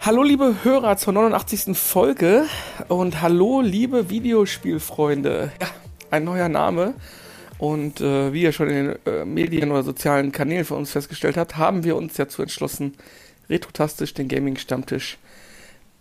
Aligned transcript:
Hallo 0.00 0.22
liebe 0.24 0.64
Hörer 0.64 0.96
zur 0.96 1.12
89. 1.12 1.76
Folge 1.78 2.46
und 2.88 3.22
hallo 3.22 3.60
liebe 3.60 4.10
Videospielfreunde. 4.10 5.52
Ja, 5.60 5.66
ein 6.10 6.24
neuer 6.24 6.48
Name. 6.48 6.94
Und 7.58 8.00
äh, 8.00 8.32
wie 8.32 8.42
ihr 8.42 8.52
schon 8.52 8.68
in 8.68 8.86
den 8.86 9.06
äh, 9.06 9.24
Medien 9.24 9.70
oder 9.70 9.84
sozialen 9.84 10.32
Kanälen 10.32 10.64
von 10.64 10.78
uns 10.78 10.90
festgestellt 10.90 11.36
habt, 11.36 11.56
haben 11.56 11.84
wir 11.84 11.94
uns 11.94 12.14
dazu 12.14 12.42
entschlossen, 12.42 12.94
Retrotastisch 13.48 14.12
den 14.12 14.28
Gaming-Stammtisch 14.28 15.18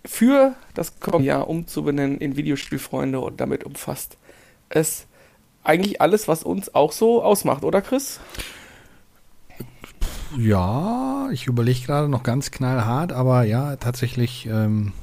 für 0.04 0.56
das 0.74 1.00
kommende 1.00 1.28
Jahr 1.28 1.48
umzubenennen 1.48 2.18
in 2.18 2.36
Videospielfreunde 2.36 3.20
und 3.20 3.40
damit 3.40 3.64
umfasst 3.64 4.18
es 4.70 5.08
eigentlich 5.64 6.02
alles, 6.02 6.28
was 6.28 6.44
uns 6.44 6.74
auch 6.74 6.92
so 6.92 7.24
ausmacht, 7.24 7.64
oder 7.64 7.82
Chris? 7.82 8.20
Ja, 10.38 11.30
ich 11.32 11.48
überlege 11.48 11.86
gerade 11.86 12.10
noch 12.10 12.24
ganz 12.24 12.52
knallhart, 12.52 13.12
aber 13.12 13.44
ja, 13.44 13.76
tatsächlich, 13.78 14.46
ähm, 14.46 14.94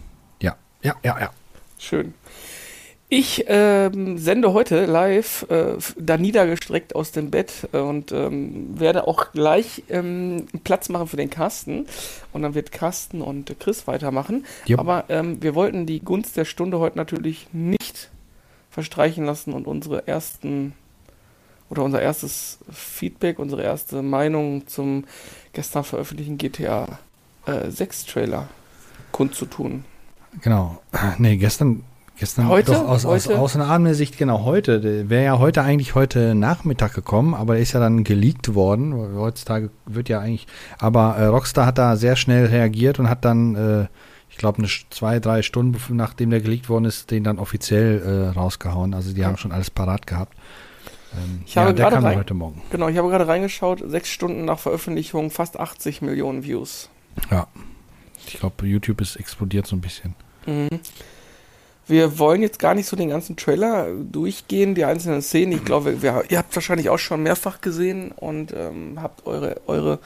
ja, 0.42 0.56
ja, 0.82 0.94
ja, 1.02 1.20
ja. 1.20 1.30
Schön. 1.78 2.14
Ich 3.10 3.44
ähm, 3.46 4.18
sende 4.18 4.54
heute 4.54 4.86
live 4.86 5.46
äh, 5.48 5.76
da 5.96 6.16
niedergestreckt 6.16 6.96
aus 6.96 7.12
dem 7.12 7.30
Bett 7.30 7.68
und 7.72 8.10
ähm, 8.12 8.78
werde 8.80 9.06
auch 9.06 9.30
gleich 9.32 9.84
ähm, 9.88 10.46
Platz 10.64 10.88
machen 10.88 11.06
für 11.06 11.16
den 11.16 11.30
Carsten. 11.30 11.86
Und 12.32 12.42
dann 12.42 12.54
wird 12.54 12.72
Carsten 12.72 13.20
und 13.22 13.54
Chris 13.60 13.86
weitermachen. 13.86 14.44
Yep. 14.68 14.80
Aber 14.80 15.04
ähm, 15.10 15.40
wir 15.42 15.54
wollten 15.54 15.86
die 15.86 16.00
Gunst 16.00 16.36
der 16.36 16.44
Stunde 16.44 16.80
heute 16.80 16.96
natürlich 16.96 17.46
nicht 17.52 18.10
verstreichen 18.74 19.24
lassen 19.24 19.52
und 19.52 19.68
unsere 19.68 20.08
ersten 20.08 20.74
oder 21.70 21.84
unser 21.84 22.02
erstes 22.02 22.58
Feedback, 22.70 23.38
unsere 23.38 23.62
erste 23.62 24.02
Meinung 24.02 24.66
zum 24.66 25.04
gestern 25.52 25.84
veröffentlichten 25.84 26.38
GTA 26.38 26.98
äh, 27.46 27.70
6 27.70 28.06
Trailer 28.06 28.48
kundzutun. 29.12 29.84
Genau. 30.42 30.82
Nee, 31.18 31.36
gestern 31.36 31.84
Gestern 32.16 32.48
heute? 32.48 32.70
Doch, 32.72 32.88
aus, 32.88 33.04
heute? 33.04 33.38
Aus, 33.38 33.56
aus 33.56 33.56
einer 33.56 33.94
Sicht, 33.94 34.18
genau, 34.18 34.44
heute. 34.44 35.10
Wäre 35.10 35.24
ja 35.24 35.38
heute 35.40 35.62
eigentlich 35.62 35.96
heute 35.96 36.36
Nachmittag 36.36 36.94
gekommen, 36.94 37.34
aber 37.34 37.56
er 37.56 37.62
ist 37.62 37.72
ja 37.72 37.80
dann 37.80 38.04
geleakt 38.04 38.54
worden. 38.54 38.94
Heutzutage 39.16 39.70
wird 39.84 40.08
ja 40.08 40.20
eigentlich. 40.20 40.46
Aber 40.78 41.16
äh, 41.16 41.24
Rockstar 41.24 41.66
hat 41.66 41.78
da 41.78 41.96
sehr 41.96 42.14
schnell 42.14 42.46
reagiert 42.46 43.00
und 43.00 43.10
hat 43.10 43.24
dann, 43.24 43.56
äh, 43.56 43.86
ich 44.34 44.38
glaube, 44.38 44.58
eine 44.58 44.68
zwei, 44.90 45.20
drei 45.20 45.42
Stunden 45.42 45.80
nachdem 45.96 46.30
der 46.30 46.40
geleakt 46.40 46.68
worden 46.68 46.86
ist, 46.86 47.12
den 47.12 47.22
dann 47.22 47.38
offiziell 47.38 48.02
äh, 48.02 48.36
rausgehauen. 48.36 48.92
Also 48.92 49.12
die 49.12 49.20
ja. 49.20 49.28
haben 49.28 49.36
schon 49.36 49.52
alles 49.52 49.70
parat 49.70 50.08
gehabt. 50.08 50.36
Ähm, 51.12 51.42
ich 51.46 51.56
habe 51.56 51.68
ja, 51.68 51.72
gerade 51.88 52.04
rein, 52.04 52.18
heute 52.18 52.34
Morgen. 52.34 52.60
Genau, 52.70 52.88
ich 52.88 52.98
habe 52.98 53.08
gerade 53.10 53.28
reingeschaut, 53.28 53.84
sechs 53.86 54.10
Stunden 54.10 54.44
nach 54.44 54.58
Veröffentlichung, 54.58 55.30
fast 55.30 55.60
80 55.60 56.02
Millionen 56.02 56.42
Views. 56.42 56.90
Ja. 57.30 57.46
Ich 58.26 58.40
glaube, 58.40 58.66
YouTube 58.66 59.00
ist 59.02 59.14
explodiert 59.14 59.68
so 59.68 59.76
ein 59.76 59.80
bisschen. 59.80 60.16
Mhm. 60.46 60.80
Wir 61.86 62.18
wollen 62.18 62.42
jetzt 62.42 62.58
gar 62.58 62.74
nicht 62.74 62.88
so 62.88 62.96
den 62.96 63.10
ganzen 63.10 63.36
Trailer 63.36 63.86
durchgehen, 63.94 64.74
die 64.74 64.84
einzelnen 64.84 65.22
Szenen. 65.22 65.52
Ich 65.52 65.64
glaube, 65.64 65.96
ihr 66.28 66.38
habt 66.38 66.56
wahrscheinlich 66.56 66.90
auch 66.90 66.98
schon 66.98 67.22
mehrfach 67.22 67.60
gesehen 67.60 68.10
und 68.10 68.52
ähm, 68.52 69.00
habt 69.00 69.26
eure, 69.26 69.60
eure 69.68 70.00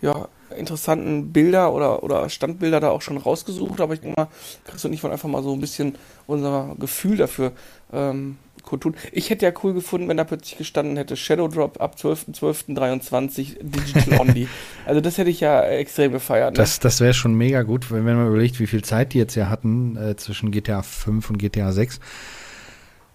ja, 0.00 0.28
interessanten 0.56 1.32
Bilder 1.32 1.72
oder, 1.72 2.02
oder 2.02 2.28
Standbilder 2.28 2.80
da 2.80 2.90
auch 2.90 3.02
schon 3.02 3.16
rausgesucht. 3.16 3.80
Aber 3.80 3.94
ich 3.94 4.00
denke 4.00 4.20
mal, 4.20 4.28
Chris 4.64 4.84
und 4.84 4.92
ich 4.92 5.02
wollen 5.02 5.12
einfach 5.12 5.28
mal 5.28 5.42
so 5.42 5.52
ein 5.52 5.60
bisschen 5.60 5.94
unser 6.26 6.74
Gefühl 6.78 7.16
dafür 7.16 7.52
ähm, 7.92 8.36
kundtun. 8.66 8.94
Ich 9.12 9.30
hätte 9.30 9.46
ja 9.46 9.52
cool 9.62 9.72
gefunden, 9.72 10.08
wenn 10.08 10.16
da 10.18 10.24
plötzlich 10.24 10.58
gestanden 10.58 10.96
hätte, 10.96 11.16
Shadow 11.16 11.48
Drop 11.48 11.80
ab 11.80 11.96
12.12.23 11.98 13.56
Digital 13.62 14.20
Only. 14.20 14.48
also 14.84 15.00
das 15.00 15.16
hätte 15.16 15.30
ich 15.30 15.40
ja 15.40 15.62
extrem 15.62 16.12
gefeiert. 16.12 16.52
Ne? 16.52 16.56
Das, 16.58 16.80
das 16.80 17.00
wäre 17.00 17.14
schon 17.14 17.34
mega 17.34 17.62
gut, 17.62 17.90
wenn 17.90 18.04
man 18.04 18.26
überlegt, 18.26 18.60
wie 18.60 18.66
viel 18.66 18.82
Zeit 18.82 19.14
die 19.14 19.18
jetzt 19.18 19.34
ja 19.34 19.48
hatten 19.48 19.96
äh, 19.96 20.16
zwischen 20.16 20.50
GTA 20.50 20.82
5 20.82 21.30
und 21.30 21.38
GTA 21.38 21.72
6. 21.72 22.00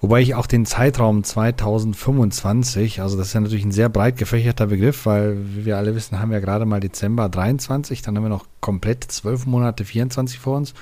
Wobei 0.02 0.22
ich 0.22 0.34
auch 0.34 0.48
den 0.48 0.66
Zeitraum 0.66 1.24
2025, 1.24 3.02
also 3.02 3.18
das 3.18 3.28
ist 3.28 3.34
ja 3.34 3.40
natürlich 3.40 3.64
ein 3.64 3.72
sehr 3.72 3.88
breit 3.88 4.18
gefächerter 4.18 4.66
Begriff, 4.66 5.06
weil, 5.06 5.38
wie 5.56 5.66
wir 5.66 5.78
alle 5.78 5.94
wissen, 5.94 6.20
haben 6.20 6.32
wir 6.32 6.42
gerade 6.42 6.66
mal 6.66 6.80
Dezember 6.80 7.30
23, 7.30 8.02
dann 8.02 8.18
haben 8.18 8.24
wir 8.24 8.30
noch 8.30 8.48
komplett 8.62 9.04
zwölf 9.04 9.46
Monate 9.46 9.86
24 9.86 10.40
vor 10.40 10.58
uns. 10.58 10.74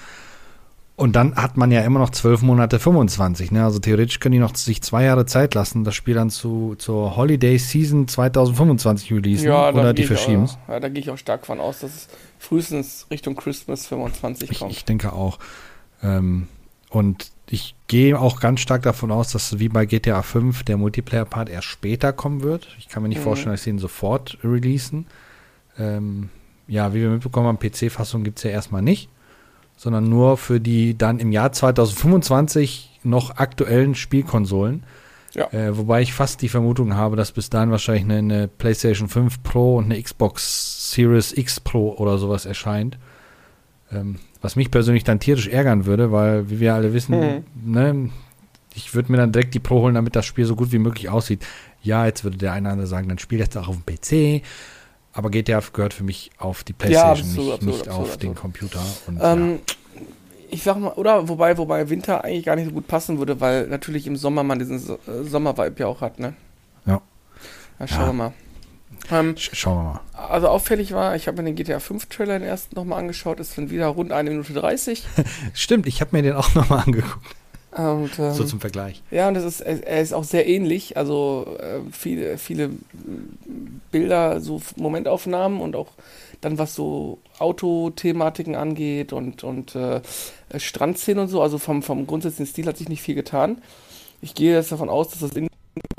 Und 0.95 1.15
dann 1.15 1.35
hat 1.35 1.55
man 1.55 1.71
ja 1.71 1.81
immer 1.81 1.99
noch 1.99 2.09
zwölf 2.09 2.41
Monate 2.41 2.77
25. 2.77 3.51
Ne? 3.51 3.63
Also 3.63 3.79
theoretisch 3.79 4.19
können 4.19 4.33
die 4.33 4.39
noch 4.39 4.55
sich 4.55 4.81
zwei 4.81 5.05
Jahre 5.05 5.25
Zeit 5.25 5.53
lassen, 5.53 5.85
das 5.85 5.95
Spiel 5.95 6.13
dann 6.13 6.29
zu, 6.29 6.75
zur 6.77 7.15
Holiday 7.15 7.57
Season 7.57 8.07
2025 8.07 9.13
releasen 9.13 9.47
ja, 9.47 9.69
oder 9.69 9.93
die 9.93 10.03
verschieben 10.03 10.43
es. 10.43 10.57
Ja, 10.67 10.79
da 10.81 10.89
gehe 10.89 11.01
ich 11.01 11.09
auch 11.09 11.17
stark 11.17 11.45
von 11.45 11.61
aus, 11.61 11.79
dass 11.79 11.95
es 11.95 12.07
frühestens 12.37 13.07
Richtung 13.11 13.35
Christmas 13.35 13.87
25 13.87 14.59
kommt. 14.59 14.71
Ich, 14.71 14.79
ich 14.79 14.85
denke 14.85 15.13
auch. 15.13 15.39
Ähm, 16.03 16.49
und 16.89 17.31
ich 17.51 17.75
gehe 17.87 18.19
auch 18.19 18.39
ganz 18.39 18.59
stark 18.59 18.83
davon 18.83 19.11
aus, 19.11 19.31
dass 19.31 19.59
wie 19.59 19.69
bei 19.69 19.85
GTA 19.85 20.21
5 20.21 20.63
der 20.63 20.77
Multiplayer-Part 20.77 21.49
erst 21.49 21.67
später 21.67 22.13
kommen 22.13 22.43
wird. 22.43 22.67
Ich 22.77 22.89
kann 22.89 23.03
mir 23.03 23.09
nicht 23.09 23.19
mhm. 23.19 23.23
vorstellen, 23.23 23.53
dass 23.53 23.63
sie 23.63 23.71
ihn 23.71 23.79
sofort 23.79 24.37
releasen. 24.43 25.07
Ähm, 25.77 26.29
ja, 26.67 26.93
wie 26.93 27.01
wir 27.01 27.09
mitbekommen 27.09 27.47
haben, 27.47 27.59
PC-Fassung 27.59 28.23
gibt 28.23 28.37
es 28.37 28.43
ja 28.43 28.51
erstmal 28.51 28.81
nicht 28.81 29.09
sondern 29.79 30.09
nur 30.09 30.35
für 30.35 30.59
die 30.59 30.97
dann 30.97 31.19
im 31.19 31.31
Jahr 31.31 31.53
2025 31.53 32.99
noch 33.03 33.37
aktuellen 33.37 33.95
Spielkonsolen. 33.95 34.83
Ja. 35.33 35.53
Äh, 35.53 35.77
wobei 35.77 36.01
ich 36.01 36.13
fast 36.13 36.41
die 36.41 36.49
Vermutung 36.49 36.95
habe, 36.95 37.15
dass 37.15 37.31
bis 37.31 37.49
dahin 37.49 37.71
wahrscheinlich 37.71 38.03
eine, 38.03 38.17
eine, 38.17 38.47
PlayStation 38.49 39.07
5 39.07 39.41
Pro 39.41 39.77
und 39.77 39.85
eine 39.85 40.01
Xbox 40.01 40.91
Series 40.91 41.31
X 41.31 41.61
Pro 41.61 41.93
oder 41.93 42.17
sowas 42.17 42.45
erscheint. 42.45 42.97
Ähm, 43.89 44.17
was 44.41 44.55
mich 44.55 44.71
persönlich 44.71 45.03
dann 45.03 45.19
tierisch 45.19 45.47
ärgern 45.47 45.85
würde, 45.85 46.11
weil, 46.11 46.49
wie 46.49 46.59
wir 46.59 46.73
alle 46.73 46.93
wissen, 46.93 47.19
mhm. 47.19 47.43
ne, 47.73 48.09
ich 48.75 48.93
würde 48.93 49.11
mir 49.11 49.17
dann 49.17 49.31
direkt 49.31 49.53
die 49.53 49.59
Pro 49.59 49.81
holen, 49.81 49.95
damit 49.95 50.15
das 50.15 50.25
Spiel 50.25 50.45
so 50.45 50.55
gut 50.55 50.71
wie 50.71 50.79
möglich 50.79 51.09
aussieht. 51.09 51.45
Ja, 51.81 52.05
jetzt 52.05 52.23
würde 52.23 52.37
der 52.37 52.53
eine 52.53 52.67
oder 52.67 52.73
andere 52.73 52.87
sagen, 52.87 53.09
dann 53.09 53.19
spiel 53.19 53.39
jetzt 53.39 53.57
auch 53.57 53.67
auf 53.67 53.75
dem 53.75 53.85
PC 53.85 54.43
aber 55.13 55.29
GTA 55.29 55.61
gehört 55.73 55.93
für 55.93 56.03
mich 56.03 56.31
auf 56.37 56.63
die 56.63 56.73
Playstation, 56.73 57.05
ja, 57.05 57.13
absolut, 57.21 57.37
nicht, 57.37 57.53
absolut, 57.53 57.75
nicht 57.75 57.87
absolut, 57.87 58.09
auf 58.09 58.17
den 58.17 58.35
Computer. 58.35 58.79
Und, 59.07 59.19
ähm, 59.21 59.51
ja. 59.51 60.01
Ich 60.51 60.63
sag 60.63 60.79
mal, 60.79 60.93
oder 60.93 61.27
wobei, 61.27 61.57
wobei 61.57 61.89
Winter 61.89 62.23
eigentlich 62.23 62.45
gar 62.45 62.55
nicht 62.55 62.65
so 62.65 62.71
gut 62.71 62.87
passen 62.87 63.19
würde, 63.19 63.39
weil 63.39 63.67
natürlich 63.67 64.07
im 64.07 64.15
Sommer 64.15 64.43
man 64.43 64.57
diesen 64.57 64.79
so 64.79 64.95
äh, 65.07 65.23
Sommervibe 65.23 65.75
ja 65.79 65.87
auch 65.87 66.01
hat, 66.01 66.19
ne? 66.19 66.33
Ja. 66.85 67.01
Ja, 67.79 67.87
schauen 67.87 68.07
wir 68.07 68.13
mal. 68.13 68.33
Ähm, 69.11 69.35
schauen 69.37 69.77
wir 69.77 69.83
mal. 69.83 69.99
Also 70.29 70.47
auffällig 70.47 70.91
war, 70.91 71.15
ich 71.15 71.27
habe 71.27 71.41
mir 71.41 71.45
den 71.45 71.55
GTA 71.55 71.79
5 71.79 72.05
Trailer 72.07 72.39
den 72.39 72.47
ersten 72.47 72.75
nochmal 72.75 72.99
angeschaut, 72.99 73.39
ist 73.39 73.57
dann 73.57 73.69
wieder 73.69 73.87
rund 73.87 74.11
eine 74.11 74.29
Minute 74.29 74.53
30. 74.53 75.03
Stimmt, 75.53 75.87
ich 75.87 76.01
habe 76.01 76.15
mir 76.15 76.23
den 76.23 76.33
auch 76.33 76.53
nochmal 76.53 76.83
angeguckt. 76.85 77.35
Und, 77.71 78.17
ähm, 78.17 78.33
so 78.33 78.43
zum 78.43 78.59
Vergleich. 78.59 79.03
Ja, 79.11 79.27
und 79.27 79.35
das 79.35 79.43
ist, 79.43 79.61
er 79.61 80.01
ist 80.01 80.13
auch 80.13 80.23
sehr 80.23 80.47
ähnlich. 80.47 80.97
Also 80.97 81.55
äh, 81.59 81.79
viele, 81.91 82.37
viele 82.37 82.71
Bilder, 83.91 84.41
so 84.41 84.61
Momentaufnahmen 84.75 85.61
und 85.61 85.75
auch 85.75 85.89
dann 86.41 86.57
was 86.57 86.73
so 86.73 87.19
Autothematiken 87.37 88.55
angeht 88.55 89.13
und, 89.13 89.43
und 89.43 89.75
äh, 89.75 90.01
Strandszenen 90.57 91.23
und 91.23 91.27
so. 91.29 91.41
Also 91.41 91.59
vom, 91.59 91.83
vom 91.83 92.07
grundsätzlichen 92.07 92.51
Stil 92.51 92.65
hat 92.65 92.77
sich 92.77 92.89
nicht 92.89 93.03
viel 93.03 93.15
getan. 93.15 93.61
Ich 94.21 94.33
gehe 94.33 94.55
jetzt 94.55 94.71
davon 94.71 94.89
aus, 94.89 95.09
dass 95.09 95.19
das 95.19 95.33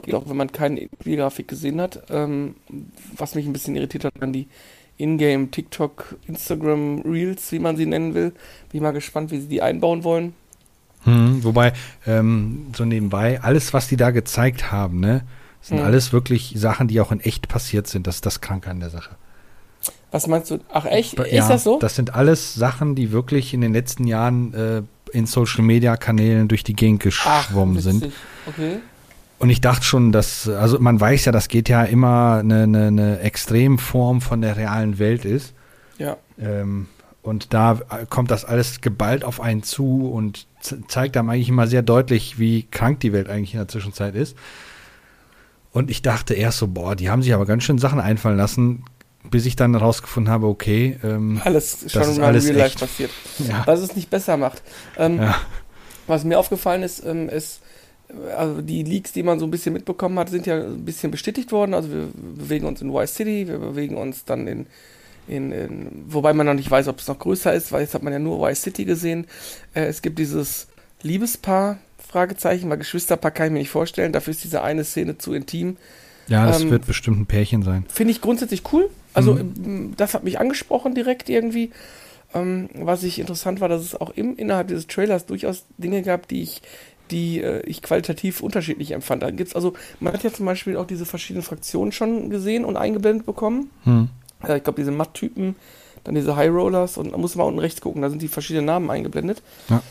in 0.06 0.14
auch 0.14 0.28
wenn 0.28 0.36
man 0.36 0.52
keine 0.52 0.88
Grafik 1.04 1.48
gesehen 1.48 1.80
hat, 1.80 2.02
ähm, 2.10 2.56
was 3.16 3.34
mich 3.34 3.46
ein 3.46 3.52
bisschen 3.52 3.76
irritiert 3.76 4.04
hat, 4.04 4.14
dann 4.20 4.32
die 4.32 4.48
Ingame 4.96 5.50
TikTok, 5.50 6.16
Instagram 6.26 7.00
Reels, 7.02 7.52
wie 7.52 7.58
man 7.58 7.76
sie 7.76 7.86
nennen 7.86 8.14
will. 8.14 8.30
Bin 8.30 8.38
ich 8.72 8.80
mal 8.80 8.92
gespannt, 8.92 9.30
wie 9.30 9.40
sie 9.40 9.48
die 9.48 9.62
einbauen 9.62 10.04
wollen. 10.04 10.34
Hm, 11.04 11.42
wobei, 11.42 11.72
ähm, 12.06 12.66
so 12.76 12.84
nebenbei, 12.84 13.40
alles, 13.40 13.72
was 13.72 13.88
die 13.88 13.96
da 13.96 14.10
gezeigt 14.10 14.70
haben, 14.70 15.00
ne, 15.00 15.22
sind 15.62 15.78
hm. 15.78 15.86
alles 15.86 16.12
wirklich 16.12 16.52
Sachen, 16.56 16.88
die 16.88 17.00
auch 17.00 17.10
in 17.10 17.20
echt 17.20 17.48
passiert 17.48 17.86
sind. 17.86 18.06
Das 18.06 18.16
ist 18.16 18.26
das 18.26 18.42
Kranke 18.42 18.70
an 18.70 18.80
der 18.80 18.90
Sache. 18.90 19.16
Was 20.10 20.26
meinst 20.26 20.50
du? 20.50 20.58
Ach 20.72 20.84
echt? 20.84 21.18
Ja, 21.18 21.24
ist 21.24 21.48
das 21.48 21.64
so? 21.64 21.78
Das 21.78 21.94
sind 21.94 22.14
alles 22.14 22.54
Sachen, 22.54 22.94
die 22.94 23.12
wirklich 23.12 23.54
in 23.54 23.60
den 23.60 23.72
letzten 23.72 24.06
Jahren 24.06 24.52
äh, 24.52 24.82
in 25.12 25.26
Social 25.26 25.62
Media 25.62 25.96
Kanälen 25.96 26.48
durch 26.48 26.64
die 26.64 26.74
Gegend 26.74 27.00
geschwommen 27.02 27.76
Ach, 27.78 27.82
sind. 27.82 28.12
Okay. 28.46 28.78
Und 29.40 29.48
ich 29.48 29.62
dachte 29.62 29.84
schon, 29.84 30.12
dass, 30.12 30.48
also 30.48 30.78
man 30.80 31.00
weiß 31.00 31.24
ja, 31.24 31.32
das 31.32 31.48
geht 31.48 31.70
ja 31.70 31.82
immer 31.82 32.36
eine, 32.40 32.64
eine, 32.64 32.86
eine 32.88 33.20
Extremform 33.20 34.20
von 34.20 34.42
der 34.42 34.58
realen 34.58 34.98
Welt 34.98 35.24
ist. 35.24 35.54
Ja. 35.96 36.18
Ähm, 36.38 36.88
und 37.22 37.54
da 37.54 37.80
kommt 38.10 38.30
das 38.30 38.44
alles 38.44 38.82
geballt 38.82 39.24
auf 39.24 39.40
einen 39.40 39.62
zu 39.62 40.10
und 40.10 40.46
zeigt 40.88 41.16
einem 41.16 41.30
eigentlich 41.30 41.48
immer 41.48 41.66
sehr 41.66 41.80
deutlich, 41.80 42.38
wie 42.38 42.64
krank 42.64 43.00
die 43.00 43.14
Welt 43.14 43.30
eigentlich 43.30 43.54
in 43.54 43.60
der 43.60 43.68
Zwischenzeit 43.68 44.14
ist. 44.14 44.36
Und 45.72 45.90
ich 45.90 46.02
dachte 46.02 46.34
erst 46.34 46.58
so, 46.58 46.66
boah, 46.68 46.94
die 46.94 47.08
haben 47.08 47.22
sich 47.22 47.32
aber 47.32 47.46
ganz 47.46 47.64
schön 47.64 47.78
Sachen 47.78 47.98
einfallen 47.98 48.36
lassen, 48.36 48.84
bis 49.30 49.46
ich 49.46 49.56
dann 49.56 49.72
herausgefunden 49.72 50.30
habe, 50.30 50.48
okay, 50.48 50.98
ähm, 51.02 51.40
alles 51.42 51.86
schon 51.88 52.02
das 52.02 52.08
ist 52.08 52.18
alles 52.18 52.44
Real 52.46 52.56
Life 52.56 52.78
passiert. 52.78 53.10
Ja. 53.38 53.62
Was 53.64 53.80
es 53.80 53.96
nicht 53.96 54.10
besser 54.10 54.36
macht. 54.36 54.62
Ähm, 54.98 55.18
ja. 55.18 55.34
Was 56.06 56.24
mir 56.24 56.38
aufgefallen 56.38 56.82
ist, 56.82 57.02
ähm, 57.06 57.30
ist 57.30 57.62
also 58.36 58.62
die 58.62 58.82
Leaks, 58.82 59.12
die 59.12 59.22
man 59.22 59.38
so 59.38 59.46
ein 59.46 59.50
bisschen 59.50 59.72
mitbekommen 59.72 60.18
hat, 60.18 60.28
sind 60.28 60.46
ja 60.46 60.56
ein 60.56 60.84
bisschen 60.84 61.10
bestätigt 61.10 61.52
worden. 61.52 61.74
Also 61.74 61.90
wir 61.90 62.08
bewegen 62.14 62.66
uns 62.66 62.82
in 62.82 62.92
Vice 62.92 63.14
City, 63.14 63.48
wir 63.48 63.58
bewegen 63.58 63.96
uns 63.96 64.24
dann 64.24 64.46
in, 64.46 64.66
in, 65.28 65.52
in 65.52 66.04
wobei 66.08 66.32
man 66.32 66.46
noch 66.46 66.54
nicht 66.54 66.70
weiß, 66.70 66.88
ob 66.88 66.98
es 66.98 67.08
noch 67.08 67.18
größer 67.18 67.52
ist, 67.52 67.72
weil 67.72 67.82
jetzt 67.82 67.94
hat 67.94 68.02
man 68.02 68.12
ja 68.12 68.18
nur 68.18 68.40
Vice 68.40 68.62
City 68.62 68.84
gesehen. 68.84 69.26
Äh, 69.74 69.84
es 69.84 70.02
gibt 70.02 70.18
dieses 70.18 70.68
Liebespaar, 71.02 71.78
Fragezeichen, 71.98 72.68
weil 72.68 72.78
Geschwisterpaar 72.78 73.30
kann 73.30 73.46
ich 73.46 73.52
mir 73.52 73.58
nicht 73.60 73.70
vorstellen. 73.70 74.12
Dafür 74.12 74.32
ist 74.32 74.42
diese 74.42 74.62
eine 74.62 74.84
Szene 74.84 75.18
zu 75.18 75.32
intim. 75.32 75.76
Ja, 76.26 76.46
das 76.46 76.62
ähm, 76.62 76.70
wird 76.70 76.86
bestimmt 76.86 77.20
ein 77.20 77.26
Pärchen 77.26 77.62
sein. 77.62 77.84
Finde 77.88 78.12
ich 78.12 78.20
grundsätzlich 78.20 78.62
cool. 78.72 78.90
Also 79.14 79.34
mhm. 79.34 79.94
das 79.96 80.14
hat 80.14 80.24
mich 80.24 80.38
angesprochen 80.38 80.94
direkt 80.94 81.28
irgendwie. 81.28 81.70
Ähm, 82.32 82.68
was 82.74 83.02
ich 83.02 83.18
interessant 83.18 83.60
war, 83.60 83.68
dass 83.68 83.82
es 83.82 84.00
auch 84.00 84.10
im, 84.10 84.36
innerhalb 84.36 84.68
dieses 84.68 84.86
Trailers 84.86 85.26
durchaus 85.26 85.64
Dinge 85.78 86.02
gab, 86.02 86.28
die 86.28 86.42
ich, 86.42 86.62
die 87.10 87.40
äh, 87.40 87.60
ich 87.62 87.82
qualitativ 87.82 88.40
unterschiedlich 88.40 88.92
empfand. 88.92 89.22
Da 89.22 89.30
gibt's 89.30 89.54
also, 89.54 89.74
man 89.98 90.12
hat 90.12 90.22
ja 90.22 90.32
zum 90.32 90.46
Beispiel 90.46 90.76
auch 90.76 90.86
diese 90.86 91.06
verschiedenen 91.06 91.42
Fraktionen 91.42 91.92
schon 91.92 92.30
gesehen 92.30 92.64
und 92.64 92.76
eingeblendet 92.76 93.26
bekommen. 93.26 93.70
Hm. 93.84 94.08
Äh, 94.42 94.58
ich 94.58 94.64
glaube, 94.64 94.80
diese 94.80 94.92
Matt-Typen, 94.92 95.56
dann 96.04 96.14
diese 96.14 96.36
High 96.36 96.50
Rollers 96.50 96.96
und 96.96 97.12
da 97.12 97.18
muss 97.18 97.34
man 97.34 97.46
unten 97.46 97.60
rechts 97.60 97.80
gucken, 97.80 98.02
da 98.02 98.10
sind 98.10 98.22
die 98.22 98.28
verschiedenen 98.28 98.66
Namen 98.66 98.90
eingeblendet. 98.90 99.42
Ja. 99.68 99.82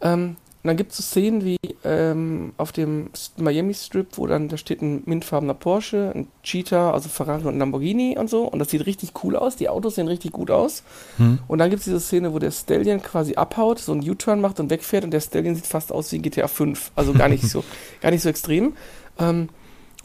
Ähm, 0.00 0.36
und 0.62 0.68
dann 0.68 0.76
gibt 0.76 0.92
es 0.92 0.98
so 0.98 1.02
Szenen 1.02 1.44
wie 1.44 1.58
ähm, 1.82 2.52
auf 2.56 2.70
dem 2.70 3.10
Miami 3.36 3.74
Strip, 3.74 4.16
wo 4.16 4.28
dann 4.28 4.48
da 4.48 4.56
steht 4.56 4.80
ein 4.80 5.02
mintfarbener 5.06 5.54
Porsche, 5.54 6.12
ein 6.14 6.28
Cheetah, 6.44 6.92
also 6.92 7.08
Ferrari 7.08 7.48
und 7.48 7.58
Lamborghini 7.58 8.16
und 8.16 8.30
so. 8.30 8.44
Und 8.44 8.60
das 8.60 8.70
sieht 8.70 8.86
richtig 8.86 9.10
cool 9.24 9.34
aus. 9.34 9.56
Die 9.56 9.68
Autos 9.68 9.96
sehen 9.96 10.06
richtig 10.06 10.30
gut 10.30 10.52
aus. 10.52 10.84
Hm. 11.16 11.40
Und 11.48 11.58
dann 11.58 11.68
gibt 11.68 11.80
es 11.80 11.86
diese 11.86 11.98
Szene, 11.98 12.32
wo 12.32 12.38
der 12.38 12.52
Stallion 12.52 13.02
quasi 13.02 13.34
abhaut, 13.34 13.80
so 13.80 13.90
einen 13.90 14.08
U-Turn 14.08 14.40
macht 14.40 14.60
und 14.60 14.70
wegfährt. 14.70 15.02
Und 15.02 15.10
der 15.10 15.20
Stallion 15.20 15.56
sieht 15.56 15.66
fast 15.66 15.90
aus 15.90 16.12
wie 16.12 16.16
ein 16.16 16.22
GTA 16.22 16.46
5. 16.46 16.92
Also 16.94 17.12
gar 17.12 17.28
nicht 17.28 17.42
so, 17.42 17.64
gar 18.00 18.12
nicht 18.12 18.22
so 18.22 18.28
extrem. 18.28 18.74
Ähm, 19.18 19.48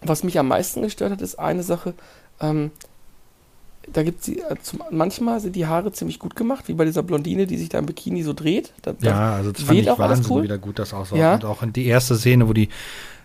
was 0.02 0.24
mich 0.24 0.40
am 0.40 0.48
meisten 0.48 0.82
gestört 0.82 1.12
hat, 1.12 1.22
ist 1.22 1.38
eine 1.38 1.62
Sache. 1.62 1.94
Ähm, 2.42 2.72
da 3.94 4.04
gibt 4.04 4.24
sie, 4.24 4.40
äh, 4.40 4.56
manchmal 4.92 5.40
sind 5.40 5.56
die 5.56 5.66
Haare 5.66 5.92
ziemlich 5.92 6.20
gut 6.20 6.36
gemacht, 6.36 6.68
wie 6.68 6.74
bei 6.74 6.86
dieser 6.86 7.04
Blondine, 7.04 7.48
die 7.48 7.58
sich 7.58 7.70
da 7.70 7.80
im 7.80 7.86
Bikini 7.86 8.24
so 8.24 8.34
dreht. 8.34 8.74
Da, 8.82 8.94
ja, 9.02 9.36
also 9.36 9.52
das 9.52 9.64
fand 9.64 9.80
ich 9.80 9.90
auch 9.90 10.00
wahnsinnig 10.00 10.30
cool. 10.32 10.44
wieder 10.44 10.58
gut, 10.58 10.80
das 10.80 10.94
aussah. 10.94 11.16
Ja. 11.16 11.36
Und 11.36 11.46
auch 11.46 11.64
in 11.64 11.74
die 11.74 11.86
erste 11.86 12.16
Szene, 12.16 12.48
wo 12.48 12.54
die 12.54 12.70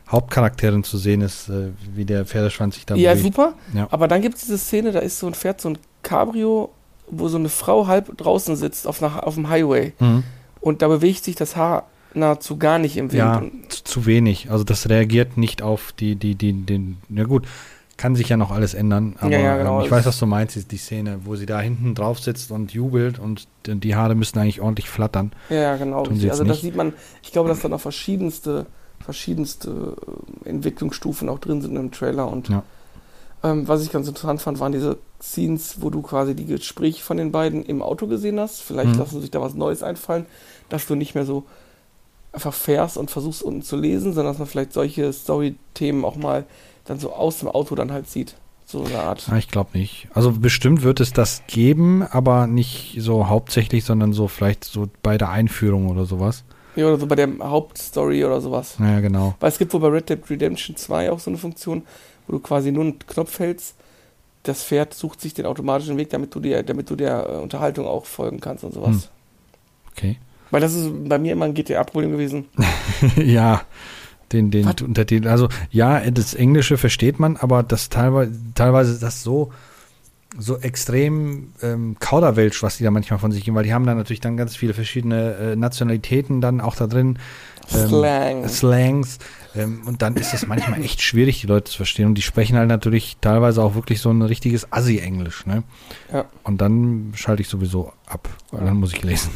Hauptcharakterin 0.09 0.85
zu 0.85 0.99
sehen 0.99 1.21
ist, 1.21 1.49
äh, 1.49 1.71
wie 1.95 2.05
der 2.05 2.25
Pferdeschwanz 2.25 2.75
sich 2.77 2.87
da 2.87 2.95
Ja, 2.95 3.13
bewegt. 3.13 3.35
super. 3.35 3.55
Ja. 3.75 3.89
Aber 3.91 4.09
dann 4.09 4.23
gibt 4.23 4.37
es 4.37 4.43
diese 4.43 4.59
Szene, 4.59 4.93
da 4.93 5.01
ist 5.01 5.19
so 5.19 5.27
ein 5.27 5.35
Pferd, 5.35 5.61
so 5.61 5.71
ein 5.71 5.79
Cabrio, 6.03 6.71
wo 7.09 7.29
so 7.29 7.39
eine 7.39 7.49
Frau 7.49 7.87
halb 7.87 8.17
draußen 8.17 8.57
sitzt 8.57 8.87
auf, 8.87 9.03
einer, 9.03 9.27
auf 9.27 9.35
dem 9.35 9.49
Highway. 9.49 9.93
Mhm. 9.99 10.23
Und 10.61 10.83
da 10.83 10.89
bewegt 10.89 11.25
sich 11.25 11.35
das 11.35 11.57
Haar 11.57 11.87
nahezu 12.15 12.57
gar 12.59 12.79
nicht 12.79 12.97
im 12.97 13.11
Wind. 13.11 13.19
Ja, 13.19 13.43
zu, 13.69 13.85
zu, 13.85 14.07
wenig. 14.07 14.51
Also 14.51 14.65
das 14.65 14.89
reagiert 14.89 15.37
nicht 15.37 15.63
auf 15.63 15.93
die, 15.93 16.15
die, 16.17 16.35
die, 16.35 16.53
den, 16.53 16.99
ja 17.09 17.25
gut, 17.25 17.47
kann 18.03 18.17
sich 18.17 18.29
ja 18.29 18.37
noch 18.37 18.51
alles 18.51 18.75
ändern. 18.75 19.15
Aber 19.21 19.31
ja, 19.31 19.39
ja, 19.39 19.57
genau. 19.59 19.79
ähm, 19.79 19.85
ich 19.85 19.91
weiß, 19.93 20.05
was 20.07 20.19
du 20.19 20.27
meinst, 20.27 20.73
die 20.73 20.77
Szene, 20.77 21.21
wo 21.23 21.37
sie 21.37 21.47
da 21.47 21.61
hinten 21.61 21.95
drauf 21.95 22.19
sitzt 22.19 22.51
und 22.51 22.73
jubelt 22.73 23.21
und 23.21 23.47
die 23.65 23.95
Haare 23.95 24.17
müssen 24.17 24.41
eigentlich 24.41 24.61
ordentlich 24.61 24.91
flattern. 24.91 25.31
Ja, 25.51 25.77
genau. 25.77 26.03
also 26.03 26.43
das 26.43 26.63
sieht 26.63 26.75
man, 26.75 26.95
ich 27.23 27.31
glaube, 27.31 27.49
dass 27.49 27.61
da 27.61 27.69
noch 27.69 27.81
verschiedenste, 27.81 28.67
verschiedenste 28.99 29.97
äh, 30.45 30.49
Entwicklungsstufen 30.49 31.29
auch 31.29 31.39
drin 31.39 31.63
sind 31.63 31.77
im 31.77 31.93
Trailer. 31.93 32.27
Und 32.27 32.49
ja. 32.49 32.65
ähm, 33.45 33.69
was 33.69 33.85
ich 33.85 33.93
ganz 33.93 34.09
interessant 34.09 34.43
fand, 34.43 34.59
waren 34.59 34.73
diese 34.73 34.99
Scenes, 35.23 35.77
wo 35.79 35.89
du 35.89 36.03
quasi 36.03 36.35
die 36.35 36.47
Gespräche 36.47 37.05
von 37.05 37.19
den 37.19 37.31
beiden 37.31 37.65
im 37.65 37.83
Auto 37.83 38.09
gesehen 38.09 38.41
hast. 38.41 38.63
Vielleicht 38.63 38.95
mhm. 38.95 38.99
lassen 38.99 39.21
sich 39.21 39.31
da 39.31 39.41
was 39.41 39.55
Neues 39.55 39.85
einfallen, 39.85 40.27
dass 40.71 40.89
du 40.89 40.97
nicht 40.97 41.15
mehr 41.15 41.25
so 41.25 41.45
einfach 42.33 42.53
fährst 42.53 42.97
und 42.97 43.13
versuchst 43.13 43.45
unten 43.45 43.63
zu 43.63 43.77
lesen, 43.77 44.13
sondern 44.13 44.33
dass 44.33 44.41
man 44.41 44.49
vielleicht 44.49 44.73
solche 44.73 45.13
Story-Themen 45.13 46.05
auch 46.05 46.17
mal 46.17 46.47
dann 46.85 46.99
so 46.99 47.13
aus 47.13 47.39
dem 47.39 47.49
Auto 47.49 47.75
dann 47.75 47.93
halt 47.93 48.09
sieht. 48.09 48.37
So 48.65 48.85
eine 48.85 49.01
Art. 49.01 49.27
Ja, 49.29 49.37
ich 49.37 49.49
glaube 49.49 49.77
nicht. 49.77 50.09
Also 50.15 50.33
bestimmt 50.33 50.83
wird 50.83 51.01
es 51.01 51.13
das 51.13 51.43
geben, 51.47 52.03
aber 52.03 52.47
nicht 52.47 52.97
so 52.99 53.29
hauptsächlich, 53.29 53.85
sondern 53.85 54.13
so 54.13 54.29
vielleicht 54.29 54.65
so 54.65 54.89
bei 55.03 55.19
der 55.19 55.29
Einführung 55.29 55.91
oder 55.91 56.07
sowas. 56.07 56.45
Ja, 56.75 56.87
oder 56.87 56.99
so 56.99 57.07
bei 57.07 57.17
der 57.17 57.29
Hauptstory 57.41 58.25
oder 58.25 58.41
sowas. 58.41 58.77
Ja, 58.79 59.01
genau. 59.01 59.35
Weil 59.41 59.51
es 59.51 59.59
gibt 59.59 59.75
wohl 59.75 59.81
bei 59.81 59.89
Red 59.89 60.09
Dead 60.09 60.31
Redemption 60.31 60.77
2 60.77 61.11
auch 61.11 61.19
so 61.19 61.31
eine 61.31 61.39
Funktion, 61.39 61.83
wo 62.27 62.33
du 62.33 62.39
quasi 62.39 62.73
nur 62.73 62.85
einen 62.85 62.99
Knopf 62.99 63.39
hältst, 63.41 63.75
das 64.43 64.65
Pferd 64.65 64.95
sucht 64.95 65.21
sich 65.21 65.35
den 65.35 65.47
automatischen 65.47 65.97
Weg, 65.97 66.11
damit 66.11 66.35
du 66.35 66.41
dir, 66.41 66.63
damit 66.63 66.91
du 66.91 66.97
der 66.97 67.29
äh, 67.29 67.37
Unterhaltung 67.37 67.87
auch 67.87 68.07
folgen 68.07 68.41
kannst 68.41 68.65
und 68.65 68.73
sowas. 68.73 68.91
Hm. 68.95 69.03
Okay. 69.93 70.17
Weil 70.51 70.61
das 70.61 70.75
ist 70.75 70.91
bei 71.09 71.19
mir 71.19 71.33
immer 71.33 71.45
ein 71.47 71.55
GTA-Problem 71.55 72.11
gewesen. 72.11 72.47
ja, 73.17 73.63
den, 74.33 74.51
den 74.51 74.67
Was? 74.67 74.83
Untertitel. 74.83 75.29
Also 75.29 75.49
ja, 75.71 76.01
das 76.11 76.35
Englische 76.35 76.77
versteht 76.77 77.19
man, 77.19 77.37
aber 77.37 77.63
das 77.63 77.89
teilweise, 77.89 78.33
teilweise 78.55 78.99
das 78.99 79.23
so, 79.23 79.53
so 80.39 80.59
extrem 80.59 81.53
ähm, 81.63 81.97
Kauderwelsch, 82.01 82.63
was 82.63 82.79
die 82.79 82.85
da 82.85 82.91
manchmal 82.91 83.19
von 83.19 83.33
sich 83.33 83.45
geben, 83.45 83.57
weil 83.57 83.65
die 83.65 83.75
haben 83.75 83.85
da 83.85 83.95
natürlich 83.95 84.21
dann 84.21 84.37
ganz 84.37 84.57
viele 84.57 84.75
verschiedene 84.75 85.35
äh, 85.35 85.57
Nationalitäten 85.57 86.41
dann 86.41 86.61
auch 86.61 86.75
da 86.75 86.87
drin. 86.87 87.19
Ähm, 87.73 87.89
Slang. 87.89 88.49
Slangs. 88.49 89.19
Ähm, 89.55 89.83
und 89.87 90.01
dann 90.03 90.17
ist 90.17 90.33
es 90.33 90.47
manchmal 90.47 90.83
echt 90.83 91.03
schwierig, 91.03 91.41
die 91.41 91.47
Leute 91.47 91.71
zu 91.71 91.77
verstehen. 91.77 92.07
Und 92.07 92.15
die 92.15 92.23
sprechen 92.23 92.57
halt 92.57 92.69
natürlich 92.69 93.19
teilweise 93.21 93.63
auch 93.63 93.75
wirklich 93.75 94.01
so 94.01 94.11
ein 94.11 94.23
richtiges 94.23 94.73
Assi-Englisch. 94.73 95.47
Ne? 95.47 95.63
Ja. 96.13 96.25
Und 96.43 96.61
dann 96.61 97.13
schalte 97.15 97.43
ich 97.43 97.49
sowieso 97.49 97.93
ab, 98.07 98.29
weil 98.51 98.61
ja. 98.61 98.67
dann 98.67 98.79
muss 98.79 98.93
ich 98.93 99.03
lesen. 99.03 99.31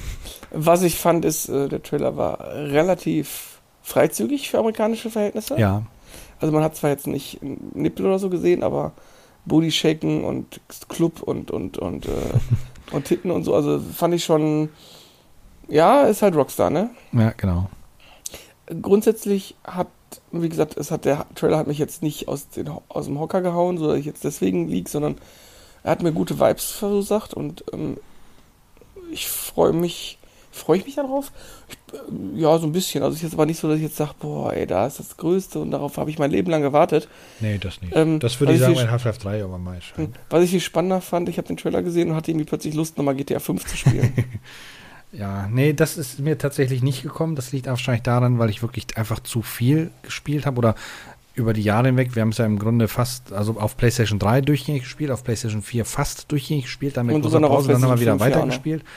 Was 0.50 0.82
ich 0.82 0.96
fand, 0.98 1.25
ist, 1.25 1.48
äh, 1.48 1.69
der 1.69 1.82
Trailer 1.82 2.16
war 2.16 2.40
relativ 2.54 3.56
freizügig 3.86 4.50
für 4.50 4.58
amerikanische 4.58 5.10
Verhältnisse. 5.10 5.56
Ja. 5.58 5.82
Also 6.40 6.52
man 6.52 6.64
hat 6.64 6.74
zwar 6.74 6.90
jetzt 6.90 7.06
nicht 7.06 7.38
Nippel 7.42 8.04
oder 8.04 8.18
so 8.18 8.28
gesehen, 8.28 8.64
aber 8.64 8.92
Booty 9.44 9.70
Shaken 9.70 10.24
und 10.24 10.60
Club 10.88 11.22
und 11.22 11.52
und 11.52 11.78
und 11.78 12.06
äh, 12.06 12.10
und 12.90 13.04
Titten 13.04 13.30
und 13.30 13.44
so, 13.44 13.54
also 13.54 13.78
fand 13.78 14.12
ich 14.14 14.24
schon 14.24 14.70
ja, 15.68 16.02
ist 16.02 16.22
halt 16.22 16.34
Rockstar, 16.34 16.70
ne? 16.70 16.90
Ja, 17.12 17.30
genau. 17.36 17.70
Grundsätzlich 18.82 19.54
hat 19.64 19.86
wie 20.32 20.48
gesagt, 20.48 20.76
es 20.76 20.90
hat 20.90 21.04
der 21.04 21.24
Trailer 21.36 21.58
hat 21.58 21.68
mich 21.68 21.78
jetzt 21.78 22.02
nicht 22.02 22.26
aus, 22.26 22.48
den, 22.48 22.68
aus 22.88 23.06
dem 23.06 23.20
Hocker 23.20 23.40
gehauen, 23.40 23.78
so 23.78 23.86
dass 23.86 23.98
ich 23.98 24.06
jetzt 24.06 24.24
deswegen 24.24 24.66
lieg, 24.66 24.88
sondern 24.88 25.16
er 25.84 25.92
hat 25.92 26.02
mir 26.02 26.12
gute 26.12 26.40
Vibes 26.40 26.72
verursacht 26.72 27.34
und 27.34 27.64
ähm, 27.72 27.98
ich 29.12 29.28
freue 29.28 29.72
mich 29.72 30.18
Freue 30.56 30.79
ich 30.79 30.87
mich 30.87 30.94
darauf? 30.94 31.32
Ich, 31.69 31.76
äh, 31.94 32.41
ja, 32.41 32.58
so 32.58 32.67
ein 32.67 32.73
bisschen. 32.73 33.03
Also 33.03 33.12
es 33.12 33.19
ist 33.19 33.25
jetzt 33.25 33.35
aber 33.35 33.47
nicht 33.47 33.61
so, 33.61 33.69
dass 33.69 33.76
ich 33.76 33.82
jetzt 33.82 33.97
sage, 33.97 34.14
boah, 34.19 34.53
ey, 34.53 34.67
da 34.67 34.87
ist 34.87 34.99
das 34.99 35.17
Größte 35.17 35.58
und 35.58 35.70
darauf 35.70 35.99
habe 35.99 36.11
ich 36.11 36.19
mein 36.19 36.31
Leben 36.31 36.50
lang 36.50 36.62
gewartet. 36.62 37.08
Nee, 37.41 37.58
das 37.58 37.81
nicht. 37.82 37.94
Ähm, 37.94 38.19
das 38.20 38.41
würde 38.41 38.55
ich 38.55 38.60
sagen, 38.60 38.75
mein 38.75 38.91
Half-Life 38.91 39.20
3 39.20 39.44
aber 39.44 39.58
mal. 39.58 39.79
Was 40.31 40.44
ich 40.44 40.51
viel 40.51 40.60
spannender 40.60 41.01
fand, 41.01 41.29
ich 41.29 41.36
habe 41.36 41.46
den 41.46 41.56
Trailer 41.58 41.82
gesehen 41.82 42.10
und 42.10 42.17
hatte 42.17 42.31
irgendwie 42.31 42.46
plötzlich 42.46 42.75
Lust, 42.75 42.96
nochmal 42.96 43.15
GTA 43.15 43.39
5 43.39 43.65
zu 43.67 43.77
spielen. 43.77 44.13
ja, 45.13 45.46
nee, 45.48 45.75
das 45.75 45.98
ist 45.98 46.19
mir 46.20 46.39
tatsächlich 46.39 46.82
nicht 46.82 47.03
gekommen. 47.03 47.36
Das 47.36 47.53
liegt 47.53 47.67
wahrscheinlich 47.67 48.03
daran, 48.03 48.39
weil 48.39 48.48
ich 48.48 48.63
wirklich 48.63 48.96
einfach 48.96 49.20
zu 49.20 49.43
viel 49.43 49.91
gespielt 50.03 50.46
habe 50.46 50.58
oder 50.58 50.75
über 51.36 51.53
die 51.53 51.63
Jahre 51.63 51.89
hinweg, 51.89 52.15
wir 52.15 52.22
haben 52.22 52.31
es 52.31 52.39
ja 52.39 52.46
im 52.46 52.58
Grunde 52.58 52.89
fast, 52.89 53.32
also 53.34 53.60
auf 53.60 53.77
PlayStation 53.77 54.19
3 54.19 54.41
durchgängig 54.41 54.84
gespielt, 54.84 55.10
auf 55.10 55.22
PlayStation 55.22 55.60
4 55.60 55.84
fast 55.84 56.32
durchgängig 56.32 56.65
gespielt, 56.65 56.96
dann 56.96 57.06
mit 57.06 57.20
großer 57.20 57.41
Pause 57.41 57.72
dann 57.72 57.82
nochmal 57.82 58.01
wieder 58.01 58.19
weitergespielt. 58.19 58.82
Ja, 58.82 58.86
ne? 58.89 58.93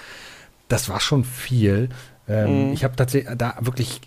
Das 0.69 0.87
war 0.87 1.01
schon 1.01 1.25
viel. 1.25 1.89
Ähm, 2.27 2.67
mhm. 2.67 2.73
Ich 2.73 2.83
habe 2.85 2.95
tatsächlich 2.95 3.35
da 3.37 3.57
wirklich 3.59 3.99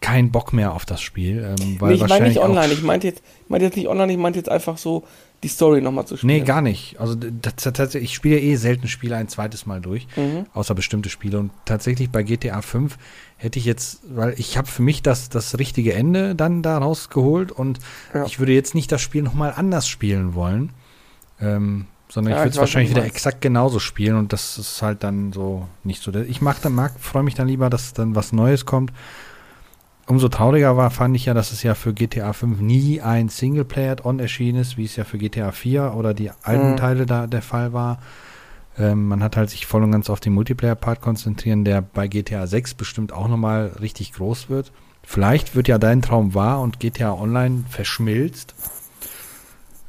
keinen 0.00 0.30
Bock 0.30 0.52
mehr 0.52 0.72
auf 0.72 0.84
das 0.84 1.00
Spiel. 1.00 1.54
Ähm, 1.58 1.80
weil 1.80 1.90
nee, 1.90 2.02
ich 2.02 2.08
meine 2.08 2.28
nicht 2.28 2.38
online, 2.38 2.72
ich 2.72 2.82
meinte 2.82 3.06
jetzt, 3.06 3.22
ich 3.44 3.50
meinte 3.50 3.66
jetzt 3.66 3.76
nicht 3.76 3.88
online, 3.88 4.12
ich 4.12 4.18
meinte 4.18 4.38
jetzt 4.38 4.48
einfach 4.48 4.78
so 4.78 5.04
die 5.42 5.48
Story 5.48 5.80
nochmal 5.80 6.06
zu 6.06 6.16
spielen. 6.16 6.32
Nee, 6.32 6.40
gar 6.40 6.62
nicht. 6.62 6.98
Also 6.98 7.14
tatsächlich, 7.42 8.10
ich 8.10 8.14
spiele 8.14 8.38
eh 8.38 8.56
selten 8.56 8.88
Spiele 8.88 9.16
ein 9.16 9.28
zweites 9.28 9.66
Mal 9.66 9.80
durch, 9.80 10.06
mhm. 10.16 10.46
außer 10.54 10.74
bestimmte 10.74 11.08
Spiele. 11.08 11.38
Und 11.38 11.50
tatsächlich 11.64 12.10
bei 12.10 12.22
GTA 12.22 12.62
5 12.62 12.96
hätte 13.36 13.58
ich 13.58 13.64
jetzt, 13.64 14.00
weil 14.08 14.34
ich 14.38 14.56
habe 14.56 14.68
für 14.68 14.82
mich 14.82 15.02
das, 15.02 15.28
das 15.28 15.58
richtige 15.58 15.92
Ende 15.92 16.34
dann 16.34 16.62
da 16.62 16.78
rausgeholt 16.78 17.52
und 17.52 17.78
ja. 18.14 18.24
ich 18.24 18.38
würde 18.38 18.52
jetzt 18.52 18.74
nicht 18.74 18.90
das 18.92 19.02
Spiel 19.02 19.22
nochmal 19.22 19.52
anders 19.54 19.88
spielen 19.88 20.34
wollen. 20.34 20.70
Ähm, 21.40 21.86
sondern 22.16 22.32
ja, 22.32 22.38
ich 22.38 22.44
würde 22.44 22.52
es 22.52 22.58
wahrscheinlich 22.58 22.90
wieder 22.92 23.04
exakt 23.04 23.42
genauso 23.42 23.78
spielen 23.78 24.16
und 24.16 24.32
das 24.32 24.56
ist 24.56 24.80
halt 24.80 25.04
dann 25.04 25.34
so 25.34 25.68
nicht 25.84 26.02
so. 26.02 26.10
Ich 26.14 26.40
mag 26.40 26.62
dann, 26.62 26.74
mag, 26.74 26.98
freue 26.98 27.22
mich 27.22 27.34
dann 27.34 27.46
lieber, 27.46 27.68
dass 27.68 27.92
dann 27.92 28.14
was 28.14 28.32
Neues 28.32 28.64
kommt. 28.64 28.90
Umso 30.06 30.28
trauriger 30.30 30.78
war, 30.78 30.90
fand 30.90 31.14
ich 31.14 31.26
ja, 31.26 31.34
dass 31.34 31.52
es 31.52 31.62
ja 31.62 31.74
für 31.74 31.92
GTA 31.92 32.32
5 32.32 32.58
nie 32.60 33.02
ein 33.02 33.28
Singleplayer-On 33.28 34.18
erschienen 34.18 34.62
ist, 34.62 34.78
wie 34.78 34.86
es 34.86 34.96
ja 34.96 35.04
für 35.04 35.18
GTA 35.18 35.52
4 35.52 35.92
oder 35.94 36.14
die 36.14 36.30
alten 36.42 36.70
mhm. 36.70 36.76
Teile 36.78 37.04
da 37.04 37.26
der 37.26 37.42
Fall 37.42 37.74
war. 37.74 37.98
Ähm, 38.78 39.08
man 39.08 39.22
hat 39.22 39.36
halt 39.36 39.50
sich 39.50 39.66
voll 39.66 39.82
und 39.82 39.92
ganz 39.92 40.08
auf 40.08 40.20
den 40.20 40.32
Multiplayer-Part 40.32 41.02
konzentrieren, 41.02 41.66
der 41.66 41.82
bei 41.82 42.08
GTA 42.08 42.46
6 42.46 42.74
bestimmt 42.74 43.12
auch 43.12 43.28
nochmal 43.28 43.72
richtig 43.78 44.14
groß 44.14 44.48
wird. 44.48 44.72
Vielleicht 45.02 45.54
wird 45.54 45.68
ja 45.68 45.76
dein 45.76 46.00
Traum 46.00 46.32
wahr 46.32 46.62
und 46.62 46.80
GTA 46.80 47.12
Online 47.12 47.64
verschmilzt. 47.68 48.54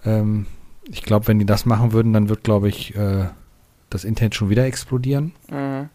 Ähm, 0.04 0.46
ich 0.90 1.04
glaube, 1.04 1.28
wenn 1.28 1.40
die 1.40 1.46
das 1.46 1.66
machen 1.66 1.92
würden, 1.92 2.14
dann 2.14 2.30
wird, 2.30 2.44
glaube 2.44 2.70
ich, 2.70 2.96
äh, 2.96 3.26
das 3.90 4.04
Internet 4.04 4.36
schon 4.36 4.50
wieder 4.50 4.66
explodieren. 4.66 5.34
Mhm. 5.50 5.90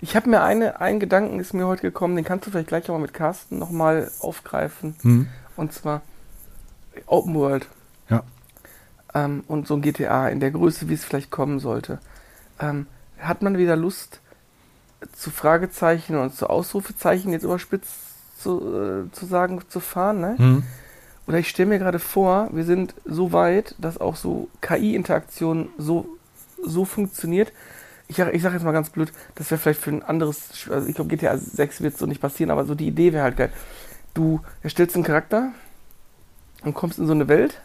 Ich 0.00 0.14
habe 0.14 0.28
mir 0.28 0.42
eine, 0.42 0.80
einen 0.80 1.00
Gedanken 1.00 1.40
ist 1.40 1.54
mir 1.54 1.66
heute 1.66 1.82
gekommen, 1.82 2.16
den 2.16 2.24
kannst 2.24 2.46
du 2.46 2.50
vielleicht 2.50 2.68
gleich 2.68 2.86
nochmal 2.86 3.02
mit 3.02 3.14
Carsten 3.14 3.58
nochmal 3.58 4.10
aufgreifen. 4.20 4.94
Hm. 5.00 5.26
Und 5.56 5.72
zwar 5.72 6.02
Open 7.06 7.34
World. 7.34 7.66
Ja. 8.10 8.22
Ähm, 9.14 9.42
und 9.48 9.66
so 9.66 9.74
ein 9.74 9.82
GTA 9.82 10.28
in 10.28 10.40
der 10.40 10.50
Größe, 10.50 10.88
wie 10.90 10.94
es 10.94 11.04
vielleicht 11.04 11.30
kommen 11.30 11.60
sollte. 11.60 11.98
Ähm, 12.60 12.86
hat 13.18 13.42
man 13.42 13.56
wieder 13.56 13.76
Lust, 13.76 14.20
zu 15.12 15.30
Fragezeichen 15.30 16.16
und 16.16 16.34
zu 16.34 16.48
Ausrufezeichen 16.48 17.32
jetzt 17.32 17.44
überspitzt 17.44 17.94
zu, 18.38 19.06
äh, 19.08 19.12
zu 19.12 19.26
sagen, 19.26 19.60
zu 19.68 19.80
fahren, 19.80 20.20
ne? 20.20 20.38
Hm. 20.38 20.62
Oder 21.26 21.38
ich 21.38 21.48
stelle 21.48 21.68
mir 21.68 21.78
gerade 21.78 21.98
vor, 21.98 22.48
wir 22.52 22.64
sind 22.64 22.94
so 23.04 23.32
weit, 23.32 23.74
dass 23.78 23.98
auch 23.98 24.16
so 24.16 24.48
KI-Interaktion 24.60 25.70
so, 25.76 26.06
so 26.62 26.84
funktioniert. 26.84 27.52
Ich, 28.08 28.18
ich 28.18 28.42
sage 28.42 28.54
jetzt 28.54 28.64
mal 28.64 28.72
ganz 28.72 28.90
blöd, 28.90 29.12
das 29.34 29.50
wäre 29.50 29.60
vielleicht 29.60 29.80
für 29.80 29.90
ein 29.90 30.04
anderes, 30.04 30.68
also 30.70 30.88
ich 30.88 30.94
glaube 30.94 31.10
GTA 31.10 31.36
6 31.36 31.80
wird 31.80 31.98
so 31.98 32.06
nicht 32.06 32.20
passieren, 32.20 32.50
aber 32.50 32.64
so 32.64 32.76
die 32.76 32.86
Idee 32.86 33.12
wäre 33.12 33.24
halt 33.24 33.36
geil. 33.36 33.52
Du 34.14 34.40
erstellst 34.62 34.94
einen 34.94 35.04
Charakter 35.04 35.52
und 36.62 36.74
kommst 36.74 36.98
in 36.98 37.06
so 37.06 37.12
eine 37.12 37.26
Welt 37.26 37.60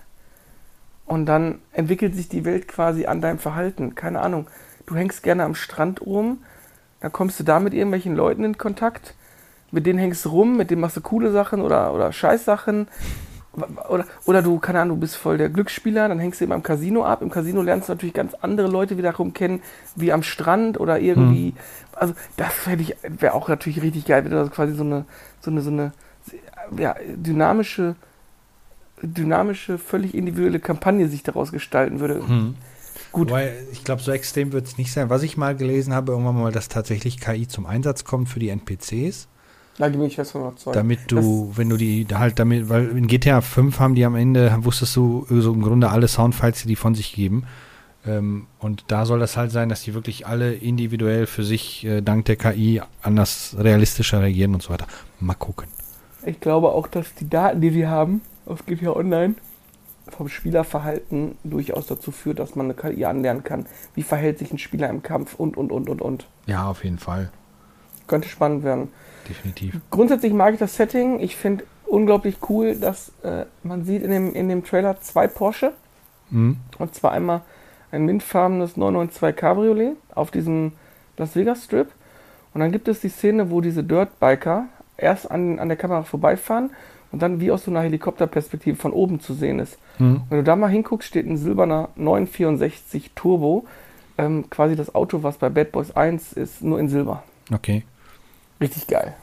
und 1.05 1.27
dann 1.27 1.59
entwickelt 1.71 2.15
sich 2.15 2.29
die 2.29 2.45
Welt 2.45 2.67
quasi 2.67 3.05
an 3.05 3.21
deinem 3.21 3.37
Verhalten. 3.37 3.93
Keine 3.93 4.21
Ahnung. 4.21 4.47
Du 4.87 4.95
hängst 4.95 5.21
gerne 5.21 5.43
am 5.43 5.53
Strand 5.53 6.01
rum, 6.01 6.39
dann 6.99 7.11
kommst 7.11 7.39
du 7.39 7.43
da 7.43 7.59
mit 7.59 7.73
irgendwelchen 7.73 8.15
Leuten 8.15 8.43
in 8.43 8.57
Kontakt, 8.57 9.13
mit 9.69 9.85
denen 9.85 9.99
hängst 9.99 10.25
du 10.25 10.29
rum, 10.29 10.57
mit 10.57 10.71
denen 10.71 10.81
machst 10.81 10.97
du 10.97 11.01
coole 11.01 11.31
Sachen 11.31 11.61
oder, 11.61 11.93
oder 11.93 12.11
Scheißsachen. 12.11 12.87
Oder, 13.89 14.05
oder 14.25 14.41
du, 14.41 14.59
keine 14.59 14.79
Ahnung, 14.79 14.97
du 14.97 15.01
bist 15.01 15.17
voll 15.17 15.37
der 15.37 15.49
Glücksspieler, 15.49 16.07
dann 16.07 16.19
hängst 16.19 16.39
du 16.39 16.45
eben 16.45 16.53
am 16.53 16.63
Casino 16.63 17.03
ab. 17.03 17.21
Im 17.21 17.29
Casino 17.29 17.61
lernst 17.61 17.89
du 17.89 17.93
natürlich 17.93 18.13
ganz 18.13 18.33
andere 18.35 18.67
Leute 18.67 18.97
wiederum 18.97 19.33
kennen, 19.33 19.61
wie 19.95 20.13
am 20.13 20.23
Strand 20.23 20.79
oder 20.79 20.99
irgendwie. 20.99 21.53
Also, 21.93 22.13
das 22.37 22.53
wäre 22.65 23.33
auch 23.33 23.49
natürlich 23.49 23.81
richtig 23.81 24.05
geil, 24.05 24.23
wenn 24.23 24.31
das 24.31 24.51
quasi 24.51 24.73
so 24.73 24.83
eine, 24.83 25.05
so 25.41 25.51
eine, 25.51 25.61
so 25.61 25.69
eine, 25.69 25.91
ja, 26.77 26.95
dynamische, 27.07 27.95
dynamische, 29.01 29.77
völlig 29.77 30.15
individuelle 30.15 30.59
Kampagne 30.59 31.09
sich 31.09 31.23
daraus 31.23 31.51
gestalten 31.51 31.99
würde. 31.99 32.25
Hm. 32.25 32.55
Gut. 33.11 33.29
Wobei, 33.29 33.53
ich 33.73 33.83
glaube, 33.83 34.01
so 34.01 34.11
extrem 34.11 34.53
wird 34.53 34.67
es 34.67 34.77
nicht 34.77 34.93
sein. 34.93 35.09
Was 35.09 35.23
ich 35.23 35.35
mal 35.35 35.55
gelesen 35.55 35.93
habe, 35.93 36.13
irgendwann 36.13 36.39
mal, 36.39 36.51
dass 36.51 36.69
tatsächlich 36.69 37.19
KI 37.19 37.47
zum 37.47 37.65
Einsatz 37.65 38.05
kommt 38.05 38.29
für 38.29 38.39
die 38.39 38.49
NPCs. 38.49 39.27
Da 39.77 39.87
bin 39.87 40.01
ich 40.03 40.15
fest 40.15 40.33
von 40.33 40.41
überzeugt. 40.41 40.75
Damit 40.75 41.11
du, 41.11 41.51
wenn 41.55 41.69
du 41.69 41.77
die 41.77 42.05
halt 42.13 42.37
damit, 42.39 42.69
weil 42.69 42.89
in 42.89 43.07
GTA 43.07 43.41
5 43.41 43.79
haben 43.79 43.95
die 43.95 44.05
am 44.05 44.15
Ende, 44.15 44.55
wusstest 44.61 44.95
du 44.95 45.25
so 45.29 45.53
im 45.53 45.61
Grunde 45.61 45.89
alle 45.89 46.07
Soundfiles, 46.07 46.61
die 46.63 46.67
die 46.67 46.75
von 46.75 46.93
sich 46.93 47.13
geben. 47.13 47.45
Ähm, 48.05 48.47
und 48.59 48.85
da 48.87 49.05
soll 49.05 49.19
das 49.19 49.37
halt 49.37 49.51
sein, 49.51 49.69
dass 49.69 49.83
die 49.83 49.93
wirklich 49.93 50.25
alle 50.27 50.53
individuell 50.53 51.27
für 51.27 51.43
sich 51.43 51.85
äh, 51.85 52.01
dank 52.01 52.25
der 52.25 52.35
KI 52.35 52.81
anders 53.01 53.55
realistischer 53.57 54.21
reagieren 54.21 54.53
und 54.53 54.63
so 54.63 54.71
weiter. 54.71 54.87
Mal 55.19 55.35
gucken. 55.35 55.67
Ich 56.25 56.39
glaube 56.39 56.69
auch, 56.69 56.87
dass 56.87 57.13
die 57.15 57.29
Daten, 57.29 57.61
die 57.61 57.73
wir 57.73 57.89
haben 57.89 58.21
auf 58.45 58.65
GTA 58.65 58.91
Online 58.91 59.35
vom 60.07 60.29
Spielerverhalten 60.29 61.37
durchaus 61.43 61.87
dazu 61.87 62.11
führt, 62.11 62.39
dass 62.39 62.55
man 62.55 62.65
eine 62.65 62.73
KI 62.73 63.05
anlernen 63.05 63.43
kann. 63.43 63.65
Wie 63.95 64.03
verhält 64.03 64.39
sich 64.39 64.51
ein 64.51 64.57
Spieler 64.57 64.89
im 64.89 65.03
Kampf 65.03 65.35
und, 65.35 65.55
und, 65.57 65.71
und, 65.71 65.89
und, 65.89 66.01
und. 66.01 66.27
Ja, 66.47 66.67
auf 66.67 66.83
jeden 66.83 66.99
Fall. 66.99 67.31
Könnte 68.07 68.27
spannend 68.27 68.63
werden. 68.63 68.89
Definitiv. 69.27 69.79
Grundsätzlich 69.89 70.33
mag 70.33 70.53
ich 70.53 70.59
das 70.59 70.75
Setting. 70.75 71.19
Ich 71.19 71.35
finde 71.35 71.63
unglaublich 71.85 72.37
cool, 72.49 72.75
dass 72.75 73.11
äh, 73.23 73.45
man 73.63 73.83
sieht 73.83 74.03
in 74.03 74.11
dem, 74.11 74.33
in 74.33 74.49
dem 74.49 74.63
Trailer 74.63 74.99
zwei 75.01 75.27
Porsche. 75.27 75.73
Mhm. 76.29 76.57
Und 76.79 76.95
zwar 76.95 77.11
einmal 77.11 77.41
ein 77.91 78.05
mintfarbenes 78.05 78.77
992 78.77 79.35
Cabriolet 79.35 79.97
auf 80.15 80.31
diesem 80.31 80.71
Las 81.17 81.35
Vegas 81.35 81.65
Strip. 81.65 81.89
Und 82.53 82.61
dann 82.61 82.71
gibt 82.71 82.87
es 82.87 83.01
die 83.01 83.09
Szene, 83.09 83.51
wo 83.51 83.61
diese 83.61 83.83
Dirtbiker 83.83 84.65
erst 84.97 85.29
an, 85.29 85.59
an 85.59 85.67
der 85.67 85.77
Kamera 85.77 86.03
vorbeifahren 86.03 86.71
und 87.11 87.21
dann 87.21 87.39
wie 87.39 87.51
aus 87.51 87.65
so 87.65 87.71
einer 87.71 87.81
Helikopterperspektive 87.81 88.77
von 88.77 88.93
oben 88.93 89.19
zu 89.19 89.33
sehen 89.33 89.59
ist. 89.59 89.77
Mhm. 89.99 90.21
Wenn 90.29 90.37
du 90.39 90.43
da 90.43 90.55
mal 90.55 90.69
hinguckst, 90.69 91.07
steht 91.07 91.27
ein 91.27 91.37
silberner 91.37 91.89
964 91.95 93.11
Turbo. 93.15 93.65
Ähm, 94.17 94.49
quasi 94.49 94.75
das 94.75 94.93
Auto, 94.93 95.23
was 95.23 95.37
bei 95.37 95.49
Bad 95.49 95.71
Boys 95.71 95.91
1 95.91 96.33
ist, 96.33 96.61
nur 96.61 96.79
in 96.79 96.89
Silber. 96.89 97.23
Okay. 97.51 97.83
Richtig 98.61 98.87
geil. 98.87 99.15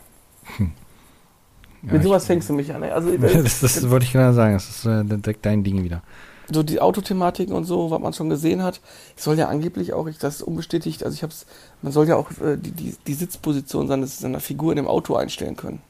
Ja, 0.58 1.92
Mit 1.92 2.02
sowas 2.02 2.26
fängst 2.26 2.48
du 2.48 2.54
mich 2.54 2.74
an. 2.74 2.82
ey. 2.82 2.90
Also, 2.90 3.16
das, 3.16 3.60
das 3.60 3.88
wollte 3.88 4.04
ich 4.04 4.12
gerade 4.12 4.34
sagen. 4.34 4.54
Das 4.54 4.68
ist 4.68 4.84
äh, 4.84 5.04
direkt 5.04 5.46
dein 5.46 5.62
Ding 5.62 5.84
wieder. 5.84 6.02
so 6.50 6.62
die 6.64 6.80
Autothematiken 6.80 7.54
und 7.54 7.64
so, 7.64 7.90
was 7.90 8.00
man 8.00 8.12
schon 8.12 8.28
gesehen 8.30 8.62
hat, 8.62 8.80
ich 9.16 9.22
soll 9.22 9.38
ja 9.38 9.48
angeblich 9.48 9.92
auch, 9.92 10.06
ich, 10.08 10.18
das 10.18 10.36
ist 10.36 10.42
unbestätigt, 10.42 11.04
also 11.04 11.14
ich 11.14 11.22
hab's, 11.22 11.46
man 11.82 11.92
soll 11.92 12.08
ja 12.08 12.16
auch 12.16 12.30
äh, 12.40 12.56
die, 12.56 12.72
die, 12.72 12.96
die 13.06 13.14
Sitzposition 13.14 13.86
seines, 13.86 14.18
seiner 14.18 14.40
Figur 14.40 14.72
in 14.72 14.76
dem 14.76 14.88
Auto 14.88 15.14
einstellen 15.14 15.56
können. 15.56 15.80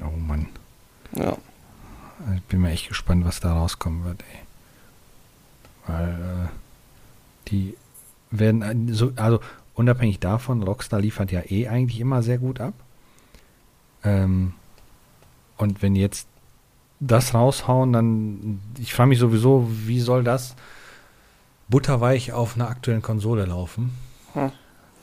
Oh 0.00 0.16
Mann. 0.16 0.46
Ja. 1.12 1.36
Ich 2.36 2.42
bin 2.42 2.60
mir 2.60 2.70
echt 2.70 2.88
gespannt, 2.88 3.24
was 3.24 3.40
da 3.40 3.52
rauskommen 3.54 4.04
wird, 4.04 4.22
ey. 4.22 5.92
Weil 5.92 6.08
äh, 6.10 7.48
die 7.48 7.74
werden, 8.30 8.88
äh, 8.90 8.92
so, 8.92 9.12
also 9.16 9.40
unabhängig 9.76 10.18
davon, 10.18 10.62
Rockstar 10.62 11.00
liefert 11.00 11.30
ja 11.30 11.42
eh 11.48 11.68
eigentlich 11.68 12.00
immer 12.00 12.22
sehr 12.22 12.38
gut 12.38 12.60
ab. 12.60 12.74
Ähm, 14.02 14.54
und 15.56 15.82
wenn 15.82 15.94
jetzt 15.94 16.28
das 16.98 17.34
raushauen, 17.34 17.92
dann, 17.92 18.60
ich 18.78 18.94
frage 18.94 19.10
mich 19.10 19.18
sowieso, 19.18 19.68
wie 19.70 20.00
soll 20.00 20.24
das 20.24 20.56
butterweich 21.68 22.32
auf 22.32 22.56
einer 22.56 22.68
aktuellen 22.68 23.02
Konsole 23.02 23.44
laufen? 23.44 23.92
Hm. 24.32 24.50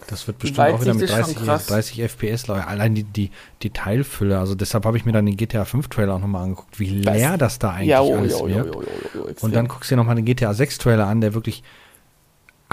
Das 0.07 0.27
wird 0.27 0.39
bestimmt 0.39 0.67
auch 0.67 0.81
wieder 0.81 0.93
mit 0.93 1.03
ist 1.03 1.11
schon 1.11 1.21
30, 1.21 1.37
krass. 1.37 1.65
30 1.67 2.01
FPS 2.01 2.47
laufen. 2.47 2.67
Allein 2.67 2.93
die, 2.93 3.31
die, 3.61 3.69
Teilfülle, 3.69 4.37
also 4.37 4.53
deshalb 4.53 4.85
habe 4.85 4.97
ich 4.97 5.05
mir 5.05 5.13
dann 5.13 5.25
den 5.25 5.37
GTA 5.37 5.63
5 5.63 5.87
Trailer 5.87 6.15
auch 6.15 6.19
nochmal 6.19 6.43
angeguckt, 6.43 6.77
wie 6.79 6.89
leer 6.89 7.37
das 7.37 7.57
da 7.57 7.71
eigentlich 7.71 7.89
Ja, 7.89 8.01
oh, 8.01 8.17
alles 8.17 8.33
jo, 8.33 8.47
jo, 8.47 8.65
jo, 8.65 8.83
jo, 9.13 9.29
Und 9.39 9.55
dann 9.55 9.69
guckst 9.69 9.89
du 9.89 9.95
dir 9.95 9.97
nochmal 9.97 10.15
den 10.15 10.25
GTA 10.25 10.53
6 10.53 10.77
Trailer 10.79 11.07
an, 11.07 11.21
der 11.21 11.33
wirklich 11.33 11.63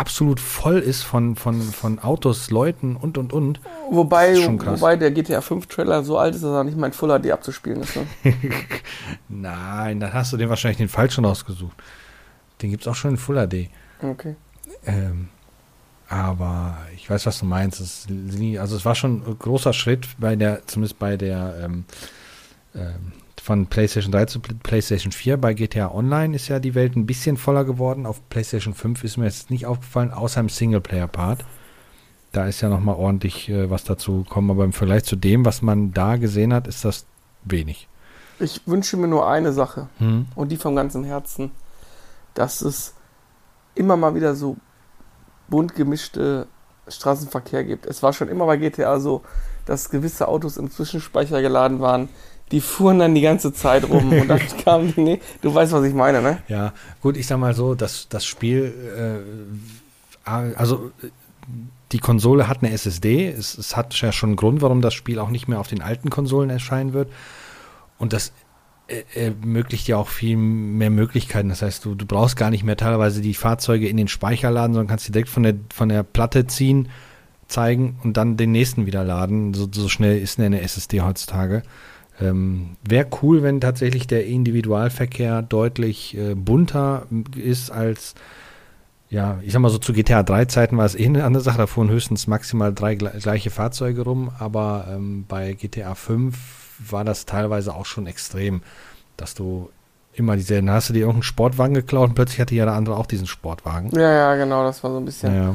absolut 0.01 0.41
voll 0.41 0.79
ist 0.79 1.03
von, 1.03 1.37
von, 1.37 1.61
von 1.61 1.99
Autos, 1.99 2.51
Leuten 2.51 2.97
und 2.97 3.19
und 3.19 3.35
und. 3.35 3.61
wobei, 3.91 4.35
wobei 4.35 4.97
der 4.97 5.11
GTA 5.11 5.43
5 5.43 5.67
Trailer 5.67 6.03
so 6.03 6.17
alt 6.17 6.35
ist, 6.35 6.43
dass 6.43 6.51
er 6.51 6.65
nicht 6.65 6.79
mal 6.79 6.87
in 6.87 6.95
Full 6.95 7.11
HD 7.21 7.31
abzuspielen 7.31 7.83
ist. 7.83 7.97
Ne? 7.97 8.07
Nein, 9.29 10.01
dann 10.01 10.13
hast 10.15 10.33
du 10.33 10.39
den 10.39 10.49
wahrscheinlich 10.49 10.79
den 10.79 10.89
falschen 10.89 11.27
rausgesucht. 11.27 11.77
Den 12.63 12.71
gibt 12.71 12.83
es 12.83 12.89
auch 12.89 12.95
schon 12.95 13.13
in 13.13 13.17
Full 13.19 13.47
HD. 13.47 13.69
Okay. 14.03 14.37
Ähm, 14.87 15.29
aber 16.09 16.79
ich 16.97 17.09
weiß, 17.11 17.27
was 17.27 17.39
du 17.39 17.45
meinst. 17.45 17.79
Es, 17.81 18.07
also 18.59 18.77
es 18.77 18.85
war 18.87 18.95
schon 18.95 19.23
ein 19.27 19.39
großer 19.39 19.75
Schritt 19.75 20.09
bei 20.19 20.35
der, 20.35 20.67
zumindest 20.67 20.99
bei 20.99 21.19
der 21.19 21.57
ähm, 21.63 21.85
ähm, 22.75 23.13
von 23.51 23.67
PlayStation 23.67 24.13
3 24.13 24.27
zu 24.27 24.39
Pl- 24.39 24.55
PlayStation 24.63 25.11
4. 25.11 25.37
Bei 25.37 25.55
GTA 25.55 25.93
Online 25.93 26.37
ist 26.37 26.47
ja 26.47 26.61
die 26.61 26.77
Welt 26.77 26.95
ein 26.95 27.05
bisschen 27.05 27.37
voller 27.37 27.65
geworden. 27.65 28.07
Auf 28.07 28.29
PlayStation 28.29 28.75
5 28.75 29.03
ist 29.03 29.17
mir 29.17 29.25
jetzt 29.25 29.51
nicht 29.51 29.67
aufgefallen, 29.67 30.13
außer 30.13 30.39
im 30.39 30.49
Singleplayer-Part. 30.49 31.45
Da 32.31 32.47
ist 32.47 32.61
ja 32.61 32.69
nochmal 32.69 32.95
ordentlich 32.95 33.49
äh, 33.49 33.69
was 33.69 33.83
dazu 33.83 34.23
gekommen, 34.23 34.53
aber 34.53 34.63
im 34.63 34.73
Vergleich 34.73 35.03
zu 35.03 35.17
dem, 35.17 35.45
was 35.45 35.63
man 35.63 35.93
da 35.93 36.15
gesehen 36.15 36.55
hat, 36.55 36.69
ist 36.69 36.85
das 36.85 37.07
wenig. 37.43 37.89
Ich 38.39 38.61
wünsche 38.67 38.97
mir 38.97 39.09
nur 39.09 39.29
eine 39.29 39.53
Sache. 39.53 39.89
Hm? 39.99 40.27
und 40.37 40.53
die 40.53 40.57
vom 40.57 40.77
ganzen 40.77 41.03
Herzen, 41.03 41.51
dass 42.35 42.61
es 42.61 42.95
immer 43.75 43.97
mal 43.97 44.15
wieder 44.15 44.37
so 44.37 44.59
bunt 45.49 45.75
gemischte 45.75 46.47
Straßenverkehr 46.87 47.65
gibt. 47.65 47.87
Es 47.87 48.01
war 48.01 48.13
schon 48.13 48.29
immer 48.29 48.47
bei 48.47 48.59
GTA 48.59 49.01
so, 49.01 49.23
dass 49.67 49.91
gewisse 49.91 50.29
Autos 50.29 50.57
im 50.57 50.71
Zwischenspeicher 50.71 51.43
geladen 51.43 51.81
waren. 51.81 52.09
Die 52.51 52.61
fuhren 52.61 52.99
dann 52.99 53.15
die 53.15 53.21
ganze 53.21 53.53
Zeit 53.53 53.89
rum 53.89 54.13
und 54.13 54.29
dann 54.29 54.41
kamen 54.65 54.93
die, 54.95 55.01
nee, 55.01 55.21
du 55.41 55.55
weißt, 55.55 55.73
was 55.73 55.85
ich 55.85 55.95
meine, 55.95 56.21
ne? 56.21 56.39
Ja, 56.49 56.73
gut, 57.01 57.17
ich 57.17 57.27
sag 57.27 57.39
mal 57.39 57.55
so, 57.55 57.75
dass 57.75 58.09
das 58.09 58.25
Spiel, 58.25 59.23
äh, 60.27 60.31
also 60.31 60.91
die 61.93 61.99
Konsole 61.99 62.49
hat 62.49 62.63
eine 62.63 62.73
SSD. 62.73 63.29
Es, 63.29 63.59
es 63.59 63.77
hat 63.77 63.95
ja 64.01 64.13
schon 64.13 64.31
einen 64.31 64.37
Grund, 64.37 64.63
warum 64.63 64.81
das 64.81 64.95
Spiel 64.95 65.19
auch 65.19 65.31
nicht 65.31 65.49
mehr 65.49 65.61
auf 65.61 65.69
den 65.69 65.83
alten 65.83 66.11
Konsolen 66.11 66.51
erscheinen 66.51 66.93
wird. 66.93 67.11
Und 67.99 68.13
das 68.13 68.33
äh, 68.87 69.05
ermöglicht 69.15 69.89
ja 69.89 69.97
auch 69.97 70.09
viel 70.09 70.37
mehr 70.37 70.91
Möglichkeiten. 70.91 71.49
Das 71.49 71.63
heißt, 71.63 71.85
du, 71.85 71.95
du 71.95 72.07
brauchst 72.07 72.37
gar 72.37 72.51
nicht 72.51 72.65
mehr 72.65 72.77
teilweise 72.77 73.21
die 73.21 73.35
Fahrzeuge 73.35 73.89
in 73.89 73.97
den 73.97 74.09
Speicher 74.09 74.51
laden, 74.51 74.75
sondern 74.75 74.89
kannst 74.89 75.09
direkt 75.09 75.29
von 75.29 75.43
der, 75.43 75.55
von 75.73 75.89
der 75.89 76.03
Platte 76.03 76.47
ziehen, 76.47 76.89
zeigen 77.49 77.99
und 78.05 78.17
dann 78.17 78.37
den 78.37 78.53
nächsten 78.53 78.87
wieder 78.87 79.05
laden. 79.05 79.55
So, 79.55 79.69
so 79.71 79.89
schnell 79.89 80.19
ist 80.19 80.39
eine 80.39 80.61
SSD 80.63 81.01
heutzutage. 81.01 81.63
Ähm, 82.21 82.77
Wäre 82.87 83.07
cool, 83.23 83.43
wenn 83.43 83.61
tatsächlich 83.61 84.07
der 84.07 84.27
Individualverkehr 84.27 85.43
deutlich 85.43 86.17
äh, 86.17 86.35
bunter 86.35 87.07
ist 87.37 87.71
als, 87.71 88.15
ja, 89.09 89.39
ich 89.43 89.53
sag 89.53 89.61
mal 89.61 89.71
so 89.71 89.79
zu 89.79 89.93
GTA 89.93 90.23
3 90.23 90.45
Zeiten 90.47 90.77
war 90.77 90.85
es 90.85 90.95
eh 90.95 91.07
eine 91.07 91.25
andere 91.25 91.43
Sache, 91.43 91.59
da 91.59 91.67
fuhren 91.67 91.91
höchstens 91.91 92.27
maximal 92.27 92.73
drei 92.75 92.95
gle 92.95 93.13
gleiche 93.21 93.51
Fahrzeuge 93.51 94.03
rum, 94.03 94.31
aber 94.39 94.87
ähm, 94.91 95.25
bei 95.29 95.55
GTA 95.55 95.95
5 95.95 96.37
war 96.91 97.05
das 97.05 97.27
teilweise 97.27 97.75
auch 97.75 97.87
schon 97.87 98.07
extrem, 98.07 98.63
dass 99.17 99.35
du 99.35 99.71
immer 100.13 100.37
diese, 100.37 100.57
dann 100.57 100.71
hast 100.71 100.89
du 100.89 100.93
dir 100.93 101.01
irgendeinen 101.01 101.23
Sportwagen 101.23 101.75
geklaut 101.75 102.11
und 102.11 102.15
plötzlich 102.15 102.41
hatte 102.41 102.55
ja 102.55 102.65
der 102.65 102.75
andere 102.75 102.97
auch 102.97 103.07
diesen 103.07 103.27
Sportwagen. 103.27 103.91
Ja, 103.95 104.13
ja, 104.13 104.37
genau, 104.37 104.65
das 104.65 104.83
war 104.83 104.91
so 104.91 104.99
ein 104.99 105.05
bisschen. 105.05 105.35
Ja, 105.35 105.55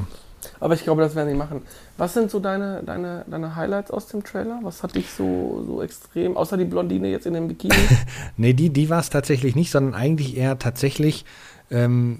Aber 0.59 0.73
ich 0.73 0.83
glaube, 0.83 1.01
das 1.01 1.15
werden 1.15 1.29
sie 1.29 1.35
machen. 1.35 1.61
Was 1.97 2.13
sind 2.13 2.29
so 2.29 2.39
deine, 2.39 2.83
deine, 2.83 3.25
deine 3.29 3.55
Highlights 3.55 3.89
aus 3.89 4.07
dem 4.07 4.23
Trailer? 4.23 4.59
Was 4.63 4.83
hat 4.83 4.95
dich 4.95 5.11
so, 5.11 5.63
so 5.65 5.81
extrem, 5.81 6.35
außer 6.35 6.57
die 6.57 6.65
Blondine 6.65 7.09
jetzt 7.09 7.25
in 7.25 7.33
dem 7.33 7.47
Bikini? 7.47 7.75
nee, 8.37 8.53
die, 8.53 8.69
die 8.69 8.89
war 8.89 8.99
es 8.99 9.09
tatsächlich 9.09 9.55
nicht, 9.55 9.71
sondern 9.71 9.93
eigentlich 9.93 10.35
eher 10.35 10.59
tatsächlich. 10.59 11.25
Ähm, 11.71 12.19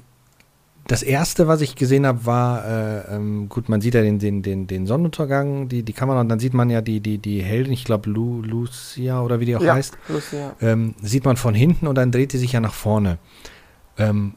das 0.88 1.02
erste, 1.02 1.48
was 1.48 1.62
ich 1.62 1.76
gesehen 1.76 2.06
habe, 2.06 2.26
war, 2.26 2.66
äh, 2.66 3.16
ähm, 3.16 3.50
gut, 3.50 3.70
man 3.70 3.82
sieht 3.82 3.96
ja 3.96 4.02
den, 4.02 4.20
den, 4.20 4.44
den, 4.44 4.68
den 4.68 4.86
Sonnenuntergang, 4.86 5.68
die, 5.68 5.84
die 5.84 5.94
Kamera, 5.94 6.22
und 6.22 6.30
dann 6.30 6.40
sieht 6.40 6.54
man 6.54 6.70
ja 6.70 6.82
die, 6.82 7.00
die, 7.00 7.18
die 7.18 7.42
Heldin, 7.42 7.74
ich 7.74 7.86
glaube 7.86 8.10
Lu, 8.10 8.44
Lucia 8.44 9.22
oder 9.22 9.40
wie 9.40 9.46
die 9.46 9.56
auch 9.56 9.62
ja, 9.62 9.74
heißt, 9.74 9.98
Lucia. 10.08 10.56
Ähm, 10.62 10.94
sieht 11.02 11.26
man 11.26 11.38
von 11.38 11.56
hinten 11.56 11.88
und 11.88 11.96
dann 11.96 12.12
dreht 12.12 12.32
sie 12.32 12.38
sich 12.38 12.52
ja 12.52 12.60
nach 12.60 12.74
vorne. 12.74 13.18
Ähm, 13.98 14.36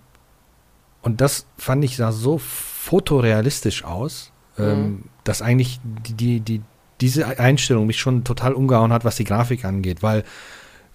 und 1.03 1.21
das 1.21 1.47
fand 1.59 1.85
ich 1.85 1.97
sah 1.97 2.13
so 2.13 2.39
fotorealistisch 2.39 3.85
aus, 3.85 4.33
mhm. 4.59 5.05
dass 5.25 5.43
eigentlich 5.43 5.81
die, 5.85 6.15
die, 6.15 6.41
die, 6.41 6.63
diese 7.01 7.39
Einstellung 7.39 7.87
mich 7.87 7.99
schon 7.99 8.25
total 8.25 8.53
umgehauen 8.53 8.93
hat, 8.93 9.05
was 9.05 9.17
die 9.17 9.25
Grafik 9.25 9.65
angeht, 9.65 10.03
weil 10.03 10.25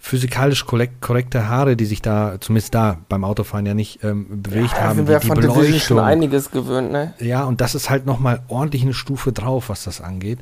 physikalisch 0.03 0.65
korrekt, 0.65 1.01
korrekte 1.01 1.47
Haare, 1.47 1.77
die 1.77 1.85
sich 1.85 2.01
da, 2.01 2.35
zumindest 2.41 2.75
da 2.75 2.97
beim 3.07 3.23
Autofahren 3.23 3.65
ja 3.65 3.73
nicht 3.73 4.03
ähm, 4.03 4.43
bewegt 4.43 4.73
ja, 4.73 4.81
haben. 4.81 4.97
Sind 4.97 5.07
wir 5.07 5.19
die, 5.19 5.21
die 5.21 5.27
von 5.27 5.39
Beleuchtung. 5.39 5.79
schon 5.79 5.99
einiges 5.99 6.51
gewöhnt, 6.51 6.91
ne? 6.91 7.13
Ja, 7.19 7.45
und 7.45 7.61
das 7.61 7.73
ist 7.73 7.89
halt 7.89 8.05
nochmal 8.05 8.41
ordentlich 8.49 8.81
eine 8.81 8.93
Stufe 8.93 9.31
drauf, 9.31 9.69
was 9.69 9.85
das 9.85 10.01
angeht. 10.01 10.39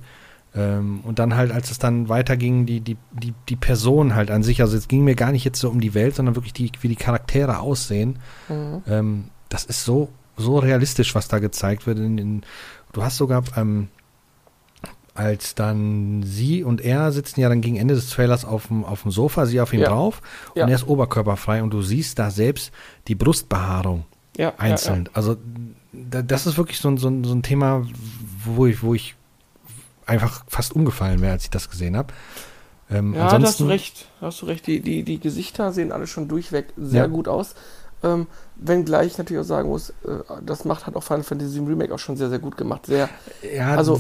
Ähm, 0.56 1.02
und 1.04 1.20
dann 1.20 1.36
halt, 1.36 1.52
als 1.52 1.70
es 1.70 1.78
dann 1.78 2.10
weiterging, 2.10 2.66
die, 2.66 2.82
die, 2.82 2.98
die, 3.12 3.36
die 3.48 3.56
Person 3.56 4.16
halt 4.16 4.32
an 4.32 4.42
sich, 4.42 4.62
also 4.62 4.76
es 4.76 4.88
ging 4.88 5.04
mir 5.04 5.16
gar 5.16 5.32
nicht 5.32 5.46
jetzt 5.46 5.60
so 5.60 5.70
um 5.70 5.80
die 5.80 5.94
Welt, 5.94 6.16
sondern 6.16 6.36
wirklich 6.36 6.54
die, 6.54 6.72
wie 6.82 6.88
die 6.88 6.96
Charaktere 6.96 7.60
aussehen. 7.60 8.18
Mhm. 8.50 8.84
Ähm, 8.88 9.24
das 9.48 9.64
ist 9.64 9.86
so, 9.86 10.10
so 10.38 10.58
realistisch, 10.58 11.14
was 11.14 11.28
da 11.28 11.38
gezeigt 11.38 11.86
wird. 11.86 12.00
In, 12.00 12.18
in, 12.18 12.42
du 12.94 13.04
hast 13.04 13.18
sogar, 13.18 13.44
ähm, 13.56 13.90
als 15.14 15.56
dann 15.56 16.24
sie 16.24 16.64
und 16.64 16.82
er 16.82 17.12
sitzen 17.12 17.42
ja 17.42 17.50
dann 17.50 17.62
gegen 17.62 17.76
Ende 17.76 17.96
des 17.96 18.10
Trailers 18.10 18.46
auf 18.46 18.68
dem, 18.68 18.86
auf 18.86 19.02
dem 19.02 19.12
Sofa, 19.12 19.46
sie 19.46 19.60
auf 19.60 19.74
ihm 19.74 19.82
ja. 19.82 19.90
drauf 19.90 20.22
und 20.56 20.62
er 20.62 20.76
ist 20.76 20.88
oberkörperfrei 20.88 21.62
und 21.64 21.72
du 21.72 21.82
siehst 21.82 22.18
da 22.18 22.32
selbst 22.32 22.72
die 23.08 23.16
Brustbehaarung 23.16 24.06
ja, 24.38 24.54
einzeln. 24.58 25.06
Ja, 25.06 25.12
also 25.14 25.38
da, 25.92 26.22
das 26.22 26.48
ist 26.48 26.58
wirklich 26.58 26.80
so 26.80 26.90
ein, 26.90 26.98
so, 26.98 27.10
ein, 27.10 27.24
so 27.24 27.34
ein 27.34 27.44
Thema, 27.44 27.86
wo 28.46 28.66
ich, 28.66 28.82
wo 28.84 28.94
ich 28.94 29.16
einfach 30.06 30.46
fast 30.48 30.74
umgefallen 30.74 31.22
wäre, 31.22 31.34
als 31.34 31.44
ich 31.44 31.50
das 31.50 31.70
gesehen 31.70 31.98
habe. 31.98 32.14
Ähm, 32.90 33.14
ja, 33.14 33.30
da 33.30 33.42
hast 33.42 33.60
du 33.60 33.66
recht. 33.66 34.08
hast 34.20 34.42
du 34.42 34.46
recht. 34.46 34.68
Die, 34.68 34.82
die, 34.82 35.04
die 35.04 35.20
Gesichter 35.20 35.72
sehen 35.72 35.92
alle 35.92 36.08
schon 36.08 36.28
durchweg 36.28 36.74
sehr 36.78 37.08
gut 37.08 37.28
aus. 37.28 37.56
Ähm, 38.04 38.28
wenngleich 38.62 39.08
ich 39.08 39.18
natürlich 39.18 39.42
auch 39.42 39.48
sagen 39.48 39.70
muss, 39.70 39.90
äh, 39.90 39.94
das 40.46 40.66
macht 40.66 40.86
hat 40.88 40.96
auch 40.96 41.04
Final 41.04 41.24
Fantasy 41.24 41.60
Remake 41.60 41.94
auch 41.94 42.00
schon 42.00 42.16
sehr, 42.16 42.30
sehr 42.30 42.40
gut 42.40 42.56
gemacht. 42.56 42.86
Sehr, 42.86 43.10
ja, 43.56 43.76
also 43.76 44.00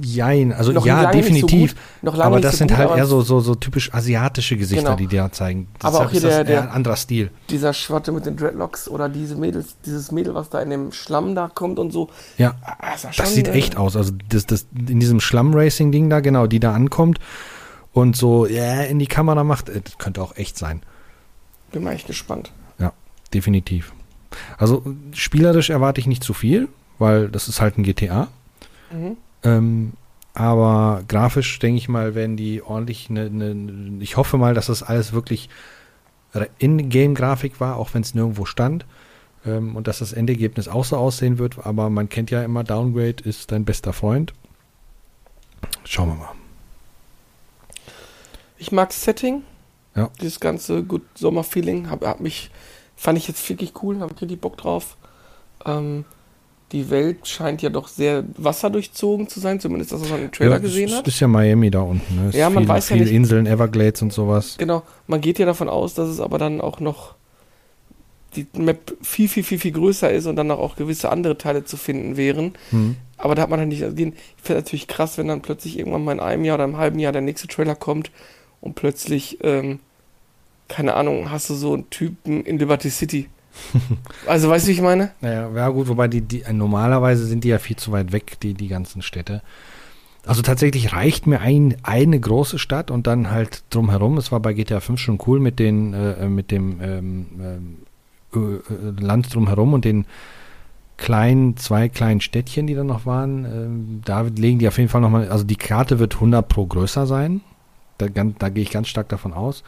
jein, 0.00 0.52
also 0.52 0.72
ja, 0.72 1.10
definitiv. 1.10 1.74
So 2.02 2.10
gut, 2.10 2.20
aber 2.20 2.40
das 2.40 2.52
so 2.52 2.58
sind 2.58 2.68
gut, 2.68 2.78
halt 2.78 2.90
eher 2.96 3.06
so, 3.06 3.20
so, 3.20 3.40
so 3.40 3.54
typisch 3.54 3.92
asiatische 3.92 4.56
Gesichter, 4.56 4.96
genau. 4.96 4.96
die 4.96 5.08
da 5.08 5.30
zeigen. 5.32 5.68
Das 5.78 5.94
aber 5.94 6.06
auch 6.06 6.10
hier 6.10 6.20
der, 6.20 6.44
der 6.44 6.72
anderer 6.72 6.96
Stil. 6.96 7.30
Dieser 7.50 7.72
Schwatte 7.72 8.12
mit 8.12 8.26
den 8.26 8.36
Dreadlocks 8.36 8.88
oder 8.88 9.08
diese 9.08 9.34
Mädels, 9.34 9.76
dieses 9.84 10.12
Mädel, 10.12 10.34
was 10.34 10.48
da 10.50 10.60
in 10.60 10.70
dem 10.70 10.92
Schlamm 10.92 11.34
da 11.34 11.50
kommt 11.52 11.78
und 11.78 11.92
so. 11.92 12.08
Ja, 12.38 12.54
ah, 12.64 12.92
das, 12.92 13.16
das 13.16 13.34
sieht 13.34 13.48
echt 13.48 13.74
äh, 13.74 13.78
aus. 13.78 13.96
Also 13.96 14.12
das, 14.28 14.46
das 14.46 14.66
in 14.74 15.00
diesem 15.00 15.20
Schlamm-Racing-Ding 15.20 16.08
da, 16.08 16.20
genau, 16.20 16.46
die 16.46 16.60
da 16.60 16.72
ankommt 16.72 17.18
und 17.92 18.16
so 18.16 18.46
ja, 18.46 18.82
in 18.82 18.98
die 18.98 19.06
Kamera 19.06 19.42
macht, 19.42 19.68
äh, 19.68 19.80
das 19.82 19.98
könnte 19.98 20.22
auch 20.22 20.36
echt 20.36 20.56
sein. 20.56 20.82
Bin 21.72 21.82
mal 21.82 21.92
echt 21.92 22.06
gespannt 22.06 22.52
definitiv. 23.36 23.92
Also 24.58 24.82
spielerisch 25.12 25.70
erwarte 25.70 26.00
ich 26.00 26.06
nicht 26.06 26.22
zu 26.22 26.34
viel, 26.34 26.68
weil 26.98 27.28
das 27.28 27.48
ist 27.48 27.60
halt 27.60 27.78
ein 27.78 27.82
GTA. 27.82 28.28
Mhm. 28.90 29.16
Ähm, 29.42 29.92
aber 30.34 31.02
grafisch 31.08 31.58
denke 31.58 31.78
ich 31.78 31.88
mal, 31.88 32.14
werden 32.14 32.36
die 32.36 32.62
ordentlich 32.62 33.08
eine, 33.08 33.26
eine, 33.26 34.02
ich 34.02 34.16
hoffe 34.16 34.36
mal, 34.36 34.54
dass 34.54 34.66
das 34.66 34.82
alles 34.82 35.12
wirklich 35.12 35.48
In-Game-Grafik 36.58 37.60
war, 37.60 37.76
auch 37.76 37.94
wenn 37.94 38.02
es 38.02 38.14
nirgendwo 38.14 38.44
stand. 38.44 38.84
Ähm, 39.46 39.76
und 39.76 39.86
dass 39.86 40.00
das 40.00 40.12
Endergebnis 40.12 40.68
auch 40.68 40.84
so 40.84 40.96
aussehen 40.96 41.38
wird. 41.38 41.64
Aber 41.64 41.88
man 41.88 42.08
kennt 42.08 42.30
ja 42.30 42.42
immer, 42.42 42.64
Downgrade 42.64 43.22
ist 43.24 43.52
dein 43.52 43.64
bester 43.64 43.92
Freund. 43.92 44.34
Schauen 45.84 46.08
wir 46.08 46.14
mal. 46.16 46.32
Ich 48.58 48.72
mag 48.72 48.92
Setting. 48.92 49.42
Ja. 49.94 50.10
Dieses 50.20 50.40
ganze 50.40 50.82
gut 50.82 51.02
Sommer-Feeling 51.14 51.88
hat, 51.88 52.02
hat 52.04 52.20
mich 52.20 52.50
Fand 52.96 53.18
ich 53.18 53.28
jetzt 53.28 53.48
wirklich 53.48 53.72
cool, 53.82 54.00
habe 54.00 54.12
ich 54.14 54.22
richtig 54.22 54.40
Bock 54.40 54.56
drauf. 54.56 54.96
Ähm, 55.64 56.04
die 56.72 56.90
Welt 56.90 57.28
scheint 57.28 57.62
ja 57.62 57.70
doch 57.70 57.86
sehr 57.86 58.24
wasserdurchzogen 58.36 59.28
zu 59.28 59.38
sein, 59.38 59.60
zumindest 59.60 59.92
das, 59.92 60.00
was 60.00 60.10
man 60.10 60.22
im 60.22 60.32
Trailer 60.32 60.52
ja, 60.52 60.58
gesehen 60.58 60.90
hat. 60.92 61.06
Das 61.06 61.14
ist 61.14 61.20
ja 61.20 61.28
Miami 61.28 61.70
da 61.70 61.80
unten. 61.80 62.16
Ne? 62.16 62.30
Ja, 62.32 62.50
man 62.50 62.64
viel, 62.64 62.68
weiß 62.68 62.88
ja 62.90 62.96
nicht. 62.96 63.12
Inseln, 63.12 63.46
Everglades 63.46 64.02
und 64.02 64.12
sowas. 64.12 64.56
Genau, 64.58 64.82
man 65.06 65.20
geht 65.20 65.38
ja 65.38 65.46
davon 65.46 65.68
aus, 65.68 65.94
dass 65.94 66.08
es 66.08 66.20
aber 66.20 66.38
dann 66.38 66.60
auch 66.60 66.80
noch 66.80 67.14
die 68.34 68.46
Map 68.54 68.96
viel, 69.00 69.28
viel, 69.28 69.44
viel, 69.44 69.58
viel 69.58 69.72
größer 69.72 70.10
ist 70.10 70.26
und 70.26 70.36
dann 70.36 70.50
auch 70.50 70.76
gewisse 70.76 71.10
andere 71.10 71.38
Teile 71.38 71.64
zu 71.64 71.76
finden 71.76 72.16
wären. 72.16 72.54
Mhm. 72.70 72.96
Aber 73.16 73.34
da 73.34 73.42
hat 73.42 73.50
man 73.50 73.60
halt 73.60 73.68
nicht. 73.68 73.82
Also 73.82 73.96
ich 73.96 74.12
finde 74.42 74.60
natürlich 74.60 74.88
krass, 74.88 75.18
wenn 75.18 75.28
dann 75.28 75.42
plötzlich 75.42 75.78
irgendwann 75.78 76.04
mal 76.04 76.12
in 76.12 76.20
einem 76.20 76.44
Jahr 76.44 76.56
oder 76.56 76.64
einem 76.64 76.76
halben 76.76 76.98
Jahr 76.98 77.12
der 77.12 77.22
nächste 77.22 77.48
Trailer 77.48 77.74
kommt 77.74 78.10
und 78.60 78.74
plötzlich 78.74 79.38
ähm, 79.42 79.78
keine 80.68 80.94
Ahnung, 80.94 81.30
hast 81.30 81.50
du 81.50 81.54
so 81.54 81.74
einen 81.74 81.90
Typen 81.90 82.44
in 82.44 82.58
Liberty 82.58 82.90
City. 82.90 83.28
also 84.26 84.48
weißt 84.48 84.66
du, 84.66 84.68
wie 84.68 84.74
ich 84.74 84.82
meine? 84.82 85.12
Naja, 85.20 85.50
ja 85.54 85.68
gut, 85.68 85.88
wobei 85.88 86.08
die, 86.08 86.20
die 86.20 86.42
normalerweise 86.52 87.24
sind 87.26 87.44
die 87.44 87.48
ja 87.48 87.58
viel 87.58 87.76
zu 87.76 87.92
weit 87.92 88.12
weg, 88.12 88.38
die, 88.40 88.54
die 88.54 88.68
ganzen 88.68 89.02
Städte. 89.02 89.42
Also 90.26 90.42
tatsächlich 90.42 90.92
reicht 90.92 91.26
mir 91.26 91.40
ein, 91.40 91.76
eine 91.84 92.18
große 92.18 92.58
Stadt 92.58 92.90
und 92.90 93.06
dann 93.06 93.30
halt 93.30 93.62
drumherum. 93.70 94.18
Es 94.18 94.32
war 94.32 94.40
bei 94.40 94.54
GTA 94.54 94.80
5 94.80 95.00
schon 95.00 95.18
cool 95.26 95.38
mit 95.38 95.60
den, 95.60 95.94
äh, 95.94 96.28
mit 96.28 96.50
dem 96.50 96.80
ähm, 96.82 97.26
äh, 98.34 98.38
äh, 98.38 98.60
Land 98.98 99.32
drumherum 99.32 99.72
und 99.72 99.84
den 99.84 100.04
kleinen, 100.96 101.56
zwei 101.56 101.88
kleinen 101.88 102.20
Städtchen, 102.20 102.66
die 102.66 102.74
da 102.74 102.82
noch 102.82 103.06
waren. 103.06 103.44
Ähm, 103.44 104.02
da 104.04 104.22
legen 104.22 104.58
die 104.58 104.66
auf 104.66 104.78
jeden 104.78 104.88
Fall 104.88 105.00
nochmal, 105.00 105.28
also 105.28 105.44
die 105.44 105.56
Karte 105.56 106.00
wird 106.00 106.14
100 106.14 106.48
pro 106.48 106.66
größer 106.66 107.06
sein. 107.06 107.42
Da, 107.98 108.08
da 108.08 108.48
gehe 108.48 108.62
ich 108.64 108.70
ganz 108.70 108.88
stark 108.88 109.08
davon 109.08 109.32
aus. 109.32 109.62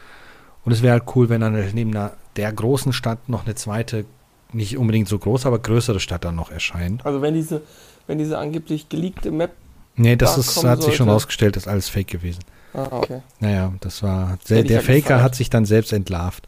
Und 0.69 0.73
es 0.73 0.83
wäre 0.83 0.93
halt 0.93 1.15
cool, 1.15 1.29
wenn 1.29 1.41
dann 1.41 1.53
neben 1.73 1.91
der, 1.93 2.15
der 2.35 2.53
großen 2.53 2.93
Stadt 2.93 3.27
noch 3.27 3.43
eine 3.43 3.55
zweite, 3.55 4.05
nicht 4.53 4.77
unbedingt 4.77 5.07
so 5.07 5.17
groß, 5.17 5.47
aber 5.47 5.57
größere 5.57 5.99
Stadt 5.99 6.23
dann 6.23 6.35
noch 6.35 6.51
erscheint. 6.51 7.03
Also 7.07 7.23
wenn 7.23 7.33
diese, 7.33 7.63
wenn 8.05 8.19
diese 8.19 8.37
angeblich 8.37 8.87
geleakte 8.87 9.31
Map. 9.31 9.49
Nee, 9.95 10.15
das 10.15 10.35
da 10.35 10.41
ist, 10.41 10.57
hat 10.57 10.63
sollte. 10.63 10.83
sich 10.83 10.95
schon 10.95 11.09
rausgestellt, 11.09 11.55
das 11.55 11.63
ist 11.63 11.67
alles 11.67 11.89
Fake 11.89 12.09
gewesen. 12.09 12.41
Ah, 12.75 12.87
okay. 12.91 13.23
Naja, 13.39 13.73
das 13.79 14.03
war. 14.03 14.37
Sehr, 14.43 14.61
der 14.61 14.81
Faker 14.81 14.99
gefallen. 14.99 15.23
hat 15.23 15.33
sich 15.33 15.49
dann 15.49 15.65
selbst 15.65 15.91
entlarvt. 15.91 16.47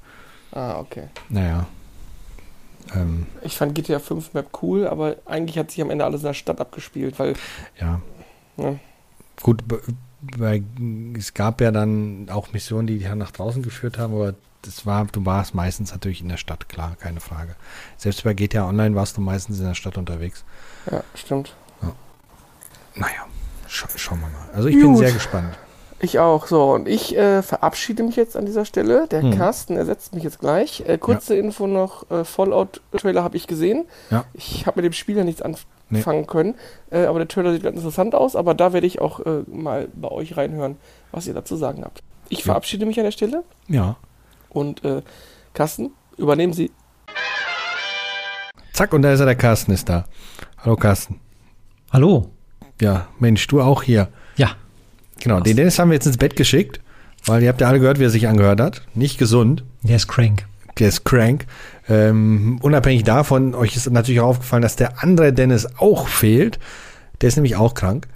Ah, 0.52 0.78
okay. 0.78 1.06
Naja. 1.30 1.66
Ähm, 2.94 3.26
ich 3.42 3.58
fand 3.58 3.74
GTA 3.74 3.98
5 3.98 4.36
Map 4.36 4.50
cool, 4.62 4.88
aber 4.88 5.16
eigentlich 5.26 5.58
hat 5.58 5.72
sich 5.72 5.82
am 5.82 5.90
Ende 5.90 6.06
alles 6.06 6.22
in 6.22 6.28
der 6.28 6.36
Stadt 6.36 6.62
abgespielt, 6.62 7.18
weil. 7.18 7.34
Ja. 7.80 8.00
ja. 8.58 8.76
Gut, 9.42 9.64
weil 10.22 10.64
es 11.18 11.34
gab 11.34 11.62
ja 11.62 11.72
dann 11.72 12.28
auch 12.30 12.54
Missionen, 12.54 12.88
die 12.88 13.00
dich 13.00 13.14
nach 13.16 13.32
draußen 13.32 13.64
geführt 13.64 13.98
haben, 13.98 14.14
aber 14.14 14.36
das 14.62 14.86
war, 14.86 15.06
du 15.06 15.26
warst 15.26 15.56
meistens 15.56 15.92
natürlich 15.92 16.22
in 16.22 16.30
der 16.30 16.38
Stadt, 16.38 16.70
klar, 16.70 16.96
keine 17.00 17.20
Frage. 17.20 17.56
Selbst 17.98 18.24
bei 18.24 18.34
GTA 18.34 18.68
Online 18.68 18.96
warst 18.96 19.18
du 19.18 19.22
meistens 19.22 19.60
in 19.60 19.66
der 19.66 19.74
Stadt 19.74 19.98
unterwegs. 19.98 20.44
Ja, 20.92 21.04
stimmt. 21.16 21.56
Ja. 21.82 21.94
Naja, 22.96 23.26
scha 23.68 23.88
schauen 23.96 24.20
wir 24.20 24.28
mal. 24.28 24.50
Also 24.54 24.68
ich 24.68 24.76
Gut. 24.76 24.84
bin 24.84 24.96
sehr 24.98 25.12
gespannt. 25.12 25.58
Ich 26.04 26.18
auch. 26.18 26.48
So, 26.48 26.74
und 26.74 26.88
ich 26.88 27.16
äh, 27.16 27.44
verabschiede 27.44 28.02
mich 28.02 28.16
jetzt 28.16 28.36
an 28.36 28.46
dieser 28.46 28.66
Stelle. 28.66 29.08
Der 29.08 29.22
hm. 29.22 29.38
Carsten 29.38 29.78
ersetzt 29.78 30.16
mich 30.16 30.24
jetzt 30.24 30.40
gleich. 30.40 30.84
Äh, 30.88 30.98
kurze 30.98 31.36
ja. 31.36 31.44
Info 31.44 31.68
noch: 31.68 32.10
äh, 32.10 32.24
Fallout-Trailer 32.24 33.24
habe 33.24 33.38
ich 33.38 33.46
gesehen. 33.46 33.86
Ja. 34.10 34.26
Ich 34.34 34.66
habe 34.66 34.82
mit 34.82 34.86
dem 34.86 34.94
Spiel 34.94 35.16
ja 35.16 35.24
nichts 35.24 35.44
anfangen 35.44 36.22
nee. 36.22 36.26
können. 36.26 36.56
Äh, 36.90 37.06
aber 37.06 37.20
der 37.20 37.28
Trailer 37.28 37.54
sieht 37.54 37.62
ganz 37.62 37.78
interessant 37.78 38.16
aus. 38.16 38.36
Aber 38.36 38.56
da 38.56 38.74
werde 38.74 38.88
ich 38.88 39.00
auch 39.00 39.20
äh, 39.20 39.44
mal 39.48 39.90
bei 39.94 40.10
euch 40.10 40.38
reinhören, 40.38 40.78
was 41.12 41.28
ihr 41.28 41.36
dazu 41.36 41.56
sagen 41.56 41.84
habt. 41.84 42.02
Ich 42.30 42.40
ja. 42.40 42.46
verabschiede 42.46 42.88
mich 42.88 42.98
an 42.98 43.06
der 43.06 43.12
Stelle. 43.12 43.44
Ja. 43.68 43.96
Und 44.50 44.84
äh, 44.84 45.04
Carsten, 45.54 45.92
übernehmen 46.18 46.54
Sie. 46.54 46.72
Zack, 48.74 48.94
und 48.94 49.04
da 49.04 49.14
ist 49.14 49.20
er, 49.20 49.28
der 49.28 49.36
Carsten 49.36 49.72
ist 49.72 49.88
da. 49.88 50.06
Hallo 50.58 50.76
Carsten. 50.76 51.20
Hallo. 51.92 52.32
Ja, 52.80 53.08
Mensch, 53.20 53.46
du 53.46 53.62
auch 53.62 53.84
hier. 53.84 54.08
Genau, 55.22 55.40
den 55.40 55.56
Dennis 55.56 55.78
haben 55.78 55.90
wir 55.90 55.96
jetzt 55.96 56.08
ins 56.08 56.18
Bett 56.18 56.36
geschickt, 56.36 56.80
weil 57.26 57.44
ihr 57.44 57.50
habt 57.50 57.62
ja 57.62 57.68
alle 57.68 57.80
gehört, 57.80 58.00
wie 58.00 58.06
er 58.06 58.10
sich 58.10 58.28
angehört 58.28 58.60
hat. 58.60 58.82
Nicht 58.96 59.18
gesund. 59.18 59.64
Der 59.84 59.96
ist 59.96 60.08
crank. 60.08 60.46
Der 60.80 60.88
ist 60.88 61.06
crank. 61.06 61.46
Ähm, 61.88 62.60
unabhängig 62.62 63.04
davon, 63.04 63.54
euch 63.54 63.76
ist 63.76 63.90
natürlich 63.90 64.22
auch 64.22 64.30
aufgefallen, 64.30 64.64
dass 64.64 64.76
der 64.76 65.04
andere 65.04 65.32
Dennis 65.32 65.68
auch 65.78 66.08
fehlt. 66.08 66.60
Der 67.22 67.28
ist 67.28 67.36
nämlich 67.36 67.56
auch 67.56 67.74
krank. 67.76 68.08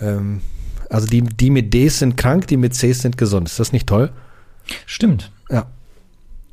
Ähm, 0.00 0.40
also 0.88 1.06
die, 1.06 1.22
die 1.22 1.50
mit 1.50 1.72
Ds 1.72 2.00
sind 2.00 2.16
krank, 2.16 2.48
die 2.48 2.56
mit 2.56 2.72
Cs 2.74 3.02
sind 3.02 3.16
gesund. 3.16 3.48
Ist 3.48 3.60
das 3.60 3.72
nicht 3.72 3.86
toll? 3.86 4.10
Stimmt. 4.86 5.30
Ja. 5.50 5.66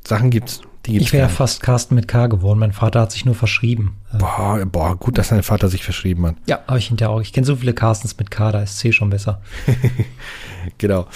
Sachen 0.06 0.30
gibt's. 0.30 0.60
Ich 0.96 1.12
wäre 1.12 1.26
nicht. 1.26 1.36
fast 1.36 1.62
Carsten 1.62 1.94
mit 1.94 2.08
K 2.08 2.26
geworden. 2.28 2.58
Mein 2.58 2.72
Vater 2.72 3.00
hat 3.02 3.12
sich 3.12 3.24
nur 3.24 3.34
verschrieben. 3.34 3.96
Äh, 4.14 4.18
Boah, 4.18 4.64
boah, 4.66 4.96
gut, 4.96 5.18
dass 5.18 5.28
dein 5.28 5.42
Vater 5.42 5.68
sich 5.68 5.84
verschrieben 5.84 6.26
hat. 6.26 6.36
ja, 6.46 6.60
habe 6.66 6.78
ich 6.78 6.86
hinterher 6.88 7.10
auch. 7.10 7.20
Ich 7.20 7.32
kenne 7.32 7.46
so 7.46 7.56
viele 7.56 7.74
Carstens 7.74 8.16
mit 8.18 8.30
K, 8.30 8.52
da 8.52 8.62
ist 8.62 8.78
C 8.78 8.92
schon 8.92 9.10
besser. 9.10 9.40
Genau. 10.78 11.06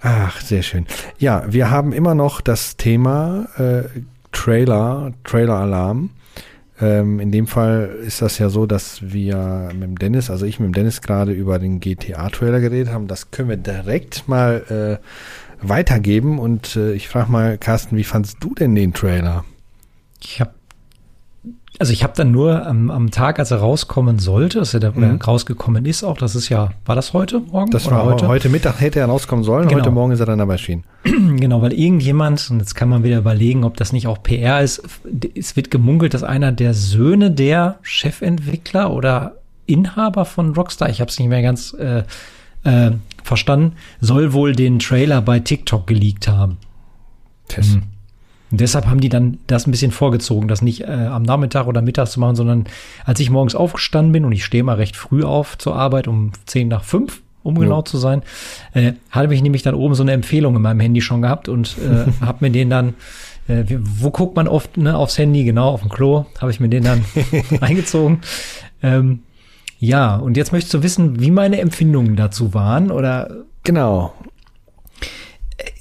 Ach, 0.00 0.40
sehr 0.40 0.62
schön. 0.62 0.86
Ja, 1.18 1.44
wir 1.48 1.70
haben 1.70 1.92
immer 1.92 2.14
noch 2.14 2.40
das 2.40 2.76
Thema 2.76 3.46
äh, 3.58 3.82
Trailer, 4.32 5.12
Trailer-Alarm. 5.24 6.10
Ähm, 6.80 7.20
in 7.20 7.30
dem 7.30 7.46
Fall 7.46 7.96
ist 8.04 8.20
das 8.20 8.38
ja 8.38 8.48
so, 8.48 8.66
dass 8.66 9.00
wir 9.02 9.70
mit 9.72 9.82
dem 9.82 9.98
Dennis, 9.98 10.28
also 10.30 10.44
ich 10.44 10.58
mit 10.58 10.68
dem 10.68 10.72
Dennis 10.74 11.00
gerade 11.02 11.32
über 11.32 11.58
den 11.58 11.80
GTA-Trailer 11.80 12.60
geredet 12.60 12.92
haben. 12.92 13.06
Das 13.06 13.30
können 13.30 13.48
wir 13.48 13.56
direkt 13.56 14.28
mal 14.28 15.00
äh, 15.00 15.04
weitergeben. 15.68 16.38
Und 16.38 16.76
äh, 16.76 16.92
ich 16.92 17.08
frage 17.08 17.30
mal, 17.30 17.58
Carsten, 17.58 17.96
wie 17.96 18.04
fandst 18.04 18.38
du 18.40 18.54
denn 18.54 18.74
den 18.74 18.92
Trailer? 18.92 19.44
Ich 20.20 20.40
habe 20.40 20.50
also 21.80 21.92
ich 21.92 22.04
habe 22.04 22.12
dann 22.14 22.30
nur 22.30 22.64
am, 22.64 22.88
am 22.88 23.10
Tag, 23.10 23.40
als 23.40 23.50
er 23.50 23.58
rauskommen 23.58 24.20
sollte, 24.20 24.60
dass 24.60 24.74
er 24.74 24.80
da 24.80 24.92
Mhm. 24.92 25.16
rausgekommen 25.20 25.84
ist 25.86 26.04
auch, 26.04 26.16
das 26.16 26.36
ist 26.36 26.48
ja, 26.48 26.70
war 26.86 26.94
das 26.94 27.12
heute 27.12 27.40
Morgen? 27.40 27.72
Das 27.72 27.88
Oder 27.88 27.96
war 27.96 28.28
heute? 28.28 28.48
Mittag 28.48 28.80
hätte 28.80 29.00
er 29.00 29.06
rauskommen 29.06 29.44
sollen, 29.44 29.66
Genau. 29.66 29.80
heute 29.80 29.90
Morgen 29.90 30.12
ist 30.12 30.20
er 30.20 30.26
dann 30.26 30.40
aber 30.40 30.52
erschienen. 30.52 30.84
Genau, 31.36 31.62
weil 31.62 31.72
irgendjemand, 31.72 32.48
und 32.50 32.60
jetzt 32.60 32.76
kann 32.76 32.88
man 32.88 33.02
wieder 33.02 33.18
überlegen, 33.18 33.64
ob 33.64 33.76
das 33.76 33.92
nicht 33.92 34.06
auch 34.06 34.22
PR 34.22 34.62
ist, 34.62 34.82
es 35.34 35.56
wird 35.56 35.72
gemunkelt, 35.72 36.14
dass 36.14 36.22
einer 36.22 36.52
der 36.52 36.74
Söhne 36.74 37.32
der 37.32 37.80
Chefentwickler 37.82 38.92
oder 38.92 39.34
Inhaber 39.66 40.26
von 40.26 40.54
Rockstar, 40.54 40.88
ich 40.90 41.00
habe 41.00 41.10
es 41.10 41.18
nicht 41.18 41.28
mehr 41.28 41.42
ganz 41.42 41.72
äh, 41.74 42.04
äh, 42.64 42.92
verstanden, 43.22 43.76
soll 44.00 44.32
wohl 44.32 44.54
den 44.54 44.78
Trailer 44.78 45.22
bei 45.22 45.40
TikTok 45.40 45.86
geleakt 45.86 46.28
haben. 46.28 46.58
Tess. 47.48 47.74
Mhm. 47.74 47.82
Und 48.50 48.60
deshalb 48.60 48.86
haben 48.86 49.00
die 49.00 49.08
dann 49.08 49.38
das 49.46 49.66
ein 49.66 49.70
bisschen 49.70 49.90
vorgezogen, 49.90 50.46
das 50.46 50.62
nicht 50.62 50.82
äh, 50.82 50.86
am 50.86 51.22
Nachmittag 51.22 51.66
oder 51.66 51.82
mittags 51.82 52.12
zu 52.12 52.20
machen, 52.20 52.36
sondern 52.36 52.66
als 53.04 53.18
ich 53.18 53.30
morgens 53.30 53.54
aufgestanden 53.54 54.12
bin 54.12 54.24
und 54.24 54.32
ich 54.32 54.44
stehe 54.44 54.62
mal 54.62 54.76
recht 54.76 54.96
früh 54.96 55.24
auf 55.24 55.58
zur 55.58 55.74
Arbeit 55.74 56.06
um 56.06 56.32
10 56.46 56.68
nach 56.68 56.84
5, 56.84 57.20
um 57.42 57.56
Ja. 57.56 57.62
genau 57.62 57.82
zu 57.82 57.98
sein, 57.98 58.22
äh, 58.74 58.92
habe 59.10 59.34
ich 59.34 59.42
nämlich 59.42 59.62
dann 59.62 59.74
oben 59.74 59.94
so 59.94 60.02
eine 60.02 60.12
Empfehlung 60.12 60.54
in 60.54 60.62
meinem 60.62 60.80
Handy 60.80 61.00
schon 61.00 61.22
gehabt 61.22 61.48
und 61.48 61.76
äh, 61.78 62.10
habe 62.24 62.44
mir 62.44 62.50
den 62.50 62.70
dann, 62.70 62.94
äh, 63.48 63.64
wo 63.80 64.10
guckt 64.10 64.36
man 64.36 64.46
oft 64.46 64.76
ne, 64.76 64.96
aufs 64.96 65.18
Handy, 65.18 65.42
genau, 65.44 65.70
auf 65.70 65.80
dem 65.80 65.90
Klo, 65.90 66.26
habe 66.40 66.52
ich 66.52 66.60
mir 66.60 66.68
den 66.68 66.84
dann 66.84 67.04
eingezogen. 67.60 68.20
Ähm, 68.82 69.20
ja, 69.84 70.16
und 70.16 70.36
jetzt 70.36 70.52
möchtest 70.52 70.74
du 70.74 70.82
wissen, 70.82 71.20
wie 71.20 71.30
meine 71.30 71.60
Empfindungen 71.60 72.16
dazu 72.16 72.54
waren 72.54 72.90
oder 72.90 73.44
Genau. 73.62 74.12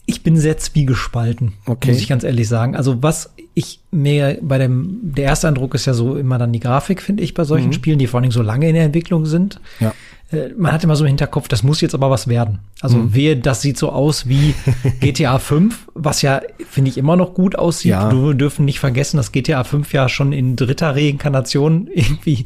ich 0.06 0.22
bin 0.24 0.38
sehr 0.38 0.58
zwiegespalten, 0.58 1.54
Okay. 1.66 1.92
muss 1.92 2.00
ich 2.02 2.08
ganz 2.10 2.24
ehrlich 2.24 2.48
sagen. 2.48 2.76
Also 2.76 3.02
was 3.02 3.34
ich 3.54 3.80
mir 3.92 4.38
bei 4.42 4.58
dem, 4.58 5.00
der 5.04 5.26
erste 5.26 5.48
Eindruck 5.48 5.76
ist 5.76 5.86
ja 5.86 5.94
so 5.94 6.18
immer 6.18 6.38
dann 6.38 6.52
die 6.52 6.60
Grafik, 6.60 7.02
finde 7.02 7.24
ich, 7.24 7.34
bei 7.34 7.44
solchen 7.46 7.68
Mhm. 7.68 7.74
Spielen, 7.74 8.00
die 8.00 8.08
vor 8.08 8.18
allen 8.18 8.24
Dingen 8.24 8.32
so 8.34 8.42
lange 8.42 8.68
in 8.68 8.76
der 8.76 8.84
Entwicklung 8.86 9.26
sind. 9.26 9.60
Ja. 9.80 9.94
Äh, 10.34 10.50
Man 10.58 10.72
hat 10.72 10.84
immer 10.84 10.96
so 10.96 11.04
im 11.06 11.10
Hinterkopf, 11.10 11.48
das 11.48 11.64
muss 11.64 11.82
jetzt 11.82 11.94
aber 11.94 12.10
was 12.10 12.28
werden. 12.28 12.60
Also 12.82 12.98
Mhm. 12.98 13.14
wehe, 13.14 13.38
das 13.38 13.62
sieht 13.62 13.78
so 13.78 13.90
aus 13.90 14.28
wie 14.28 14.54
GTA 15.00 15.40
5, 15.40 15.88
was 15.94 16.22
ja, 16.22 16.42
finde 16.70 16.90
ich, 16.90 16.98
immer 16.98 17.16
noch 17.16 17.34
gut 17.34 17.58
aussieht. 17.58 17.92
Ja. 17.92 18.10
Du 18.10 18.34
dürfen 18.34 18.66
nicht 18.66 18.80
vergessen, 18.80 19.18
dass 19.18 19.32
GTA 19.32 19.64
5 19.64 19.94
ja 19.94 20.10
schon 20.10 20.34
in 20.34 20.56
dritter 20.56 20.96
Reinkarnation 20.96 21.88
irgendwie, 21.94 22.46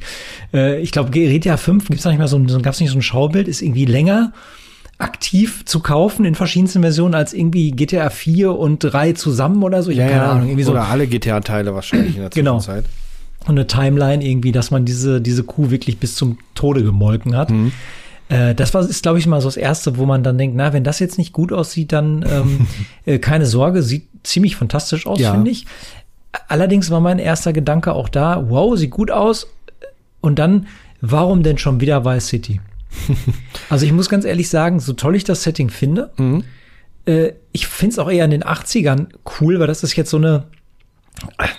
äh, 0.54 0.80
ich 0.82 0.92
glaube, 0.92 1.12
GTA 1.12 1.58
5 1.58 1.88
gibt's 1.88 2.04
da 2.04 2.10
nicht 2.10 2.20
mehr 2.20 2.28
so 2.28 2.38
ein, 2.38 2.48
so, 2.48 2.60
gab's 2.60 2.80
nicht 2.80 2.92
so 2.92 2.98
ein 2.98 3.02
Schaubild, 3.02 3.48
ist 3.48 3.62
irgendwie 3.62 3.86
länger 3.86 4.34
aktiv 5.00 5.64
zu 5.66 5.80
kaufen 5.82 6.26
in 6.26 6.34
verschiedensten 6.34 6.82
Versionen 6.82 7.14
als 7.14 7.32
irgendwie 7.34 7.70
GTA 7.72 8.10
4 8.10 8.52
und 8.58 8.80
3 8.80 9.14
zusammen 9.14 9.62
oder 9.64 9.84
so. 9.84 9.92
Ich 9.92 10.00
habe 10.00 10.10
keine 10.10 10.24
Ahnung, 10.26 10.48
irgendwie 10.48 10.64
so 10.64 10.72
Oder 10.72 10.88
alle 10.88 11.06
GTA-Teile 11.06 11.76
wahrscheinlich 11.76 12.16
in 12.16 12.22
der 12.22 12.30
Genau. 12.34 12.60
Zwischenzeit. 13.56 13.80
eine 13.80 13.90
Timeline 13.90 14.26
irgendwie, 14.26 14.52
dass 14.52 14.72
man 14.72 14.86
diese, 14.86 15.22
diese 15.22 15.44
Kuh 15.44 15.70
wirklich 15.70 15.98
bis 16.00 16.16
zum 16.16 16.38
Tode 16.56 16.84
gemolken 16.84 17.36
hat. 17.36 17.50
Mhm. 17.52 17.72
Äh, 18.30 18.54
das 18.56 18.74
war, 18.74 18.82
ist, 18.88 19.04
glaube 19.04 19.20
ich, 19.20 19.28
mal 19.28 19.40
so 19.42 19.48
das 19.48 19.58
Erste, 19.58 19.98
wo 19.98 20.06
man 20.06 20.24
dann 20.24 20.38
denkt, 20.38 20.56
na, 20.58 20.74
wenn 20.74 20.84
das 20.84 21.00
jetzt 21.00 21.18
nicht 21.18 21.34
gut 21.34 21.54
aussieht, 21.54 21.92
dann 21.94 22.26
ähm, 22.30 22.68
äh, 23.06 23.20
keine 23.20 23.46
Sorge, 23.46 23.82
sieht 23.84 24.08
ziemlich 24.24 24.56
fantastisch 24.56 25.08
aus, 25.08 25.20
Ja. 25.20 25.32
finde 25.34 25.52
ich. 25.52 25.66
Allerdings 26.50 26.90
war 26.92 27.00
mein 27.00 27.20
erster 27.20 27.54
Gedanke 27.54 27.94
auch 27.94 28.10
da, 28.10 28.50
wow, 28.50 28.78
sieht 28.78 28.92
gut 28.92 29.12
aus. 29.12 29.48
Und 30.22 30.40
dann, 30.40 30.68
warum 31.02 31.42
denn 31.44 31.58
schon 31.58 31.80
wieder 31.80 32.04
Vice 32.06 32.28
City? 32.28 32.60
also 33.70 33.86
ich 33.86 33.92
muss 33.94 34.10
ganz 34.10 34.26
ehrlich 34.26 34.50
sagen, 34.50 34.80
so 34.80 34.94
toll 34.94 35.16
ich 35.16 35.24
das 35.24 35.44
Setting 35.44 35.70
finde, 35.70 36.12
Mhm. 36.18 36.44
äh, 37.06 37.32
ich 37.54 37.68
finde 37.68 37.94
es 37.94 38.00
auch 38.00 38.10
eher 38.12 38.26
in 38.26 38.32
den 38.32 38.44
80ern 38.44 39.08
cool, 39.40 39.60
weil 39.60 39.68
das 39.68 39.84
ist 39.84 39.96
jetzt 39.96 40.10
so 40.10 40.18
eine, 40.18 40.44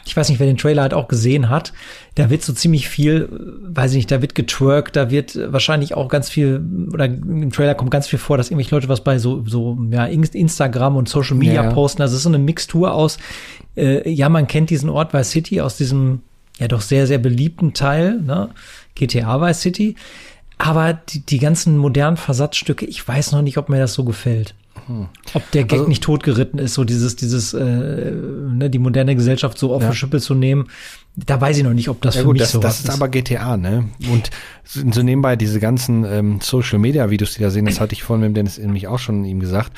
ich 0.04 0.16
weiß 0.16 0.28
nicht, 0.28 0.38
wer 0.38 0.46
den 0.46 0.56
Trailer 0.56 0.82
halt 0.82 0.94
auch 0.94 1.08
gesehen 1.08 1.48
hat, 1.48 1.72
da 2.14 2.30
wird 2.30 2.42
so 2.42 2.52
ziemlich 2.52 2.88
viel, 2.88 3.28
äh, 3.30 3.76
weiß 3.76 3.92
ich 3.92 3.96
nicht, 3.96 4.10
da 4.10 4.22
wird 4.22 4.34
getwerkt, 4.34 4.96
da 4.96 5.10
wird 5.10 5.36
äh, 5.36 5.52
wahrscheinlich 5.52 5.94
auch 5.94 6.08
ganz 6.08 6.28
viel, 6.28 6.62
oder 6.92 7.06
im 7.06 7.50
Trailer 7.50 7.74
kommt 7.74 7.90
ganz 7.90 8.08
viel 8.08 8.18
vor, 8.18 8.36
dass 8.36 8.50
irgendwelche 8.50 8.74
Leute 8.74 8.88
was 8.88 9.02
bei 9.02 9.18
so, 9.18 9.44
so 9.46 9.78
ja, 9.90 10.04
Inst- 10.04 10.34
Instagram 10.34 10.96
und 10.96 11.08
Social 11.08 11.36
Media 11.36 11.64
ja. 11.64 11.72
posten. 11.72 12.02
Also 12.02 12.12
es 12.12 12.18
ist 12.18 12.24
so 12.24 12.30
eine 12.30 12.38
Mixtur 12.38 12.92
aus, 12.92 13.18
äh, 13.76 14.08
ja, 14.10 14.28
man 14.28 14.46
kennt 14.46 14.70
diesen 14.70 14.90
Ort 14.90 15.12
Vice 15.12 15.30
City 15.30 15.60
aus 15.60 15.76
diesem, 15.76 16.22
ja 16.58 16.68
doch 16.68 16.80
sehr, 16.80 17.06
sehr 17.06 17.18
beliebten 17.18 17.72
Teil, 17.72 18.20
ne? 18.20 18.50
GTA 18.94 19.40
Vice 19.40 19.60
City. 19.60 19.94
Aber 20.58 20.92
die, 20.92 21.20
die 21.20 21.38
ganzen 21.38 21.78
modernen 21.78 22.16
Versatzstücke, 22.16 22.84
ich 22.84 23.06
weiß 23.06 23.30
noch 23.30 23.42
nicht, 23.42 23.58
ob 23.58 23.68
mir 23.68 23.78
das 23.78 23.94
so 23.94 24.02
gefällt. 24.04 24.54
Ob 25.34 25.50
der 25.52 25.64
Gag 25.64 25.78
Also- 25.80 25.88
nicht 25.88 26.02
totgeritten 26.02 26.58
ist, 26.58 26.74
so 26.74 26.84
dieses, 26.84 27.16
dieses, 27.16 27.52
äh, 27.54 27.60
ne, 28.12 28.70
die 28.70 28.78
moderne 28.78 29.14
Gesellschaft 29.14 29.58
so 29.58 29.74
auf 29.74 29.82
Ja. 29.82 29.90
die 29.90 29.96
Schippe 29.96 30.20
zu 30.20 30.34
nehmen. 30.34 30.68
Da 31.16 31.40
weiß 31.40 31.58
ich 31.58 31.64
noch 31.64 31.74
nicht, 31.74 31.88
ob 31.88 32.00
das 32.00 32.14
Ja 32.14 32.20
für 32.20 32.26
gut, 32.26 32.34
mich 32.34 32.42
das, 32.42 32.52
so 32.52 32.60
das 32.60 32.80
ist 32.80 32.90
aber 32.90 33.08
GTA, 33.08 33.56
ne? 33.56 33.88
Und 34.10 34.30
so 34.64 34.80
so 34.92 35.02
nebenbei 35.02 35.36
diese 35.36 35.58
ganzen 35.60 36.04
ähm, 36.04 36.40
Social 36.40 36.78
Media 36.78 37.10
Videos, 37.10 37.34
die 37.34 37.40
da 37.42 37.50
sehen, 37.50 37.66
das 37.66 37.80
hatte 37.80 37.92
ich 37.92 38.02
vorhin 38.02 38.20
mit 38.22 38.30
dem 38.30 38.34
Dennis 38.34 38.58
nämlich 38.58 38.86
auch 38.88 38.98
schon 38.98 39.24
ihm 39.24 39.40
gesagt. 39.40 39.72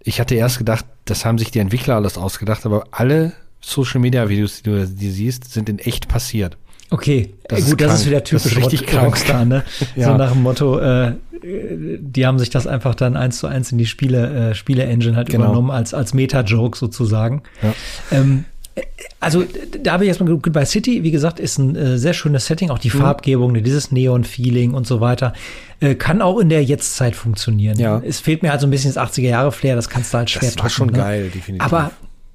Ich 0.00 0.20
hatte 0.20 0.34
erst 0.34 0.58
gedacht, 0.58 0.84
das 1.06 1.24
haben 1.24 1.38
sich 1.38 1.50
die 1.50 1.60
Entwickler 1.60 1.96
alles 1.96 2.18
ausgedacht, 2.18 2.66
aber 2.66 2.84
alle 2.90 3.32
Social 3.60 4.00
Media 4.00 4.28
Videos, 4.28 4.58
die 4.62 4.70
du 4.70 4.86
die 4.86 5.10
siehst, 5.10 5.50
sind 5.52 5.68
in 5.70 5.78
echt 5.78 6.08
passiert. 6.08 6.58
Okay, 6.90 7.30
Das 7.48 7.60
ist 7.60 7.70
gut, 7.70 7.80
das 7.80 8.00
ist 8.00 8.06
wieder 8.06 8.20
Das 8.20 8.28
typisch 8.28 8.56
richtig 8.56 8.94
Rock-. 8.94 9.02
Rockstar, 9.06 9.44
ne? 9.44 9.64
Ja. 9.96 10.08
So 10.12 10.16
nach 10.16 10.32
dem 10.32 10.42
Motto, 10.42 10.78
äh, 10.78 11.12
die 11.42 12.26
haben 12.26 12.38
sich 12.38 12.50
das 12.50 12.66
einfach 12.66 12.94
dann 12.94 13.16
eins 13.16 13.38
zu 13.38 13.46
eins 13.46 13.72
in 13.72 13.78
die 13.78 13.86
Spiele, 13.86 14.50
äh, 14.50 14.54
Spiele-Engine 14.54 15.16
halt 15.16 15.28
Genau. 15.28 15.44
übernommen, 15.46 15.70
als, 15.70 15.92
als 15.94 16.14
Meta-Joke 16.14 16.76
sozusagen. 16.78 17.42
Ja. 17.62 17.74
Ähm, 18.12 18.44
äh, 18.74 18.82
also 19.20 19.44
da 19.82 19.92
habe 19.92 20.04
ich 20.04 20.08
erstmal 20.08 20.34
bei 20.36 20.64
City, 20.64 21.02
wie 21.02 21.10
gesagt, 21.10 21.40
ist 21.40 21.58
ein 21.58 21.74
äh, 21.76 21.98
sehr 21.98 22.12
schönes 22.14 22.46
Setting, 22.46 22.70
auch 22.70 22.78
die 22.78 22.88
Mhm. 22.90 22.98
Farbgebung, 23.00 23.52
ne, 23.52 23.62
dieses 23.62 23.90
Neon-Feeling 23.90 24.72
und 24.74 24.86
so 24.86 25.00
weiter. 25.00 25.32
Äh, 25.80 25.94
kann 25.96 26.22
auch 26.22 26.38
in 26.38 26.48
der 26.48 26.62
Jetztzeit 26.62 27.16
funktionieren. 27.16 27.78
Ja. 27.78 28.00
Es 28.06 28.20
fehlt 28.20 28.42
mir 28.42 28.50
halt 28.50 28.60
so 28.60 28.66
ein 28.66 28.70
bisschen 28.70 28.92
das 28.94 29.02
80er-Jahre-Flair, 29.02 29.74
das 29.76 29.88
kannst 29.88 30.14
du 30.14 30.18
halt 30.18 30.30
schwer 30.30 30.42
Das 30.42 30.56
war 30.56 30.62
toppen, 30.64 30.70
schon 30.70 30.86
ne? 30.88 30.92
geil, 30.98 31.30
definitiv. 31.34 31.66
Aber 31.66 31.90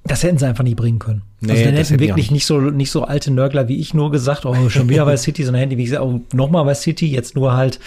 das 0.05 0.23
hätten 0.23 0.37
sie 0.37 0.47
einfach 0.47 0.63
nicht 0.63 0.77
bringen 0.77 0.97
können. 0.99 1.21
Nee, 1.41 1.51
also 1.51 1.63
dann 1.65 1.75
das 1.75 1.89
hätten 1.91 1.99
wirklich 1.99 2.31
nicht. 2.31 2.45
so 2.45 2.59
nicht 2.59 2.89
so 2.91 3.03
alte 3.03 3.31
Nörgler 3.31 3.67
wie 3.67 3.77
ich 3.79 3.93
nur 3.93 4.11
gesagt, 4.11 4.45
oh, 4.45 4.69
schon 4.69 4.89
wieder 4.89 5.05
Vice 5.07 5.23
City, 5.23 5.43
sondern 5.43 5.59
hätten 5.59 5.69
die 5.71 5.77
wie 5.77 5.83
gesagt, 5.85 6.01
oh, 6.03 6.21
nochmal 6.33 6.65
Vice 6.65 6.81
City, 6.81 7.07
jetzt 7.07 7.35
nur 7.35 7.53
halt 7.53 7.79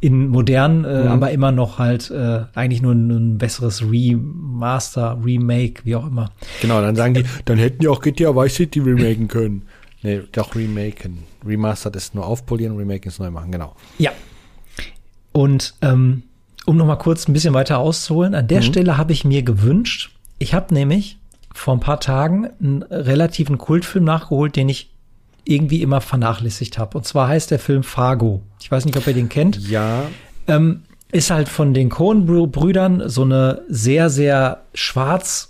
in 0.00 0.28
modern, 0.28 0.84
äh, 0.84 1.04
Mhm. 1.04 1.08
aber 1.08 1.30
immer 1.30 1.52
noch 1.52 1.78
halt 1.78 2.10
äh, 2.10 2.40
eigentlich 2.54 2.82
nur 2.82 2.92
ein, 2.92 3.10
ein 3.10 3.38
besseres 3.38 3.82
Remaster, 3.82 5.18
Remake, 5.24 5.82
wie 5.84 5.94
auch 5.96 6.06
immer. 6.06 6.30
Genau, 6.60 6.80
dann 6.80 6.96
sagen 6.96 7.14
die, 7.14 7.24
dann 7.44 7.58
hätten 7.58 7.80
die 7.80 7.88
auch 7.88 8.00
GTA 8.00 8.34
Vice 8.34 8.54
City 8.56 8.80
remaken 8.80 9.28
können. 9.28 9.62
Nee, 10.02 10.20
doch 10.32 10.54
remaken. 10.54 11.18
Remastered 11.46 11.96
ist 11.96 12.14
nur 12.14 12.26
aufpolieren, 12.26 12.76
Remake 12.76 13.08
ist 13.08 13.18
neu 13.20 13.30
machen, 13.30 13.50
genau. 13.52 13.74
Ja. 13.98 14.10
Und 15.32 15.74
ähm, 15.82 16.22
um 16.66 16.76
noch 16.76 16.86
mal 16.86 16.96
kurz 16.96 17.28
ein 17.28 17.32
bisschen 17.32 17.54
weiter 17.54 17.78
auszuholen, 17.78 18.34
an 18.34 18.48
der 18.48 18.62
Stelle 18.62 18.96
habe 18.96 19.12
ich 19.12 19.24
mir 19.24 19.42
gewünscht, 19.42 20.10
ich 20.38 20.54
habe 20.54 20.72
nämlich 20.74 21.18
vor 21.54 21.74
ein 21.74 21.80
paar 21.80 22.00
Tagen 22.00 22.48
einen 22.60 22.82
relativen 22.82 23.58
Kultfilm 23.58 24.04
nachgeholt, 24.04 24.56
den 24.56 24.68
ich 24.68 24.90
irgendwie 25.44 25.82
immer 25.82 26.00
vernachlässigt 26.00 26.78
habe. 26.78 26.98
Und 26.98 27.06
zwar 27.06 27.28
heißt 27.28 27.50
der 27.50 27.58
Film 27.58 27.82
Fargo. 27.82 28.42
Ich 28.60 28.70
weiß 28.70 28.84
nicht, 28.84 28.96
ob 28.96 29.06
ihr 29.06 29.14
den 29.14 29.28
kennt. 29.28 29.68
Ja, 29.68 30.04
Ähm, 30.46 30.82
ist 31.12 31.30
halt 31.30 31.48
von 31.48 31.74
den 31.74 31.88
Coen-Brüdern 31.88 33.08
so 33.08 33.22
eine 33.22 33.62
sehr, 33.68 34.10
sehr 34.10 34.62
schwarz, 34.74 35.49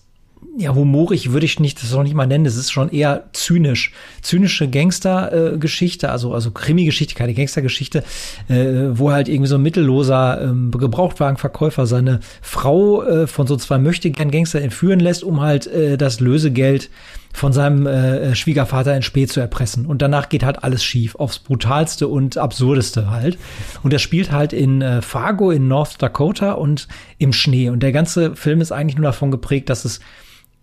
ja, 0.56 0.74
humorig 0.74 1.32
würde 1.32 1.46
ich 1.46 1.60
nicht, 1.60 1.82
das 1.82 1.92
noch 1.92 2.02
nicht 2.02 2.14
mal 2.14 2.26
nennen, 2.26 2.44
es 2.44 2.56
ist 2.56 2.70
schon 2.70 2.90
eher 2.90 3.24
zynisch. 3.32 3.92
Zynische 4.20 4.68
Gangster-Geschichte, 4.68 6.10
also, 6.10 6.34
also 6.34 6.50
Krimi-Geschichte, 6.50 7.14
keine 7.14 7.34
Gangster-Geschichte, 7.34 8.02
äh, 8.48 8.88
wo 8.92 9.12
halt 9.12 9.28
irgendwie 9.28 9.48
so 9.48 9.56
ein 9.56 9.62
mittelloser 9.62 10.42
ähm, 10.42 10.70
Gebrauchtwagenverkäufer 10.70 11.86
seine 11.86 12.20
Frau 12.42 13.02
äh, 13.02 13.26
von 13.26 13.46
so 13.46 13.56
zwei 13.56 13.78
möchtegern 13.78 14.30
Gangster 14.30 14.60
entführen 14.60 15.00
lässt, 15.00 15.22
um 15.22 15.40
halt 15.40 15.66
äh, 15.68 15.96
das 15.96 16.20
Lösegeld 16.20 16.90
von 17.32 17.52
seinem 17.52 17.86
äh, 17.86 18.34
Schwiegervater 18.34 18.96
in 18.96 19.02
Spee 19.02 19.26
zu 19.26 19.38
erpressen. 19.38 19.86
Und 19.86 20.02
danach 20.02 20.28
geht 20.28 20.44
halt 20.44 20.64
alles 20.64 20.82
schief, 20.82 21.14
aufs 21.14 21.38
brutalste 21.38 22.08
und 22.08 22.36
absurdeste 22.38 23.08
halt. 23.08 23.38
Und 23.84 23.92
er 23.92 24.00
spielt 24.00 24.32
halt 24.32 24.52
in 24.52 24.82
äh, 24.82 25.00
Fargo 25.00 25.52
in 25.52 25.68
North 25.68 26.02
Dakota 26.02 26.52
und 26.52 26.88
im 27.18 27.32
Schnee. 27.32 27.70
Und 27.70 27.84
der 27.84 27.92
ganze 27.92 28.34
Film 28.34 28.60
ist 28.60 28.72
eigentlich 28.72 28.96
nur 28.96 29.06
davon 29.06 29.30
geprägt, 29.30 29.70
dass 29.70 29.84
es 29.84 30.00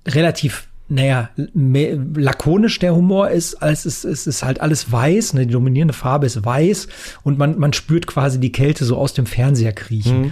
relativ 0.08 0.68
naja, 0.90 1.30
mehr, 1.54 1.98
lakonisch 2.16 2.80
der 2.80 2.96
Humor 2.96 3.30
ist, 3.30 3.56
als 3.56 3.86
es, 3.86 4.06
es 4.06 4.26
ist 4.26 4.44
halt 4.44 4.62
alles 4.62 4.90
weiß, 4.90 5.34
ne, 5.34 5.46
die 5.46 5.52
dominierende 5.52 5.94
Farbe 5.94 6.26
ist 6.26 6.46
weiß 6.46 6.88
und 7.24 7.38
man, 7.38 7.60
man 7.60 7.74
spürt 7.74 8.08
quasi 8.08 8.40
die 8.40 8.54
Kälte 8.54 8.86
so 8.86 8.96
aus 8.98 9.14
dem 9.14 9.26
Fernseher 9.26 9.74
kriechen. 9.74 10.22
Mhm. 10.22 10.32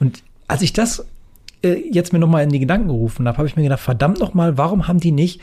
Und 0.00 0.22
als 0.46 0.60
ich 0.60 0.74
das 0.74 1.06
äh, 1.62 1.82
jetzt 1.90 2.12
mir 2.12 2.18
nochmal 2.18 2.44
in 2.44 2.50
die 2.50 2.58
Gedanken 2.58 2.88
gerufen 2.88 3.26
habe, 3.26 3.38
habe 3.38 3.48
ich 3.48 3.56
mir 3.56 3.62
gedacht, 3.62 3.80
verdammt 3.80 4.20
nochmal, 4.20 4.58
warum 4.58 4.86
haben 4.88 5.00
die 5.00 5.12
nicht 5.12 5.40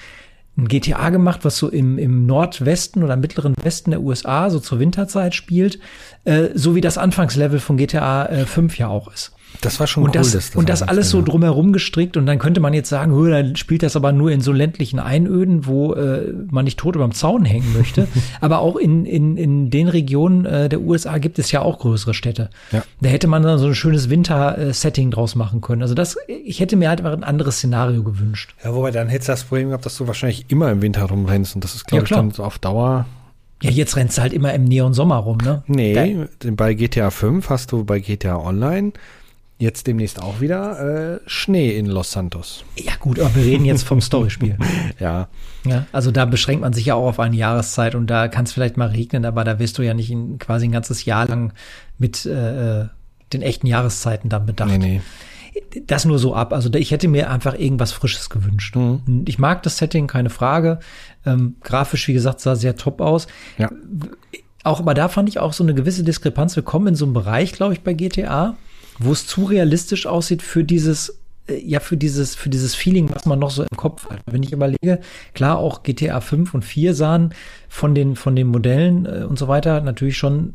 ein 0.58 0.68
GTA 0.68 1.10
gemacht, 1.10 1.40
was 1.44 1.58
so 1.58 1.70
im, 1.70 1.98
im 1.98 2.26
Nordwesten 2.26 3.04
oder 3.04 3.16
mittleren 3.16 3.56
Westen 3.64 3.92
der 3.92 4.02
USA 4.02 4.50
so 4.50 4.60
zur 4.60 4.80
Winterzeit 4.80 5.34
spielt, 5.34 5.80
äh, 6.26 6.50
so 6.54 6.76
wie 6.76 6.82
das 6.82 6.98
Anfangslevel 6.98 7.60
von 7.60 7.78
GTA 7.78 8.26
äh, 8.28 8.46
5 8.46 8.78
ja 8.78 8.90
auch 8.90 9.12
ist. 9.12 9.34
Das 9.60 9.80
war 9.80 9.88
schon 9.88 10.04
und 10.04 10.10
cool. 10.10 10.14
Das, 10.14 10.32
das 10.32 10.56
und 10.56 10.70
das 10.70 10.82
alles 10.82 11.10
so 11.10 11.22
drumherum 11.22 11.74
gestrickt 11.74 12.18
und 12.18 12.26
dann 12.26 12.40
könnte 12.40 12.62
man 12.62 12.74
jetzt 12.74 12.90
sagen, 12.90 13.12
dann 13.30 13.56
spielt 13.56 13.84
das 13.84 13.96
aber 13.96 14.12
nur 14.12 14.32
in 14.32 14.42
so 14.42 14.52
ländlichen 14.52 15.00
Einöden, 15.00 15.66
wo 15.66 15.94
äh, 15.94 16.34
man 16.50 16.66
nicht 16.66 16.80
tot 16.80 16.96
überm 16.96 17.12
Zaun 17.12 17.46
hängen 17.46 17.74
möchte. 17.74 18.08
aber 18.42 18.60
auch 18.60 18.78
in, 18.78 19.06
in, 19.06 19.38
in 19.38 19.70
den 19.70 19.88
Regionen 19.88 20.46
äh, 20.46 20.70
der 20.70 20.82
USA 20.82 21.18
gibt 21.18 21.38
es 21.38 21.52
ja 21.52 21.62
auch 21.62 21.80
größere 21.80 22.14
Städte. 22.14 22.50
Ja. 22.72 22.84
Da 23.02 23.10
hätte 23.10 23.28
man 23.28 23.44
dann 23.44 23.60
so 23.60 23.68
ein 23.68 23.76
schönes 23.76 24.10
Winter-Setting 24.10 25.12
draus 25.12 25.36
machen 25.36 25.62
können. 25.62 25.82
Also 25.82 25.94
das, 25.94 26.18
ich 26.28 26.60
hätte 26.60 26.76
mir 26.76 26.90
halt 26.90 27.06
ein 27.06 27.24
anderes 27.24 27.58
Szenario 27.58 28.04
gewünscht. 28.04 28.56
Ja, 28.64 28.74
wobei 28.74 28.92
dann 28.92 29.10
hättest 29.10 29.28
du 29.28 29.34
das 29.34 29.44
Problem 29.44 29.68
gehabt, 29.68 29.86
dass 29.86 29.98
du 29.98 30.08
wahrscheinlich 30.08 30.46
immer 30.48 30.72
im 30.72 30.82
Winter 30.82 31.04
rumrennst 31.04 31.56
und 31.56 31.64
das 31.64 31.76
ist, 31.76 31.88
glaube 31.88 32.06
ja, 32.06 32.12
ich, 32.12 32.18
dann 32.18 32.32
so 32.32 32.44
auf 32.44 32.58
Dauer 32.60 33.06
ja, 33.64 33.70
jetzt 33.70 33.96
rennst 33.96 34.18
du 34.18 34.24
halt 34.24 34.34
immer 34.34 34.54
im 34.54 34.64
Neon 34.64 34.94
Sommer 34.94 35.18
rum, 35.18 35.38
ne? 35.38 35.62
Nee, 35.68 36.18
bei 36.52 36.74
GTA 36.74 37.12
5 37.12 37.48
hast 37.50 37.72
du 37.72 37.84
bei 37.84 38.00
GTA 38.00 38.38
Online 38.38 38.92
jetzt 39.62 39.86
demnächst 39.88 40.22
auch 40.22 40.42
wieder 40.42 41.14
äh, 41.16 41.20
Schnee 41.28 41.78
in 41.78 41.86
Los 41.86 42.12
Santos. 42.12 42.66
Ja 42.76 42.94
gut, 43.00 43.20
aber 43.20 43.36
wir 43.36 43.44
reden 43.44 43.64
jetzt 43.64 43.84
vom 43.84 44.02
Storyspiel. 44.02 44.58
ja. 45.00 45.28
ja. 45.66 45.86
Also 45.92 46.12
da 46.12 46.26
beschränkt 46.26 46.62
man 46.62 46.74
sich 46.74 46.86
ja 46.88 46.96
auch 46.96 47.08
auf 47.08 47.20
eine 47.20 47.36
Jahreszeit 47.36 47.96
und 47.96 48.08
da 48.08 48.28
kann 48.28 48.46
es 48.46 48.52
vielleicht 48.52 48.78
mal 48.78 48.90
regnen, 48.90 49.24
aber 49.24 49.44
da 49.44 49.60
wirst 49.60 49.78
du 49.78 49.84
ja 49.84 49.94
nicht 49.94 50.10
in, 50.10 50.40
quasi 50.40 50.66
ein 50.66 50.72
ganzes 50.72 51.06
Jahr 51.06 51.28
lang 51.28 51.54
mit 52.00 52.26
äh, 52.26 52.86
den 53.32 53.42
echten 53.42 53.68
Jahreszeiten 53.68 54.30
dann 54.30 54.46
bedacht. 54.46 54.72
Nee, 54.72 54.78
nee. 54.78 55.02
Das 55.86 56.06
nur 56.06 56.18
so 56.18 56.34
ab. 56.34 56.54
Also 56.54 56.74
ich 56.74 56.92
hätte 56.92 57.08
mir 57.08 57.30
einfach 57.30 57.54
irgendwas 57.54 57.92
Frisches 57.92 58.30
gewünscht. 58.30 58.76
Mhm. 58.76 59.26
Ich 59.28 59.38
mag 59.38 59.62
das 59.64 59.78
Setting, 59.78 60.08
keine 60.08 60.30
Frage. 60.30 60.80
Ähm, 61.26 61.58
grafisch, 61.62 62.08
wie 62.08 62.14
gesagt, 62.14 62.40
sah 62.40 62.56
sehr 62.56 62.78
top 62.78 63.00
aus. 63.00 63.28
Ja. 63.58 63.70
Auch, 64.64 64.80
aber 64.80 64.94
da 64.94 65.08
fand 65.08 65.30
ich 65.30 65.40
auch 65.40 65.54
so 65.54 65.64
eine 65.64 65.74
gewisse 65.74 66.04
Diskrepanz. 66.04 66.56
Wir 66.56 66.64
kommen 66.64 66.88
in 66.88 66.96
so 66.96 67.06
einen 67.06 67.14
Bereich, 67.14 67.52
glaube 67.52 67.74
ich, 67.74 67.82
bei 67.82 67.94
GTA, 67.94 68.56
wo 69.00 69.12
es 69.12 69.28
zu 69.28 69.46
realistisch 69.46 70.06
aussieht 70.06 70.42
für 70.42 70.64
dieses 70.64 71.20
äh, 71.48 71.58
ja, 71.58 71.80
für 71.80 71.98
dieses, 71.98 72.36
für 72.36 72.50
dieses 72.50 72.76
Feeling, 72.76 73.10
was 73.14 73.26
man 73.26 73.40
noch 73.40 73.52
so 73.52 73.64
im 73.64 73.78
Kopf 73.78 74.10
hat. 74.10 74.22
Wenn 74.26 74.44
ich 74.44 74.52
überlege, 74.52 75.00
klar, 75.34 75.58
auch 75.58 75.84
GTA 75.84 76.22
5 76.22 76.54
und 76.54 76.64
4 76.64 76.94
sahen 76.94 77.34
von 77.68 77.96
den, 77.96 78.16
von 78.16 78.36
den 78.36 78.48
Modellen 78.48 79.06
äh, 79.06 79.26
und 79.26 79.38
so 79.38 79.48
weiter 79.48 79.82
natürlich 79.82 80.18
schon 80.18 80.54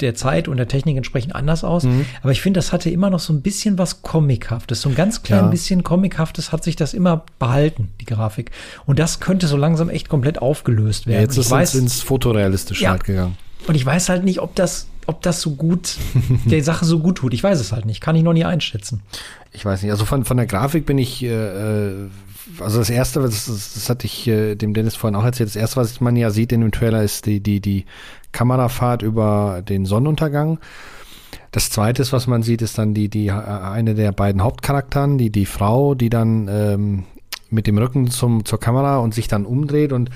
der 0.00 0.14
Zeit 0.14 0.48
und 0.48 0.56
der 0.56 0.68
Technik 0.68 0.96
entsprechend 0.96 1.34
anders 1.34 1.62
aus. 1.62 1.84
Mhm. 1.84 2.04
Aber 2.22 2.32
ich 2.32 2.42
finde, 2.42 2.58
das 2.58 2.72
hatte 2.72 2.90
immer 2.90 3.10
noch 3.10 3.20
so 3.20 3.32
ein 3.32 3.42
bisschen 3.42 3.78
was 3.78 4.02
Comichaftes. 4.02 4.80
So 4.80 4.88
ein 4.88 4.94
ganz 4.94 5.22
klein 5.22 5.44
ja. 5.44 5.48
bisschen 5.48 5.84
Comichaftes 5.84 6.52
hat 6.52 6.64
sich 6.64 6.76
das 6.76 6.94
immer 6.94 7.24
behalten, 7.38 7.90
die 8.00 8.04
Grafik. 8.04 8.50
Und 8.86 8.98
das 8.98 9.20
könnte 9.20 9.46
so 9.46 9.56
langsam 9.56 9.88
echt 9.88 10.08
komplett 10.08 10.42
aufgelöst 10.42 11.06
werden. 11.06 11.16
Ja, 11.16 11.22
jetzt 11.22 11.38
ist 11.38 11.52
es 11.52 11.74
ins 11.74 12.02
Fotorealistische 12.02 12.82
ja. 12.82 12.90
halt 12.90 13.04
gegangen. 13.04 13.36
Und 13.66 13.76
ich 13.76 13.86
weiß 13.86 14.08
halt 14.08 14.24
nicht, 14.24 14.40
ob 14.40 14.54
das 14.56 14.88
ob 15.06 15.22
das 15.22 15.40
so 15.40 15.52
gut, 15.52 15.96
der 16.44 16.62
Sache 16.64 16.84
so 16.84 16.98
gut 16.98 17.18
tut. 17.18 17.34
Ich 17.34 17.42
weiß 17.42 17.60
es 17.60 17.72
halt 17.72 17.86
nicht. 17.86 18.00
Kann 18.00 18.16
ich 18.16 18.22
noch 18.22 18.32
nie 18.32 18.44
einschätzen. 18.44 19.02
Ich 19.52 19.64
weiß 19.64 19.82
nicht. 19.82 19.90
Also 19.90 20.04
von, 20.04 20.24
von 20.24 20.36
der 20.36 20.46
Grafik 20.46 20.86
bin 20.86 20.98
ich, 20.98 21.22
äh, 21.22 21.28
äh 21.28 22.08
also 22.60 22.78
das 22.78 22.90
erste, 22.90 23.20
das, 23.20 23.46
das 23.46 23.88
hatte 23.88 24.06
ich 24.06 24.28
äh, 24.28 24.54
dem 24.54 24.74
Dennis 24.74 24.96
vorhin 24.96 25.16
auch 25.16 25.24
erzählt, 25.24 25.48
das 25.48 25.56
erste, 25.56 25.76
was 25.76 26.00
man 26.00 26.14
ja 26.16 26.30
sieht 26.30 26.52
in 26.52 26.60
dem 26.60 26.72
Trailer, 26.72 27.02
ist 27.02 27.26
die, 27.26 27.40
die, 27.40 27.60
die 27.60 27.86
Kamerafahrt 28.32 29.02
über 29.02 29.62
den 29.66 29.86
Sonnenuntergang. 29.86 30.58
Das 31.52 31.70
zweite, 31.70 32.04
was 32.10 32.26
man 32.26 32.42
sieht, 32.42 32.62
ist 32.62 32.78
dann 32.78 32.94
die, 32.94 33.08
die, 33.08 33.28
äh, 33.28 33.32
eine 33.32 33.94
der 33.94 34.12
beiden 34.12 34.42
Hauptcharakteren, 34.42 35.18
die, 35.18 35.30
die 35.30 35.46
Frau, 35.46 35.94
die 35.94 36.10
dann 36.10 36.48
ähm, 36.48 37.04
mit 37.50 37.66
dem 37.66 37.78
Rücken 37.78 38.10
zum, 38.10 38.44
zur 38.44 38.60
Kamera 38.60 38.98
und 38.98 39.14
sich 39.14 39.28
dann 39.28 39.46
umdreht 39.46 39.92
und 39.92 40.10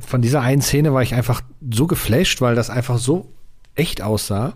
von 0.00 0.22
dieser 0.22 0.42
einen 0.42 0.62
Szene 0.62 0.92
war 0.94 1.02
ich 1.02 1.14
einfach 1.14 1.40
so 1.70 1.86
geflasht, 1.86 2.40
weil 2.40 2.54
das 2.54 2.70
einfach 2.70 2.98
so 2.98 3.28
echt 3.74 4.02
aussah. 4.02 4.54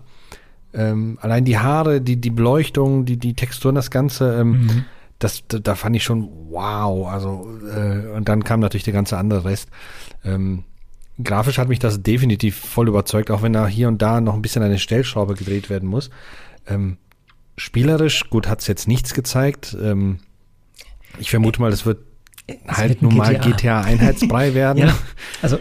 Ähm, 0.73 1.17
allein 1.21 1.45
die 1.45 1.57
Haare, 1.57 2.01
die, 2.01 2.17
die 2.17 2.29
Beleuchtung, 2.29 3.05
die, 3.05 3.17
die 3.17 3.33
Texturen, 3.33 3.75
das 3.75 3.89
Ganze, 3.89 4.39
ähm, 4.39 4.49
mhm. 4.51 4.85
das, 5.19 5.43
da, 5.47 5.75
fand 5.75 5.95
ich 5.95 6.03
schon 6.03 6.29
wow. 6.49 7.07
Also, 7.07 7.49
äh, 7.73 8.15
und 8.15 8.27
dann 8.29 8.43
kam 8.43 8.59
natürlich 8.59 8.83
der 8.83 8.93
ganze 8.93 9.17
andere 9.17 9.45
Rest. 9.45 9.69
Ähm, 10.23 10.63
grafisch 11.23 11.57
hat 11.57 11.69
mich 11.69 11.79
das 11.79 12.03
definitiv 12.03 12.57
voll 12.57 12.87
überzeugt, 12.87 13.31
auch 13.31 13.41
wenn 13.41 13.53
da 13.53 13.67
hier 13.67 13.87
und 13.87 14.01
da 14.01 14.21
noch 14.21 14.33
ein 14.33 14.41
bisschen 14.41 14.63
eine 14.63 14.77
Stellschraube 14.77 15.35
gedreht 15.35 15.69
werden 15.69 15.89
muss. 15.89 16.09
Ähm, 16.67 16.97
spielerisch, 17.57 18.29
gut, 18.29 18.47
hat 18.47 18.61
es 18.61 18.67
jetzt 18.67 18.87
nichts 18.87 19.13
gezeigt. 19.13 19.75
Ähm, 19.81 20.19
ich 21.17 21.31
vermute 21.31 21.61
mal, 21.61 21.71
das 21.71 21.85
wird 21.85 21.99
es 22.45 22.77
halt 22.77 23.01
nun 23.01 23.15
mal 23.15 23.33
GTA. 23.35 23.49
GTA 23.49 23.81
Einheitsbrei 23.81 24.53
werden. 24.53 24.79
ja, 24.79 24.97
also 25.41 25.57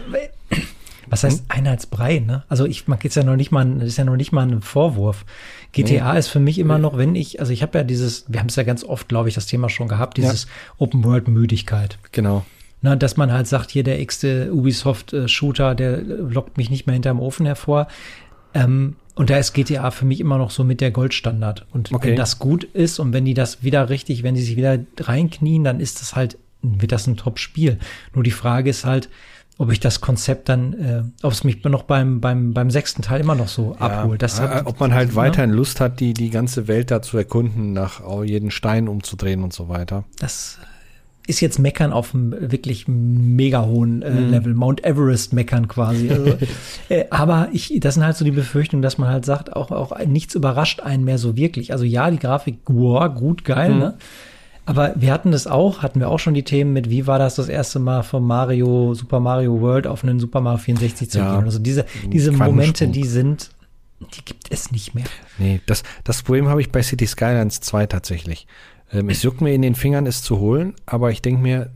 was 1.09 1.25
heißt 1.25 1.41
hm? 1.41 1.45
Einheitsbrei, 1.49 2.19
ne? 2.19 2.45
Also 2.49 2.67
ich 2.67 2.89
mag 2.89 3.03
jetzt 3.05 3.17
ja 3.17 3.23
noch 3.23 3.37
nicht 3.37 3.51
mal, 3.51 3.65
das 3.65 3.89
ist 3.89 3.99
ja 3.99 4.05
noch 4.05 4.17
nicht 4.17 4.33
mal 4.33 4.47
ein 4.47 4.63
Vorwurf. 4.63 5.25
GTA 5.73 6.13
nee. 6.13 6.19
ist 6.19 6.29
für 6.29 6.41
mich 6.41 6.59
immer 6.59 6.79
noch, 6.79 6.97
wenn 6.97 7.15
ich, 7.15 7.41
also 7.41 7.53
ich 7.53 7.63
habe 7.63 7.79
ja 7.79 7.85
dieses, 7.85 8.25
wir 8.29 8.41
haben 8.41 8.49
es 8.49 8.57
ja 8.57 8.63
ganz 8.63 8.85
oft, 8.85 9.09
glaube 9.09 9.29
ich, 9.29 9.35
das 9.35 9.47
Thema 9.47 9.69
schon 9.69 9.89
gehabt, 9.89 10.17
dieses 10.17 10.45
ja. 10.45 10.51
Open 10.79 11.05
World 11.05 11.29
Müdigkeit. 11.29 11.99
Genau. 12.13 12.45
Na, 12.83 12.97
dass 12.97 13.17
man 13.17 13.33
halt 13.33 13.47
sagt, 13.47 13.71
hier 13.71 13.83
der 13.83 14.01
x-te 14.01 14.53
Ubisoft-Shooter, 14.53 15.75
der 15.75 16.03
lockt 16.03 16.57
mich 16.57 16.71
nicht 16.71 16.87
mehr 16.87 16.95
hinterm 16.95 17.21
Ofen 17.21 17.47
hervor. 17.47 17.89
Ähm, 18.55 18.97
und 19.15 19.31
da 19.31 19.39
ist 19.39 19.55
GTA 19.55 19.91
für 19.91 20.05
mich 20.05 20.21
immer 20.21 20.37
noch 20.37 20.51
so 20.51 20.63
mit 20.63 20.81
der 20.81 20.91
Goldstandard. 20.91 21.67
Und 21.73 21.93
okay. 21.93 22.09
wenn 22.09 22.17
das 22.17 22.39
gut 22.39 22.65
ist 22.65 22.99
und 22.99 23.13
wenn 23.15 23.25
die 23.25 23.35
das 23.35 23.63
wieder 23.63 23.89
richtig, 23.89 24.23
wenn 24.23 24.35
die 24.35 24.43
sich 24.43 24.57
wieder 24.57 24.79
reinknien, 25.01 25.65
dann 25.65 25.81
ist 25.81 26.01
das 26.01 26.15
halt, 26.15 26.39
wird 26.63 26.93
das 26.93 27.07
ein 27.07 27.17
Top-Spiel. 27.17 27.79
Nur 28.15 28.25
die 28.25 28.31
Frage 28.31 28.69
ist 28.69 28.85
halt, 28.85 29.09
ob 29.59 29.73
ich 29.73 29.81
das 29.81 30.01
Konzept 30.01 30.49
dann, 30.49 30.73
äh, 30.75 31.03
ob 31.23 31.33
es 31.33 31.43
mich 31.43 31.65
noch 31.65 31.85
beim, 31.85 32.21
beim, 32.21 32.53
beim 32.53 32.71
sechsten 32.71 33.03
Teil 33.03 33.21
immer 33.21 33.35
noch 33.35 33.49
so 33.49 33.75
ja, 33.81 33.87
abholt. 33.87 34.23
Das 34.23 34.41
hat, 34.41 34.63
äh, 34.63 34.69
ob 34.69 34.81
man 34.81 34.93
halt 34.93 35.11
ne? 35.11 35.17
weiterhin 35.17 35.51
Lust 35.51 35.81
hat, 35.81 36.01
die, 36.01 36.13
die 36.13 36.31
ganze 36.31 36.69
Welt 36.69 36.91
da 36.91 37.01
zu 37.01 37.17
erkunden, 37.17 37.73
nach 37.73 38.03
jeden 38.25 38.51
Stein 38.51 38.87
umzudrehen 38.89 39.43
und 39.43 39.53
so 39.53 39.69
weiter. 39.69 40.05
Das 40.19 40.59
ist 41.27 41.41
jetzt 41.41 41.59
Meckern 41.59 41.93
auf 41.93 42.15
einem 42.15 42.53
wirklich 42.53 42.87
mega 42.87 43.65
hohen 43.65 44.03
äh, 44.03 44.11
mhm. 44.11 44.31
Level, 44.31 44.55
Mount 44.55 44.85
Everest 44.85 45.33
meckern 45.33 45.69
quasi. 45.69 46.11
Also, 46.17 46.37
äh, 46.89 47.05
aber 47.11 47.49
ich, 47.53 47.79
das 47.81 47.95
sind 47.95 48.05
halt 48.05 48.17
so 48.17 48.25
die 48.25 48.31
Befürchtungen, 48.31 48.83
dass 48.83 48.99
man 48.99 49.09
halt 49.09 49.25
sagt, 49.25 49.55
auch, 49.55 49.71
auch 49.71 49.99
nichts 50.07 50.35
überrascht 50.35 50.81
einen 50.81 51.05
mehr 51.05 51.19
so 51.19 51.37
wirklich. 51.37 51.73
Also 51.73 51.85
ja, 51.85 52.11
die 52.11 52.19
Grafik, 52.19 52.59
wow, 52.67 53.13
gut, 53.13 53.45
geil, 53.45 53.71
mhm. 53.71 53.79
ne? 53.79 53.95
Aber 54.67 54.93
wir 54.97 55.13
hatten 55.13 55.31
das 55.31 55.47
auch, 55.47 55.83
hatten 55.83 56.01
wir 56.01 56.09
auch 56.09 56.19
schon 56.19 56.35
die 56.35 56.43
Themen 56.43 56.73
mit, 56.73 56.91
wie 56.91 57.07
war 57.07 57.21
das 57.21 57.37
das 57.37 57.49
erste 57.49 57.79
Mal 57.79 58.03
von 58.03 58.25
Mario, 58.25 58.95
Super 58.95 59.21
Mario 59.21 59.61
World 59.61 59.87
auf 59.87 60.03
einen 60.03 60.19
Super 60.19 60.41
Mario 60.41 60.59
64 60.59 61.09
zu 61.09 61.19
ja, 61.19 61.37
gehen? 61.37 61.45
Also 61.45 61.61
diese, 61.61 61.87
diese 62.07 62.33
Momente, 62.33 62.89
die 62.89 63.05
sind, 63.05 63.51
die 64.01 64.25
gibt 64.25 64.51
es 64.51 64.73
nicht 64.73 64.95
mehr. 64.95 65.05
Nee, 65.39 65.61
das, 65.67 65.85
das 66.03 66.25
Problem 66.25 66.49
habe 66.49 66.61
ich 66.61 66.73
bei 66.73 66.83
City 66.83 67.07
Skylines 67.07 67.61
2 67.61 67.87
tatsächlich. 67.87 68.49
Ähm, 68.93 69.09
es 69.09 69.23
juckt 69.23 69.41
mir 69.41 69.55
in 69.55 69.63
den 69.63 69.77
Fingern, 69.77 70.05
es 70.05 70.23
zu 70.23 70.41
holen, 70.41 70.75
aber 70.85 71.13
ich 71.13 71.23
denke 71.23 71.41
mir, 71.41 71.71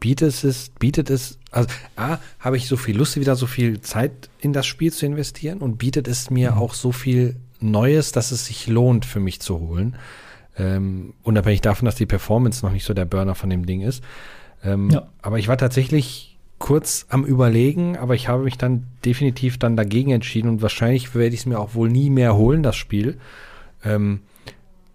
bietet 0.00 0.42
es, 0.42 0.70
bietet 0.78 1.10
es, 1.10 1.38
also 1.52 1.68
A, 1.94 2.18
habe 2.40 2.56
ich 2.56 2.66
so 2.66 2.76
viel 2.76 2.96
Lust, 2.96 3.18
wieder 3.18 3.36
so 3.36 3.46
viel 3.46 3.80
Zeit 3.80 4.28
in 4.40 4.52
das 4.52 4.66
Spiel 4.66 4.92
zu 4.92 5.06
investieren 5.06 5.58
und 5.58 5.78
bietet 5.78 6.08
es 6.08 6.30
mir 6.30 6.52
mhm. 6.52 6.58
auch 6.58 6.74
so 6.74 6.90
viel 6.90 7.36
Neues, 7.60 8.10
dass 8.10 8.32
es 8.32 8.46
sich 8.46 8.66
lohnt, 8.66 9.04
für 9.04 9.20
mich 9.20 9.40
zu 9.40 9.60
holen. 9.60 9.96
Ähm, 10.56 11.14
unabhängig 11.22 11.60
davon, 11.62 11.86
dass 11.86 11.96
die 11.96 12.06
Performance 12.06 12.64
noch 12.64 12.72
nicht 12.72 12.84
so 12.84 12.94
der 12.94 13.04
Burner 13.04 13.34
von 13.34 13.50
dem 13.50 13.66
Ding 13.66 13.80
ist. 13.80 14.04
Ähm, 14.64 14.90
ja. 14.90 15.08
Aber 15.20 15.38
ich 15.38 15.48
war 15.48 15.58
tatsächlich 15.58 16.38
kurz 16.58 17.06
am 17.08 17.24
Überlegen, 17.24 17.98
aber 17.98 18.14
ich 18.14 18.28
habe 18.28 18.44
mich 18.44 18.56
dann 18.56 18.86
definitiv 19.04 19.58
dann 19.58 19.76
dagegen 19.76 20.12
entschieden 20.12 20.48
und 20.48 20.62
wahrscheinlich 20.62 21.14
werde 21.14 21.34
ich 21.34 21.40
es 21.40 21.46
mir 21.46 21.58
auch 21.58 21.74
wohl 21.74 21.90
nie 21.90 22.10
mehr 22.10 22.36
holen, 22.36 22.62
das 22.62 22.76
Spiel. 22.76 23.18
Ähm, 23.84 24.20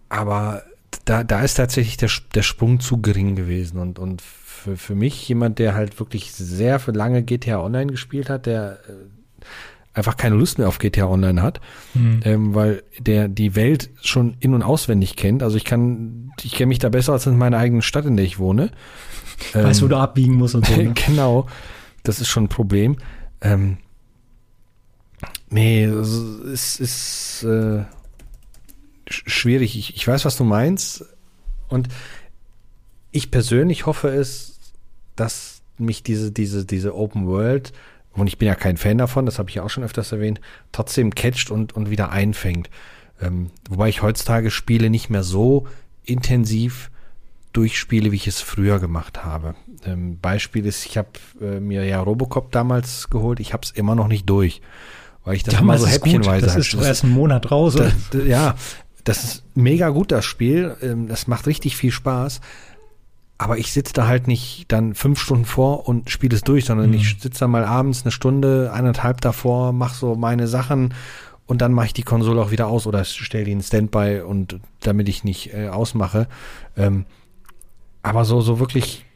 aber 0.08 0.62
da, 1.04 1.22
da 1.22 1.42
ist 1.42 1.54
tatsächlich 1.54 1.96
der, 1.96 2.10
der 2.34 2.42
Sprung 2.42 2.80
zu 2.80 2.98
gering 3.00 3.36
gewesen 3.36 3.78
und, 3.78 3.98
und 3.98 4.22
für, 4.22 4.76
für 4.76 4.94
mich 4.94 5.28
jemand, 5.28 5.58
der 5.58 5.74
halt 5.74 5.98
wirklich 6.00 6.32
sehr 6.32 6.80
für 6.80 6.92
lange 6.92 7.22
GTA 7.22 7.62
Online 7.62 7.90
gespielt 7.90 8.28
hat, 8.28 8.46
der 8.46 8.78
äh, 8.88 8.92
einfach 9.92 10.16
keine 10.16 10.36
Lust 10.36 10.58
mehr 10.58 10.68
auf 10.68 10.78
GTA 10.78 11.06
Online 11.06 11.42
hat, 11.42 11.60
mhm. 11.94 12.20
ähm, 12.24 12.54
weil 12.54 12.82
der 12.98 13.28
die 13.28 13.56
Welt 13.56 13.90
schon 14.02 14.36
in- 14.40 14.54
und 14.54 14.62
auswendig 14.62 15.16
kennt. 15.16 15.42
Also 15.42 15.56
ich 15.56 15.64
kann, 15.64 16.32
ich 16.42 16.52
kenne 16.52 16.68
mich 16.68 16.78
da 16.78 16.88
besser 16.88 17.12
als 17.12 17.26
in 17.26 17.36
meiner 17.36 17.58
eigenen 17.58 17.82
Stadt, 17.82 18.06
in 18.06 18.16
der 18.16 18.24
ich 18.24 18.38
wohne. 18.38 18.70
Ähm, 19.54 19.72
wo 19.80 19.88
du 19.88 19.96
abbiegen 19.96 20.34
musst 20.34 20.54
und 20.54 20.66
so. 20.66 20.76
Ne? 20.76 20.92
genau, 21.06 21.46
das 22.02 22.20
ist 22.20 22.28
schon 22.28 22.44
ein 22.44 22.48
Problem. 22.50 22.98
Ähm, 23.40 23.78
nee, 25.48 25.84
es 25.84 26.78
ist 26.78 27.44
äh, 27.44 27.84
schwierig. 29.08 29.78
Ich, 29.78 29.96
ich 29.96 30.06
weiß, 30.06 30.26
was 30.26 30.36
du 30.36 30.44
meinst. 30.44 31.06
Und 31.68 31.88
ich 33.12 33.30
persönlich 33.30 33.86
hoffe 33.86 34.08
es 34.08 34.60
dass 35.20 35.60
mich 35.76 36.02
diese, 36.02 36.32
diese, 36.32 36.64
diese 36.64 36.94
Open 36.94 37.26
World, 37.26 37.74
und 38.14 38.26
ich 38.26 38.38
bin 38.38 38.48
ja 38.48 38.54
kein 38.54 38.76
Fan 38.76 38.98
davon, 38.98 39.26
das 39.26 39.38
habe 39.38 39.48
ich 39.50 39.56
ja 39.56 39.62
auch 39.62 39.70
schon 39.70 39.84
öfters 39.84 40.12
erwähnt, 40.12 40.40
trotzdem 40.72 41.14
catcht 41.14 41.50
und, 41.50 41.72
und 41.74 41.90
wieder 41.90 42.10
einfängt. 42.10 42.68
Ähm, 43.20 43.50
wobei 43.68 43.88
ich 43.88 44.02
heutzutage 44.02 44.50
Spiele 44.50 44.90
nicht 44.90 45.10
mehr 45.10 45.22
so 45.22 45.66
intensiv 46.04 46.90
durchspiele, 47.52 48.12
wie 48.12 48.16
ich 48.16 48.26
es 48.26 48.40
früher 48.40 48.78
gemacht 48.78 49.24
habe. 49.24 49.54
Ähm, 49.84 50.18
Beispiel 50.20 50.66
ist, 50.66 50.86
ich 50.86 50.96
habe 50.96 51.08
äh, 51.40 51.60
mir 51.60 51.84
ja 51.84 52.00
Robocop 52.00 52.52
damals 52.52 53.10
geholt, 53.10 53.40
ich 53.40 53.52
habe 53.52 53.62
es 53.64 53.70
immer 53.70 53.94
noch 53.94 54.08
nicht 54.08 54.28
durch, 54.28 54.60
weil 55.24 55.34
ich 55.36 55.42
das 55.42 55.54
Damals 55.54 55.82
immer 55.82 55.88
so 55.90 55.94
häppchenweise 55.94 56.46
Das 56.46 56.54
halt- 56.54 56.64
ist 56.74 56.74
erst 56.74 57.04
einen 57.04 57.12
Monat 57.12 57.50
raus. 57.50 57.74
da, 57.74 57.90
da, 58.12 58.18
ja, 58.20 58.54
das 59.04 59.24
ist 59.24 59.44
mega 59.54 59.88
gut, 59.88 60.12
das 60.12 60.24
Spiel. 60.24 60.76
Ähm, 60.82 61.08
Das 61.08 61.26
macht 61.26 61.46
richtig 61.46 61.76
viel 61.76 61.90
Spaß. 61.90 62.40
Aber 63.42 63.56
ich 63.56 63.72
sitze 63.72 63.94
da 63.94 64.06
halt 64.06 64.26
nicht 64.28 64.66
dann 64.68 64.94
fünf 64.94 65.18
Stunden 65.18 65.46
vor 65.46 65.88
und 65.88 66.10
spiele 66.10 66.36
es 66.36 66.42
durch, 66.42 66.66
sondern 66.66 66.88
Mhm. 66.90 66.96
ich 66.96 67.16
sitze 67.18 67.40
da 67.40 67.48
mal 67.48 67.64
abends 67.64 68.02
eine 68.02 68.10
Stunde, 68.12 68.70
eineinhalb 68.70 69.22
davor, 69.22 69.72
mache 69.72 69.94
so 69.96 70.14
meine 70.14 70.46
Sachen 70.46 70.92
und 71.46 71.62
dann 71.62 71.72
mache 71.72 71.86
ich 71.86 71.92
die 71.94 72.02
Konsole 72.02 72.38
auch 72.42 72.50
wieder 72.50 72.66
aus 72.66 72.86
oder 72.86 73.02
stelle 73.06 73.44
die 73.44 73.52
in 73.52 73.62
Standby 73.62 74.20
und 74.20 74.60
damit 74.80 75.08
ich 75.08 75.24
nicht 75.24 75.54
äh, 75.54 75.68
ausmache. 75.68 76.28
Ähm, 76.76 77.06
aber 78.02 78.26
so, 78.26 78.42
so 78.42 78.60
wirklich 78.60 79.06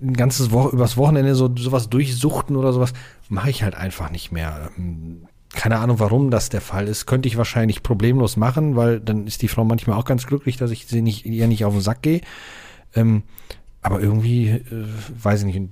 ein 0.00 0.14
ganzes 0.14 0.52
Woche, 0.52 0.76
übers 0.76 0.96
Wochenende 0.96 1.34
so 1.34 1.50
sowas 1.56 1.90
durchsuchten 1.90 2.54
oder 2.54 2.72
sowas, 2.72 2.92
mache 3.28 3.50
ich 3.50 3.64
halt 3.64 3.74
einfach 3.74 4.08
nicht 4.12 4.30
mehr. 4.30 4.70
Ähm, 4.78 5.22
Keine 5.52 5.78
Ahnung, 5.78 5.98
warum 5.98 6.30
das 6.30 6.48
der 6.48 6.60
Fall 6.60 6.86
ist. 6.86 7.06
Könnte 7.06 7.26
ich 7.28 7.36
wahrscheinlich 7.36 7.82
problemlos 7.82 8.36
machen, 8.36 8.76
weil 8.76 9.00
dann 9.00 9.26
ist 9.26 9.42
die 9.42 9.48
Frau 9.48 9.64
manchmal 9.64 9.98
auch 9.98 10.04
ganz 10.04 10.28
glücklich, 10.28 10.56
dass 10.58 10.70
ich 10.70 10.86
sie 10.86 11.02
nicht, 11.02 11.26
ihr 11.26 11.48
nicht 11.48 11.64
auf 11.64 11.72
den 11.74 11.80
Sack 11.82 12.02
gehe. 12.02 12.20
Ähm, 12.96 13.22
aber 13.82 14.00
irgendwie, 14.00 14.48
äh, 14.48 14.62
weiß 15.22 15.44
ich 15.44 15.54
nicht. 15.54 15.68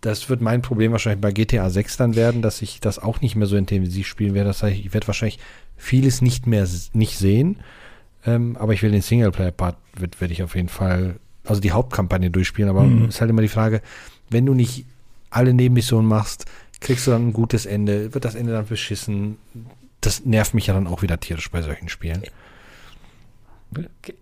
Das 0.00 0.28
wird 0.28 0.42
mein 0.42 0.60
Problem 0.62 0.92
wahrscheinlich 0.92 1.22
bei 1.22 1.32
GTA 1.32 1.70
6 1.70 1.96
dann 1.96 2.14
werden, 2.14 2.42
dass 2.42 2.60
ich 2.62 2.78
das 2.78 2.98
auch 2.98 3.22
nicht 3.22 3.36
mehr 3.36 3.46
so 3.46 3.56
intensiv 3.56 4.06
spielen 4.06 4.34
werde. 4.34 4.48
Das 4.50 4.62
heißt, 4.62 4.76
ich 4.78 4.92
werde 4.92 5.06
wahrscheinlich 5.06 5.38
vieles 5.76 6.20
nicht 6.20 6.46
mehr 6.46 6.68
nicht 6.92 7.16
sehen. 7.18 7.56
Ähm, 8.26 8.56
aber 8.58 8.74
ich 8.74 8.82
will 8.82 8.90
den 8.90 9.00
Singleplayer-Part, 9.02 9.76
werde 9.96 10.32
ich 10.32 10.42
auf 10.42 10.54
jeden 10.56 10.68
Fall, 10.68 11.16
also 11.44 11.60
die 11.60 11.72
Hauptkampagne 11.72 12.30
durchspielen. 12.30 12.68
Aber 12.70 12.82
Mhm. 12.84 13.08
ist 13.08 13.20
halt 13.22 13.30
immer 13.30 13.42
die 13.42 13.48
Frage, 13.48 13.80
wenn 14.28 14.44
du 14.44 14.52
nicht 14.54 14.84
alle 15.30 15.54
Nebenmissionen 15.54 16.06
machst, 16.06 16.44
kriegst 16.80 17.06
du 17.06 17.10
dann 17.12 17.28
ein 17.28 17.32
gutes 17.32 17.64
Ende, 17.64 18.12
wird 18.12 18.26
das 18.26 18.34
Ende 18.34 18.52
dann 18.52 18.66
beschissen. 18.66 19.38
Das 20.02 20.24
nervt 20.26 20.52
mich 20.52 20.66
ja 20.66 20.74
dann 20.74 20.86
auch 20.86 21.00
wieder 21.00 21.18
tierisch 21.18 21.50
bei 21.50 21.62
solchen 21.62 21.88
Spielen. 21.88 22.22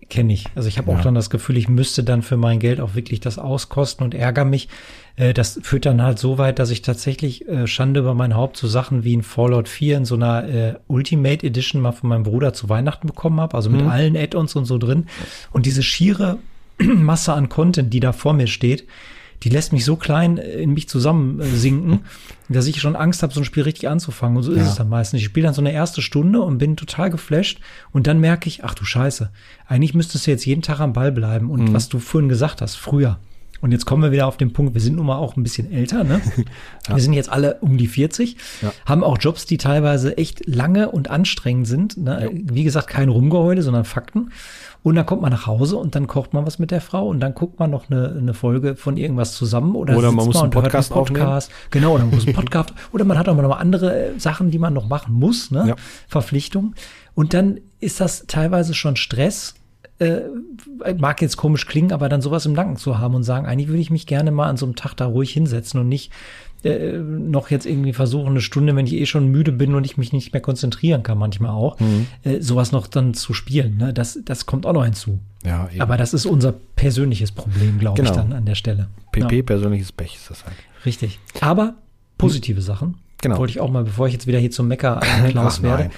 Kenne 0.09 0.33
ich. 0.33 0.45
Also 0.55 0.67
ich 0.67 0.77
habe 0.77 0.91
auch 0.91 0.97
Ja. 0.97 1.03
dann 1.03 1.15
das 1.15 1.29
Gefühl, 1.29 1.57
ich 1.57 1.67
müsste 1.69 2.03
dann 2.03 2.21
für 2.21 2.37
mein 2.37 2.59
Geld 2.59 2.79
auch 2.79 2.95
wirklich 2.95 3.19
das 3.19 3.37
auskosten 3.39 4.03
und 4.03 4.13
ärgere 4.13 4.45
mich. 4.45 4.69
Äh, 5.15 5.33
das 5.33 5.59
führt 5.63 5.85
dann 5.85 6.01
halt 6.01 6.19
so 6.19 6.37
weit, 6.37 6.59
dass 6.59 6.69
ich 6.69 6.81
tatsächlich 6.81 7.47
äh, 7.47 7.67
Schande 7.67 7.99
über 8.01 8.13
mein 8.13 8.35
Haupt 8.35 8.57
so 8.57 8.67
Sachen 8.67 9.03
wie 9.03 9.15
ein 9.15 9.23
Fallout 9.23 9.67
4 9.67 9.97
in 9.97 10.05
so 10.05 10.15
einer 10.15 10.47
äh, 10.47 10.73
Ultimate 10.87 11.45
Edition 11.45 11.81
mal 11.81 11.91
von 11.91 12.09
meinem 12.09 12.23
Bruder 12.23 12.53
zu 12.53 12.69
Weihnachten 12.69 13.07
bekommen 13.07 13.39
habe, 13.39 13.55
also 13.55 13.69
mit 13.69 13.81
Mhm. 13.81 13.87
allen 13.89 14.17
Add-ons 14.17 14.55
und 14.55 14.65
so 14.65 14.77
drin. 14.77 15.07
Und 15.51 15.65
diese 15.65 15.83
schiere 15.83 16.37
Masse 16.79 17.33
an 17.33 17.49
Content, 17.49 17.93
die 17.93 17.99
da 17.99 18.11
vor 18.13 18.33
mir 18.33 18.47
steht, 18.47 18.85
die 19.43 19.49
lässt 19.49 19.73
mich 19.73 19.83
so 19.85 19.95
klein 19.95 20.37
in 20.37 20.73
mich 20.73 20.87
zusammensinken, 20.89 22.01
dass 22.49 22.65
ich 22.67 22.79
schon 22.81 22.95
Angst 22.95 23.23
habe, 23.23 23.33
so 23.33 23.41
ein 23.41 23.45
Spiel 23.45 23.63
richtig 23.63 23.89
anzufangen. 23.89 24.37
Und 24.37 24.43
so 24.43 24.51
ist 24.51 24.59
Ja. 24.61 24.67
es 24.69 24.75
dann 24.75 24.89
meistens. 24.89 25.19
Ich 25.19 25.25
spiele 25.25 25.45
dann 25.45 25.53
so 25.53 25.61
eine 25.61 25.73
erste 25.73 26.01
Stunde 26.01 26.41
und 26.41 26.57
bin 26.57 26.77
total 26.77 27.09
geflasht. 27.09 27.59
Und 27.91 28.07
dann 28.07 28.19
merke 28.19 28.47
ich, 28.47 28.63
ach 28.63 28.73
du 28.73 28.85
Scheiße, 28.85 29.31
eigentlich 29.67 29.93
müsstest 29.93 30.27
du 30.27 30.31
jetzt 30.31 30.45
jeden 30.45 30.61
Tag 30.61 30.79
am 30.79 30.93
Ball 30.93 31.11
bleiben. 31.11 31.49
Und 31.51 31.69
Mhm. 31.69 31.73
was 31.73 31.89
du 31.89 31.99
vorhin 31.99 32.29
gesagt 32.29 32.61
hast, 32.61 32.75
früher. 32.75 33.19
Und 33.63 33.71
jetzt 33.71 33.85
kommen 33.85 34.03
wir 34.03 34.11
wieder 34.11 34.27
auf 34.27 34.35
den 34.35 34.51
Punkt, 34.51 34.73
wir 34.73 34.81
sind 34.81 34.97
nun 34.97 35.05
mal 35.05 35.15
auch 35.15 35.37
ein 35.37 35.41
bisschen 35.41 35.71
älter, 35.71 36.03
ne? 36.03 36.19
Wir 36.89 37.01
sind 37.01 37.13
jetzt 37.13 37.29
alle 37.29 37.59
um 37.61 37.77
die 37.77 37.87
40, 37.87 38.35
Ja. 38.61 38.73
haben 38.85 39.05
auch 39.05 39.17
Jobs, 39.17 39.45
die 39.45 39.57
teilweise 39.57 40.17
echt 40.17 40.45
lange 40.45 40.91
und 40.91 41.09
anstrengend 41.09 41.65
sind. 41.65 41.95
Ne? 41.95 42.29
Wie 42.33 42.65
gesagt, 42.65 42.87
kein 42.87 43.07
Rumgeheule, 43.07 43.61
sondern 43.61 43.85
Fakten. 43.85 44.31
Und 44.81 44.95
dann 44.95 45.05
kommt 45.05 45.21
man 45.21 45.31
nach 45.31 45.47
Hause 45.47 45.77
und 45.77 45.95
dann 45.95 46.07
kocht 46.07 46.33
man 46.33 46.45
was 46.45 46.59
mit 46.59 46.71
der 46.71 46.81
Frau 46.81 47.07
und 47.07 47.21
dann 47.21 47.33
guckt 47.35 47.57
man 47.57 47.71
noch 47.71 47.89
eine, 47.89 48.09
eine 48.09 48.33
Folge 48.33 48.75
von 48.75 48.97
irgendwas 48.97 49.33
zusammen 49.33 49.77
oder, 49.77 49.97
Oder 49.97 50.11
man 50.11 50.25
muss 50.25 50.35
einen 50.35 50.47
und 50.47 50.55
hört 50.55 50.65
Podcast 50.65 50.91
Podcast. 50.91 51.51
Genau, 51.71 51.93
oder 51.95 52.03
man 52.03 52.15
muss 52.15 52.25
einen 52.25 52.35
Podcast. 52.35 52.73
oder 52.91 53.05
man 53.05 53.17
hat 53.17 53.29
auch 53.29 53.35
mal 53.35 53.43
noch 53.43 53.57
andere 53.57 54.07
äh, 54.07 54.19
Sachen, 54.19 54.51
die 54.51 54.59
man 54.59 54.73
noch 54.73 54.89
machen 54.89 55.13
muss, 55.13 55.51
ne? 55.51 55.69
Ja. 55.69 55.75
Verpflichtung. 56.09 56.75
Und 57.15 57.33
dann 57.33 57.61
ist 57.79 58.01
das 58.01 58.25
teilweise 58.27 58.73
schon 58.73 58.97
Stress. 58.97 59.55
Äh, 59.99 60.21
mag 60.97 61.21
jetzt 61.21 61.37
komisch 61.37 61.67
klingen, 61.67 61.91
aber 61.91 62.09
dann 62.09 62.21
sowas 62.21 62.45
im 62.45 62.53
Nacken 62.53 62.77
zu 62.77 62.97
haben 62.97 63.13
und 63.15 63.23
sagen, 63.23 63.45
eigentlich 63.45 63.67
würde 63.69 63.81
ich 63.81 63.91
mich 63.91 64.07
gerne 64.07 64.31
mal 64.31 64.49
an 64.49 64.57
so 64.57 64.65
einem 64.65 64.75
Tag 64.75 64.95
da 64.95 65.05
ruhig 65.05 65.31
hinsetzen 65.31 65.79
und 65.79 65.87
nicht 65.87 66.11
äh, 66.63 66.93
noch 66.97 67.51
jetzt 67.51 67.65
irgendwie 67.65 67.93
versuchen, 67.93 68.29
eine 68.29 68.41
Stunde, 68.41 68.75
wenn 68.75 68.87
ich 68.87 68.93
eh 68.93 69.05
schon 69.05 69.27
müde 69.27 69.51
bin 69.51 69.75
und 69.75 69.85
ich 69.85 69.97
mich 69.97 70.11
nicht 70.13 70.31
mehr 70.33 70.41
konzentrieren 70.41 71.03
kann, 71.03 71.17
manchmal 71.17 71.51
auch, 71.51 71.79
Mhm. 71.79 72.07
äh, 72.23 72.39
sowas 72.41 72.71
noch 72.71 72.87
dann 72.87 73.13
zu 73.13 73.33
spielen. 73.33 73.77
Ne? 73.77 73.93
Das, 73.93 74.17
das 74.25 74.45
kommt 74.45 74.65
auch 74.65 74.73
noch 74.73 74.85
hinzu. 74.85 75.19
Ja, 75.45 75.67
eben. 75.71 75.81
Aber 75.81 75.97
das 75.97 76.13
ist 76.13 76.25
unser 76.25 76.53
persönliches 76.75 77.31
Problem, 77.33 77.79
glaube 77.79 78.01
ich, 78.01 78.07
Genau. 78.09 78.21
dann 78.21 78.33
an 78.33 78.45
der 78.45 78.55
Stelle. 78.55 78.87
PP, 79.11 79.35
Ja, 79.37 79.43
persönliches 79.43 79.91
Pech 79.91 80.15
ist 80.15 80.29
das 80.29 80.45
halt. 80.45 80.55
richtig. 80.85 81.19
Aber 81.41 81.75
positive 82.17 82.61
Sachen. 82.61 82.95
Genau. 83.21 83.37
Wollte 83.37 83.51
ich 83.51 83.59
auch 83.59 83.69
mal, 83.69 83.83
bevor 83.83 84.07
ich 84.07 84.13
jetzt 84.13 84.25
wieder 84.27 84.39
hier 84.39 84.51
zum 84.51 84.67
Mecker 84.69 84.99
Klaus 85.29 85.61
werde. 85.61 85.91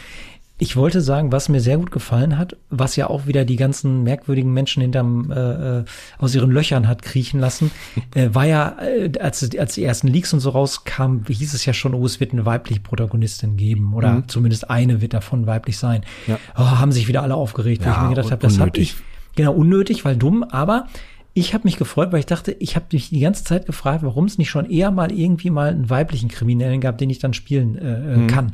Ich 0.57 0.77
wollte 0.77 1.01
sagen, 1.01 1.33
was 1.33 1.49
mir 1.49 1.59
sehr 1.59 1.77
gut 1.77 1.91
gefallen 1.91 2.37
hat, 2.37 2.55
was 2.69 2.95
ja 2.95 3.07
auch 3.09 3.27
wieder 3.27 3.43
die 3.43 3.57
ganzen 3.57 4.03
merkwürdigen 4.03 4.53
Menschen 4.53 4.81
hinterm 4.81 5.29
äh, 5.29 5.79
äh, 5.79 5.83
aus 6.17 6.33
ihren 6.33 6.49
Löchern 6.49 6.87
hat 6.87 7.01
kriechen 7.01 7.41
lassen, 7.41 7.71
äh, 8.15 8.29
war 8.31 8.45
ja, 8.45 8.77
äh, 8.81 9.11
als, 9.19 9.49
als 9.57 9.73
die 9.73 9.83
ersten 9.83 10.07
Leaks 10.07 10.31
und 10.33 10.39
so 10.39 10.51
rauskamen, 10.51 11.25
hieß 11.27 11.53
es 11.53 11.65
ja 11.65 11.73
schon, 11.73 11.93
oh, 11.93 12.05
es 12.05 12.21
wird 12.21 12.31
eine 12.31 12.45
weibliche 12.45 12.79
Protagonistin 12.79 13.57
geben 13.57 13.93
oder 13.93 14.11
Mhm. 14.13 14.27
zumindest 14.29 14.69
eine 14.69 15.01
wird 15.01 15.13
davon 15.13 15.45
weiblich 15.45 15.77
sein. 15.77 16.03
Ja. 16.25 16.39
Oh, 16.55 16.61
haben 16.63 16.93
sich 16.93 17.09
wieder 17.09 17.21
alle 17.23 17.35
aufgeregt, 17.35 17.81
wo 17.83 17.89
Ja, 17.89 17.95
ich 17.97 18.01
mir 18.03 18.09
gedacht 18.15 18.31
habe, 18.31 18.41
das 18.41 18.53
habe 18.53 18.69
unnötig. 18.71 18.95
ich 18.97 19.35
genau 19.35 19.53
unnötig, 19.53 20.05
weil 20.05 20.15
dumm, 20.15 20.43
aber 20.43 20.87
ich 21.33 21.53
habe 21.53 21.65
mich 21.65 21.75
gefreut, 21.75 22.13
weil 22.13 22.19
ich 22.19 22.27
dachte, 22.27 22.53
ich 22.59 22.77
habe 22.77 22.85
mich 22.93 23.09
die 23.09 23.19
ganze 23.19 23.43
Zeit 23.43 23.65
gefragt, 23.65 24.03
warum 24.03 24.23
es 24.23 24.37
nicht 24.37 24.49
schon 24.49 24.69
eher 24.69 24.89
mal 24.91 25.11
irgendwie 25.11 25.49
mal 25.49 25.67
einen 25.71 25.89
weiblichen 25.89 26.29
Kriminellen 26.29 26.79
gab, 26.79 26.97
den 26.97 27.09
ich 27.09 27.19
dann 27.19 27.33
spielen 27.33 27.77
äh, 27.77 28.15
Mhm. 28.19 28.23
äh, 28.23 28.27
kann. 28.31 28.53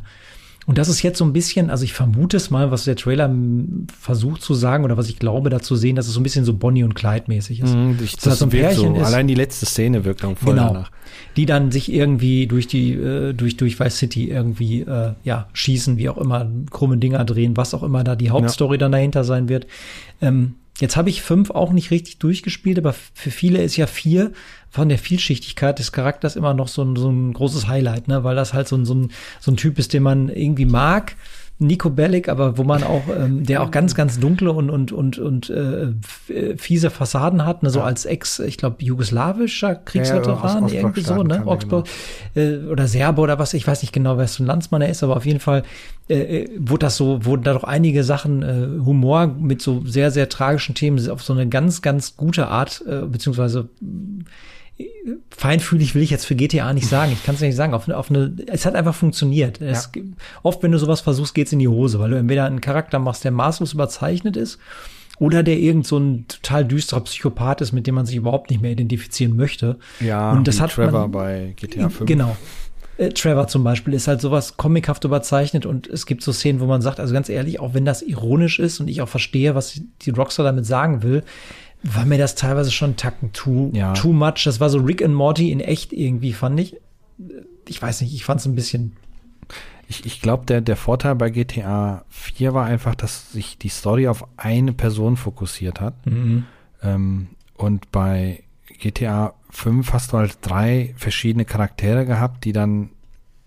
Und 0.67 0.77
das 0.77 0.89
ist 0.89 1.01
jetzt 1.01 1.17
so 1.17 1.25
ein 1.25 1.33
bisschen, 1.33 1.71
also 1.71 1.83
ich 1.83 1.93
vermute 1.93 2.37
es 2.37 2.51
mal, 2.51 2.69
was 2.69 2.83
der 2.83 2.95
Trailer 2.95 3.33
versucht 3.99 4.43
zu 4.43 4.53
sagen 4.53 4.83
oder 4.83 4.95
was 4.95 5.09
ich 5.09 5.17
glaube 5.17 5.49
da 5.49 5.59
zu 5.59 5.75
sehen, 5.75 5.95
dass 5.95 6.07
es 6.07 6.13
so 6.13 6.19
ein 6.19 6.23
bisschen 6.23 6.45
so 6.45 6.53
Bonnie 6.53 6.83
und 6.83 6.93
Clyde 6.93 7.25
mäßig 7.27 7.61
ist. 7.61 7.75
Mhm, 7.75 7.97
ich, 8.03 8.13
Dass 8.15 8.23
das 8.23 8.39
so 8.39 8.45
ein 8.45 8.49
Pärchen 8.51 8.95
ist. 8.95 9.05
Allein 9.07 9.27
die 9.27 9.33
letzte 9.33 9.65
Szene 9.65 10.05
wirkt 10.05 10.23
dann 10.23 10.35
voll 10.35 10.53
Genau. 10.53 10.67
danach. 10.67 10.91
Die 11.35 11.45
dann 11.47 11.71
sich 11.71 11.91
irgendwie 11.91 12.45
durch 12.45 12.67
die, 12.67 12.93
äh, 12.93 13.33
durch, 13.33 13.57
durch 13.57 13.79
Vice 13.79 13.97
City 13.97 14.29
irgendwie, 14.29 14.81
äh, 14.81 15.13
ja, 15.23 15.47
schießen, 15.53 15.97
wie 15.97 16.09
auch 16.09 16.17
immer, 16.17 16.47
krumme 16.69 16.97
Dinger 16.97 17.25
drehen, 17.25 17.57
was 17.57 17.73
auch 17.73 17.83
immer 17.83 18.03
da 18.03 18.15
die 18.15 18.29
Hauptstory 18.29 18.77
dann 18.77 18.91
dahinter 18.91 19.23
sein 19.23 19.49
wird. 19.49 19.65
Ähm, 20.21 20.55
jetzt 20.81 20.97
habe 20.97 21.09
ich 21.09 21.21
fünf 21.21 21.51
auch 21.51 21.71
nicht 21.71 21.91
richtig 21.91 22.17
durchgespielt, 22.19 22.77
aber 22.77 22.93
für 22.93 23.31
viele 23.31 23.61
ist 23.61 23.77
ja 23.77 23.87
vier 23.87 24.31
von 24.69 24.89
der 24.89 24.97
Vielschichtigkeit 24.97 25.79
des 25.79 25.91
Charakters 25.91 26.35
immer 26.35 26.53
noch 26.53 26.67
so 26.67 26.83
ein, 26.83 26.95
so 26.95 27.09
ein 27.09 27.33
großes 27.33 27.67
Highlight, 27.67 28.07
ne, 28.07 28.23
weil 28.23 28.35
das 28.35 28.53
halt 28.53 28.67
so 28.67 28.75
ein, 28.75 28.85
so 28.85 28.95
ein, 28.95 29.11
so 29.39 29.51
ein 29.51 29.57
Typ 29.57 29.79
ist, 29.79 29.93
den 29.93 30.03
man 30.03 30.29
irgendwie 30.29 30.65
mag. 30.65 31.15
Nico 31.61 31.91
Bellic, 31.91 32.27
aber 32.27 32.57
wo 32.57 32.63
man 32.63 32.83
auch, 32.83 33.03
ähm, 33.15 33.43
der 33.45 33.61
auch 33.61 33.69
ganz, 33.69 33.93
ganz 33.93 34.19
dunkle 34.19 34.51
und 34.51 34.69
und 34.71 34.91
und 34.91 35.19
und 35.19 35.49
äh, 35.51 36.57
fiese 36.57 36.89
Fassaden 36.89 37.45
hat, 37.45 37.61
ne, 37.61 37.69
so 37.69 37.79
Ja. 37.79 37.85
als 37.85 38.05
Ex, 38.05 38.39
ich 38.39 38.57
glaube 38.57 38.77
jugoslawischer 38.83 39.69
Ja, 39.69 39.75
Kriegsveteran, 39.75 40.63
aus 40.63 40.73
irgendwie 40.73 41.01
so, 41.01 41.21
ne, 41.21 41.45
Augsburg 41.45 41.87
äh, 42.35 42.57
oder 42.57 42.87
Serbe 42.87 43.21
oder 43.21 43.37
was, 43.37 43.53
ich 43.53 43.67
weiß 43.67 43.83
nicht 43.83 43.93
genau, 43.93 44.17
wer 44.17 44.27
so 44.27 44.41
ein 44.43 44.47
Landsmann 44.47 44.81
er 44.81 44.89
ist, 44.89 45.03
aber 45.03 45.15
auf 45.15 45.25
jeden 45.25 45.39
Fall 45.39 45.61
äh, 46.09 46.41
äh, 46.43 46.49
wurde 46.57 46.85
das 46.87 46.97
so, 46.97 47.23
wurden 47.25 47.43
da 47.43 47.53
doch 47.53 47.63
einige 47.63 48.03
Sachen 48.03 48.41
äh, 48.41 48.83
Humor 48.83 49.27
mit 49.27 49.61
so 49.61 49.83
sehr, 49.85 50.09
sehr 50.09 50.29
tragischen 50.29 50.73
Themen 50.73 51.09
auf 51.11 51.21
so 51.21 51.33
eine 51.33 51.47
ganz, 51.47 51.83
ganz 51.83 52.17
gute 52.17 52.47
Art, 52.47 52.83
äh, 52.87 53.01
beziehungsweise 53.05 53.69
äh, 53.81 53.85
feinfühlig 55.29 55.95
will 55.95 56.01
ich 56.01 56.09
jetzt 56.09 56.25
für 56.25 56.35
GTA 56.35 56.73
nicht 56.73 56.87
sagen. 56.87 57.11
Ich 57.11 57.23
kann 57.23 57.35
es 57.35 57.41
nicht 57.41 57.55
sagen. 57.55 57.73
Auf, 57.73 57.87
auf 57.89 58.09
eine, 58.09 58.35
es 58.47 58.65
hat 58.65 58.75
einfach 58.75 58.95
funktioniert. 58.95 59.61
Es, 59.61 59.91
Oft, 60.43 60.63
wenn 60.63 60.71
du 60.71 60.77
sowas 60.77 61.01
versuchst, 61.01 61.33
geht's 61.33 61.51
in 61.51 61.59
die 61.59 61.67
Hose, 61.67 61.99
weil 61.99 62.11
du 62.11 62.17
entweder 62.17 62.45
einen 62.45 62.61
Charakter 62.61 62.99
machst, 62.99 63.23
der 63.23 63.31
maßlos 63.31 63.73
überzeichnet 63.73 64.37
ist, 64.37 64.59
oder 65.19 65.43
der 65.43 65.59
irgend 65.59 65.85
so 65.85 65.99
ein 65.99 66.25
total 66.27 66.65
düsterer 66.65 67.01
Psychopath 67.01 67.61
ist, 67.61 67.73
mit 67.73 67.85
dem 67.85 67.95
man 67.95 68.05
sich 68.07 68.15
überhaupt 68.15 68.49
nicht 68.49 68.61
mehr 68.61 68.71
identifizieren 68.71 69.35
möchte. 69.35 69.77
Ja, 69.99 70.31
und 70.31 70.47
das 70.47 70.59
hat 70.59 70.71
Trevor 70.71 71.01
man, 71.01 71.11
bei 71.11 71.53
GTA 71.57 71.89
5. 71.89 72.07
Genau. 72.07 72.35
Äh, 72.97 73.09
Trevor 73.09 73.47
zum 73.47 73.63
Beispiel 73.63 73.93
ist 73.93 74.07
halt 74.07 74.19
sowas 74.19 74.57
comichaft 74.57 75.03
überzeichnet 75.03 75.65
und 75.65 75.87
es 75.87 76.05
gibt 76.05 76.23
so 76.23 76.31
Szenen, 76.31 76.59
wo 76.59 76.65
man 76.65 76.81
sagt, 76.81 76.99
also 76.99 77.13
ganz 77.13 77.29
ehrlich, 77.29 77.59
auch 77.59 77.73
wenn 77.73 77.85
das 77.85 78.01
ironisch 78.01 78.59
ist 78.59 78.79
und 78.79 78.87
ich 78.87 79.01
auch 79.01 79.09
verstehe, 79.09 79.53
was 79.55 79.79
die 80.01 80.09
Rockstar 80.09 80.45
damit 80.45 80.65
sagen 80.65 81.03
will, 81.03 81.23
war 81.83 82.05
mir 82.05 82.17
das 82.17 82.35
teilweise 82.35 82.71
schon 82.71 82.95
Tacken 82.95 83.33
too, 83.33 83.71
Ja. 83.73 83.93
too 83.93 84.13
much. 84.13 84.43
Das 84.45 84.59
war 84.59 84.69
so 84.69 84.79
Rick 84.79 85.03
and 85.03 85.15
Morty 85.15 85.51
in 85.51 85.59
echt 85.59 85.93
irgendwie, 85.93 86.33
fand 86.33 86.59
ich. 86.59 86.75
Ich 87.67 87.81
weiß 87.81 88.01
nicht, 88.01 88.13
ich 88.13 88.23
fand 88.25 88.39
es 88.39 88.45
ein 88.45 88.55
bisschen. 88.55 88.95
Ich, 89.87 90.05
ich 90.05 90.21
glaube, 90.21 90.45
der, 90.45 90.61
der 90.61 90.77
Vorteil 90.77 91.15
bei 91.15 91.29
GTA 91.29 92.05
4 92.09 92.53
war 92.53 92.65
einfach, 92.65 92.95
dass 92.95 93.31
sich 93.31 93.57
die 93.57 93.69
Story 93.69 94.07
auf 94.07 94.25
eine 94.37 94.73
Person 94.73 95.17
fokussiert 95.17 95.81
hat. 95.81 96.05
Mhm. 96.05 96.45
Ähm, 96.81 97.27
und 97.57 97.91
bei 97.91 98.43
GTA 98.79 99.33
5 99.49 99.91
hast 99.91 100.13
du 100.13 100.17
halt 100.17 100.37
drei 100.41 100.93
verschiedene 100.97 101.45
Charaktere 101.45 102.05
gehabt, 102.05 102.45
die 102.45 102.53
dann 102.53 102.89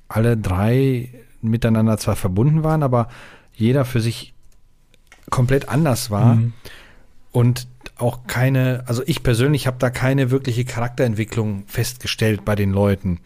alle 0.08 0.36
drei 0.36 1.08
miteinander 1.40 1.98
zwar 1.98 2.14
verbunden 2.16 2.62
waren, 2.62 2.82
aber 2.82 3.08
jeder 3.54 3.84
für 3.84 4.00
sich 4.00 4.34
komplett 5.30 5.68
anders 5.68 6.10
war. 6.10 6.34
Mhm. 6.36 6.52
Und 7.32 7.66
auch 7.96 8.26
keine, 8.26 8.82
also 8.86 9.02
ich 9.06 9.22
persönlich 9.22 9.66
habe 9.66 9.76
da 9.78 9.90
keine 9.90 10.30
wirkliche 10.30 10.64
Charakterentwicklung 10.64 11.64
festgestellt 11.66 12.44
bei 12.44 12.56
den 12.56 12.72
Leuten. 12.72 13.20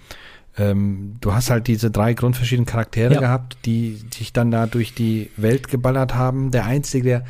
Ähm, 0.59 1.17
du 1.21 1.33
hast 1.33 1.51
halt 1.51 1.69
diese 1.69 1.91
drei 1.91 2.15
grundverschiedenen 2.15 2.67
Charaktere 2.67 3.15
ja. 3.15 3.21
gehabt, 3.21 3.57
die 3.65 4.01
sich 4.13 4.33
dann 4.33 4.51
da 4.51 4.67
durch 4.67 4.95
die 4.95 5.31
Welt 5.37 5.69
geballert 5.69 6.15
haben. 6.15 6.51
Der 6.51 6.67
einzige, 6.67 7.05
der 7.05 7.25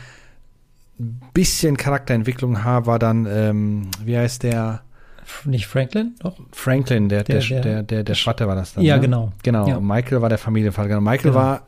ein 0.99 1.21
bisschen 1.33 1.77
Charakterentwicklung 1.77 2.65
hat, 2.65 2.87
war 2.87 2.99
dann, 2.99 3.27
ähm, 3.31 3.91
wie 4.05 4.17
heißt 4.17 4.43
der? 4.43 4.83
Nicht 5.45 5.67
Franklin? 5.67 6.15
Doch. 6.21 6.37
Franklin, 6.53 7.11
der, 7.11 7.23
der, 7.23 7.41
der, 7.41 7.61
der, 7.61 7.83
der, 7.83 8.03
der 8.03 8.15
Schwatte 8.15 8.49
war 8.49 8.57
das 8.57 8.73
dann. 8.73 8.83
Ja, 8.83 8.97
ne? 8.97 9.03
genau. 9.03 9.33
Genau. 9.43 9.69
Ja. 9.69 9.79
Michael 9.79 10.23
war 10.23 10.31
der 10.31 10.39
Familienvater. 10.39 10.89
Genau. 10.89 11.03
Michael 11.03 11.31
genau. 11.31 11.35
war 11.35 11.68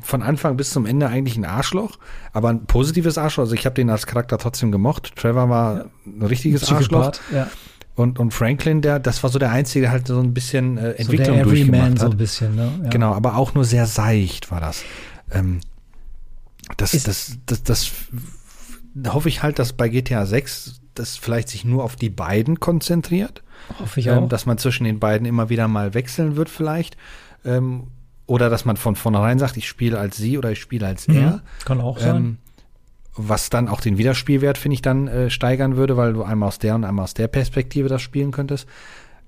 von 0.00 0.22
Anfang 0.22 0.56
bis 0.56 0.70
zum 0.70 0.86
Ende 0.86 1.08
eigentlich 1.08 1.36
ein 1.36 1.44
Arschloch, 1.44 1.98
aber 2.32 2.48
ein 2.48 2.66
positives 2.66 3.18
Arschloch. 3.18 3.44
Also 3.44 3.54
ich 3.54 3.66
habe 3.66 3.74
den 3.74 3.90
als 3.90 4.06
Charakter 4.06 4.38
trotzdem 4.38 4.72
gemocht. 4.72 5.14
Trevor 5.16 5.48
war 5.48 5.76
ja. 5.76 5.84
ein 6.06 6.22
richtiges 6.22 6.62
Psychopath, 6.62 7.20
Arschloch. 7.20 7.32
Ja. 7.32 7.48
Und, 7.94 8.18
und 8.18 8.32
Franklin, 8.32 8.80
der, 8.80 8.98
das 8.98 9.22
war 9.22 9.30
so 9.30 9.38
der 9.38 9.50
Einzige, 9.50 9.82
der 9.82 9.90
halt 9.90 10.06
so 10.06 10.18
ein 10.20 10.32
bisschen 10.32 10.78
äh, 10.78 10.92
Entwicklung 10.92 11.38
so 11.38 11.44
durchgemacht 11.44 11.90
hat. 11.90 11.98
so 11.98 12.10
ein 12.10 12.16
bisschen, 12.16 12.54
ne? 12.54 12.80
Ja. 12.84 12.88
Genau, 12.88 13.12
aber 13.12 13.36
auch 13.36 13.54
nur 13.54 13.64
sehr 13.64 13.86
seicht 13.86 14.50
war 14.50 14.60
das. 14.60 14.84
Ähm, 15.30 15.60
das, 16.76 16.92
das, 16.92 17.02
das, 17.02 17.38
das, 17.46 17.62
das, 17.62 19.12
hoffe 19.12 19.28
ich 19.28 19.42
halt, 19.42 19.58
dass 19.58 19.72
bei 19.72 19.88
GTA 19.88 20.24
6 20.24 20.80
das 20.94 21.16
vielleicht 21.16 21.48
sich 21.48 21.64
nur 21.64 21.84
auf 21.84 21.96
die 21.96 22.10
beiden 22.10 22.60
konzentriert. 22.60 23.42
Hoffe 23.78 24.00
ich 24.00 24.06
ähm, 24.06 24.24
auch. 24.24 24.28
dass 24.28 24.46
man 24.46 24.58
zwischen 24.58 24.84
den 24.84 24.98
beiden 24.98 25.26
immer 25.26 25.48
wieder 25.48 25.68
mal 25.68 25.94
wechseln 25.94 26.36
wird 26.36 26.48
vielleicht. 26.48 26.96
Ähm, 27.44 27.88
oder 28.30 28.48
dass 28.48 28.64
man 28.64 28.76
von 28.76 28.94
vornherein 28.94 29.40
sagt, 29.40 29.56
ich 29.56 29.68
spiele 29.68 29.98
als 29.98 30.16
sie 30.16 30.38
oder 30.38 30.52
ich 30.52 30.60
spiele 30.60 30.86
als 30.86 31.08
mhm. 31.08 31.16
er. 31.16 31.42
Kann 31.64 31.80
auch 31.80 31.98
sein. 31.98 32.16
Ähm, 32.16 32.38
was 33.16 33.50
dann 33.50 33.66
auch 33.66 33.80
den 33.80 33.98
Wiederspielwert, 33.98 34.56
finde 34.56 34.74
ich, 34.74 34.82
dann 34.82 35.08
äh, 35.08 35.30
steigern 35.30 35.74
würde, 35.74 35.96
weil 35.96 36.12
du 36.12 36.22
einmal 36.22 36.46
aus 36.46 36.60
der 36.60 36.76
und 36.76 36.84
einmal 36.84 37.02
aus 37.02 37.14
der 37.14 37.26
Perspektive 37.26 37.88
das 37.88 38.02
spielen 38.02 38.30
könntest. 38.30 38.68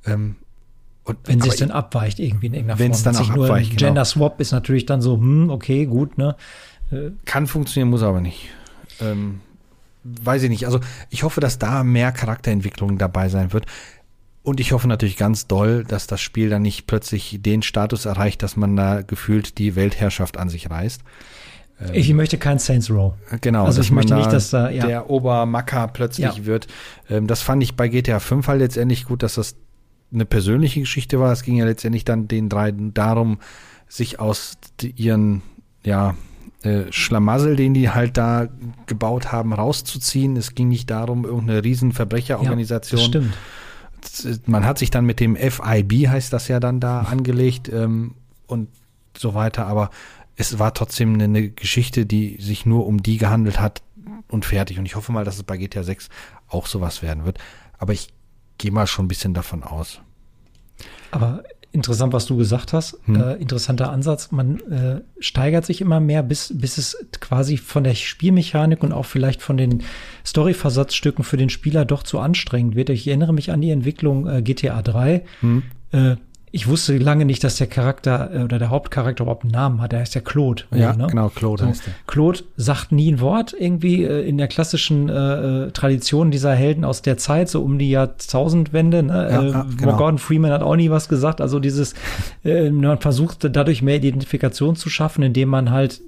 Ähm, 0.07 0.36
und, 1.03 1.18
wenn 1.24 1.40
es 1.40 1.57
dann 1.57 1.72
abweicht 1.72 2.20
irgendwie 2.20 2.46
in 2.46 2.55
irgendeiner 2.55 2.76
Form. 2.76 2.84
Wenn 2.84 2.92
es 2.92 3.03
dann 3.03 3.16
auch 3.16 3.28
abweicht, 3.28 3.70
genau. 3.70 3.86
Gender 3.86 4.05
Swap 4.05 4.40
ist 4.40 4.53
natürlich 4.53 4.86
dann 4.86 5.03
so, 5.03 5.16
hm, 5.16 5.50
okay, 5.50 5.86
gut, 5.86 6.16
ne? 6.16 6.36
Äh, 6.92 7.11
Kann 7.24 7.48
funktionieren, 7.48 7.90
muss 7.90 8.05
aber 8.05 8.20
nicht. 8.20 8.50
Ähm, 9.00 9.40
weiß 10.05 10.44
ich 10.44 10.48
nicht. 10.48 10.66
Also 10.66 10.78
ich 11.11 11.24
hoffe, 11.24 11.40
dass 11.40 11.59
da 11.59 11.82
mehr 11.82 12.12
Charakterentwicklung 12.12 12.98
dabei 12.98 13.28
sein 13.28 13.53
wird. 13.53 13.66
Und 14.43 14.59
ich 14.59 14.72
hoffe 14.72 14.88
natürlich 14.88 15.16
ganz 15.16 15.47
doll, 15.47 15.84
dass 15.84 16.09
das 16.09 16.20
Spiel 16.20 16.51
dann 16.51 16.62
nicht 16.62 16.86
plötzlich 16.86 17.38
den 17.40 17.62
Status 17.62 18.07
erreicht, 18.07 18.43
dass 18.43 18.57
man 18.57 18.74
da 18.74 19.03
gefühlt 19.03 19.59
die 19.59 19.76
Weltherrschaft 19.76 20.36
an 20.36 20.49
sich 20.49 20.68
reißt. 20.68 21.03
Ähm, 21.80 21.90
ich 21.93 22.12
möchte 22.12 22.38
kein 22.38 22.59
Saints 22.59 22.90
Row. 22.90 23.14
Genau, 23.40 23.64
also 23.66 23.80
ich 23.80 23.93
möchte 23.93 24.16
nicht, 24.16 24.32
dass 24.32 24.51
da 24.51 24.68
ja. 24.68 24.84
der 24.84 25.11
Obermacker 25.11 25.86
plötzlich 25.88 26.36
ja. 26.36 26.45
wird. 26.45 26.66
Ähm, 27.09 27.28
das 27.28 27.40
fand 27.40 27.62
ich 27.62 27.76
bei 27.76 27.86
GTA 27.86 28.18
5 28.18 28.49
halt 28.49 28.61
letztendlich 28.61 29.05
gut, 29.05 29.22
dass 29.22 29.34
das 29.34 29.55
eine 30.12 30.24
persönliche 30.24 30.80
Geschichte 30.80 31.20
war. 31.20 31.32
Es 31.32 31.45
ging 31.45 31.57
ja 31.57 31.64
letztendlich 31.64 32.05
dann 32.05 32.26
den 32.26 32.49
drei 32.49 32.72
darum, 32.72 33.38
sich 33.88 34.18
aus 34.18 34.55
ihren 34.82 35.43
ja 35.84 36.16
äh, 36.64 36.90
Schlamassel, 36.90 37.55
den 37.55 37.74
die 37.74 37.90
halt 37.90 38.16
da 38.16 38.49
gebaut 38.86 39.30
haben, 39.30 39.53
rauszuziehen. 39.53 40.36
Es 40.36 40.57
ging 40.57 40.68
nicht 40.68 40.90
darum, 40.90 41.24
irgendeine 41.24 41.62
riesen 41.62 41.93
Verbrecherorganisation. 41.93 43.01
Ja, 43.01 43.07
stimmt 43.07 43.34
man 44.46 44.64
hat 44.64 44.78
sich 44.78 44.90
dann 44.90 45.05
mit 45.05 45.20
dem 45.20 45.36
FIB, 45.36 46.09
heißt 46.09 46.32
das 46.32 46.48
ja 46.48 46.61
dann 46.61 46.80
da, 46.80 47.03
angelegt 47.03 47.68
ähm, 47.68 48.14
und 48.46 48.68
so 49.16 49.34
weiter, 49.34 49.66
aber 49.66 49.90
es 50.36 50.59
war 50.59 50.74
trotzdem 50.74 51.14
eine, 51.14 51.24
eine, 51.24 51.50
Geschichte, 51.50 52.07
die 52.07 52.40
sich 52.40 52.66
nur 52.66 52.86
um 52.86 53.03
die 53.03 53.18
gehandelt 53.18 53.61
hat 53.61 53.82
und 54.28 54.44
fertig. 54.44 54.78
Und 54.78 54.86
ich 54.86 54.96
hoffe 54.96 55.12
mal, 55.12 55.24
dass 55.24 55.36
es 55.36 55.42
bei 55.42 55.57
GTA 55.57 55.82
6 55.82 56.09
auch 56.48 56.66
sowas 56.66 57.03
werden 57.03 57.24
wird. 57.24 57.38
Aber 57.78 57.92
ich 57.92 58.09
gehe 58.59 58.72
mal 58.72 58.86
schon 58.86 59.05
ein 59.05 59.09
bisschen 59.09 59.34
davon 59.34 59.62
aus. 59.62 60.00
Aber 61.11 61.42
interessant, 61.72 62.12
was 62.12 62.26
du 62.26 62.36
gesagt 62.36 62.72
hast. 62.72 62.98
Hm. 63.06 63.16
Äh, 63.16 63.34
interessanter 63.34 63.90
Ansatz. 63.90 64.30
Man 64.30 64.60
äh, 64.70 65.00
steigert 65.18 65.64
sich 65.64 65.80
immer 65.80 66.00
mehr, 66.00 66.22
bis, 66.22 66.52
bis 66.56 66.78
es 66.78 66.96
quasi 67.20 67.56
von 67.56 67.84
der 67.84 67.94
Spielmechanik 67.94 68.82
und 68.82 68.92
auch 68.92 69.06
vielleicht 69.06 69.42
von 69.42 69.56
den 69.56 69.82
Story-Versatzstücken 70.24 71.24
für 71.24 71.36
den 71.36 71.48
Spieler 71.48 71.84
doch 71.84 72.02
zu 72.02 72.18
anstrengend 72.18 72.76
wird. 72.76 72.90
Ich 72.90 73.08
erinnere 73.08 73.32
mich 73.32 73.50
an 73.50 73.60
die 73.60 73.70
Entwicklung 73.70 74.28
äh, 74.28 74.42
GTA 74.42 74.82
3. 74.82 75.24
Hm. 75.40 75.62
Ich 76.55 76.68
wusste 76.68 76.98
lange 76.98 77.24
nicht, 77.24 77.42
dass 77.44 77.57
der 77.57 77.66
Charakter 77.66 78.30
äh, 78.30 78.42
oder 78.44 78.59
der 78.59 78.68
Hauptcharakter 78.68 79.24
überhaupt 79.24 79.44
einen 79.44 79.53
Namen 79.53 79.80
hat. 79.80 79.92
Der 79.92 80.00
heißt 80.00 80.14
ja 80.14 80.20
Claude. 80.20 80.64
Ja, 80.70 80.94
ne? 80.94 81.07
genau, 81.09 81.30
Claude 81.30 81.62
so, 81.62 81.68
heißt 81.68 81.86
der. 81.86 81.94
Claude 82.07 82.40
sagt 82.59 82.92
nie 82.92 83.11
ein 83.11 83.20
Wort 83.20 83.55
irgendwie 83.59 84.05
äh, 84.05 84.28
in 84.28 84.36
der 84.36 84.48
klassischen 84.48 85.09
äh, 85.09 85.14
äh, 85.66 85.70
Tradition 85.70 86.30
dieser 86.30 86.55
Helden 86.55 86.84
aus 86.84 87.00
der 87.00 87.16
Zeit, 87.16 87.48
so 87.48 87.62
um 87.62 87.78
die 87.78 87.90
Jahrtausendwende. 87.90 89.03
Ne? 89.03 89.28
Ja, 89.30 89.62
äh, 89.62 89.64
genau. 89.78 89.96
Gordon 89.96 90.18
Freeman 90.18 90.53
hat 90.53 90.62
auch 90.62 90.76
nie 90.76 90.90
was 90.90 91.09
gesagt. 91.09 91.40
Also 91.40 91.59
dieses, 91.59 91.94
äh, 92.44 92.70
man 92.70 92.98
versucht 92.98 93.48
dadurch 93.50 93.80
mehr 93.80 93.96
Identifikation 93.96 94.76
zu 94.76 94.90
schaffen, 94.90 95.22
indem 95.22 95.48
man 95.48 95.70
halt 95.70 96.03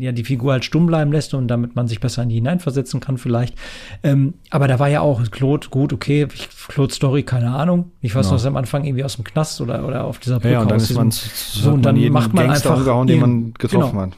ja 0.00 0.12
die 0.12 0.24
Figur 0.24 0.52
halt 0.52 0.64
stumm 0.64 0.86
bleiben 0.86 1.12
lässt 1.12 1.34
und 1.34 1.48
damit 1.48 1.76
man 1.76 1.88
sich 1.88 2.00
besser 2.00 2.22
in 2.22 2.28
die 2.28 2.36
hineinversetzen 2.36 3.00
kann 3.00 3.18
vielleicht. 3.18 3.54
Ähm, 4.02 4.34
aber 4.50 4.68
da 4.68 4.78
war 4.78 4.88
ja 4.88 5.00
auch 5.00 5.22
Claude, 5.30 5.68
gut, 5.68 5.92
okay, 5.92 6.26
Claude 6.68 6.92
Story, 6.92 7.22
keine 7.22 7.54
Ahnung. 7.54 7.90
Ich 8.00 8.14
weiß 8.14 8.28
genau. 8.28 8.38
noch, 8.38 8.46
am 8.46 8.56
Anfang 8.56 8.84
irgendwie 8.84 9.04
aus 9.04 9.16
dem 9.16 9.24
Knast 9.24 9.60
oder, 9.60 9.86
oder 9.86 10.04
auf 10.04 10.18
dieser 10.18 10.40
Brücke. 10.40 10.54
Ja, 10.54 10.60
und 10.60 10.70
dann 10.70 10.78
ist 10.78 10.94
man, 10.94 11.10
so, 11.10 11.70
und 11.70 11.82
dann 11.82 11.96
macht 12.10 12.32
man 12.32 12.46
Gangster 12.46 12.70
einfach 12.70 12.80
umgehauen, 12.80 13.06
den 13.06 13.20
man 13.20 13.54
getroffen 13.54 13.90
genau. 13.90 14.02
hat. 14.02 14.12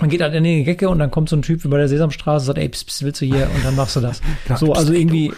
Man 0.00 0.10
geht 0.10 0.20
halt 0.20 0.34
in 0.34 0.44
die 0.44 0.64
Gecke 0.64 0.88
und 0.88 0.98
dann 0.98 1.10
kommt 1.10 1.28
so 1.28 1.36
ein 1.36 1.42
Typ 1.42 1.62
wie 1.64 1.68
bei 1.68 1.78
der 1.78 1.88
Sesamstraße 1.88 2.42
und 2.42 2.46
sagt, 2.46 2.58
ey, 2.58 2.68
pss, 2.68 2.84
pss, 2.84 3.02
willst 3.02 3.20
du 3.20 3.26
hier? 3.26 3.48
Und 3.54 3.64
dann 3.64 3.76
machst 3.76 3.94
du 3.96 4.00
das. 4.00 4.20
so, 4.56 4.72
also 4.72 4.92
irgendwie 4.92 5.32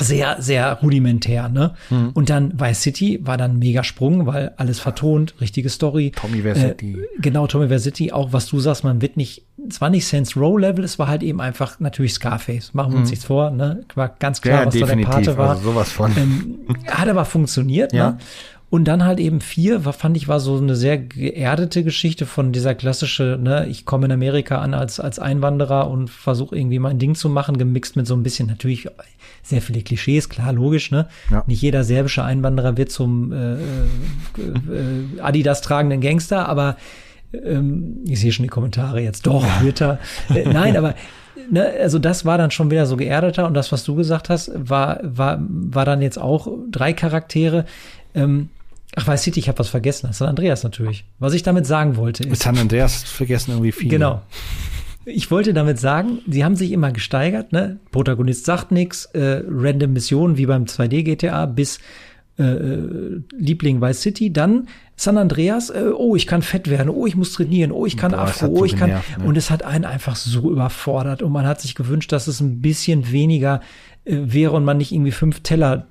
sehr, 0.00 0.40
sehr 0.40 0.74
rudimentär, 0.82 1.48
ne? 1.48 1.74
Mhm. 1.90 2.10
Und 2.14 2.30
dann 2.30 2.58
Vice 2.58 2.82
City 2.82 3.20
war 3.22 3.36
dann 3.36 3.58
mega 3.58 3.84
Sprung, 3.84 4.26
weil 4.26 4.52
alles 4.56 4.80
vertont, 4.80 5.34
richtige 5.40 5.68
Story. 5.68 6.12
Tommy 6.14 6.42
Versity. 6.42 6.92
Äh, 6.92 7.06
genau, 7.20 7.46
Tommy 7.46 7.68
Versity, 7.68 8.12
auch 8.12 8.32
was 8.32 8.46
du 8.46 8.60
sagst, 8.60 8.84
man 8.84 9.02
wird 9.02 9.16
nicht, 9.16 9.44
es 9.68 9.80
war 9.80 9.90
nicht 9.90 10.06
Saints 10.06 10.36
Row 10.36 10.58
Level, 10.58 10.84
es 10.84 10.98
war 10.98 11.08
halt 11.08 11.22
eben 11.22 11.40
einfach 11.40 11.80
natürlich 11.80 12.14
Scarface. 12.14 12.74
Machen 12.74 12.92
wir 12.92 12.98
uns 12.98 13.08
mhm. 13.08 13.12
nichts 13.12 13.24
vor, 13.24 13.50
ne? 13.50 13.84
War 13.94 14.14
ganz 14.18 14.40
klar, 14.40 14.60
ja, 14.60 14.66
was 14.66 14.78
da 14.78 14.86
der 14.86 15.04
Pate 15.04 15.36
war. 15.36 15.50
Also 15.50 15.70
sowas 15.70 15.90
von. 15.92 16.12
Ähm, 16.16 16.58
hat 16.86 17.08
aber 17.08 17.24
funktioniert, 17.24 17.92
ja. 17.92 18.10
ne? 18.10 18.18
Und 18.70 18.84
dann 18.84 19.04
halt 19.04 19.18
eben 19.18 19.40
vier, 19.40 19.86
war, 19.86 19.94
fand 19.94 20.16
ich, 20.16 20.28
war 20.28 20.40
so 20.40 20.58
eine 20.58 20.76
sehr 20.76 20.98
geerdete 20.98 21.84
Geschichte 21.84 22.26
von 22.26 22.52
dieser 22.52 22.74
klassische, 22.74 23.38
ne, 23.40 23.66
ich 23.66 23.86
komme 23.86 24.06
in 24.06 24.12
Amerika 24.12 24.58
an 24.58 24.74
als, 24.74 25.00
als 25.00 25.18
Einwanderer 25.18 25.88
und 25.88 26.10
versuche 26.10 26.54
irgendwie 26.54 26.78
mein 26.78 26.98
Ding 26.98 27.14
zu 27.14 27.30
machen, 27.30 27.56
gemixt 27.56 27.96
mit 27.96 28.06
so 28.06 28.14
ein 28.14 28.22
bisschen 28.22 28.46
natürlich 28.46 28.86
sehr 29.48 29.62
viele 29.62 29.82
Klischees, 29.82 30.28
klar, 30.28 30.52
logisch, 30.52 30.90
ne? 30.90 31.08
Ja. 31.30 31.44
Nicht 31.46 31.62
jeder 31.62 31.84
serbische 31.84 32.24
Einwanderer 32.24 32.76
wird 32.76 32.90
zum 32.90 33.32
äh, 33.32 33.54
äh, 33.54 33.56
äh 33.56 35.20
Adidas 35.20 35.60
tragenden 35.60 36.00
Gangster, 36.00 36.48
aber 36.48 36.76
ähm, 37.32 37.98
ich 38.06 38.20
sehe 38.20 38.32
schon 38.32 38.44
die 38.44 38.50
Kommentare 38.50 39.00
jetzt, 39.00 39.26
doch, 39.26 39.44
wird 39.62 39.80
er. 39.80 39.98
Äh, 40.34 40.48
nein, 40.52 40.76
aber 40.76 40.94
ne, 41.50 41.66
also 41.80 41.98
das 41.98 42.24
war 42.24 42.38
dann 42.38 42.50
schon 42.50 42.70
wieder 42.70 42.86
so 42.86 42.96
geerdeter 42.96 43.46
und 43.46 43.54
das, 43.54 43.72
was 43.72 43.84
du 43.84 43.94
gesagt 43.94 44.28
hast, 44.28 44.50
war, 44.54 45.00
war, 45.02 45.38
war 45.40 45.84
dann 45.84 46.02
jetzt 46.02 46.18
auch 46.18 46.48
drei 46.70 46.92
Charaktere. 46.92 47.64
Ähm, 48.14 48.50
Ach, 48.96 49.06
weiß 49.06 49.22
City, 49.22 49.38
ich 49.38 49.48
habe 49.48 49.58
was 49.58 49.68
vergessen. 49.68 50.12
San 50.12 50.28
Andreas 50.28 50.64
natürlich. 50.64 51.04
Was 51.18 51.34
ich 51.34 51.42
damit 51.42 51.66
sagen 51.66 51.96
wollte 51.96 52.22
ist. 52.22 52.30
Mit 52.30 52.42
San 52.42 52.56
Andreas 52.56 53.02
vergessen 53.02 53.52
irgendwie 53.52 53.72
viel. 53.72 53.90
Genau. 53.90 54.22
Ich 55.10 55.30
wollte 55.30 55.54
damit 55.54 55.78
sagen, 55.78 56.18
sie 56.26 56.44
haben 56.44 56.56
sich 56.56 56.72
immer 56.72 56.92
gesteigert. 56.92 57.52
Ne? 57.52 57.78
Protagonist 57.90 58.44
sagt 58.44 58.72
nichts, 58.72 59.06
äh, 59.06 59.42
random 59.48 59.94
Missionen 59.94 60.36
wie 60.36 60.46
beim 60.46 60.64
2D 60.64 61.02
GTA 61.02 61.46
bis 61.46 61.78
äh, 62.38 62.44
äh, 62.44 63.20
Liebling 63.36 63.80
Vice 63.80 64.00
City, 64.00 64.32
dann 64.32 64.68
San 64.94 65.18
Andreas, 65.18 65.70
äh, 65.70 65.90
oh, 65.92 66.14
ich 66.14 66.28
kann 66.28 66.42
fett 66.42 66.70
werden, 66.70 66.88
oh, 66.88 67.04
ich 67.04 67.16
muss 67.16 67.32
trainieren, 67.32 67.72
oh, 67.72 67.84
ich 67.84 67.96
kann 67.96 68.12
Boah, 68.12 68.20
Afro, 68.20 68.46
oh, 68.46 68.64
ich 68.64 68.76
kann. 68.76 68.90
Nervt, 68.90 69.18
ne? 69.18 69.24
Und 69.24 69.36
es 69.36 69.50
hat 69.50 69.64
einen 69.64 69.84
einfach 69.84 70.14
so 70.14 70.48
überfordert 70.52 71.20
und 71.20 71.32
man 71.32 71.46
hat 71.46 71.60
sich 71.60 71.74
gewünscht, 71.74 72.12
dass 72.12 72.28
es 72.28 72.40
ein 72.40 72.60
bisschen 72.60 73.10
weniger 73.10 73.60
äh, 74.04 74.18
wäre 74.22 74.52
und 74.52 74.64
man 74.64 74.76
nicht 74.76 74.92
irgendwie 74.92 75.10
fünf 75.10 75.40
Teller 75.40 75.88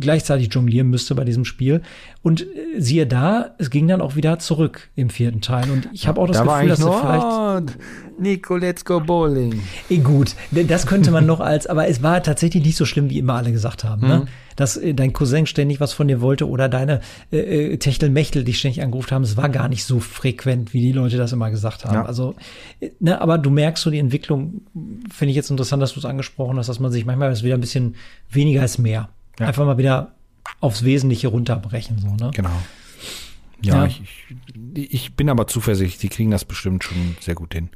gleichzeitig 0.00 0.52
jonglieren 0.52 0.88
müsste 0.88 1.14
bei 1.14 1.24
diesem 1.24 1.44
Spiel. 1.44 1.82
Und 2.22 2.42
äh, 2.42 2.80
siehe 2.80 3.06
da, 3.06 3.54
es 3.58 3.70
ging 3.70 3.88
dann 3.88 4.00
auch 4.00 4.16
wieder 4.16 4.38
zurück 4.38 4.90
im 4.96 5.10
vierten 5.10 5.40
Teil. 5.40 5.70
Und 5.70 5.88
ich 5.92 6.06
habe 6.06 6.20
auch 6.20 6.26
das 6.26 6.38
da 6.38 6.44
Gefühl, 6.44 6.68
dass 6.68 6.78
nur, 6.80 7.00
vielleicht. 7.00 7.24
Oh, 7.24 7.60
Nico, 8.18 8.56
let's 8.56 8.84
go 8.84 9.00
bowling. 9.00 9.60
Eh, 9.90 9.98
gut, 9.98 10.34
das 10.50 10.86
könnte 10.86 11.10
man 11.10 11.26
noch 11.26 11.40
als, 11.40 11.66
aber 11.66 11.86
es 11.88 12.02
war 12.02 12.22
tatsächlich 12.22 12.64
nicht 12.64 12.76
so 12.76 12.84
schlimm, 12.84 13.10
wie 13.10 13.18
immer 13.18 13.34
alle 13.34 13.52
gesagt 13.52 13.84
haben. 13.84 14.06
Ne? 14.06 14.14
Mhm. 14.14 14.24
Ne? 14.24 14.28
Dass 14.56 14.76
äh, 14.76 14.94
dein 14.94 15.12
Cousin 15.12 15.46
ständig 15.46 15.80
was 15.80 15.92
von 15.92 16.08
dir 16.08 16.20
wollte 16.20 16.48
oder 16.48 16.68
deine 16.68 17.00
äh, 17.30 17.74
äh, 17.74 17.76
Techtelmechtel 17.76 18.42
dich 18.42 18.58
ständig 18.58 18.82
angerufen 18.82 19.10
haben. 19.10 19.22
Es 19.22 19.36
war 19.36 19.48
gar 19.48 19.68
nicht 19.68 19.84
so 19.84 20.00
frequent, 20.00 20.72
wie 20.72 20.80
die 20.80 20.92
Leute 20.92 21.18
das 21.18 21.32
immer 21.32 21.50
gesagt 21.50 21.84
haben. 21.84 21.94
Ja. 21.94 22.04
Also, 22.06 22.34
äh, 22.80 22.90
ne, 23.00 23.20
aber 23.20 23.38
du 23.38 23.50
merkst 23.50 23.82
so 23.82 23.90
die 23.90 23.98
Entwicklung, 23.98 24.62
finde 25.12 25.30
ich 25.30 25.36
jetzt 25.36 25.50
interessant, 25.50 25.82
dass 25.82 25.92
du 25.92 26.00
es 26.00 26.06
angesprochen 26.06 26.56
hast, 26.56 26.68
dass 26.68 26.80
man 26.80 26.90
sich 26.90 27.04
manchmal 27.04 27.36
wieder 27.42 27.54
ein 27.54 27.60
bisschen 27.60 27.96
weniger 28.30 28.62
als 28.62 28.78
mehr 28.78 29.10
Ja. 29.38 29.46
Einfach 29.46 29.64
mal 29.64 29.78
wieder 29.78 30.12
aufs 30.60 30.84
Wesentliche 30.84 31.28
runterbrechen, 31.28 31.98
so, 31.98 32.14
ne? 32.14 32.30
Genau. 32.34 32.50
Ja, 33.62 33.76
ja. 33.76 33.86
Ich, 33.86 34.02
ich, 34.74 34.94
ich, 34.94 35.14
bin 35.14 35.28
aber 35.28 35.46
zuversichtlich, 35.46 35.98
die 35.98 36.08
kriegen 36.08 36.30
das 36.30 36.44
bestimmt 36.44 36.84
schon 36.84 37.16
sehr 37.20 37.34
gut 37.34 37.54
hin. 37.54 37.70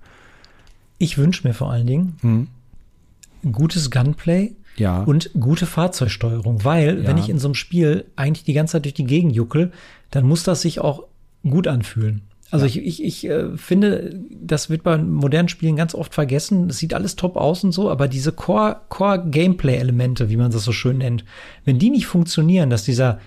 Ich 0.99 1.17
wünsche 1.17 1.47
mir 1.47 1.55
vor 1.55 1.71
allen 1.71 1.87
Dingen 1.87 2.17
mhm. 2.23 3.53
gutes 3.53 3.91
Gunplay 3.91 4.53
ja. 4.77 5.03
und 5.03 5.31
gute 5.39 5.67
Fahrzeugsteuerung, 5.67 6.65
weil 6.65 7.03
ja. 7.03 7.09
wenn 7.09 7.19
ich 7.19 7.29
in 7.29 7.39
so 7.39 7.49
einem 7.49 7.55
Spiel 7.55 8.07
eigentlich 8.17 8.45
die 8.45 8.53
ganze 8.53 8.73
Zeit 8.73 8.85
durch 8.85 8.95
die 8.95 9.05
Gegend 9.05 9.35
juckel, 9.35 9.73
dann 10.11 10.27
muss 10.27 10.43
das 10.43 10.63
sich 10.63 10.81
auch 10.81 11.05
gut 11.43 11.67
anfühlen. 11.67 12.23
Also 12.51 12.67
ja. 12.67 12.71
ich, 12.71 13.01
ich, 13.01 13.05
ich 13.05 13.29
äh, 13.29 13.57
finde, 13.57 14.21
das 14.41 14.71
wird 14.71 14.83
bei 14.83 14.99
modernen 14.99 15.49
Spielen 15.49 15.77
ganz 15.77 15.95
oft 15.95 16.15
vergessen. 16.15 16.69
Es 16.71 16.79
sieht 16.79 16.95
alles 16.95 17.17
top 17.17 17.37
aus 17.37 17.63
und 17.65 17.73
so, 17.73 17.91
aber 17.91 18.09
diese 18.09 18.33
Core, 18.33 18.81
Core 18.89 19.25
wie 20.31 20.37
man 20.37 20.51
das 20.51 20.65
so 20.65 20.73
schön 20.73 20.99
nennt, 20.99 21.25
wenn 21.65 21.79
die 21.79 21.91
nicht 21.91 22.07
funktionieren, 22.07 22.71
dass 22.71 22.85
dieser 22.85 23.21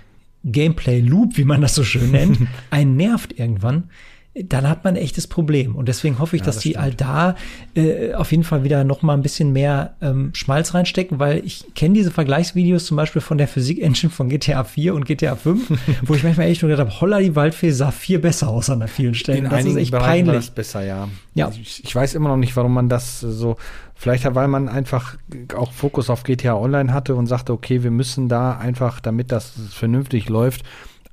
Gameplay-Loop, 0.43 1.37
wie 1.37 1.45
man 1.45 1.61
das 1.61 1.75
so 1.75 1.83
schön 1.83 2.11
nennt, 2.11 2.39
einen 2.69 2.97
nervt 2.97 3.39
irgendwann, 3.39 3.89
dann 4.35 4.67
hat 4.67 4.83
man 4.83 4.95
ein 4.95 5.01
echtes 5.01 5.27
Problem. 5.27 5.75
Und 5.75 5.87
deswegen 5.87 6.17
hoffe 6.17 6.35
ich, 6.35 6.41
ja, 6.41 6.47
dass 6.47 6.55
das 6.55 6.63
die 6.63 6.77
all 6.77 6.93
da 6.93 7.35
äh, 7.75 8.13
auf 8.13 8.31
jeden 8.31 8.43
Fall 8.43 8.63
wieder 8.63 8.83
noch 8.83 9.03
mal 9.03 9.13
ein 9.13 9.21
bisschen 9.21 9.53
mehr 9.53 9.95
ähm, 10.01 10.31
Schmalz 10.33 10.73
reinstecken, 10.73 11.19
weil 11.19 11.45
ich 11.45 11.65
kenne 11.75 11.93
diese 11.93 12.09
Vergleichsvideos 12.09 12.85
zum 12.85 12.97
Beispiel 12.97 13.21
von 13.21 13.37
der 13.37 13.47
Physik-Engine 13.47 14.11
von 14.11 14.29
GTA 14.29 14.63
4 14.63 14.95
und 14.95 15.05
GTA 15.05 15.35
5, 15.35 15.71
wo 16.03 16.15
ich 16.15 16.23
manchmal 16.23 16.47
echt 16.47 16.63
nur 16.63 16.71
gedacht 16.71 16.87
habe, 16.87 17.01
holla, 17.01 17.19
die 17.19 17.35
Waldfee 17.35 17.71
sah 17.71 17.91
viel 17.91 18.19
besser 18.19 18.49
aus 18.49 18.69
an 18.69 18.87
vielen 18.87 19.13
Stellen. 19.13 19.45
In 19.45 19.51
das 19.51 19.65
ist 19.65 19.75
echt 19.75 19.91
Bereichen 19.91 20.25
peinlich. 20.25 20.47
das 20.47 20.49
besser, 20.49 20.83
ja. 20.83 21.07
ja. 21.35 21.51
Ich, 21.61 21.83
ich 21.83 21.95
weiß 21.95 22.15
immer 22.15 22.29
noch 22.29 22.37
nicht, 22.37 22.55
warum 22.55 22.73
man 22.73 22.89
das 22.89 23.19
so 23.19 23.57
Vielleicht, 23.95 24.25
weil 24.35 24.49
man 24.49 24.67
einfach 24.67 25.15
auch 25.55 25.71
Fokus 25.71 26.09
auf 26.09 26.23
GTA 26.23 26.55
Online 26.55 26.91
hatte 26.91 27.15
und 27.15 27.27
sagte, 27.27 27.53
okay, 27.53 27.83
wir 27.83 27.91
müssen 27.91 28.27
da 28.27 28.57
einfach, 28.57 28.99
damit 28.99 29.31
das 29.31 29.53
vernünftig 29.69 30.27
läuft, 30.27 30.65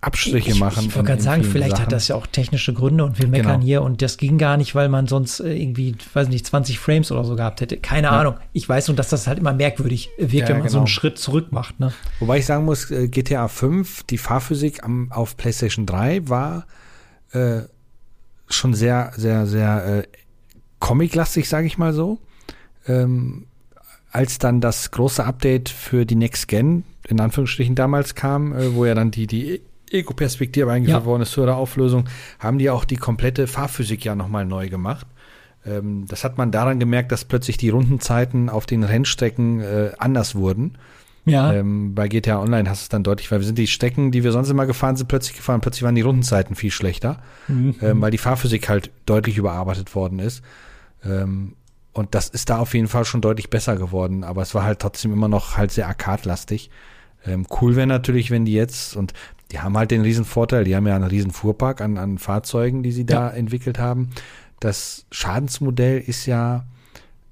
Abstriche 0.02 0.52
ich, 0.52 0.60
machen. 0.60 0.86
Ich 0.86 0.96
wollte 0.96 1.08
gerade 1.08 1.22
sagen, 1.22 1.44
vielleicht 1.44 1.72
Sachen. 1.72 1.82
hat 1.82 1.92
das 1.92 2.08
ja 2.08 2.16
auch 2.16 2.26
technische 2.26 2.72
Gründe 2.72 3.04
und 3.04 3.18
wir 3.18 3.28
meckern 3.28 3.60
genau. 3.60 3.64
hier 3.64 3.82
und 3.82 4.00
das 4.00 4.16
ging 4.16 4.38
gar 4.38 4.56
nicht, 4.56 4.74
weil 4.74 4.88
man 4.88 5.06
sonst 5.06 5.40
äh, 5.40 5.52
irgendwie, 5.52 5.94
weiß 6.14 6.28
nicht, 6.28 6.46
20 6.46 6.78
Frames 6.78 7.12
oder 7.12 7.22
so 7.24 7.36
gehabt 7.36 7.60
hätte. 7.60 7.76
Keine 7.76 8.06
ja. 8.06 8.18
Ahnung. 8.18 8.36
Ich 8.54 8.66
weiß 8.66 8.88
nur, 8.88 8.96
dass 8.96 9.10
das 9.10 9.26
halt 9.26 9.38
immer 9.38 9.52
merkwürdig 9.52 10.08
wirkt, 10.16 10.32
ja, 10.32 10.48
wenn 10.48 10.54
man 10.54 10.62
genau. 10.62 10.72
so 10.72 10.78
einen 10.78 10.86
Schritt 10.86 11.18
zurück 11.18 11.52
macht. 11.52 11.80
Ne? 11.80 11.92
Wobei 12.18 12.38
ich 12.38 12.46
sagen 12.46 12.64
muss, 12.64 12.90
äh, 12.90 13.08
GTA 13.08 13.48
5, 13.48 14.04
die 14.04 14.16
Fahrphysik 14.16 14.82
am, 14.84 15.12
auf 15.12 15.36
PlayStation 15.36 15.84
3 15.84 16.28
war 16.28 16.66
äh, 17.32 17.62
schon 18.48 18.72
sehr, 18.72 19.12
sehr, 19.16 19.46
sehr 19.46 19.98
äh, 19.98 20.02
comic-lastig, 20.78 21.46
sage 21.46 21.66
ich 21.66 21.76
mal 21.76 21.92
so. 21.92 22.18
Ähm, 22.88 23.46
als 24.12 24.38
dann 24.38 24.62
das 24.62 24.90
große 24.90 25.22
Update 25.22 25.68
für 25.68 26.06
die 26.06 26.16
Next 26.16 26.48
Gen 26.48 26.84
in 27.06 27.20
Anführungsstrichen 27.20 27.74
damals 27.74 28.14
kam, 28.14 28.56
äh, 28.56 28.74
wo 28.74 28.86
ja 28.86 28.94
dann 28.94 29.10
die, 29.10 29.26
die 29.26 29.60
Ego-Perspektive 29.90 30.70
eingeführt 30.70 31.02
ja. 31.02 31.04
worden 31.04 31.22
ist, 31.22 31.36
höhere 31.36 31.54
Auflösung, 31.54 32.08
haben 32.38 32.58
die 32.58 32.70
auch 32.70 32.84
die 32.84 32.96
komplette 32.96 33.46
Fahrphysik 33.46 34.04
ja 34.04 34.14
nochmal 34.14 34.44
neu 34.44 34.68
gemacht. 34.68 35.06
Ähm, 35.66 36.06
das 36.08 36.24
hat 36.24 36.38
man 36.38 36.50
daran 36.50 36.80
gemerkt, 36.80 37.12
dass 37.12 37.24
plötzlich 37.24 37.56
die 37.56 37.68
Rundenzeiten 37.68 38.48
auf 38.48 38.66
den 38.66 38.84
Rennstrecken 38.84 39.60
äh, 39.60 39.92
anders 39.98 40.34
wurden. 40.34 40.78
Ja. 41.26 41.52
Ähm, 41.52 41.94
bei 41.94 42.08
GTA 42.08 42.40
Online 42.40 42.68
hast 42.68 42.80
du 42.80 42.84
es 42.84 42.88
dann 42.88 43.02
deutlich, 43.02 43.30
weil 43.30 43.40
wir 43.40 43.46
sind 43.46 43.58
die 43.58 43.66
Strecken, 43.66 44.10
die 44.10 44.24
wir 44.24 44.32
sonst 44.32 44.48
immer 44.48 44.66
gefahren 44.66 44.96
sind, 44.96 45.08
plötzlich 45.08 45.36
gefahren. 45.36 45.60
Plötzlich 45.60 45.82
waren 45.82 45.94
die 45.94 46.00
Rundenzeiten 46.00 46.56
viel 46.56 46.70
schlechter, 46.70 47.22
mhm. 47.46 47.74
ähm, 47.82 48.00
weil 48.00 48.10
die 48.10 48.18
Fahrphysik 48.18 48.68
halt 48.68 48.90
deutlich 49.06 49.36
überarbeitet 49.36 49.94
worden 49.94 50.18
ist. 50.18 50.42
Ähm, 51.04 51.54
und 51.92 52.14
das 52.14 52.28
ist 52.28 52.48
da 52.50 52.58
auf 52.58 52.74
jeden 52.74 52.88
Fall 52.88 53.04
schon 53.04 53.20
deutlich 53.20 53.50
besser 53.50 53.76
geworden, 53.76 54.24
aber 54.24 54.42
es 54.42 54.54
war 54.54 54.64
halt 54.64 54.78
trotzdem 54.78 55.12
immer 55.12 55.28
noch 55.28 55.56
halt 55.56 55.72
sehr 55.72 55.88
arcade-lastig. 55.88 56.70
Ähm, 57.26 57.46
cool 57.60 57.76
wäre 57.76 57.86
natürlich, 57.86 58.30
wenn 58.30 58.44
die 58.44 58.54
jetzt, 58.54 58.96
und 58.96 59.12
die 59.52 59.60
haben 59.60 59.76
halt 59.76 59.90
den 59.90 60.02
riesen 60.02 60.24
Vorteil, 60.24 60.64
die 60.64 60.76
haben 60.76 60.86
ja 60.86 60.94
einen 60.94 61.04
riesen 61.04 61.30
Fuhrpark 61.30 61.80
an, 61.80 61.98
an 61.98 62.18
Fahrzeugen, 62.18 62.82
die 62.82 62.92
sie 62.92 63.04
da 63.04 63.28
ja. 63.28 63.30
entwickelt 63.30 63.78
haben. 63.78 64.10
Das 64.60 65.06
Schadensmodell 65.10 65.98
ist 65.98 66.26
ja 66.26 66.64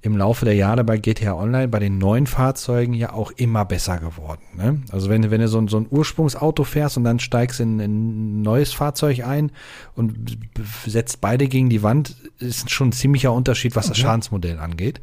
im 0.01 0.15
Laufe 0.15 0.45
der 0.45 0.55
Jahre 0.55 0.83
bei 0.83 0.97
GTA 0.97 1.33
Online 1.33 1.67
bei 1.67 1.79
den 1.79 1.97
neuen 1.97 2.25
Fahrzeugen 2.25 2.93
ja 2.93 3.11
auch 3.11 3.31
immer 3.31 3.65
besser 3.65 3.97
geworden. 3.97 4.41
Ne? 4.55 4.81
Also 4.91 5.09
wenn, 5.09 5.29
wenn 5.29 5.41
du 5.41 5.47
so 5.49 5.59
ein, 5.59 5.67
so 5.67 5.77
ein 5.77 5.87
Ursprungsauto 5.89 6.63
fährst 6.63 6.95
und 6.95 7.03
dann 7.03 7.19
steigst 7.19 7.59
in, 7.59 7.79
in 7.79 8.39
ein 8.39 8.41
neues 8.41 8.71
Fahrzeug 8.71 9.25
ein 9.25 9.51
und 9.95 10.37
setzt 10.85 11.19
beide 11.19 11.47
gegen 11.49 11.69
die 11.69 11.83
Wand, 11.83 12.15
ist 12.39 12.71
schon 12.71 12.89
ein 12.89 12.93
ziemlicher 12.93 13.33
Unterschied, 13.33 13.75
was 13.75 13.89
das 13.89 13.97
Schadensmodell 13.97 14.57
angeht. 14.59 15.01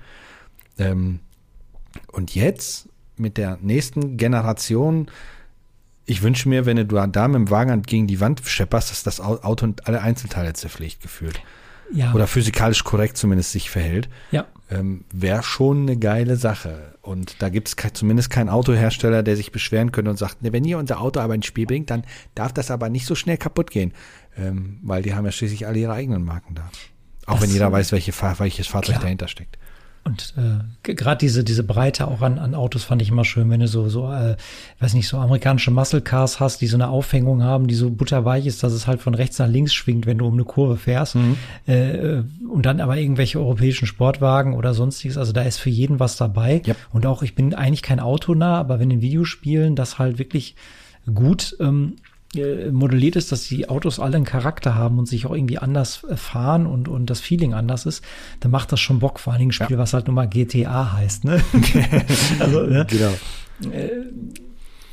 Ähm, 0.78 1.20
und 2.12 2.34
jetzt 2.34 2.88
mit 3.18 3.36
der 3.36 3.58
nächsten 3.60 4.16
Generation 4.16 5.10
ich 6.06 6.22
wünsche 6.22 6.48
mir, 6.48 6.66
wenn 6.66 6.76
du 6.76 6.84
da 6.84 7.28
mit 7.28 7.34
dem 7.34 7.50
Wagen 7.50 7.82
gegen 7.82 8.06
die 8.06 8.20
Wand 8.20 8.40
schepperst, 8.44 8.90
dass 8.90 9.02
das 9.02 9.20
Auto 9.20 9.66
und 9.66 9.86
alle 9.88 10.00
Einzelteile 10.00 10.52
zerpflegt 10.52 11.02
gefühlt. 11.02 11.40
Ja. 11.92 12.12
Oder 12.14 12.26
physikalisch 12.26 12.84
korrekt 12.84 13.16
zumindest 13.16 13.52
sich 13.52 13.70
verhält. 13.70 14.08
Ja. 14.30 14.46
Ähm, 14.70 15.04
Wäre 15.12 15.42
schon 15.42 15.82
eine 15.82 15.96
geile 15.96 16.36
Sache. 16.36 16.94
Und 17.02 17.40
da 17.40 17.48
gibt 17.48 17.68
es 17.68 17.76
ke 17.76 17.92
zumindest 17.92 18.30
keinen 18.30 18.48
Autohersteller, 18.48 19.22
der 19.22 19.36
sich 19.36 19.52
beschweren 19.52 19.92
könnte 19.92 20.10
und 20.10 20.16
sagt, 20.16 20.42
ne, 20.42 20.52
wenn 20.52 20.64
ihr 20.64 20.78
unser 20.78 21.00
Auto 21.00 21.20
aber 21.20 21.34
ins 21.34 21.46
Spiel 21.46 21.66
bringt, 21.66 21.90
dann 21.90 22.04
darf 22.34 22.52
das 22.52 22.70
aber 22.70 22.88
nicht 22.88 23.06
so 23.06 23.14
schnell 23.14 23.36
kaputt 23.36 23.70
gehen. 23.70 23.92
Ähm, 24.36 24.78
weil 24.82 25.02
die 25.02 25.14
haben 25.14 25.24
ja 25.24 25.32
schließlich 25.32 25.66
alle 25.66 25.78
ihre 25.78 25.92
eigenen 25.92 26.24
Marken 26.24 26.54
da. 26.54 26.70
Auch 27.26 27.34
das 27.34 27.42
wenn 27.42 27.50
jeder 27.50 27.70
weiß, 27.70 27.92
welche 27.92 28.12
Fahr 28.12 28.38
welches 28.38 28.66
Fahrzeug 28.66 28.96
klar. 28.96 29.02
dahinter 29.02 29.28
steckt. 29.28 29.58
Und 30.06 30.34
äh, 30.36 30.94
gerade 30.94 31.18
diese, 31.18 31.42
diese 31.42 31.64
Breite 31.64 32.06
auch 32.06 32.22
an, 32.22 32.38
an 32.38 32.54
Autos 32.54 32.84
fand 32.84 33.02
ich 33.02 33.08
immer 33.08 33.24
schön, 33.24 33.50
wenn 33.50 33.58
du 33.58 33.66
so, 33.66 33.88
so 33.88 34.08
äh, 34.12 34.36
weiß 34.78 34.94
nicht, 34.94 35.08
so 35.08 35.18
amerikanische 35.18 35.72
Muscle 35.72 36.00
Cars 36.00 36.38
hast, 36.38 36.60
die 36.60 36.68
so 36.68 36.76
eine 36.76 36.90
Aufhängung 36.90 37.42
haben, 37.42 37.66
die 37.66 37.74
so 37.74 37.90
butterweich 37.90 38.46
ist, 38.46 38.62
dass 38.62 38.72
es 38.72 38.86
halt 38.86 39.00
von 39.02 39.16
rechts 39.16 39.40
nach 39.40 39.48
links 39.48 39.74
schwingt, 39.74 40.06
wenn 40.06 40.18
du 40.18 40.26
um 40.28 40.34
eine 40.34 40.44
Kurve 40.44 40.76
fährst. 40.76 41.16
Mhm. 41.16 41.36
Äh, 41.66 42.22
und 42.48 42.64
dann 42.66 42.80
aber 42.80 42.96
irgendwelche 42.98 43.40
europäischen 43.40 43.86
Sportwagen 43.86 44.54
oder 44.54 44.74
sonstiges. 44.74 45.18
Also 45.18 45.32
da 45.32 45.42
ist 45.42 45.58
für 45.58 45.70
jeden 45.70 45.98
was 45.98 46.16
dabei. 46.16 46.62
Yep. 46.64 46.76
Und 46.92 47.04
auch, 47.04 47.24
ich 47.24 47.34
bin 47.34 47.52
eigentlich 47.52 47.82
kein 47.82 47.98
Autonah, 47.98 48.60
aber 48.60 48.78
wenn 48.78 48.92
in 48.92 49.00
Videospielen 49.00 49.74
das 49.74 49.98
halt 49.98 50.20
wirklich 50.20 50.54
gut 51.12 51.56
ähm, 51.58 51.96
äh, 51.96 52.05
modelliert 52.72 53.16
ist, 53.16 53.32
dass 53.32 53.44
die 53.44 53.68
Autos 53.68 54.00
alle 54.00 54.16
einen 54.16 54.24
Charakter 54.24 54.74
haben 54.74 54.98
und 54.98 55.06
sich 55.06 55.26
auch 55.26 55.34
irgendwie 55.34 55.58
anders 55.58 56.04
äh, 56.04 56.16
fahren 56.16 56.66
und, 56.66 56.88
und 56.88 57.10
das 57.10 57.20
Feeling 57.20 57.54
anders 57.54 57.86
ist, 57.86 58.04
dann 58.40 58.50
macht 58.50 58.72
das 58.72 58.80
schon 58.80 58.98
Bock, 58.98 59.20
vor 59.20 59.32
allen 59.32 59.40
Dingen 59.40 59.50
ein 59.50 59.52
Spiel, 59.52 59.76
ja. 59.76 59.78
was 59.78 59.92
halt 59.92 60.06
nun 60.06 60.14
mal 60.14 60.28
GTA 60.28 60.92
heißt. 60.92 61.24
Ne? 61.24 61.42
also, 62.38 62.62
ne? 62.62 62.86
Genau. 62.88 63.12
Äh, 63.74 63.90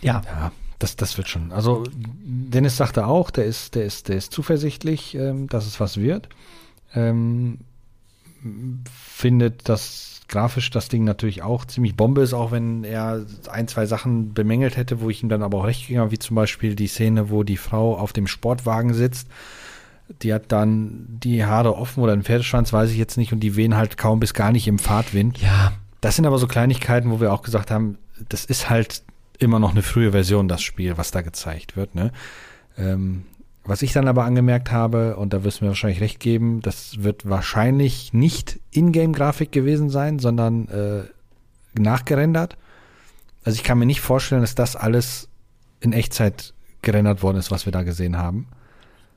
ja. 0.01 0.21
ja. 0.25 0.51
Das, 0.79 0.97
das 0.97 1.17
wird 1.17 1.29
schon. 1.29 1.53
Also 1.53 1.85
Dennis 1.95 2.75
sagte 2.75 3.07
auch, 3.07 3.31
der 3.31 3.45
ist, 3.45 3.75
der 3.75 3.85
ist, 3.85 4.09
der 4.09 4.17
ist 4.17 4.33
zuversichtlich, 4.33 5.15
ähm, 5.15 5.47
dass 5.47 5.65
es 5.65 5.79
was 5.79 5.95
wird. 5.95 6.27
Ähm, 6.93 7.59
findet, 9.15 9.69
dass 9.69 10.12
grafisch 10.33 10.71
das 10.71 10.89
Ding 10.89 11.03
natürlich 11.03 11.43
auch 11.43 11.63
ziemlich 11.65 11.95
Bombe 11.95 12.21
ist, 12.21 12.33
auch 12.33 12.51
wenn 12.51 12.83
er 12.83 13.23
ein, 13.51 13.67
zwei 13.67 13.85
Sachen 13.85 14.33
bemängelt 14.33 14.77
hätte, 14.77 14.99
wo 14.99 15.11
ich 15.11 15.21
ihm 15.21 15.29
dann 15.29 15.43
aber 15.43 15.59
auch 15.59 15.65
recht 15.65 15.87
habe, 15.95 16.09
wie 16.09 16.17
zum 16.17 16.35
Beispiel 16.35 16.75
die 16.75 16.87
Szene, 16.87 17.29
wo 17.29 17.43
die 17.43 17.55
Frau 17.55 17.95
auf 17.95 18.13
dem 18.13 18.25
Sportwagen 18.25 18.95
sitzt. 18.95 19.27
Die 20.23 20.33
hat 20.33 20.51
dann 20.51 21.05
die 21.07 21.45
Haare 21.45 21.77
offen 21.77 22.01
oder 22.01 22.13
einen 22.13 22.23
Pferdeschwanz, 22.23 22.73
weiß 22.73 22.89
ich 22.89 22.97
jetzt 22.97 23.15
nicht, 23.15 23.31
und 23.31 23.41
die 23.41 23.55
wehen 23.55 23.77
halt 23.77 23.95
kaum 23.95 24.19
bis 24.19 24.33
gar 24.33 24.51
nicht 24.51 24.67
im 24.67 24.79
Fahrtwind. 24.79 25.37
Ja. 25.37 25.71
Das 26.01 26.15
sind 26.15 26.25
aber 26.25 26.39
so 26.39 26.47
Kleinigkeiten, 26.47 27.11
wo 27.11 27.21
wir 27.21 27.31
auch 27.31 27.43
gesagt 27.43 27.69
haben, 27.69 27.99
das 28.27 28.43
ist 28.43 28.71
halt 28.71 29.03
immer 29.37 29.59
noch 29.59 29.71
eine 29.71 29.83
frühe 29.83 30.11
Version, 30.13 30.47
das 30.47 30.63
Spiel, 30.63 30.97
was 30.97 31.11
da 31.11 31.21
gezeigt 31.21 31.77
wird. 31.77 31.93
Ne? 31.93 32.11
Ähm, 32.75 33.25
was 33.65 33.81
ich 33.81 33.93
dann 33.93 34.07
aber 34.07 34.25
angemerkt 34.25 34.71
habe, 34.71 35.15
und 35.15 35.33
da 35.33 35.43
wirst 35.43 35.61
du 35.61 35.65
mir 35.65 35.69
wahrscheinlich 35.69 36.01
recht 36.01 36.19
geben, 36.19 36.61
das 36.61 37.03
wird 37.03 37.29
wahrscheinlich 37.29 38.13
nicht 38.13 38.59
Ingame-Grafik 38.71 39.51
gewesen 39.51 39.89
sein, 39.89 40.19
sondern 40.19 40.67
äh, 40.67 41.03
nachgerendert. 41.79 42.57
Also 43.45 43.57
ich 43.57 43.63
kann 43.63 43.79
mir 43.79 43.85
nicht 43.85 44.01
vorstellen, 44.01 44.41
dass 44.41 44.55
das 44.55 44.75
alles 44.75 45.29
in 45.79 45.93
Echtzeit 45.93 46.53
gerendert 46.81 47.23
worden 47.23 47.37
ist, 47.37 47.51
was 47.51 47.65
wir 47.65 47.71
da 47.71 47.83
gesehen 47.83 48.17
haben. 48.17 48.47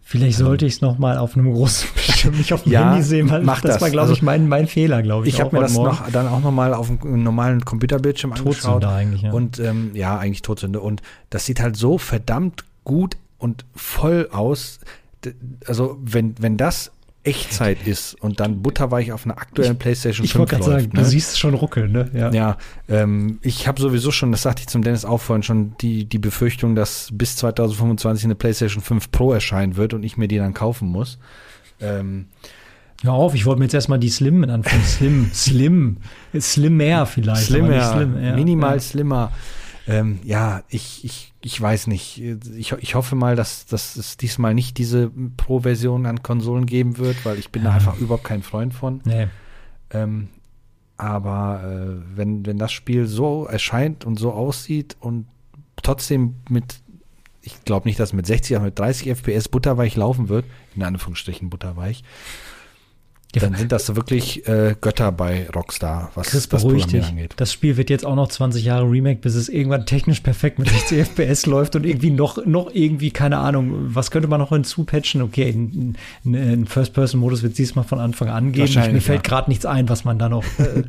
Vielleicht 0.09 0.38
sollte 0.38 0.64
ähm, 0.64 0.68
ich 0.68 0.74
es 0.74 0.80
nochmal 0.80 1.18
auf 1.18 1.36
einem 1.36 1.53
großen 1.53 1.88
Bildschirm, 1.94 2.36
nicht 2.36 2.53
auf 2.53 2.62
dem 2.62 2.70
ja, 2.70 2.90
Handy 2.90 3.03
sehen, 3.03 3.28
weil 3.28 3.44
das, 3.44 3.61
das 3.62 3.80
war, 3.80 3.90
glaube 3.90 4.03
also, 4.03 4.12
ich, 4.12 4.22
mein, 4.22 4.47
mein 4.47 4.68
Fehler, 4.68 5.03
glaube 5.03 5.26
ich. 5.26 5.34
Ich 5.34 5.40
habe 5.40 5.57
mir 5.57 5.62
das 5.62 5.74
noch, 5.74 6.09
dann 6.11 6.28
auch 6.28 6.40
nochmal 6.40 6.74
auf 6.74 6.88
einem 6.88 7.24
normalen 7.24 7.64
Computerbildschirm 7.64 8.32
angeschaut. 8.32 8.82
Todsünde 8.82 8.88
eigentlich, 8.88 9.22
ja. 9.22 9.32
Und 9.32 9.59
ähm, 9.59 9.90
ja, 9.94 10.16
eigentlich 10.16 10.42
Todsünde. 10.42 10.80
Und 10.80 11.03
das 11.30 11.47
sieht 11.47 11.61
halt 11.61 11.76
so 11.76 11.99
verdammt 11.99 12.64
gut 12.84 13.16
und 13.47 13.64
voll 13.76 14.28
aus. 14.32 14.80
Also, 15.66 15.99
wenn, 16.03 16.34
wenn 16.40 16.57
das 16.57 16.90
Echtzeit 17.22 17.78
ist 17.86 18.14
und 18.20 18.40
dann 18.40 18.61
butterweich 18.62 19.12
auf 19.12 19.24
einer 19.24 19.38
aktuellen 19.38 19.72
ich, 19.72 19.78
PlayStation 19.78 20.24
ich 20.24 20.32
5 20.32 20.38
läuft. 20.40 20.53
Ich 20.53 20.59
wollte 20.59 20.70
gerade 20.70 20.82
sagen, 20.82 20.97
ne? 20.97 21.03
du 21.03 21.09
siehst 21.09 21.38
schon 21.38 21.55
ruckeln, 21.55 21.92
ne? 21.92 22.11
Ja, 22.12 22.30
ja 22.32 22.59
ähm, 22.88 23.38
ich 23.42 23.68
habe 23.68 23.80
sowieso 23.80 24.11
schon, 24.11 24.32
das 24.32 24.42
sagte 24.42 24.62
ich 24.62 24.68
zum 24.68 24.82
Dennis 24.82 25.05
auch 25.05 25.20
vorhin 25.20 25.44
schon, 25.44 25.76
die, 25.80 26.05
die 26.05 26.18
Befürchtung, 26.18 26.74
dass 26.74 27.09
bis 27.12 27.36
2025 27.36 28.24
eine 28.24 28.34
PlayStation 28.34 28.82
5 28.82 29.11
Pro 29.12 29.32
erscheinen 29.32 29.76
wird 29.76 29.94
und 29.94 30.03
ich 30.03 30.16
mir 30.16 30.28
die 30.28 30.38
dann 30.38 30.55
kaufen 30.55 30.88
muss. 30.88 31.18
Ähm, 31.80 32.26
Hör 33.03 33.12
auf, 33.12 33.34
ich 33.34 33.44
wollte 33.44 33.59
mir 33.59 33.66
jetzt 33.66 33.74
erstmal 33.74 33.99
die 33.99 34.09
Slim 34.09 34.42
in 34.42 34.51
Anführungszeichen, 34.51 35.30
Slim, 35.34 35.99
Slim, 36.32 36.40
Slimmer 36.40 37.07
vielleicht. 37.07 37.42
Slimmer, 37.42 37.92
Slim, 37.92 38.24
ja, 38.24 38.34
minimal 38.34 38.74
ja. 38.74 38.80
slimmer. 38.80 39.32
Ähm, 39.89 40.18
ja, 40.24 40.62
ich, 40.68 41.05
ich, 41.05 41.32
ich 41.43 41.61
weiß 41.61 41.87
nicht. 41.87 42.20
Ich, 42.20 42.72
ich 42.72 42.95
hoffe 42.95 43.14
mal, 43.14 43.37
dass, 43.37 43.66
dass 43.66 43.97
es 43.97 44.16
diesmal 44.16 44.53
nicht 44.53 44.78
diese 44.78 45.11
Pro-Version 45.37 46.07
an 46.07 46.22
Konsolen 46.22 46.66
geben 46.66 46.99
wird, 46.99 47.24
weil 47.24 47.39
ich 47.39 47.51
bin 47.51 47.64
da 47.64 47.72
einfach 47.72 47.97
überhaupt 47.99 48.24
kein 48.24 48.43
Freund 48.43 48.74
von. 48.74 49.01
Nee. 49.05 49.28
Ähm, 49.91 50.28
aber 50.97 51.62
äh, 51.62 52.16
wenn, 52.16 52.47
wenn 52.47 52.59
das 52.59 52.72
Spiel 52.72 53.07
so 53.07 53.45
erscheint 53.45 54.05
und 54.05 54.18
so 54.18 54.32
aussieht 54.32 54.97
und 55.01 55.26
trotzdem 55.76 56.37
mit, 56.49 56.80
ich 57.43 57.64
glaube 57.64 57.87
nicht, 57.87 58.01
dass 58.01 58.12
mit 58.12 58.26
60, 58.26 58.57
aber 58.57 58.66
mit 58.66 58.78
30 58.78 59.09
FPS 59.11 59.49
butterweich 59.49 59.95
laufen 59.95 60.28
wird, 60.28 60.47
in 60.74 60.82
Anführungsstrichen 60.82 61.51
butterweich, 61.51 62.03
dann 63.41 63.55
sind 63.55 63.72
das 63.72 63.95
wirklich 63.95 64.47
äh, 64.49 64.74
Götter 64.80 65.12
bei 65.12 65.49
Rockstar, 65.55 66.11
was 66.14 66.28
Chris, 66.28 66.49
das 66.49 66.62
beruhig 66.62 66.84
dich. 66.84 66.93
Programmieren 66.93 67.18
angeht. 67.18 67.34
Das 67.37 67.53
Spiel 67.53 67.76
wird 67.76 67.91
jetzt 67.91 68.05
auch 68.05 68.14
noch 68.14 68.28
20 68.28 68.64
Jahre 68.64 68.91
Remake, 68.91 69.20
bis 69.20 69.34
es 69.34 69.49
irgendwann 69.49 69.87
technisch 69.87 70.20
perfekt 70.20 70.59
mit 70.59 70.68
60 70.68 70.99
FPS 71.09 71.47
läuft 71.47 71.76
und 71.76 71.84
irgendwie 71.84 72.11
noch, 72.11 72.45
noch 72.45 72.70
irgendwie, 72.72 73.11
keine 73.11 73.39
Ahnung, 73.39 73.72
was 73.95 74.11
könnte 74.11 74.28
man 74.28 74.41
noch 74.41 74.51
hinzupatchen? 74.51 75.22
Okay, 75.22 75.51
ein, 75.51 75.97
ein, 76.24 76.34
ein 76.34 76.66
First-Person-Modus 76.66 77.43
wird 77.43 77.59
diesmal 77.59 77.84
von 77.84 77.99
Anfang 77.99 78.28
an 78.28 78.53
geben. 78.53 78.93
Mir 78.93 79.01
fällt 79.01 79.26
ja. 79.26 79.30
gerade 79.30 79.51
nichts 79.51 79.66
ein, 79.66 79.89
was 79.89 80.05
man 80.05 80.18
da 80.18 80.28
noch 80.28 80.45
äh, 80.59 80.82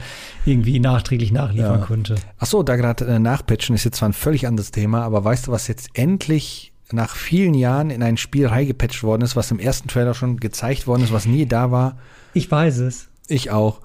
irgendwie 0.45 0.79
nachträglich 0.79 1.31
nachliefern 1.31 1.79
Ja. 1.79 1.85
könnte. 1.85 2.15
Ach 2.39 2.47
so, 2.47 2.63
da 2.63 2.75
gerade 2.75 3.05
äh, 3.05 3.19
nachpatchen 3.19 3.75
ist 3.75 3.83
jetzt 3.83 3.97
zwar 3.97 4.09
ein 4.09 4.13
völlig 4.13 4.47
anderes 4.47 4.71
Thema, 4.71 5.03
aber 5.03 5.23
weißt 5.23 5.47
du, 5.47 5.51
was 5.51 5.67
jetzt 5.67 5.89
endlich 5.93 6.73
nach 6.91 7.15
vielen 7.15 7.53
Jahren 7.53 7.89
in 7.89 8.01
ein 8.03 8.17
Spiel 8.17 8.47
reingepatcht 8.47 9.03
worden 9.03 9.21
ist, 9.23 9.35
was 9.35 9.51
im 9.51 9.59
ersten 9.59 9.87
Trailer 9.89 10.13
schon 10.13 10.37
gezeigt 10.39 10.87
worden 10.87 11.03
ist, 11.03 11.11
was 11.11 11.25
nie 11.25 11.45
da 11.45 11.71
war? 11.71 11.97
Ich 12.33 12.49
weiß 12.49 12.77
es. 12.79 13.09
Ich 13.27 13.51
auch. 13.51 13.81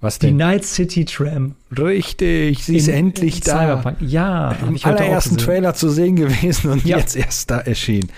Was 0.00 0.18
Die 0.18 0.26
denn? 0.28 0.36
Night 0.36 0.64
City 0.64 1.04
Tram. 1.06 1.54
Richtig, 1.76 2.64
sie 2.64 2.76
ist 2.76 2.88
in- 2.88 2.94
endlich 2.94 3.36
in 3.36 3.40
da. 3.44 3.58
Cyberpunk. 3.58 3.96
Ja, 4.00 4.52
Im 4.52 4.74
ich 4.74 4.84
heute 4.84 4.96
auch 4.96 5.00
allerersten. 5.06 5.38
Trailer 5.38 5.74
zu 5.74 5.88
sehen 5.90 6.16
gewesen 6.16 6.70
und 6.70 6.84
Ja. 6.84 6.98
jetzt 6.98 7.16
erst 7.16 7.50
da 7.50 7.58
erschienen. 7.60 8.10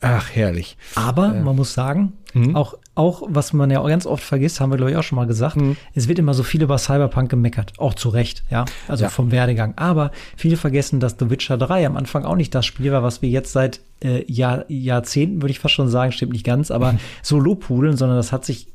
Ach, 0.00 0.30
herrlich. 0.32 0.76
Aber 0.94 1.32
man 1.34 1.56
muss 1.56 1.74
sagen, 1.74 2.12
Mhm. 2.34 2.54
auch, 2.56 2.74
auch 2.96 3.22
was 3.28 3.52
man 3.52 3.70
ja 3.70 3.80
auch 3.80 3.88
ganz 3.88 4.06
oft 4.06 4.22
vergisst, 4.22 4.60
haben 4.60 4.70
wir 4.70 4.76
glaube 4.76 4.92
ich 4.92 4.96
auch 4.96 5.02
schon 5.02 5.16
mal 5.16 5.26
gesagt, 5.26 5.56
Mhm. 5.56 5.76
es 5.94 6.06
wird 6.08 6.18
immer 6.18 6.32
so 6.34 6.42
viel 6.42 6.62
über 6.62 6.78
Cyberpunk 6.78 7.28
gemeckert, 7.30 7.72
auch 7.78 7.94
zu 7.94 8.08
Recht, 8.08 8.44
ja, 8.50 8.64
also 8.88 9.04
Ja. 9.04 9.10
vom 9.10 9.32
Werdegang. 9.32 9.74
Aber 9.76 10.12
viele 10.36 10.56
vergessen, 10.56 11.00
dass 11.00 11.16
The 11.18 11.28
Witcher 11.30 11.56
3 11.58 11.86
am 11.86 11.96
Anfang 11.96 12.24
auch 12.24 12.36
nicht 12.36 12.54
das 12.54 12.66
Spiel 12.66 12.92
war, 12.92 13.02
was 13.02 13.20
wir 13.22 13.28
jetzt 13.28 13.52
seit 13.52 13.80
äh, 14.04 14.24
Jahr, 14.30 14.64
Jahrzehnten, 14.68 15.40
würde 15.42 15.50
ich 15.52 15.58
fast 15.60 15.74
schon 15.74 15.88
sagen, 15.88 16.12
stimmt 16.12 16.32
nicht 16.32 16.44
ganz, 16.44 16.70
aber 16.70 16.94
so 17.22 17.38
lobhudeln, 17.40 17.96
sondern 17.96 18.16
das 18.18 18.32
hat 18.32 18.44
sich 18.44 18.68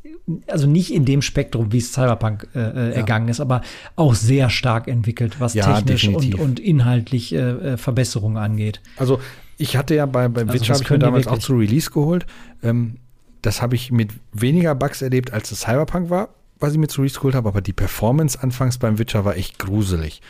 also 0.48 0.68
nicht 0.68 0.94
in 0.94 1.06
dem 1.06 1.22
Spektrum, 1.24 1.72
wie 1.72 1.78
es 1.80 1.92
Cyberpunk 1.94 2.48
äh, 2.54 2.60
äh, 2.60 2.92
ergangen 2.94 3.30
ist, 3.30 3.40
aber 3.40 3.62
auch 3.96 4.14
sehr 4.14 4.50
stark 4.52 4.88
entwickelt, 4.88 5.40
was 5.40 5.56
Ja, 5.56 5.74
technisch 5.74 6.08
und, 6.08 6.16
definitiv. 6.16 6.40
und 6.40 6.60
inhaltlich 6.60 7.34
äh, 7.34 7.38
äh, 7.38 7.78
Verbesserungen 7.78 8.38
angeht. 8.38 8.80
Also 8.98 9.20
ich 9.58 9.76
hatte 9.76 9.96
ja 9.96 10.06
bei, 10.06 10.28
bei 10.28 10.42
Also 10.42 10.54
Witcher 10.54 10.74
habe 10.76 10.84
ich 10.84 10.90
mir 10.90 11.00
damals 11.00 11.26
auch 11.28 11.40
zu 11.40 11.54
Release 11.56 11.90
geholt. 11.90 12.28
Ähm, 12.62 12.98
das 13.42 13.62
habe 13.62 13.76
ich 13.76 13.92
mit 13.92 14.12
weniger 14.34 14.76
Bugs 14.76 15.02
erlebt, 15.02 15.32
als 15.32 15.52
es 15.52 15.62
Cyberpunk 15.62 16.10
war, 16.10 16.30
was 16.60 16.74
ich 16.74 16.78
mir 16.78 16.88
zu 16.88 17.02
geholt 17.02 17.36
habe. 17.36 17.50
Aber 17.50 17.62
die 17.62 17.74
Performance 17.74 18.42
anfangs 18.42 18.78
beim 18.78 19.00
Witcher 19.00 19.26
war 19.26 19.36
echt 19.36 19.60
gruselig. 19.60 20.22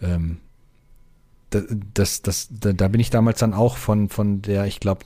Ähm, 0.00 0.38
das, 1.50 1.64
das, 1.94 2.22
das, 2.22 2.48
da, 2.50 2.72
da 2.72 2.88
bin 2.88 3.00
ich 3.00 3.10
damals 3.10 3.38
dann 3.38 3.54
auch 3.54 3.76
von, 3.76 4.08
von 4.08 4.42
der, 4.42 4.66
ich 4.66 4.80
glaube, 4.80 5.04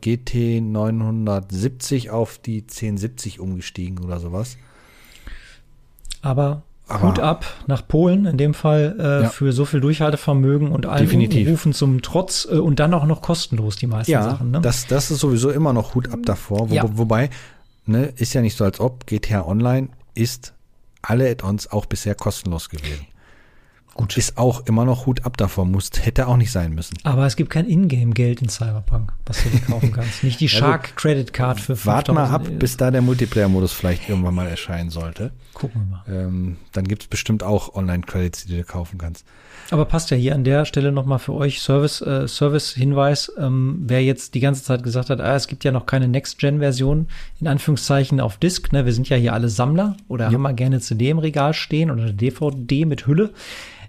GT 0.00 0.62
970 0.62 2.10
auf 2.10 2.38
die 2.38 2.62
1070 2.62 3.40
umgestiegen 3.40 4.02
oder 4.04 4.20
sowas. 4.20 4.56
Aber, 6.22 6.62
Aber- 6.88 7.08
Hut 7.08 7.18
ab 7.18 7.46
nach 7.66 7.86
Polen, 7.86 8.26
in 8.26 8.36
dem 8.36 8.52
Fall 8.54 8.96
äh, 8.98 9.22
Ja. 9.22 9.28
für 9.30 9.52
so 9.52 9.64
viel 9.64 9.80
Durchhaltevermögen 9.80 10.68
und 10.70 10.84
allen 10.86 11.04
Definitiv. 11.04 11.48
Rufen 11.48 11.72
zum 11.72 12.02
Trotz 12.02 12.46
äh, 12.50 12.56
und 12.56 12.78
dann 12.78 12.92
auch 12.92 13.06
noch 13.06 13.22
kostenlos 13.22 13.76
die 13.76 13.86
meisten 13.86 14.12
Ja, 14.12 14.22
Sachen. 14.22 14.50
Ne? 14.50 14.60
das, 14.60 14.86
das 14.86 15.10
ist 15.10 15.20
sowieso 15.20 15.50
immer 15.50 15.72
noch 15.72 15.94
Hut 15.94 16.12
ab 16.12 16.20
davor. 16.24 16.68
Wo, 16.68 16.74
Ja. 16.74 16.84
Wobei, 16.98 17.30
ne, 17.86 18.12
ist 18.16 18.34
ja 18.34 18.42
nicht 18.42 18.56
so, 18.56 18.64
als 18.64 18.80
ob 18.80 19.06
GTA 19.06 19.46
Online 19.46 19.88
ist 20.14 20.52
alle 21.00 21.30
Add-ons 21.30 21.68
auch 21.70 21.86
bisher 21.86 22.14
kostenlos 22.14 22.68
gewesen. 22.68 23.06
Gut. 23.94 24.16
Ist 24.16 24.36
auch 24.38 24.66
immer 24.66 24.84
noch 24.84 25.06
Hut 25.06 25.24
ab 25.24 25.36
davor, 25.36 25.64
muss, 25.64 25.90
hätte 26.00 26.26
auch 26.26 26.36
nicht 26.36 26.50
sein 26.50 26.74
müssen. 26.74 26.98
Aber 27.04 27.26
es 27.26 27.36
gibt 27.36 27.50
kein 27.50 27.66
Ingame-Geld 27.68 28.42
in 28.42 28.48
Cyberpunk, 28.48 29.12
was 29.24 29.42
du 29.42 29.50
dir 29.50 29.60
kaufen 29.60 29.92
kannst. 29.94 30.24
Nicht 30.24 30.40
die 30.40 30.46
Ja, 30.46 30.50
Shark 30.58 30.96
Credit 30.96 31.32
Card 31.32 31.60
für 31.60 31.84
Wart 31.86 32.08
mal 32.08 32.26
5000, 32.26 32.54
ab, 32.54 32.58
bis 32.58 32.76
da 32.76 32.90
der 32.90 33.02
Multiplayer-Modus 33.02 33.72
vielleicht 33.72 34.08
irgendwann 34.08 34.34
mal 34.34 34.48
erscheinen 34.48 34.90
sollte. 34.90 35.32
Gucken 35.54 35.82
wir 36.06 36.14
mal. 36.14 36.26
Ähm, 36.26 36.56
dann 36.72 36.84
gibt's 36.88 37.06
bestimmt 37.06 37.42
auch 37.44 37.74
Online-Credits, 37.74 38.46
die 38.46 38.56
du 38.56 38.64
kaufen 38.64 38.98
kannst. 38.98 39.24
Aber 39.70 39.84
passt 39.84 40.10
ja 40.10 40.16
hier 40.16 40.34
an 40.34 40.44
der 40.44 40.64
Stelle 40.64 40.92
nochmal 40.92 41.18
für 41.18 41.32
euch 41.32 41.60
Service, 41.60 42.00
äh, 42.00 42.28
Service-Hinweis. 42.28 43.32
Ähm, 43.38 43.82
wer 43.86 44.02
jetzt 44.02 44.34
die 44.34 44.40
ganze 44.40 44.62
Zeit 44.62 44.82
gesagt 44.82 45.10
hat, 45.10 45.20
ah, 45.20 45.34
es 45.34 45.48
gibt 45.48 45.64
ja 45.64 45.72
noch 45.72 45.86
keine 45.86 46.08
Next-Gen-Version, 46.08 47.08
in 47.40 47.46
Anführungszeichen 47.46 48.20
auf 48.20 48.36
Disk, 48.36 48.72
ne? 48.72 48.84
Wir 48.84 48.92
sind 48.92 49.08
ja 49.08 49.16
hier 49.16 49.32
alle 49.32 49.48
Sammler 49.48 49.96
oder 50.08 50.26
haben 50.26 50.42
mal 50.42 50.54
gerne 50.54 50.80
CD 50.80 51.10
im 51.10 51.18
Regal 51.18 51.54
stehen 51.54 51.90
oder 51.90 52.02
eine 52.02 52.14
DVD 52.14 52.84
mit 52.84 53.06
Hülle. 53.06 53.30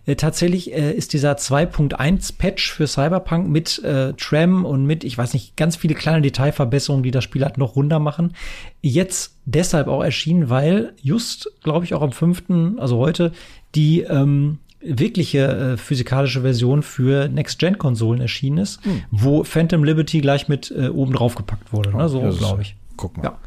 Äh, 0.06 0.16
tatsächlich 0.16 0.74
äh, 0.74 0.94
ist 0.94 1.14
dieser 1.14 1.34
2.1 1.34 2.38
Patch 2.38 2.72
für 2.72 2.88
Cyberpunk 2.88 3.50
mit 3.50 3.84
äh, 3.84 4.14
Tram 4.14 4.66
und 4.66 4.86
mit, 4.86 5.04
ich 5.04 5.18
weiß 5.18 5.34
nicht, 5.34 5.58
ganz 5.58 5.76
viele 5.76 5.96
kleine 5.96 6.22
Detailverbesserungen, 6.22 7.04
die 7.04 7.12
das 7.12 7.24
Spiel 7.24 7.44
halt 7.44 7.58
noch 7.58 7.76
runder 7.76 8.00
machen, 8.00 8.34
jetzt 8.82 9.38
deshalb 9.46 9.88
auch 9.88 10.04
erschienen, 10.04 10.50
weil 10.50 10.94
just, 11.02 11.52
glaube 11.64 11.86
ich, 11.86 11.94
auch 11.94 12.02
am 12.02 12.12
5., 12.12 12.44
also 12.78 12.98
heute, 12.98 13.32
die 13.74 14.02
ähm, 14.02 14.60
wirkliche 14.86 15.74
äh, 15.74 15.78
physikalische 15.78 16.42
Version 16.42 16.84
für 16.84 17.28
Next-Gen-Konsolen 17.30 18.22
erschienen 18.22 18.60
ist, 18.60 18.80
wo 19.12 19.44
Phantom 19.44 19.84
Liberty 19.84 20.22
gleich 20.22 20.48
mit 20.48 20.72
äh, 20.72 20.90
oben 20.90 21.14
drauf 21.14 21.36
gepackt 21.36 21.74
wurde. 21.74 21.96
Ne? 21.96 22.08
So, 22.10 22.22
Das 22.22 22.36
ist- 22.36 22.40
glaube 22.40 22.62
ich. 22.62 22.76
Guck 22.98 23.18
mal. 23.18 23.24
Ja. 23.24 23.38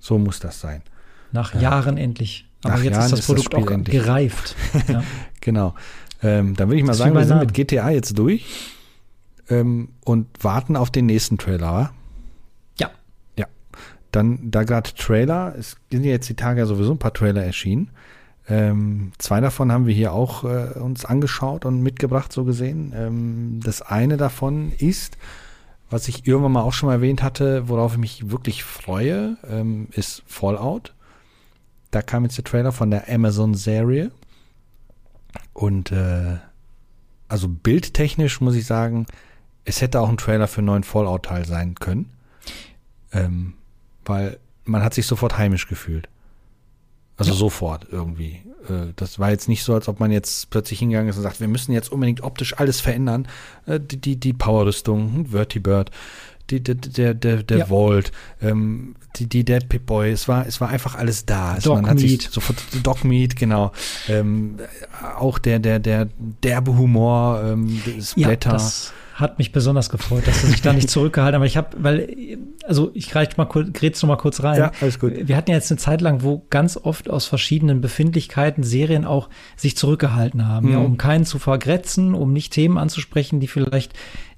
So 0.00 0.18
muss 0.18 0.40
das 0.40 0.60
sein. 0.60 0.82
Nach 1.32 1.54
Jahren 1.60 1.96
endlich. 1.96 2.46
Aber 2.62 2.74
Nach 2.76 2.82
jetzt 2.82 2.92
Jahren 2.94 3.04
ist 3.04 3.12
das 3.12 3.20
ist 3.20 3.28
das 3.28 3.36
Produkt 3.36 3.54
Spiel 3.54 3.64
auch 3.64 3.70
endlich. 3.70 3.96
gereift. 4.02 4.56
ja. 4.88 5.02
Genau. 5.40 5.74
Ähm, 6.22 6.54
dann 6.56 6.68
würde 6.68 6.78
ich 6.78 6.82
mal 6.84 6.88
Das 6.92 6.98
sagen, 6.98 7.14
wir 7.14 7.24
sind 7.24 7.38
mit 7.40 7.52
GTA 7.54 7.90
jetzt 7.90 8.16
durch 8.18 8.46
ähm, 9.50 9.88
und 10.04 10.26
warten 10.42 10.76
auf 10.76 10.90
den 10.90 11.06
nächsten 11.06 11.36
Trailer. 11.38 11.92
ja. 12.78 12.90
Ja. 13.36 13.46
Dann, 14.12 14.50
da 14.50 14.62
gerade 14.64 14.90
Trailer, 14.94 15.54
es 15.58 15.76
sind 15.90 16.04
ja 16.04 16.10
jetzt 16.12 16.28
die 16.28 16.34
Tage 16.34 16.60
ja 16.60 16.66
sowieso 16.66 16.92
ein 16.92 16.98
paar 16.98 17.12
Trailer 17.12 17.44
erschienen. 17.44 17.90
Ähm, 18.48 19.12
zwei 19.18 19.40
davon 19.40 19.72
haben 19.72 19.86
wir 19.86 19.94
hier 19.94 20.12
auch 20.12 20.44
äh, 20.44 20.78
uns 20.78 21.04
angeschaut 21.04 21.64
und 21.64 21.82
mitgebracht, 21.82 22.32
so 22.32 22.44
gesehen. 22.44 22.92
Ähm, 22.94 23.60
das 23.62 23.80
eine 23.80 24.16
davon 24.16 24.72
ist, 24.72 25.16
was 25.90 26.08
ich 26.08 26.26
irgendwann 26.26 26.52
mal 26.52 26.62
auch 26.62 26.72
schon 26.72 26.88
mal 26.88 26.94
erwähnt 26.94 27.22
hatte, 27.22 27.68
worauf 27.68 27.92
ich 27.92 27.98
mich 27.98 28.30
wirklich 28.30 28.64
freue, 28.64 29.36
ähm, 29.48 29.88
ist 29.92 30.22
Fallout. 30.26 30.94
Da 31.90 32.02
kam 32.02 32.24
jetzt 32.24 32.36
der 32.36 32.44
Trailer 32.44 32.72
von 32.72 32.90
der 32.90 33.08
Amazon-Serie. 33.08 34.10
Und 35.52 35.92
äh, 35.92 36.36
also 37.28 37.48
bildtechnisch 37.48 38.40
muss 38.40 38.56
ich 38.56 38.66
sagen, 38.66 39.06
es 39.64 39.80
hätte 39.80 40.00
auch 40.00 40.08
ein 40.08 40.16
Trailer 40.16 40.48
für 40.48 40.58
einen 40.58 40.66
neuen 40.66 40.84
Fallout-Teil 40.84 41.46
sein 41.46 41.76
können. 41.76 42.12
Ähm, 43.12 43.54
weil 44.04 44.38
man 44.64 44.82
hat 44.82 44.94
sich 44.94 45.06
sofort 45.06 45.38
heimisch 45.38 45.68
gefühlt. 45.68 46.08
Also 47.16 47.32
sofort 47.32 47.86
irgendwie. 47.90 48.42
Äh, 48.68 48.92
das 48.96 49.18
war 49.18 49.30
jetzt 49.30 49.48
nicht 49.48 49.62
so, 49.62 49.74
als 49.74 49.88
ob 49.88 50.00
man 50.00 50.10
jetzt 50.10 50.50
plötzlich 50.50 50.78
hingegangen 50.80 51.08
ist 51.08 51.16
und 51.16 51.22
sagt, 51.22 51.40
wir 51.40 51.48
müssen 51.48 51.72
jetzt 51.72 51.92
unbedingt 51.92 52.22
optisch 52.22 52.58
alles 52.58 52.80
verändern. 52.80 53.28
Äh, 53.66 53.78
die, 53.80 53.98
die, 54.00 54.16
die 54.16 54.32
Power-Rüstung, 54.32 55.14
hm, 55.14 55.26
Vertibird, 55.26 55.90
die, 56.50 56.62
der, 56.62 56.74
der, 56.74 57.14
der, 57.14 57.42
der 57.42 57.58
Ja. 57.58 57.66
Vault, 57.68 58.12
ähm, 58.42 58.96
die, 59.16 59.26
die 59.28 59.44
Dead 59.44 59.66
Pip 59.68 59.86
Boy, 59.86 60.10
es 60.10 60.26
war, 60.28 60.46
es 60.46 60.60
war 60.60 60.68
einfach 60.68 60.94
alles 60.96 61.24
da. 61.24 61.56
Es, 61.56 61.64
Dog 61.64 61.76
man 61.82 61.88
hat 61.88 61.98
sich 62.00 62.10
Meat. 62.10 62.22
sofort, 62.30 62.56
Dog 62.82 63.04
Meat, 63.04 63.36
genau. 63.36 63.72
Ähm, 64.08 64.56
auch 65.16 65.38
der, 65.38 65.58
der, 65.60 65.78
der 65.78 66.08
derbe 66.42 66.76
Humor, 66.76 67.42
ähm, 67.44 67.80
das 67.96 68.14
Ja, 68.16 68.26
Blätter. 68.28 68.50
das 68.50 68.92
hat 69.14 69.38
mich 69.38 69.52
besonders 69.52 69.90
gefreut, 69.90 70.26
dass 70.26 70.42
sie 70.42 70.48
sich 70.48 70.60
da 70.60 70.72
nicht 70.72 70.90
zurückgehalten 70.90 71.34
haben. 71.36 71.42
Aber 71.42 71.46
ich 71.46 71.56
habe, 71.56 71.68
weil, 71.78 72.38
also 72.66 72.90
ich 72.94 73.08
greife 73.10 73.32
mal 73.36 73.44
kurz, 73.46 73.72
grätsch 73.72 74.02
noch 74.02 74.08
mal 74.08 74.16
kurz 74.16 74.42
rein. 74.42 74.58
Ja, 74.58 74.72
alles 74.80 74.98
gut. 74.98 75.12
Wir 75.28 75.36
hatten 75.36 75.50
ja 75.50 75.56
jetzt 75.56 75.70
eine 75.70 75.78
Zeit 75.78 76.00
lang, 76.00 76.22
wo 76.22 76.44
ganz 76.50 76.76
oft 76.76 77.08
aus 77.08 77.26
verschiedenen 77.26 77.80
Befindlichkeiten 77.80 78.64
Serien 78.64 79.04
auch 79.04 79.28
sich 79.56 79.76
zurückgehalten 79.76 80.48
haben, 80.48 80.70
ja, 80.70 80.78
Mhm. 80.80 80.84
um 80.84 80.96
keinen 80.98 81.24
zu 81.24 81.38
vergrätzen, 81.38 82.14
um 82.14 82.32
nicht 82.32 82.52
Themen 82.52 82.76
anzusprechen, 82.76 83.38
die 83.40 83.46
vielleicht 83.46 83.92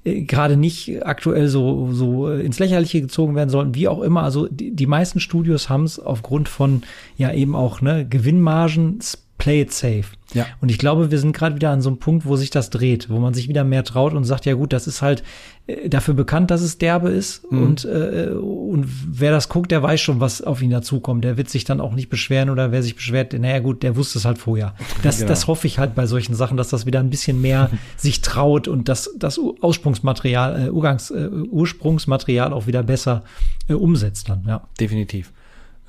äh, 0.04 0.22
gerade 0.22 0.56
nicht 0.58 1.04
aktuell 1.06 1.48
so, 1.48 1.90
so 1.92 2.28
äh, 2.30 2.44
ins 2.44 2.58
Lächerliche 2.58 3.00
gezogen 3.00 3.34
werden 3.34 3.50
sollten, 3.50 3.74
wie 3.74 3.88
auch 3.88 4.02
immer. 4.02 4.22
Also 4.24 4.46
die, 4.46 4.76
die 4.76 4.86
meisten 4.86 5.20
Studios 5.20 5.68
haben 5.70 5.84
es 5.84 5.98
aufgrund 5.98 6.48
von 6.50 6.82
ja 7.16 7.32
eben 7.32 7.54
auch 7.56 7.80
ne, 7.80 8.06
Gewinnmargen, 8.06 8.98
play 9.38 9.60
it 9.60 9.72
safe. 9.72 10.04
Ja. 10.34 10.46
Und 10.60 10.70
ich 10.70 10.78
glaube, 10.78 11.10
wir 11.10 11.18
sind 11.18 11.34
gerade 11.36 11.54
wieder 11.54 11.70
an 11.70 11.80
so 11.80 11.88
einem 11.88 11.98
Punkt, 11.98 12.26
wo 12.26 12.36
sich 12.36 12.50
das 12.50 12.70
dreht, 12.70 13.08
wo 13.10 13.18
man 13.18 13.32
sich 13.32 13.48
wieder 13.48 13.64
mehr 13.64 13.84
traut 13.84 14.12
und 14.12 14.24
sagt, 14.24 14.44
ja 14.44 14.54
gut, 14.54 14.72
das 14.72 14.86
ist 14.86 15.00
halt 15.02 15.22
äh, 15.66 15.88
dafür 15.88 16.14
bekannt, 16.14 16.50
dass 16.50 16.62
es 16.62 16.78
derbe 16.78 17.10
ist. 17.10 17.50
Mhm. 17.50 17.62
Und, 17.62 17.84
äh, 17.84 18.30
und 18.30 18.86
wer 19.06 19.30
das 19.30 19.48
guckt, 19.48 19.70
der 19.70 19.82
weiß 19.82 20.00
schon, 20.00 20.20
was 20.20 20.42
auf 20.42 20.62
ihn 20.62 20.70
dazukommt. 20.70 21.24
Der 21.24 21.36
wird 21.36 21.48
sich 21.48 21.64
dann 21.64 21.80
auch 21.80 21.94
nicht 21.94 22.08
beschweren 22.08 22.50
oder 22.50 22.72
wer 22.72 22.82
sich 22.82 22.96
beschwert, 22.96 23.32
naja 23.34 23.60
gut, 23.60 23.82
der 23.82 23.96
wusste 23.96 24.18
es 24.18 24.24
halt 24.24 24.38
vorher. 24.38 24.74
Das, 25.02 25.18
Genau. 25.18 25.28
das 25.28 25.46
hoffe 25.46 25.66
ich 25.66 25.78
halt 25.78 25.94
bei 25.94 26.06
solchen 26.06 26.34
Sachen, 26.34 26.56
dass 26.56 26.68
das 26.68 26.86
wieder 26.86 27.00
ein 27.00 27.10
bisschen 27.10 27.40
mehr 27.40 27.70
sich 27.96 28.22
traut 28.22 28.66
und 28.66 28.88
das, 28.88 29.10
das 29.18 29.38
Aussprungsmaterial, 29.60 30.66
äh, 30.66 30.70
Urgangs, 30.70 31.10
äh, 31.10 31.28
Ursprungsmaterial 31.28 32.52
auch 32.52 32.66
wieder 32.66 32.82
besser 32.82 33.22
äh, 33.68 33.74
umsetzt 33.74 34.28
dann, 34.28 34.44
ja. 34.46 34.66
Definitiv. 34.80 35.32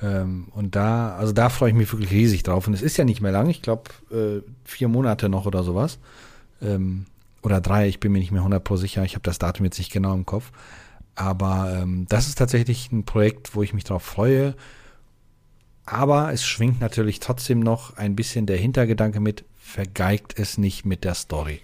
Ähm, 0.01 0.47
und 0.53 0.75
da, 0.75 1.15
also 1.15 1.33
da 1.33 1.49
freue 1.49 1.69
ich 1.71 1.75
mich 1.75 1.91
wirklich 1.91 2.11
riesig 2.11 2.43
drauf. 2.43 2.67
Und 2.67 2.73
es 2.73 2.81
ist 2.81 2.97
ja 2.97 3.03
nicht 3.05 3.21
mehr 3.21 3.31
lang, 3.31 3.49
ich 3.49 3.61
glaube 3.61 3.89
äh, 4.11 4.41
vier 4.63 4.87
Monate 4.87 5.29
noch 5.29 5.45
oder 5.45 5.63
sowas. 5.63 5.99
Ähm, 6.61 7.05
oder 7.41 7.61
drei, 7.61 7.87
ich 7.87 7.99
bin 7.99 8.11
mir 8.11 8.19
nicht 8.19 8.31
mehr 8.31 8.41
100 8.41 8.63
pro 8.63 8.75
sicher. 8.75 9.03
Ich 9.03 9.13
habe 9.15 9.23
das 9.23 9.39
Datum 9.39 9.65
jetzt 9.65 9.77
nicht 9.77 9.91
genau 9.91 10.13
im 10.13 10.25
Kopf. 10.25 10.51
Aber 11.15 11.73
ähm, 11.81 12.05
das 12.09 12.27
ist 12.27 12.37
tatsächlich 12.37 12.91
ein 12.91 13.05
Projekt, 13.05 13.55
wo 13.55 13.63
ich 13.63 13.73
mich 13.73 13.83
drauf 13.85 14.03
freue. 14.03 14.55
Aber 15.85 16.33
es 16.33 16.45
schwingt 16.45 16.81
natürlich 16.81 17.19
trotzdem 17.19 17.59
noch 17.59 17.95
ein 17.97 18.15
bisschen 18.15 18.45
der 18.45 18.57
Hintergedanke 18.57 19.19
mit, 19.19 19.45
vergeigt 19.57 20.37
es 20.37 20.57
nicht 20.57 20.85
mit 20.85 21.03
der 21.05 21.15
Story. 21.15 21.61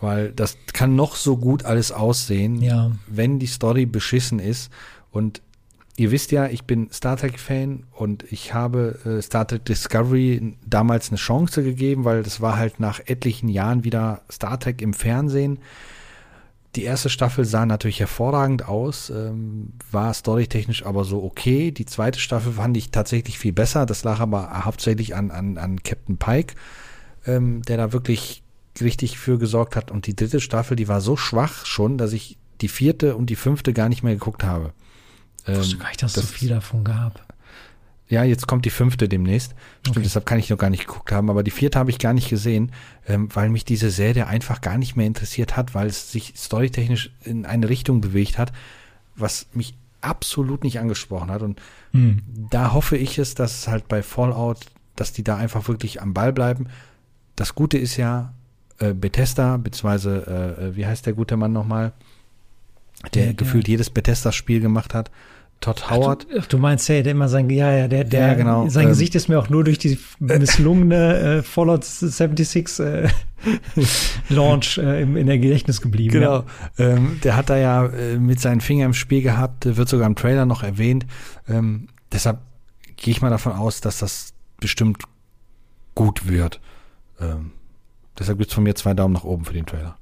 Weil 0.00 0.32
das 0.32 0.56
kann 0.72 0.96
noch 0.96 1.16
so 1.16 1.36
gut 1.36 1.64
alles 1.64 1.92
aussehen, 1.92 2.62
Ja. 2.62 2.92
wenn 3.06 3.38
die 3.38 3.46
Story 3.46 3.86
beschissen 3.86 4.38
ist. 4.38 4.70
Und 5.10 5.42
ihr 5.96 6.10
wisst 6.10 6.32
ja, 6.32 6.46
ich 6.46 6.64
bin 6.64 6.90
Star 6.92 7.16
Trek-Fan 7.16 7.84
und 7.92 8.24
ich 8.30 8.54
habe 8.54 8.98
äh, 9.04 9.22
Star 9.22 9.46
Trek 9.46 9.64
Discovery 9.64 10.56
damals 10.66 11.10
eine 11.10 11.18
Chance 11.18 11.62
gegeben, 11.62 12.04
weil 12.04 12.22
das 12.22 12.40
war 12.40 12.56
halt 12.56 12.80
nach 12.80 13.00
etlichen 13.06 13.48
Jahren 13.48 13.84
wieder 13.84 14.22
Star 14.30 14.58
Trek 14.58 14.82
im 14.82 14.94
Fernsehen. 14.94 15.58
Die 16.76 16.84
erste 16.84 17.10
Staffel 17.10 17.44
sah 17.44 17.66
natürlich 17.66 17.98
hervorragend 17.98 18.68
aus, 18.68 19.10
ähm, 19.10 19.72
war 19.90 20.14
storytechnisch 20.14 20.86
aber 20.86 21.04
so 21.04 21.22
okay. 21.22 21.72
Die 21.72 21.86
zweite 21.86 22.20
Staffel 22.20 22.52
fand 22.52 22.76
ich 22.76 22.92
tatsächlich 22.92 23.40
viel 23.40 23.52
besser. 23.52 23.86
Das 23.86 24.04
lag 24.04 24.20
aber 24.20 24.64
hauptsächlich 24.64 25.16
an, 25.16 25.32
an, 25.32 25.58
an 25.58 25.82
Captain 25.82 26.16
Pike, 26.16 26.54
ähm, 27.26 27.62
der 27.62 27.76
da 27.76 27.92
wirklich 27.92 28.44
richtig 28.80 29.18
für 29.18 29.36
gesorgt 29.36 29.74
hat. 29.74 29.90
Und 29.90 30.06
die 30.06 30.14
dritte 30.14 30.40
Staffel, 30.40 30.76
die 30.76 30.86
war 30.86 31.00
so 31.00 31.16
schwach 31.16 31.66
schon, 31.66 31.98
dass 31.98 32.12
ich 32.12 32.38
die 32.60 32.68
vierte 32.68 33.16
und 33.16 33.30
die 33.30 33.36
fünfte 33.36 33.72
gar 33.72 33.88
nicht 33.88 34.04
mehr 34.04 34.14
geguckt 34.14 34.44
habe. 34.44 34.72
Ich 35.46 35.56
wusste 35.56 35.74
Ähm, 35.76 35.80
gar 35.80 35.88
nicht, 35.88 36.02
dass 36.02 36.16
es 36.16 36.22
so 36.22 36.26
viel 36.34 36.48
davon 36.50 36.84
gab. 36.84 37.24
ja, 38.08 38.24
jetzt 38.24 38.46
kommt 38.46 38.64
die 38.64 38.70
fünfte 38.70 39.08
demnächst. 39.08 39.54
Stimmt, 39.80 39.96
Okay. 39.96 40.02
deshalb 40.04 40.26
kann 40.26 40.38
ich 40.38 40.50
noch 40.50 40.58
gar 40.58 40.70
nicht 40.70 40.86
geguckt 40.86 41.12
haben. 41.12 41.30
Aber 41.30 41.42
die 41.42 41.50
vierte 41.52 41.78
habe 41.78 41.90
ich 41.90 41.98
gar 41.98 42.12
nicht 42.12 42.28
gesehen, 42.28 42.72
ähm, 43.06 43.28
weil 43.34 43.48
mich 43.50 43.64
diese 43.64 43.90
Serie 43.90 44.26
einfach 44.26 44.60
gar 44.60 44.78
nicht 44.78 44.96
mehr 44.96 45.06
interessiert 45.06 45.56
hat, 45.56 45.74
weil 45.74 45.86
es 45.86 46.10
sich 46.12 46.34
storytechnisch 46.36 47.10
in 47.24 47.46
eine 47.46 47.68
Richtung 47.68 48.00
bewegt 48.00 48.36
hat, 48.38 48.52
was 49.16 49.46
mich 49.54 49.74
absolut 50.00 50.64
nicht 50.64 50.80
angesprochen 50.80 51.30
hat. 51.30 51.42
Und 51.42 51.60
Hm. 51.92 52.22
da 52.50 52.72
hoffe 52.72 52.96
ich 52.96 53.18
es, 53.18 53.34
dass 53.34 53.60
es 53.60 53.68
halt 53.68 53.86
bei 53.88 54.02
Fallout, 54.02 54.58
dass 54.96 55.12
die 55.12 55.22
da 55.24 55.36
einfach 55.36 55.68
wirklich 55.68 56.00
am 56.02 56.14
Ball 56.14 56.32
bleiben. 56.32 56.66
Das 57.36 57.54
Gute 57.54 57.78
ist 57.78 57.96
ja, 57.96 58.32
äh, 58.78 58.92
Bethesda, 58.94 59.56
beziehungsweise, 59.58 60.56
äh, 60.58 60.64
äh, 60.68 60.76
wie 60.76 60.86
heißt 60.86 61.04
der 61.06 61.12
gute 61.12 61.36
Mann 61.36 61.52
nochmal, 61.52 61.92
der 63.14 63.26
Ja, 63.26 63.32
gefühlt 63.32 63.68
jedes 63.68 63.90
Bethesda-Spiel 63.90 64.60
gemacht 64.60 64.94
hat, 64.94 65.10
Todd 65.60 65.90
Howard. 65.90 66.26
Ach, 66.38 66.46
du 66.46 66.56
meinst, 66.56 66.88
hey, 66.88 67.02
der 67.02 67.12
immer 67.12 67.28
sein, 67.28 67.50
ja, 67.50 67.70
ja, 67.70 67.88
der, 67.88 68.04
der, 68.04 68.28
Ja, 68.28 68.34
genau, 68.34 68.68
sein 68.68 68.84
ähm, 68.84 68.88
Gesicht 68.90 69.14
ist 69.14 69.28
mir 69.28 69.38
auch 69.38 69.50
nur 69.50 69.62
durch 69.62 69.78
die 69.78 69.98
misslungene 70.18 71.18
äh, 71.18 71.42
Fallout 71.42 71.84
76 71.84 72.78
äh, 72.80 73.08
Launch 74.30 74.78
äh, 74.78 75.02
im, 75.02 75.16
in 75.18 75.26
der 75.26 75.38
Gedächtnis 75.38 75.82
geblieben. 75.82 76.12
Genau. 76.12 76.44
Ähm, 76.78 77.20
der 77.24 77.36
hat 77.36 77.50
da 77.50 77.58
ja 77.58 77.86
äh, 77.86 78.16
mit 78.16 78.40
seinen 78.40 78.62
Fingern 78.62 78.86
im 78.86 78.94
Spiel 78.94 79.20
gehabt, 79.22 79.76
wird 79.76 79.88
sogar 79.88 80.06
im 80.06 80.16
Trailer 80.16 80.46
noch 80.46 80.62
erwähnt. 80.62 81.06
Ähm, 81.46 81.88
deshalb 82.10 82.38
gehe 82.96 83.12
ich 83.12 83.20
mal 83.20 83.30
davon 83.30 83.52
aus, 83.52 83.82
dass 83.82 83.98
das 83.98 84.32
bestimmt 84.60 85.02
gut 85.94 86.26
wird. 86.26 86.58
Ähm, 87.20 87.52
deshalb 88.18 88.38
gibt's 88.38 88.54
von 88.54 88.64
mir 88.64 88.74
zwei 88.76 88.94
Daumen 88.94 89.12
nach 89.12 89.24
oben 89.24 89.44
für 89.44 89.52
den 89.52 89.66
Trailer. 89.66 89.98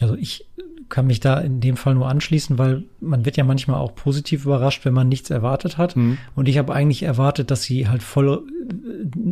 Also 0.00 0.16
ich 0.16 0.44
kann 0.88 1.06
mich 1.06 1.20
da 1.20 1.38
in 1.38 1.60
dem 1.60 1.76
Fall 1.76 1.94
nur 1.94 2.08
anschließen, 2.08 2.58
weil 2.58 2.84
man 3.00 3.24
wird 3.24 3.36
ja 3.36 3.44
manchmal 3.44 3.80
auch 3.80 3.94
positiv 3.94 4.44
überrascht, 4.44 4.84
wenn 4.84 4.94
man 4.94 5.08
nichts 5.08 5.30
erwartet 5.30 5.78
hat. 5.78 5.96
Mhm. 5.96 6.18
Und 6.34 6.48
ich 6.48 6.58
habe 6.58 6.72
eigentlich 6.72 7.02
erwartet, 7.02 7.50
dass 7.50 7.62
sie 7.62 7.88
halt 7.88 8.02
voll, 8.02 8.42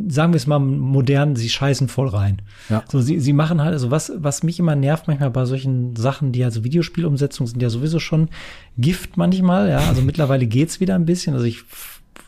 sagen 0.08 0.32
wir 0.32 0.36
es 0.36 0.46
mal 0.46 0.58
modern, 0.58 1.36
sie 1.36 1.48
scheißen 1.48 1.88
voll 1.88 2.08
rein. 2.08 2.42
Ja. 2.68 2.84
So, 2.90 3.00
sie, 3.00 3.20
sie 3.20 3.32
machen 3.32 3.62
halt, 3.62 3.72
also 3.72 3.90
was, 3.90 4.12
was 4.16 4.42
mich 4.42 4.58
immer 4.58 4.74
nervt 4.74 5.06
manchmal 5.06 5.30
bei 5.30 5.44
solchen 5.44 5.94
Sachen, 5.96 6.32
die 6.32 6.44
also 6.44 6.64
Videospielumsetzungen 6.64 7.48
sind 7.48 7.62
ja 7.62 7.70
sowieso 7.70 8.00
schon 8.00 8.28
Gift 8.76 9.16
manchmal, 9.16 9.68
ja. 9.68 9.78
Also 9.78 10.02
mittlerweile 10.02 10.46
geht's 10.46 10.80
wieder 10.80 10.94
ein 10.94 11.06
bisschen. 11.06 11.34
Also 11.34 11.46
ich 11.46 11.62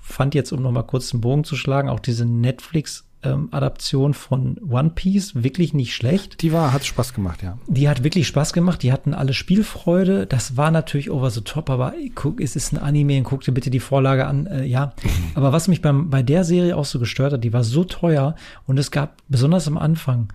fand 0.03 0.35
jetzt, 0.35 0.53
um 0.53 0.63
nochmal 0.63 0.87
kurz 0.87 1.11
den 1.11 1.21
Bogen 1.21 1.45
zu 1.45 1.57
schlagen, 1.57 1.89
auch 1.89 2.01
diese 2.01 2.25
Netflix 2.25 3.05
ähm, 3.27 3.49
Adaption 3.51 4.15
von 4.15 4.59
One 4.69 4.91
Piece 4.95 5.35
wirklich 5.35 5.75
nicht 5.75 5.95
schlecht. 5.95 6.43
Die 6.43 6.53
war, 6.53 6.73
hat 6.73 6.85
Spaß 6.85 7.15
gemacht, 7.15 7.43
ja. 7.43 7.59
Die 7.67 7.89
hat 7.89 8.05
wirklich 8.05 8.27
Spaß 8.27 8.53
gemacht. 8.53 8.83
Die 8.83 8.93
hatten 8.93 9.15
alle 9.15 9.35
Spielfreude. 9.35 10.27
Das 10.27 10.57
war 10.57 10.71
natürlich 10.71 11.11
over 11.11 11.31
the 11.31 11.41
top, 11.41 11.71
aber 11.71 11.95
guck, 12.15 12.41
es 12.41 12.57
ist 12.57 12.73
ein 12.73 12.79
Anime 12.79 13.19
und 13.19 13.25
guck 13.25 13.43
dir 13.43 13.53
bitte 13.53 13.71
die 13.71 13.81
Vorlage 13.81 14.27
an. 14.27 14.47
Äh, 14.47 14.65
ja, 14.65 14.93
aber 15.35 15.53
was 15.53 15.69
mich 15.69 15.83
beim, 15.83 16.11
bei 16.11 16.23
der 16.23 16.45
Serie 16.45 16.77
auch 16.77 16.85
so 16.85 16.99
gestört 16.99 17.33
hat, 17.33 17.45
die 17.45 17.53
war 17.53 17.65
so 17.65 17.85
teuer 17.85 18.35
und 18.67 18.79
es 18.79 18.91
gab, 18.91 19.23
besonders 19.29 19.69
am 19.69 19.79
Anfang, 19.79 20.33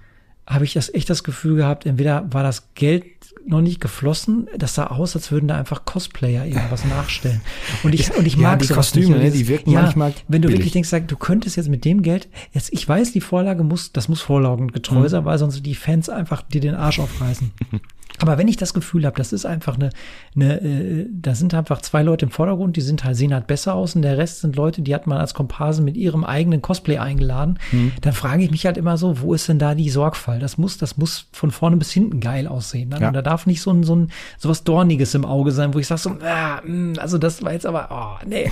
habe 0.48 0.66
ich 0.66 0.74
das 0.74 0.94
echt 0.94 1.10
das 1.10 1.24
Gefühl 1.24 1.56
gehabt, 1.56 1.86
entweder 1.86 2.32
war 2.34 2.44
das 2.44 2.74
Geld 2.76 3.06
noch 3.48 3.62
nicht 3.62 3.80
geflossen, 3.82 4.48
das 4.58 4.76
sah 4.76 4.88
aus, 4.88 5.16
als 5.16 5.32
würden 5.32 5.48
da 5.48 5.58
einfach 5.58 5.86
Cosplayer 5.86 6.46
irgendwas 6.46 6.86
nachstellen. 6.86 7.42
Und 7.84 7.94
ich, 7.94 8.14
und 8.16 8.26
ich 8.26 8.36
Ja, 8.36 8.42
mag 8.50 8.60
die 8.60 8.66
sowas 8.66 8.92
Kostüme, 8.92 9.18
nicht. 9.18 9.24
ne, 9.24 9.32
die 9.32 9.48
wirken 9.48 9.72
ja, 9.72 9.82
manchmal 9.82 10.14
Wenn 10.28 10.42
du 10.42 10.48
billig. 10.48 10.60
wirklich 10.60 10.74
denkst, 10.74 10.90
sag, 10.90 11.08
du 11.08 11.16
könntest 11.16 11.58
jetzt 11.58 11.70
mit 11.70 11.84
dem 11.86 12.02
Geld, 12.02 12.28
jetzt, 12.54 12.72
ich 12.72 12.88
weiß, 12.88 13.12
die 13.12 13.22
Vorlage 13.22 13.64
muss, 13.64 13.92
das 13.92 14.08
muss 14.10 14.22
vorlagengetreu 14.22 15.00
Mhm. 15.02 15.08
sein, 15.08 15.26
weil 15.26 15.38
sonst 15.38 15.66
die 15.66 15.76
Fans 15.76 16.10
einfach 16.10 16.42
dir 16.44 16.62
den 16.62 16.76
Arsch 16.76 17.00
aufreißen. 17.00 17.52
Aber 18.20 18.38
wenn 18.38 18.48
ich 18.48 18.58
das 18.58 18.74
Gefühl 18.74 19.06
habe, 19.06 19.18
das 19.18 19.34
ist 19.34 19.46
einfach 19.46 19.76
eine, 19.76 19.90
eine 20.36 20.62
äh, 20.62 21.08
da 21.12 21.34
sind 21.34 21.54
einfach 21.54 21.82
zwei 21.82 22.04
Leute 22.04 22.26
im 22.26 22.32
Vordergrund, 22.32 22.76
die 22.76 22.82
sind 22.82 23.04
halt, 23.04 23.16
sehen 23.16 23.34
halt 23.34 23.48
besser 23.48 23.74
aus 23.74 23.96
und 23.96 24.02
der 24.04 24.18
Rest 24.18 24.42
sind 24.42 24.56
Leute, 24.56 24.82
die 24.82 24.94
hat 24.94 25.08
man 25.08 25.18
als 25.18 25.34
Komparsen 25.34 25.84
mit 25.86 25.98
ihrem 25.98 26.24
eigenen 26.24 26.62
Cosplay 26.62 26.98
eingeladen, 26.98 27.58
Mhm. 27.72 27.92
dann 28.02 28.14
frage 28.14 28.44
ich 28.44 28.52
mich 28.52 28.66
halt 28.66 28.78
immer 28.78 28.98
so, 28.98 29.22
wo 29.22 29.34
ist 29.34 29.48
denn 29.50 29.60
da 29.60 29.76
die 29.76 29.90
Sorgfalt? 29.90 30.42
Das 30.42 30.58
muss, 30.58 30.78
das 30.78 30.98
muss 30.98 31.26
von 31.32 31.52
vorne 31.52 31.78
bis 31.78 31.92
hinten 31.92 32.20
geil 32.20 32.48
aussehen. 32.48 32.90
Ne? 32.90 32.98
Ja. 33.00 33.08
Und 33.08 33.14
da 33.14 33.22
darf 33.22 33.46
nicht 33.46 33.62
so 33.62 33.72
ein, 33.72 33.84
so 33.84 33.96
ein, 33.96 34.12
so 34.38 34.50
was 34.50 34.64
Dorniges 34.64 35.14
im 35.16 35.26
Auge 35.26 35.52
sein, 35.52 35.74
wo 35.74 35.80
ich 35.80 35.88
sage 35.88 36.02
so, 36.02 36.10
ah, 36.24 36.62
mh, 36.66 37.00
also 37.02 37.18
das 37.18 37.42
war 37.44 37.54
jetzt 37.54 37.66
aber, 37.66 37.88
oh, 37.92 38.26
nee. 38.28 38.50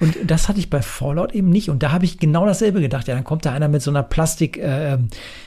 Und 0.00 0.16
das 0.26 0.48
hatte 0.48 0.58
ich 0.58 0.70
bei 0.70 0.82
Fallout 0.82 1.32
eben 1.32 1.50
nicht. 1.50 1.70
Und 1.70 1.82
da 1.82 1.92
habe 1.92 2.04
ich 2.04 2.18
genau 2.18 2.46
dasselbe 2.46 2.80
gedacht. 2.80 3.08
Ja, 3.08 3.14
dann 3.14 3.24
kommt 3.24 3.44
da 3.46 3.52
einer 3.52 3.68
mit 3.68 3.82
so 3.82 3.90
einer 3.90 4.02
Plastik, 4.02 4.58
äh, 4.58 4.98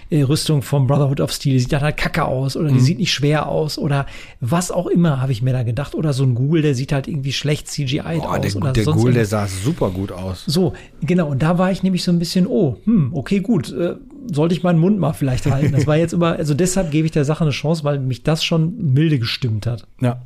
äh, 0.10 0.22
Rüstung 0.22 0.62
vom 0.62 0.88
Brotherhood 0.88 1.20
of 1.22 1.32
Steel, 1.32 1.54
die 1.54 1.60
sieht 1.60 1.72
dann 1.74 1.82
halt 1.82 1.98
kacke 1.98 2.26
aus 2.26 2.56
oder 2.56 2.70
die 2.70 2.80
sieht 2.80 3.00
nicht 3.00 3.14
schwer 3.14 3.48
aus 3.48 3.78
oder 3.78 4.06
was 4.40 4.72
auch 4.72 4.88
immer, 4.88 5.22
habe 5.22 5.32
ich 5.32 5.42
mir 5.42 5.54
da 5.54 5.64
gedacht. 5.64 5.96
Oder 5.96 6.14
so 6.14 6.24
ein 6.24 6.36
Google, 6.36 6.62
der 6.62 6.76
sieht 6.76 6.92
halt 6.92 7.08
irgendwie 7.08 7.34
schlecht 7.34 7.68
CGI 7.68 8.02
Oh, 8.20 8.24
aus. 8.24 8.42
der, 8.42 8.56
oder 8.56 8.74
der 8.74 8.84
sonst 8.84 9.02
Ghoul, 9.02 9.14
der 9.14 9.26
sah 9.26 9.48
super 9.48 9.90
gut 9.90 10.12
aus. 10.12 10.44
So, 10.46 10.74
genau. 11.02 11.28
Und 11.28 11.42
da 11.42 11.58
war 11.58 11.72
ich 11.72 11.84
nämlich 11.84 12.04
so 12.04 12.12
ein 12.12 12.20
bisschen, 12.20 12.48
oh, 12.48 12.78
hm, 12.86 13.12
okay, 13.14 13.40
gut, 13.40 13.72
äh, 13.72 13.96
sollte 14.32 14.56
ich 14.56 14.64
meinen 14.64 14.80
Mund 14.80 15.00
mal 15.00 15.14
vielleicht 15.14 15.46
halten. 15.46 15.72
Das 15.72 15.88
war 15.88 15.98
jetzt 15.98 16.14
immer, 16.14 16.34
also 16.34 16.54
deshalb 16.54 16.92
gebe 16.92 17.06
ich 17.06 17.12
der 17.12 17.26
Sache 17.26 17.44
eine 17.44 17.52
Chance, 17.52 17.84
weil 17.84 18.00
mich 18.00 18.24
das 18.24 18.44
schon 18.44 18.94
milde 18.94 19.20
gestimmt 19.20 19.66
hat. 19.68 19.88
Ja. 20.02 20.22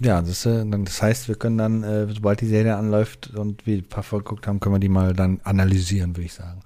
Ja, 0.00 0.22
das, 0.22 0.46
äh, 0.46 0.64
das 0.84 1.02
heißt, 1.02 1.26
wir 1.28 1.34
können 1.34 1.58
dann, 1.58 1.82
äh, 1.82 2.06
sobald 2.12 2.40
die 2.40 2.46
Serie 2.46 2.76
anläuft 2.76 3.34
und 3.34 3.66
wir 3.66 3.78
ein 3.78 3.84
paar 3.84 4.04
Folgen 4.04 4.24
geguckt 4.26 4.46
haben, 4.46 4.60
können 4.60 4.76
wir 4.76 4.78
die 4.78 4.88
mal 4.88 5.12
dann 5.12 5.40
analysieren, 5.42 6.16
würde 6.16 6.26
ich 6.26 6.34
sagen. 6.34 6.60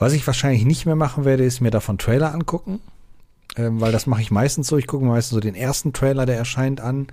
Was 0.00 0.14
ich 0.14 0.26
wahrscheinlich 0.26 0.64
nicht 0.64 0.86
mehr 0.86 0.96
machen 0.96 1.26
werde, 1.26 1.44
ist 1.44 1.60
mir 1.60 1.70
davon 1.70 1.98
Trailer 1.98 2.32
angucken, 2.32 2.80
ähm, 3.56 3.82
weil 3.82 3.92
das 3.92 4.06
mache 4.06 4.22
ich 4.22 4.30
meistens 4.30 4.66
so. 4.66 4.78
Ich 4.78 4.86
gucke 4.86 5.04
meistens 5.04 5.34
so 5.34 5.40
den 5.40 5.54
ersten 5.54 5.92
Trailer, 5.92 6.24
der 6.24 6.38
erscheint, 6.38 6.80
an. 6.80 7.08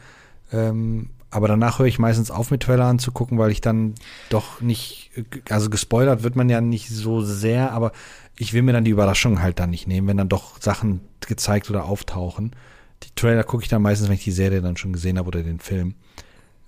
Ähm, 0.53 1.09
aber 1.29 1.49
danach 1.49 1.79
höre 1.79 1.87
ich 1.87 1.99
meistens 1.99 2.31
auf, 2.31 2.49
mit 2.49 2.63
Trailer 2.63 2.85
anzugucken, 2.85 3.37
weil 3.37 3.51
ich 3.51 3.59
dann 3.59 3.95
doch 4.29 4.61
nicht, 4.61 5.11
äh, 5.17 5.23
also 5.49 5.69
gespoilert 5.69 6.23
wird 6.23 6.37
man 6.37 6.47
ja 6.47 6.61
nicht 6.61 6.87
so 6.87 7.21
sehr, 7.21 7.73
aber 7.73 7.91
ich 8.37 8.53
will 8.53 8.61
mir 8.61 8.71
dann 8.71 8.85
die 8.85 8.91
Überraschung 8.91 9.41
halt 9.41 9.59
dann 9.59 9.71
nicht 9.71 9.85
nehmen, 9.85 10.07
wenn 10.07 10.17
dann 10.17 10.29
doch 10.29 10.61
Sachen 10.61 11.01
gezeigt 11.19 11.69
oder 11.69 11.83
auftauchen. 11.83 12.55
Die 13.03 13.13
Trailer 13.15 13.43
gucke 13.43 13.63
ich 13.63 13.69
dann 13.69 13.81
meistens, 13.81 14.07
wenn 14.07 14.15
ich 14.15 14.23
die 14.23 14.31
Serie 14.31 14.61
dann 14.61 14.77
schon 14.77 14.93
gesehen 14.93 15.17
habe 15.17 15.27
oder 15.27 15.43
den 15.43 15.59
Film. 15.59 15.95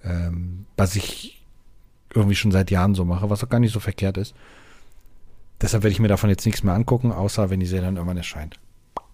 Ähm, 0.03 0.65
was 0.76 0.97
ich 0.97 1.41
irgendwie 2.13 2.36
schon 2.36 2.51
seit 2.51 2.72
Jahren 2.72 2.93
so 2.93 3.05
mache, 3.05 3.30
was 3.30 3.41
auch 3.41 3.49
gar 3.49 3.59
nicht 3.59 3.74
so 3.74 3.80
verkehrt 3.80 4.17
ist. 4.17 4.36
Deshalb 5.62 5.84
werde 5.84 5.91
ich 5.91 5.99
mir 5.99 6.07
davon 6.07 6.30
jetzt 6.30 6.45
nichts 6.45 6.64
mehr 6.64 6.74
angucken, 6.74 7.12
außer 7.12 7.49
wenn 7.49 7.60
die 7.60 7.66
Serie 7.66 7.86
dann 7.86 7.95
irgendwann 7.95 8.18
erscheint. 8.18 8.60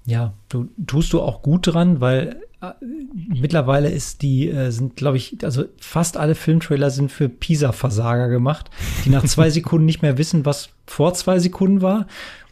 Ja, 0.05 0.33
du 0.49 0.69
tust 0.85 1.13
du 1.13 1.21
auch 1.21 1.41
gut 1.41 1.73
dran, 1.73 1.99
weil 1.99 2.41
äh, 2.61 2.71
mittlerweile 3.33 3.89
ist 3.89 4.21
die, 4.21 4.47
äh, 4.49 4.69
sind, 4.69 4.95
glaube 4.95 5.17
ich, 5.17 5.37
also 5.43 5.65
fast 5.79 6.17
alle 6.17 6.35
Filmtrailer 6.35 6.91
sind 6.91 7.11
für 7.11 7.27
Pisa-Versager 7.27 8.29
gemacht, 8.29 8.69
die 9.03 9.09
nach 9.09 9.25
zwei 9.25 9.49
Sekunden 9.51 9.85
nicht 9.85 10.03
mehr 10.03 10.19
wissen, 10.19 10.45
was 10.45 10.69
vor 10.85 11.15
zwei 11.15 11.39
Sekunden 11.39 11.81
war. 11.81 12.05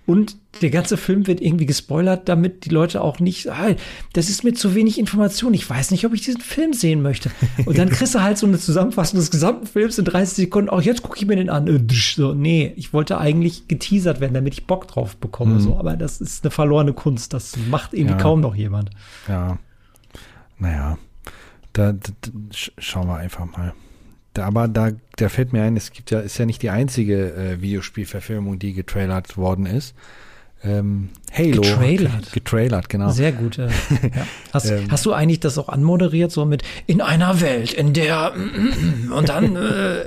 Und 0.06 0.36
der 0.62 0.70
ganze 0.70 0.98
Film 0.98 1.28
wird 1.28 1.40
irgendwie 1.40 1.66
gespoilert, 1.66 2.28
damit 2.28 2.66
die 2.66 2.70
Leute 2.70 3.02
auch 3.02 3.20
nicht, 3.20 3.50
ah, 3.50 3.74
das 4.12 4.30
ist 4.30 4.44
mir 4.44 4.54
zu 4.54 4.76
wenig 4.76 5.00
Information, 5.00 5.54
ich 5.54 5.70
weiß 5.70 5.92
nicht, 5.92 6.06
ob 6.06 6.14
ich 6.14 6.22
diesen 6.22 6.42
Film 6.42 6.74
sehen 6.74 7.02
möchte. 7.02 7.32
Und 7.66 7.78
dann 7.78 7.90
kriegst 7.90 8.14
du 8.14 8.22
halt 8.22 8.38
so 8.38 8.46
eine 8.46 8.60
Zusammenfassung 8.60 9.20
des 9.20 9.32
gesamten 9.32 9.66
Films 9.66 9.98
in 9.98 10.06
30 10.06 10.36
Sekunden, 10.36 10.70
auch 10.70 10.82
jetzt 10.82 11.04
gucke 11.04 11.18
ich 11.18 11.26
mir 11.26 11.38
den 11.38 11.50
an. 11.50 11.68
Äh, 11.68 11.80
so, 11.94 12.34
nee, 12.34 12.74
ich 12.76 12.92
wollte 12.92 13.18
eigentlich 13.18 13.70
geteasert 13.70 14.20
werden, 14.20 14.34
damit 14.34 14.54
ich 14.54 14.68
Bock 14.68 14.88
drauf 14.90 15.16
bekomme. 15.16 15.56
Mhm. 15.56 15.60
So, 15.62 15.78
aber 15.78 15.96
das 15.96 16.20
ist 16.20 16.44
eine 16.44 16.52
verlorene 16.52 16.94
Kunst, 16.94 17.34
das 17.34 17.56
macht 17.70 17.94
irgendwie 17.94 18.16
ja. 18.16 18.22
kaum 18.22 18.42
noch 18.42 18.56
jemand. 18.56 18.90
Ja. 19.30 19.58
Naja, 20.60 20.98
da, 21.72 21.94
da, 21.94 22.12
da 22.22 22.30
schauen 22.78 23.08
wir 23.08 23.16
einfach 23.16 23.46
mal. 23.46 23.74
Da, 24.34 24.46
aber 24.46 24.68
da, 24.68 24.92
da 25.16 25.30
fällt 25.30 25.54
mir 25.54 25.64
ein, 25.64 25.78
es 25.78 25.92
gibt 25.92 26.12
ja, 26.12 26.20
ist 26.20 26.38
ja 26.38 26.46
nicht 26.46 26.62
die 26.62 26.70
einzige 26.70 27.34
äh, 27.34 27.62
Videospielverfilmung, 27.62 28.58
die 28.60 28.74
getrailert 28.74 29.38
worden 29.38 29.66
ist. 29.66 29.94
Ähm, 30.64 31.10
Halo. 31.32 31.62
Getrailert. 31.62 32.32
Getrailert, 32.32 32.90
genau. 32.90 33.10
Sehr 33.12 33.32
gut. 33.32 33.58
Äh, 33.58 33.68
ja. 34.02 34.28
hast, 34.54 34.70
ähm, 34.70 34.88
hast, 34.90 35.06
du 35.06 35.14
eigentlich 35.14 35.42
das 35.42 35.58
auch 35.58 35.70
anmoderiert, 35.70 36.32
so 36.32 36.46
mit 36.46 36.64
in 36.88 37.02
einer 37.02 37.42
Welt, 37.42 37.74
in 37.74 37.94
der 37.94 38.34
und 39.12 39.30
dann 39.30 39.56
äh, 39.56 40.06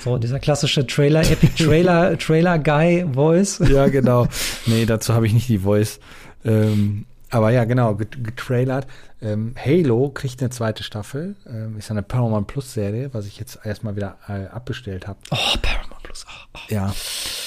so 0.00 0.18
dieser 0.18 0.40
klassische 0.40 0.86
Trailer, 0.86 1.22
Epic 1.22 1.52
Trailer, 1.64 2.18
Trailer 2.18 2.58
Guy 2.58 3.06
Voice. 3.14 3.62
Ja, 3.70 3.86
genau. 3.88 4.26
Nee, 4.66 4.84
dazu 4.84 5.14
habe 5.14 5.26
ich 5.26 5.32
nicht 5.32 5.48
die 5.48 5.58
Voice. 5.58 6.00
Ähm, 6.44 7.06
aber 7.34 7.50
ja, 7.50 7.64
genau, 7.64 7.96
getrailert. 7.96 8.86
Ähm, 9.20 9.54
Halo 9.56 10.10
kriegt 10.10 10.40
eine 10.40 10.50
zweite 10.50 10.82
Staffel. 10.84 11.34
Ähm, 11.46 11.76
ist 11.76 11.90
eine 11.90 12.02
Paramount 12.02 12.46
Plus 12.46 12.72
Serie, 12.72 13.12
was 13.12 13.26
ich 13.26 13.38
jetzt 13.38 13.58
erstmal 13.64 13.96
wieder 13.96 14.18
äh, 14.28 14.46
abbestellt 14.46 15.08
habe. 15.08 15.18
Oh, 15.30 15.56
Paramount 15.60 16.02
Plus. 16.04 16.24
Oh, 16.28 16.46
oh. 16.54 16.58
Ja. 16.72 16.94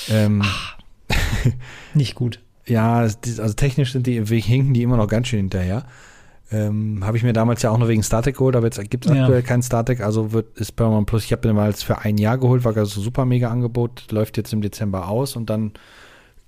Ähm, 0.09 0.41
ah. 0.43 1.13
Nicht 1.93 2.15
gut. 2.15 2.41
Ja, 2.65 2.97
also 2.97 3.53
technisch 3.53 3.93
sind 3.93 4.07
die, 4.07 4.21
hinken 4.41 4.73
die 4.73 4.83
immer 4.83 4.97
noch 4.97 5.07
ganz 5.07 5.27
schön 5.27 5.39
hinterher. 5.39 5.85
Ähm, 6.51 7.05
habe 7.05 7.15
ich 7.15 7.23
mir 7.23 7.33
damals 7.33 7.61
ja 7.61 7.71
auch 7.71 7.77
nur 7.77 7.87
wegen 7.87 8.03
Static 8.03 8.37
geholt, 8.37 8.55
aber 8.55 8.67
jetzt 8.67 8.81
gibt 8.89 9.05
es 9.05 9.13
ja. 9.13 9.21
aktuell 9.21 9.41
kein 9.41 9.61
Static, 9.61 10.01
also 10.01 10.31
wird 10.31 10.57
ist 10.57 10.75
Paramount 10.75 11.07
Plus. 11.07 11.25
Ich 11.25 11.31
habe 11.31 11.41
den 11.41 11.55
mal 11.55 11.73
für 11.73 11.99
ein 11.99 12.17
Jahr 12.17 12.37
geholt, 12.37 12.63
war 12.63 12.75
also 12.75 13.01
super 13.01 13.25
mega 13.25 13.49
Angebot, 13.49 14.11
läuft 14.11 14.37
jetzt 14.37 14.53
im 14.53 14.61
Dezember 14.61 15.07
aus 15.09 15.35
und 15.35 15.49
dann 15.49 15.73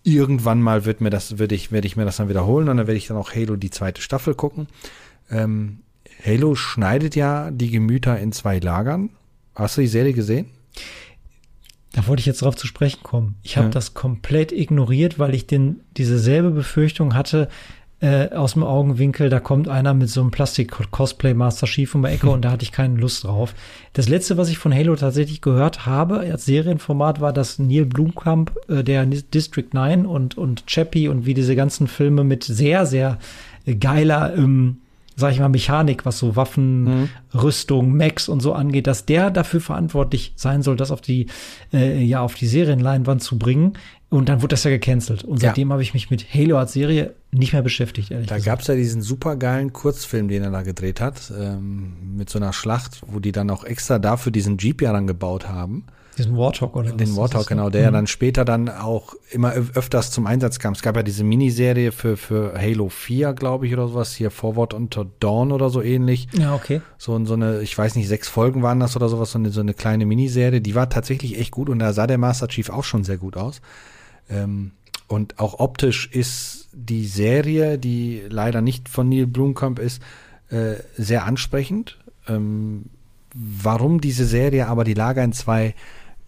irgendwann 0.04 0.62
mal 0.62 0.86
wird 0.86 1.02
mir 1.02 1.10
das, 1.10 1.39
würde 1.39 1.56
ich, 1.56 1.72
werde 1.72 1.88
ich 1.88 1.95
mir 1.95 2.06
das 2.06 2.18
dann 2.18 2.30
wiederholen 2.30 2.70
und 2.70 2.78
dann 2.78 2.88
werde 2.88 2.97
ich 2.97 3.08
dann 3.08 3.18
auch 3.18 3.34
Halo 3.34 3.56
die 3.56 3.70
zweite 3.70 4.02
Staffel 4.02 4.34
gucken. 4.34 4.68
Ähm, 5.30 5.80
Halo 6.26 6.56
schneidet 6.56 7.16
ja 7.16 7.52
die 7.52 7.70
Gemüter 7.70 8.20
in 8.20 8.32
zwei 8.32 8.60
Lagern. 8.60 9.10
Hast 9.56 9.78
du 9.78 9.82
die 9.82 9.88
Serie 9.88 10.14
gesehen? 10.14 10.47
Da 11.91 12.06
wollte 12.08 12.20
ich 12.20 12.26
jetzt 12.26 12.41
drauf 12.41 12.56
zu 12.56 12.68
sprechen 12.68 13.02
kommen. 13.04 13.36
Ich 13.41 13.58
habe 13.58 13.68
ja. 13.68 13.72
das 13.72 13.93
komplett 13.93 14.52
ignoriert, 14.52 15.18
weil 15.18 15.34
ich 15.34 15.47
den, 15.47 15.82
diese 15.97 16.20
selbe 16.20 16.52
Befürchtung 16.52 17.16
hatte, 17.16 17.50
äh, 18.02 18.30
aus 18.30 18.54
dem 18.54 18.64
Augenwinkel, 18.64 19.30
da 19.30 19.39
kommt 19.39 19.68
einer 19.68 19.93
mit 19.93 20.10
so 20.10 20.22
einem 20.22 20.32
Plastik-Cosplay 20.32 21.34
Master 21.34 21.68
Chief 21.68 21.93
um 21.93 22.04
die 22.04 22.10
Ecke 22.10 22.30
und 22.32 22.45
da 22.45 22.52
hatte 22.52 22.64
ich 22.64 22.72
keine 22.72 22.97
Lust 22.97 23.26
drauf. 23.26 23.54
Das 23.93 24.08
letzte, 24.08 24.38
was 24.38 24.50
ich 24.50 24.58
von 24.58 24.74
Halo 24.74 24.95
tatsächlich 24.95 25.41
gehört 25.41 25.86
habe 25.86 26.20
als 26.20 26.45
Serienformat, 26.45 27.20
war, 27.20 27.34
dass 27.34 27.60
Neil 27.60 27.86
Blumkamp, 27.86 28.58
äh, 28.70 28.84
der 28.84 29.06
District 29.06 29.70
9 29.74 30.06
und, 30.06 30.38
und 30.38 30.66
Chappie 30.68 31.08
und 31.08 31.26
wie 31.26 31.34
diese 31.34 31.56
ganzen 31.56 31.88
Filme 31.88 32.24
mit 32.24 32.43
sehr, 32.43 32.86
sehr 32.86 33.18
geiler, 33.80 34.34
ähm, 34.36 34.78
sag 35.16 35.34
ich 35.34 35.39
mal, 35.39 35.50
Mechanik, 35.50 36.06
was 36.06 36.18
so 36.18 36.36
Waffen, 36.38 36.84
mhm. 36.84 37.10
Rüstung, 37.34 37.95
Max 37.95 38.30
und 38.30 38.39
so 38.39 38.54
angeht, 38.54 38.88
dass 38.88 39.06
der 39.06 39.30
dafür 39.30 39.60
verantwortlich 39.60 40.32
sein 40.38 40.62
soll, 40.62 40.78
das 40.78 40.91
auf 40.91 41.02
die, 41.02 41.28
äh, 41.74 42.02
ja, 42.02 42.22
auf 42.22 42.36
die 42.36 42.47
Serienleinwand 42.47 43.22
zu 43.22 43.38
bringen. 43.38 43.74
Und 44.10 44.28
dann 44.28 44.41
wurde 44.41 44.53
das 44.53 44.64
ja 44.64 44.72
gecancelt. 44.72 45.24
Und 45.24 45.39
seitdem 45.39 45.70
ja. 45.70 45.74
habe 45.74 45.84
ich 45.84 45.93
mich 45.93 46.10
mit 46.10 46.34
Halo 46.34 46.57
als 46.57 46.74
Serie 46.74 47.14
nicht 47.32 47.53
mehr 47.53 47.62
beschäftigt, 47.62 48.10
ehrlich 48.10 48.28
Da 48.28 48.39
gab 48.39 48.62
es 48.62 48.68
ja 48.68 48.74
diesen 48.74 49.03
supergeilen 49.03 49.72
Kurzfilm, 49.72 50.28
den 50.28 50.43
er 50.43 50.49
da 50.49 50.64
gedreht 50.64 50.99
hat, 50.99 51.32
ähm, 51.39 52.16
mit 52.18 52.30
so 52.30 52.39
einer 52.39 52.51
Schlacht, 52.51 53.01
wo 53.05 53.20
die 53.20 53.32
dann 53.32 53.51
auch 53.51 53.64
extra 53.64 53.99
dafür 53.99 54.32
diesen 54.32 54.57
Jeep 54.57 54.82
ja 54.82 54.93
dann 54.93 55.05
gebaut 55.05 55.47
haben. 55.47 55.86
Diesen 56.18 56.36
Warthog 56.36 56.76
oder 56.76 56.91
Den 56.91 57.16
Warthog, 57.16 57.47
genau, 57.47 57.70
der 57.70 57.82
mhm. 57.82 57.86
ja 57.86 57.91
dann 57.91 58.07
später 58.07 58.43
dann 58.43 58.68
auch 58.68 59.14
immer 59.30 59.53
öfters 59.53 60.12
zum 60.12 60.26
Einsatz 60.26 60.60
kam. 60.60 60.74
Es 60.74 60.82
gab 60.82 60.97
ja 60.97 61.03
diese 61.03 61.24
Miniserie 61.24 61.91
für, 61.93 62.18
für 62.18 62.55
Halo 62.60 62.89
4, 62.89 63.34
glaube 63.34 63.68
ich, 63.68 63.74
oder 63.74 63.88
sowas, 63.88 64.16
hier 64.16 64.32
Forward 64.32 64.74
unter 64.74 65.05
Dawn 65.20 65.51
oder 65.51 65.70
so 65.70 65.82
ähnlich. 65.82 66.28
Ja, 66.34 66.55
okay. 66.55 66.82
So, 66.97 67.24
so 67.26 67.36
eine, 67.36 67.62
ich 67.62 67.78
weiß 67.78 67.95
nicht, 67.95 68.10
sechs 68.10 68.28
Folgen 68.28 68.64
waren 68.64 68.82
das 68.82 68.97
oder 68.97 69.07
sowas, 69.07 69.32
so 69.32 69.39
eine, 69.39 69.51
so 69.51 69.62
eine 69.62 69.74
kleine 69.74 70.05
Miniserie, 70.05 70.60
die 70.60 70.76
war 70.76 70.89
tatsächlich 70.89 71.39
echt 71.39 71.51
gut 71.51 71.70
und 71.70 71.80
da 71.80 71.93
sah 71.93 72.07
der 72.07 72.18
Master 72.18 72.49
Chief 72.49 72.70
auch 72.70 72.84
schon 72.84 73.03
sehr 73.03 73.18
gut 73.18 73.38
aus. 73.38 73.62
Ähm, 74.30 74.71
und 75.07 75.39
auch 75.39 75.59
optisch 75.59 76.07
ist 76.11 76.69
die 76.71 77.05
Serie, 77.05 77.77
die 77.77 78.21
leider 78.30 78.61
nicht 78.61 78.89
von 78.89 79.09
Neil 79.09 79.27
Blomkamp 79.27 79.80
ist, 79.80 80.01
äh, 80.49 80.75
sehr 80.97 81.25
ansprechend. 81.25 81.97
Ähm, 82.27 82.86
warum 83.34 84.01
diese 84.01 84.25
Serie 84.25 84.67
aber 84.67 84.84
die 84.84 84.93
Lager 84.93 85.23
in 85.23 85.34
zwei, 85.34 85.73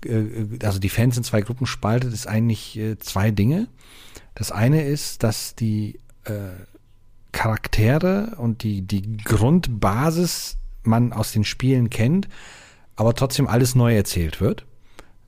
äh, 0.05 0.23
also 0.63 0.79
die 0.79 0.89
Fans 0.89 1.17
in 1.17 1.23
zwei 1.23 1.41
Gruppen 1.41 1.67
spaltet, 1.67 2.13
ist 2.13 2.27
eigentlich 2.27 2.77
äh, 2.77 2.97
zwei 2.97 3.31
Dinge. 3.31 3.67
Das 4.33 4.51
eine 4.51 4.83
ist, 4.83 5.23
dass 5.23 5.55
die 5.55 5.99
äh, 6.25 6.49
Charaktere 7.31 8.35
und 8.37 8.63
die, 8.63 8.81
die 8.81 9.17
Grundbasis 9.17 10.57
man 10.83 11.13
aus 11.13 11.31
den 11.31 11.43
Spielen 11.43 11.89
kennt, 11.89 12.27
aber 12.95 13.13
trotzdem 13.13 13.47
alles 13.47 13.75
neu 13.75 13.95
erzählt 13.95 14.41
wird. 14.41 14.65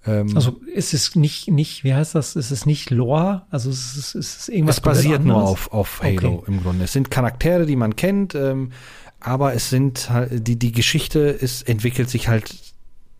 Ähm, 0.06 0.36
also 0.36 0.60
ist 0.74 0.94
es 0.94 1.16
nicht, 1.16 1.50
nicht, 1.50 1.84
wie 1.84 1.94
heißt 1.94 2.16
das? 2.16 2.36
Ist 2.36 2.52
es 2.52 2.66
nicht 2.66 2.90
Lore? 2.90 3.44
Also 3.50 3.70
ist 3.70 3.96
es, 3.96 4.16
ist 4.16 4.40
es 4.42 4.50
irgendwas? 4.50 4.78
Es 4.78 4.82
basiert 4.82 5.24
nur 5.24 5.42
auf, 5.42 5.72
auf 5.72 6.02
Halo 6.04 6.36
okay. 6.36 6.52
im 6.52 6.62
Grunde. 6.62 6.84
Es 6.84 6.94
sind 6.94 7.10
Charaktere, 7.10 7.66
die 7.66 7.76
man 7.76 7.96
kennt, 7.96 8.36
ähm, 8.36 8.72
aber 9.20 9.54
es 9.54 9.70
sind 9.70 10.10
halt, 10.10 10.48
die, 10.48 10.58
die 10.58 10.72
Geschichte 10.72 11.20
ist, 11.20 11.68
entwickelt 11.68 12.10
sich 12.10 12.28
halt, 12.28 12.54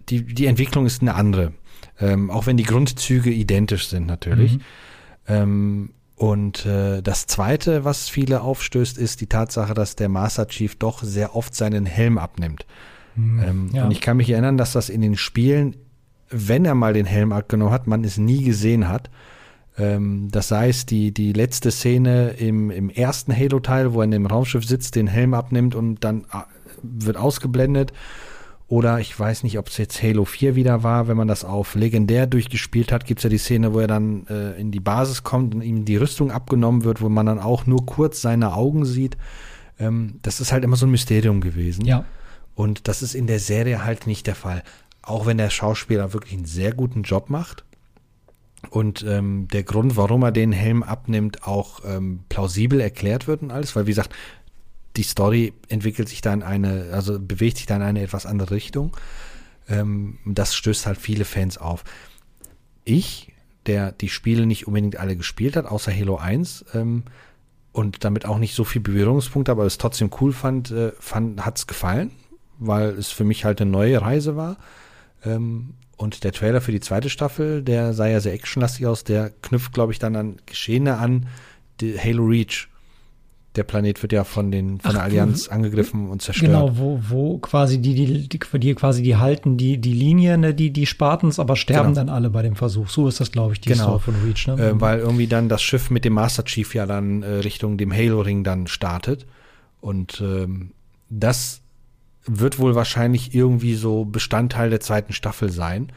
die, 0.10 0.24
die 0.24 0.48
Entwicklung 0.48 0.86
ist 0.86 1.02
eine 1.02 1.16
andere. 1.16 1.54
Ähm, 2.00 2.30
auch 2.30 2.48
wenn 2.48 2.58
die 2.58 2.64
Grundzüge 2.64 3.30
identisch 3.30 3.88
sind 3.88 4.08
natürlich. 4.08 4.56
Mhm. 4.56 4.62
Ähm, 5.28 5.90
und 6.16 6.66
äh, 6.66 7.02
das 7.02 7.28
Zweite, 7.28 7.86
was 7.86 8.10
viele 8.10 8.42
aufstößt, 8.42 8.98
ist 8.98 9.22
die 9.22 9.28
Tatsache, 9.28 9.74
dass 9.74 9.96
der 9.96 10.10
Master 10.10 10.48
Chief 10.48 10.76
doch 10.76 11.04
sehr 11.04 11.36
oft 11.36 11.56
seinen 11.56 11.86
Helm 11.86 12.18
abnimmt. 12.18 12.66
Mhm, 13.16 13.44
ähm, 13.44 13.70
ja. 13.74 13.86
Und 13.86 13.92
ich 13.92 14.02
kann 14.02 14.18
mich 14.18 14.30
erinnern, 14.30 14.58
dass 14.58 14.74
das 14.74 14.90
in 14.90 15.02
den 15.02 15.18
Spielen 15.18 15.76
wenn 16.30 16.66
er 16.66 16.76
mal 16.76 16.94
den 16.94 17.06
Helm 17.06 17.32
abgenommen 17.32 17.74
hat, 17.74 17.88
man 17.88 18.04
es 18.04 18.18
nie 18.18 18.44
gesehen 18.44 18.90
hat. 18.90 19.10
Ähm, 19.78 20.30
das 20.32 20.52
heißt, 20.52 20.90
die, 20.92 21.14
die 21.14 21.34
letzte 21.34 21.72
Szene 21.72 22.32
im, 22.32 22.70
im 22.72 22.90
ersten 22.90 23.36
Halo-Teil, 23.36 23.94
wo 23.94 24.02
er 24.02 24.06
in 24.06 24.12
dem 24.12 24.26
Raumschiff 24.26 24.66
sitzt, 24.66 24.96
den 24.96 25.08
Helm 25.08 25.34
abnimmt 25.34 25.76
und 25.76 26.04
dann 26.04 26.22
äh, 26.32 26.44
wird 26.82 27.18
ausgeblendet. 27.18 27.94
Oder 28.68 29.00
ich 29.00 29.18
weiß 29.18 29.44
nicht, 29.44 29.60
ob 29.60 29.68
es 29.68 29.78
jetzt 29.78 30.02
Halo 30.02 30.26
4 30.26 30.56
wieder 30.56 30.84
war, 30.84 31.08
wenn 31.08 31.18
man 31.18 31.28
das 31.28 31.44
auf 31.44 31.76
legendär 31.76 32.28
durchgespielt 32.28 32.92
hat, 32.92 33.06
gibt 33.06 33.20
es 33.20 33.24
ja 33.24 33.30
die 33.30 33.38
Szene, 33.38 33.74
wo 33.74 33.80
er 33.80 33.88
dann 33.88 34.26
äh, 34.28 34.60
in 34.60 34.72
die 34.72 34.80
Basis 34.80 35.24
kommt 35.24 35.54
und 35.54 35.62
ihm 35.62 35.86
die 35.86 35.98
Rüstung 35.98 36.32
abgenommen 36.32 36.84
wird, 36.84 37.02
wo 37.02 37.10
man 37.10 37.26
dann 37.26 37.40
auch 37.40 37.68
nur 37.68 37.86
kurz 37.86 38.22
seine 38.22 38.54
Augen 38.54 38.86
sieht. 38.86 39.18
Ähm, 39.80 40.20
das 40.22 40.40
ist 40.40 40.52
halt 40.52 40.64
immer 40.64 40.76
so 40.76 40.88
ein 40.88 40.92
Mysterium 40.92 41.42
gewesen. 41.42 41.86
Ja. 41.86 42.06
Und 42.56 42.88
das 42.88 43.02
ist 43.02 43.16
in 43.16 43.28
der 43.28 43.40
Serie 43.40 43.84
halt 43.84 44.08
nicht 44.08 44.28
der 44.28 44.36
Fall 44.36 44.64
auch 45.04 45.26
wenn 45.26 45.38
der 45.38 45.50
Schauspieler 45.50 46.14
wirklich 46.14 46.34
einen 46.34 46.46
sehr 46.46 46.74
guten 46.74 47.04
Job 47.04 47.30
macht 47.30 47.64
und 48.70 49.04
ähm, 49.08 49.48
der 49.50 49.64
Grund, 49.64 49.98
warum 49.98 50.24
er 50.24 50.32
den 50.32 50.52
Helm 50.52 50.84
abnimmt, 50.84 51.46
auch 51.46 51.82
ähm, 51.86 52.22
plausibel 52.30 52.80
erklärt 52.80 53.28
wird 53.28 53.42
und 53.42 53.52
alles, 53.52 53.76
weil 53.76 53.86
wie 53.86 53.92
gesagt, 53.92 54.14
die 54.96 55.04
Story 55.04 55.54
entwickelt 55.70 56.08
sich 56.08 56.22
da 56.22 56.34
in 56.34 56.44
eine, 56.44 56.90
also 56.94 57.20
bewegt 57.20 57.58
sich 57.58 57.66
da 57.66 57.76
in 57.76 57.82
eine 57.82 58.02
etwas 58.02 58.26
andere 58.26 58.52
Richtung. 58.52 58.96
Ähm, 59.68 60.20
das 60.26 60.56
stößt 60.56 60.86
halt 60.86 60.98
viele 60.98 61.26
Fans 61.26 61.58
auf. 61.58 61.84
Ich, 62.86 63.34
der 63.66 63.92
die 63.92 64.10
Spiele 64.10 64.46
nicht 64.46 64.68
unbedingt 64.68 64.98
alle 64.98 65.18
gespielt 65.18 65.56
hat, 65.56 65.66
außer 65.66 65.94
Halo 65.94 66.18
1, 66.18 66.66
ähm, 66.74 67.04
und 67.72 68.04
damit 68.04 68.26
auch 68.26 68.38
nicht 68.38 68.54
so 68.54 68.64
viel 68.64 68.82
Berührungspunkte, 68.82 69.52
aber 69.52 69.66
es 69.66 69.80
trotzdem 69.80 70.12
cool 70.22 70.32
fand, 70.32 70.70
äh, 70.72 70.92
fand 71.00 71.44
hat's 71.44 71.66
gefallen, 71.66 72.12
weil 72.60 72.90
es 72.90 73.10
für 73.10 73.24
mich 73.24 73.46
halt 73.46 73.60
eine 73.60 73.72
neue 73.72 74.00
Reise 74.02 74.36
war. 74.36 74.58
Ähm, 75.26 75.76
und 75.98 76.24
der 76.24 76.32
Trailer 76.32 76.62
für 76.62 76.72
die 76.72 76.80
zweite 76.80 77.10
Staffel, 77.10 77.62
der 77.62 77.94
sah 77.94 78.08
ja 78.08 78.20
sehr 78.20 78.34
actionlastig 78.34 78.86
aus, 78.88 79.04
der 79.04 79.30
knüpft, 79.42 79.74
glaube 79.74 79.94
ich, 79.94 80.00
dann 80.00 80.16
an 80.16 80.38
Geschehene 80.46 80.98
an. 80.98 81.28
Halo 81.82 82.26
Reach. 82.26 82.70
Der 83.56 83.64
Planet 83.64 84.02
wird 84.02 84.14
ja 84.14 84.24
von 84.24 84.50
den 84.50 84.80
von 84.80 84.90
Ach, 84.90 84.94
der 84.94 85.04
Allianz 85.04 85.48
angegriffen 85.48 86.10
und 86.10 86.24
zerstört. 86.24 86.52
Genau, 86.52 86.76
wo, 86.78 87.00
wo 87.08 87.38
quasi 87.38 87.80
die, 87.80 87.94
die, 87.94 88.28
die, 88.28 88.60
die 88.60 88.74
quasi 88.74 89.04
die 89.04 89.16
halten 89.16 89.58
die, 89.58 89.78
die 89.78 89.94
Linie, 89.94 90.40
ne, 90.40 90.56
die, 90.56 90.72
die 90.72 90.88
Spartans, 90.88 91.38
aber 91.38 91.56
sterben 91.56 91.90
genau. 91.90 91.96
dann 91.96 92.10
alle 92.10 92.32
bei 92.32 92.42
dem 92.42 92.56
Versuch. 92.56 92.90
So 92.90 93.08
ist 93.08 93.20
das, 93.20 93.32
glaube 93.32 93.54
ich, 93.54 93.62
die 93.62 93.70
genau. 93.70 93.84
Story 93.84 94.00
von 94.00 94.16
Reach. 94.26 94.48
Ne? 94.48 94.54
Äh, 94.54 94.82
weil 94.82 95.00
irgendwie 95.00 95.28
dann 95.28 95.50
das 95.50 95.62
Schiff 95.62 95.92
mit 95.92 96.04
dem 96.04 96.14
Master 96.14 96.44
Chief 96.46 96.74
ja 96.74 96.88
dann 96.88 97.22
äh, 97.22 97.28
Richtung 97.28 97.78
dem 97.78 97.94
Halo-Ring 97.94 98.44
dann 98.44 98.66
startet. 98.66 99.28
Und 99.82 100.20
ähm, 100.26 100.72
das 101.10 101.63
wird 102.26 102.60
wohl 102.60 102.76
wahrscheinlich 102.76 103.34
irgendwie 103.36 103.76
so 103.76 104.06
Bestandteil 104.06 104.70
der 104.70 104.80
zweiten 104.80 105.14
Staffel 105.14 105.52
sein, 105.52 105.92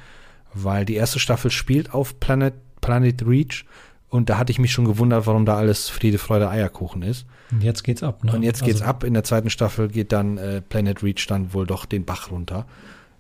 weil 0.54 0.84
die 0.84 0.94
erste 0.94 1.18
Staffel 1.18 1.50
spielt 1.50 1.94
auf 1.94 2.18
Planet, 2.20 2.54
Planet 2.80 3.26
Reach 3.26 3.64
und 4.08 4.30
da 4.30 4.38
hatte 4.38 4.52
ich 4.52 4.58
mich 4.58 4.72
schon 4.72 4.84
gewundert, 4.84 5.26
warum 5.26 5.46
da 5.46 5.56
alles 5.56 5.88
Friede, 5.88 6.18
Freude, 6.18 6.48
Eierkuchen 6.48 7.02
ist. 7.02 7.26
Und 7.50 7.62
jetzt 7.62 7.82
geht's 7.82 8.02
ab, 8.02 8.24
ne? 8.24 8.32
Und 8.32 8.42
jetzt 8.42 8.64
geht's 8.64 8.80
also, 8.80 8.90
ab. 8.90 9.04
In 9.04 9.14
der 9.14 9.24
zweiten 9.24 9.50
Staffel 9.50 9.88
geht 9.88 10.12
dann 10.12 10.38
äh, 10.38 10.62
Planet 10.62 11.02
Reach 11.02 11.26
dann 11.26 11.52
wohl 11.52 11.66
doch 11.66 11.86
den 11.86 12.04
Bach 12.04 12.30
runter. 12.30 12.66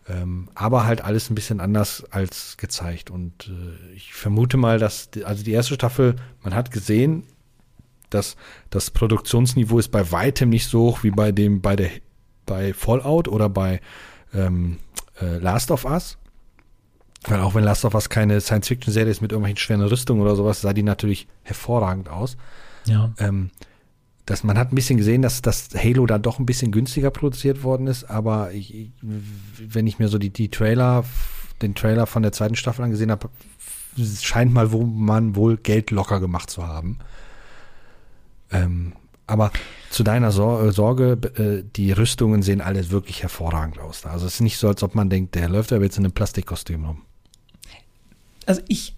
Ähm, 0.08 0.48
aber 0.54 0.86
halt 0.86 1.02
alles 1.02 1.28
ein 1.30 1.34
bisschen 1.34 1.58
anders 1.60 2.04
als 2.10 2.56
gezeigt. 2.56 3.10
Und 3.10 3.48
äh, 3.48 3.94
ich 3.94 4.14
vermute 4.14 4.56
mal, 4.56 4.78
dass, 4.78 5.10
die, 5.10 5.24
also 5.24 5.42
die 5.42 5.50
erste 5.50 5.74
Staffel, 5.74 6.16
man 6.44 6.54
hat 6.54 6.70
gesehen, 6.70 7.24
dass 8.10 8.36
das 8.70 8.90
Produktionsniveau 8.90 9.78
ist 9.80 9.88
bei 9.88 10.12
weitem 10.12 10.48
nicht 10.48 10.68
so 10.68 10.82
hoch 10.82 11.02
wie 11.02 11.10
bei 11.10 11.32
dem, 11.32 11.60
bei 11.60 11.74
der, 11.74 11.90
bei 12.46 12.72
Fallout 12.72 13.28
oder 13.28 13.48
bei 13.48 13.80
ähm, 14.34 14.78
äh, 15.20 15.38
Last 15.38 15.70
of 15.70 15.84
Us. 15.84 16.18
Weil 17.28 17.40
auch 17.40 17.54
wenn 17.54 17.64
Last 17.64 17.84
of 17.84 17.94
Us 17.94 18.08
keine 18.08 18.40
Science-Fiction-Serie 18.40 19.10
ist 19.10 19.20
mit 19.20 19.32
irgendwelchen 19.32 19.58
schweren 19.58 19.82
Rüstungen 19.82 20.22
oder 20.22 20.36
sowas, 20.36 20.60
sah 20.60 20.72
die 20.72 20.82
natürlich 20.82 21.26
hervorragend 21.42 22.08
aus. 22.08 22.36
Ja. 22.86 23.12
Ähm, 23.18 23.50
dass 24.26 24.42
man 24.42 24.58
hat 24.58 24.72
ein 24.72 24.74
bisschen 24.74 24.98
gesehen, 24.98 25.22
dass 25.22 25.40
das 25.40 25.70
Halo 25.74 26.04
da 26.06 26.18
doch 26.18 26.38
ein 26.38 26.46
bisschen 26.46 26.72
günstiger 26.72 27.10
produziert 27.10 27.62
worden 27.62 27.86
ist, 27.86 28.04
aber 28.04 28.52
ich, 28.52 28.90
wenn 29.00 29.86
ich 29.86 30.00
mir 30.00 30.08
so 30.08 30.18
die, 30.18 30.30
die 30.30 30.50
Trailer, 30.50 31.04
den 31.62 31.76
Trailer 31.76 32.06
von 32.06 32.22
der 32.22 32.32
zweiten 32.32 32.56
Staffel 32.56 32.84
angesehen 32.84 33.12
habe, 33.12 33.28
scheint 34.20 34.52
mal, 34.52 34.72
wo 34.72 34.82
man 34.82 35.36
wohl 35.36 35.56
Geld 35.56 35.92
locker 35.92 36.18
gemacht 36.18 36.50
zu 36.50 36.66
haben. 36.66 36.98
Ähm, 38.50 38.94
aber 39.26 39.50
zu 39.90 40.02
deiner 40.02 40.30
Sor 40.30 40.64
äh, 40.64 40.72
Sorge, 40.72 41.18
äh, 41.36 41.68
die 41.76 41.92
Rüstungen 41.92 42.42
sehen 42.42 42.60
alle 42.60 42.90
wirklich 42.90 43.22
hervorragend 43.22 43.78
aus. 43.78 44.04
Also 44.06 44.26
es 44.26 44.34
ist 44.34 44.40
nicht 44.40 44.58
so, 44.58 44.68
als 44.68 44.82
ob 44.82 44.94
man 44.94 45.10
denkt, 45.10 45.34
der 45.34 45.48
läuft 45.48 45.72
aber 45.72 45.84
jetzt 45.84 45.98
in 45.98 46.04
einem 46.04 46.12
Plastikkostüm 46.12 46.84
rum. 46.84 47.02
Also 48.46 48.62
ich 48.68 48.94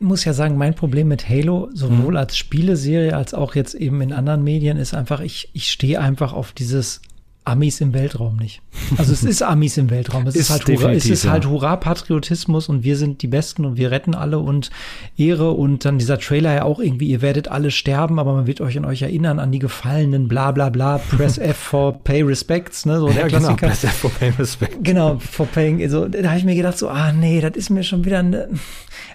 muss 0.00 0.24
ja 0.24 0.32
sagen, 0.32 0.56
mein 0.56 0.74
Problem 0.74 1.08
mit 1.08 1.28
Halo, 1.28 1.68
sowohl 1.72 2.12
mhm. 2.12 2.16
als 2.16 2.36
Spieleserie 2.36 3.16
als 3.16 3.34
auch 3.34 3.54
jetzt 3.54 3.74
eben 3.74 4.00
in 4.00 4.12
anderen 4.12 4.42
Medien, 4.42 4.76
ist 4.76 4.94
einfach, 4.94 5.20
ich, 5.20 5.50
ich 5.52 5.70
stehe 5.70 6.00
einfach 6.00 6.32
auf 6.32 6.52
dieses 6.52 7.00
Amis 7.48 7.80
im 7.80 7.94
Weltraum 7.94 8.36
nicht. 8.36 8.60
Also 8.98 9.12
es 9.12 9.24
ist 9.24 9.42
Amis 9.42 9.78
im 9.78 9.88
Weltraum. 9.88 10.26
Es 10.26 10.36
ist, 10.36 10.42
ist 10.42 10.50
halt 10.50 10.68
Hurra, 10.68 10.92
es 10.92 11.06
ist 11.06 11.26
halt 11.26 11.46
Hurra-Patriotismus 11.46 12.68
und 12.68 12.84
wir 12.84 12.96
sind 12.96 13.22
die 13.22 13.26
Besten 13.26 13.64
und 13.64 13.76
wir 13.78 13.90
retten 13.90 14.14
alle 14.14 14.38
und 14.38 14.70
Ehre 15.16 15.52
und 15.52 15.84
dann 15.84 15.98
dieser 15.98 16.18
Trailer 16.18 16.54
ja 16.54 16.62
auch 16.64 16.78
irgendwie, 16.78 17.08
ihr 17.08 17.22
werdet 17.22 17.48
alle 17.48 17.70
sterben, 17.70 18.18
aber 18.18 18.34
man 18.34 18.46
wird 18.46 18.60
euch 18.60 18.76
an 18.76 18.84
euch 18.84 19.02
erinnern, 19.02 19.38
an 19.38 19.50
die 19.50 19.58
Gefallenen, 19.58 20.28
bla 20.28 20.52
bla 20.52 20.68
bla, 20.68 20.98
press 20.98 21.38
F 21.38 21.56
for 21.56 21.98
pay 22.04 22.22
respects, 22.22 22.84
ne? 22.84 22.98
So 23.00 23.08
der 23.08 23.16
ja, 23.16 23.28
genau, 23.28 23.54
Klassiker. 23.54 23.56
Genau, 23.56 23.68
press 23.68 23.84
F 23.84 23.92
for 23.92 24.10
pay 24.10 24.32
respects. 24.38 24.76
Genau, 24.82 25.18
for 25.18 25.46
paying. 25.46 25.88
So, 25.88 26.06
da 26.06 26.28
habe 26.28 26.38
ich 26.38 26.44
mir 26.44 26.54
gedacht, 26.54 26.76
so, 26.76 26.88
ah 26.88 27.12
nee, 27.12 27.40
das 27.40 27.52
ist 27.56 27.70
mir 27.70 27.82
schon 27.82 28.04
wieder 28.04 28.18
eine. 28.18 28.50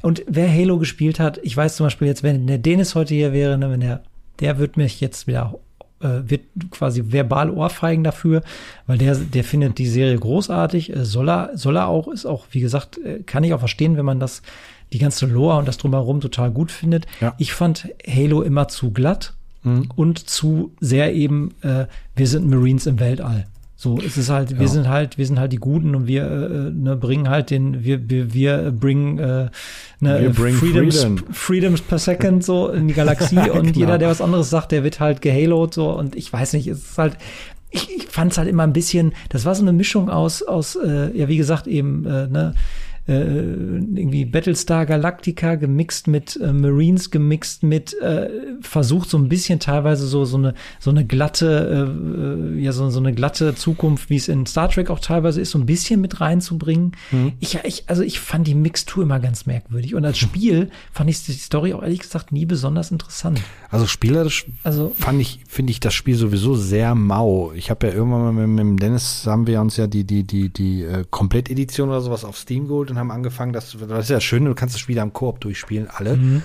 Und 0.02 0.24
wer 0.28 0.52
Halo 0.52 0.80
gespielt 0.80 1.20
hat, 1.20 1.40
ich 1.44 1.56
weiß 1.56 1.76
zum 1.76 1.86
Beispiel 1.86 2.08
jetzt, 2.08 2.24
wenn 2.24 2.48
der 2.48 2.58
Dennis 2.58 2.96
heute 2.96 3.14
hier 3.14 3.32
wäre, 3.32 3.58
ne, 3.58 3.70
wenn 3.70 3.82
der, 3.82 4.02
der 4.40 4.58
wird 4.58 4.76
mich 4.76 5.02
jetzt 5.02 5.28
wieder 5.28 5.54
wird 6.04 6.42
quasi 6.72 7.12
verbal 7.12 7.50
ohrfeigen 7.50 8.04
dafür, 8.04 8.44
weil 8.88 8.98
der, 8.98 9.16
der 9.16 9.44
findet 9.44 9.78
die 9.78 9.88
Serie 9.88 10.18
großartig. 10.18 10.96
Äh, 10.96 11.06
soll 11.06 11.30
er, 11.30 11.52
soll 11.56 11.78
er 11.78 11.88
auch, 11.88 12.08
ist 12.08 12.26
auch, 12.26 12.46
wie 12.52 12.60
gesagt, 12.60 12.98
äh, 12.98 13.24
kann 13.24 13.44
ich 13.44 13.54
auch 13.54 13.60
verstehen, 13.60 13.98
wenn 13.98 14.06
man 14.06 14.20
das, 14.20 14.42
die 14.92 15.00
ganze 15.00 15.26
Lore 15.26 15.58
und 15.58 15.68
das 15.68 15.78
drumherum 15.78 16.22
total 16.22 16.52
gut 16.52 16.72
findet. 16.72 17.06
Ja. 17.22 17.34
Ich 17.38 17.54
fand 17.54 17.90
Halo 18.08 18.42
immer 18.42 18.68
zu 18.68 18.92
glatt 18.92 19.34
mhm. 19.64 19.90
und 19.96 20.30
zu 20.30 20.74
sehr 20.80 21.14
eben, 21.14 21.56
äh, 21.62 21.86
wir 22.16 22.28
sind 22.28 22.48
Marines 22.48 22.86
im 22.86 23.00
Weltall. 23.00 23.48
So, 23.84 23.98
es 23.98 24.18
ist 24.18 24.30
halt, 24.30 24.52
ja. 24.52 24.60
wir 24.60 24.70
sind 24.70 24.88
halt, 24.88 25.18
wir 25.18 25.26
sind 25.26 25.38
halt 25.38 25.52
die 25.52 25.58
Guten 25.58 25.94
und 25.94 26.08
wir 26.08 26.24
äh, 26.24 26.72
ne, 26.72 26.96
bringen 26.96 27.28
halt 27.28 27.50
den, 27.50 27.84
wir, 27.84 28.10
wir, 28.10 28.34
wir 28.34 28.72
bringen 28.72 29.20
äh, 29.20 29.50
ne, 30.00 30.22
wir 30.22 30.34
Freedoms, 30.34 31.02
Freedom. 31.02 31.18
Freedoms 31.34 31.82
per 31.82 32.00
Second 32.00 32.46
so 32.46 32.70
in 32.70 32.88
die 32.88 32.94
Galaxie 32.94 33.38
und 33.52 33.66
genau. 33.66 33.78
jeder, 33.78 33.98
der 33.98 34.08
was 34.08 34.22
anderes 34.22 34.50
sagt, 34.50 34.72
der 34.72 34.86
wird 34.86 35.02
halt 35.02 35.22
gehaloed 35.22 35.74
so 35.74 35.90
und 35.92 36.16
ich 36.16 36.32
weiß 36.32 36.54
nicht, 36.54 36.68
es 36.68 36.92
ist 36.92 36.98
halt, 36.98 37.18
ich, 37.72 37.94
ich 37.94 38.08
fand 38.08 38.32
es 38.32 38.38
halt 38.38 38.48
immer 38.48 38.64
ein 38.64 38.72
bisschen, 38.72 39.12
das 39.28 39.44
war 39.44 39.54
so 39.54 39.64
eine 39.64 39.74
Mischung 39.74 40.10
aus, 40.10 40.44
aus, 40.44 40.78
äh, 40.78 41.12
ja, 41.18 41.28
wie 41.28 41.36
gesagt, 41.36 41.68
eben, 41.68 42.06
äh, 42.06 42.28
ne, 42.28 42.56
äh, 43.08 43.14
irgendwie 43.14 44.26
Battlestar 44.26 44.86
Galactica 44.86 45.56
gemixt 45.56 46.08
mit 46.08 46.40
äh, 46.42 46.54
Marines, 46.54 47.12
gemixt 47.12 47.64
mit, 47.64 48.00
äh, 48.02 48.30
versucht 48.62 49.10
so 49.10 49.18
ein 49.18 49.28
bisschen 49.28 49.60
teilweise 49.60 50.08
so, 50.08 50.24
so 50.24 50.38
eine, 50.38 50.54
so 50.80 50.90
eine 50.90 51.06
glatte, 51.06 52.56
äh, 52.56 52.60
ja, 52.62 52.72
so, 52.72 52.90
so 52.90 53.00
eine 53.00 53.14
glatte 53.14 53.56
Zukunft, 53.56 54.10
wie 54.10 54.16
es 54.16 54.30
in 54.30 54.46
Star 54.46 54.70
Trek 54.70 54.90
auch 54.90 55.00
teilweise 55.00 55.42
ist, 55.42 55.52
so 55.52 55.60
ein 55.60 55.66
bisschen 55.66 56.00
mit 56.00 56.22
reinzubringen. 56.22 56.94
Mhm. 57.12 57.34
Ich, 57.40 57.60
ich, 57.64 57.84
also 57.88 58.04
ich 58.04 58.20
fand 58.22 58.48
die 58.48 58.56
Mixtur 58.56 59.04
immer 59.04 59.20
ganz 59.20 59.46
merkwürdig. 59.46 59.96
Und 59.96 60.06
als 60.06 60.18
Spiel 60.24 60.70
fand 60.92 61.10
ich 61.10 61.26
die 61.26 61.34
Story 61.34 61.74
auch 61.74 61.84
ehrlich 61.84 62.00
gesagt 62.00 62.32
nie 62.32 62.46
besonders 62.46 62.92
interessant. 62.92 63.42
Also 63.70 63.86
spielerisch 63.86 64.46
also, 64.64 64.94
fand 64.98 65.20
ich, 65.20 65.42
finde 65.48 65.72
ich 65.72 65.82
das 65.82 65.94
Spiel 65.94 66.16
sowieso 66.16 66.56
sehr 66.56 66.96
mau. 66.96 67.52
Ich 67.54 67.70
habe 67.70 67.88
ja 67.88 67.94
irgendwann 67.94 68.36
mal 68.36 68.48
mit, 68.48 68.66
mit 68.66 68.82
Dennis 68.82 69.26
haben 69.26 69.46
wir 69.46 69.60
uns 69.60 69.76
ja 69.76 69.88
die, 69.88 70.06
die, 70.06 70.24
die, 70.24 70.50
die 70.50 70.84
äh, 70.84 71.04
Komplettedition 71.10 71.90
oder 71.90 72.00
sowas 72.00 72.24
auf 72.24 72.38
Steam 72.38 72.68
geholt 72.68 72.93
und 72.94 73.00
haben 73.00 73.12
angefangen, 73.12 73.54
das, 73.54 73.76
das 73.78 74.00
ist 74.06 74.10
ja 74.10 74.22
schön, 74.22 74.46
du 74.46 74.56
kannst 74.56 74.76
das 74.76 74.82
Spiel 74.82 75.00
am 75.00 75.14
Koop 75.14 75.40
durchspielen, 75.42 75.90
alle. 75.90 76.18
Mhm. 76.18 76.42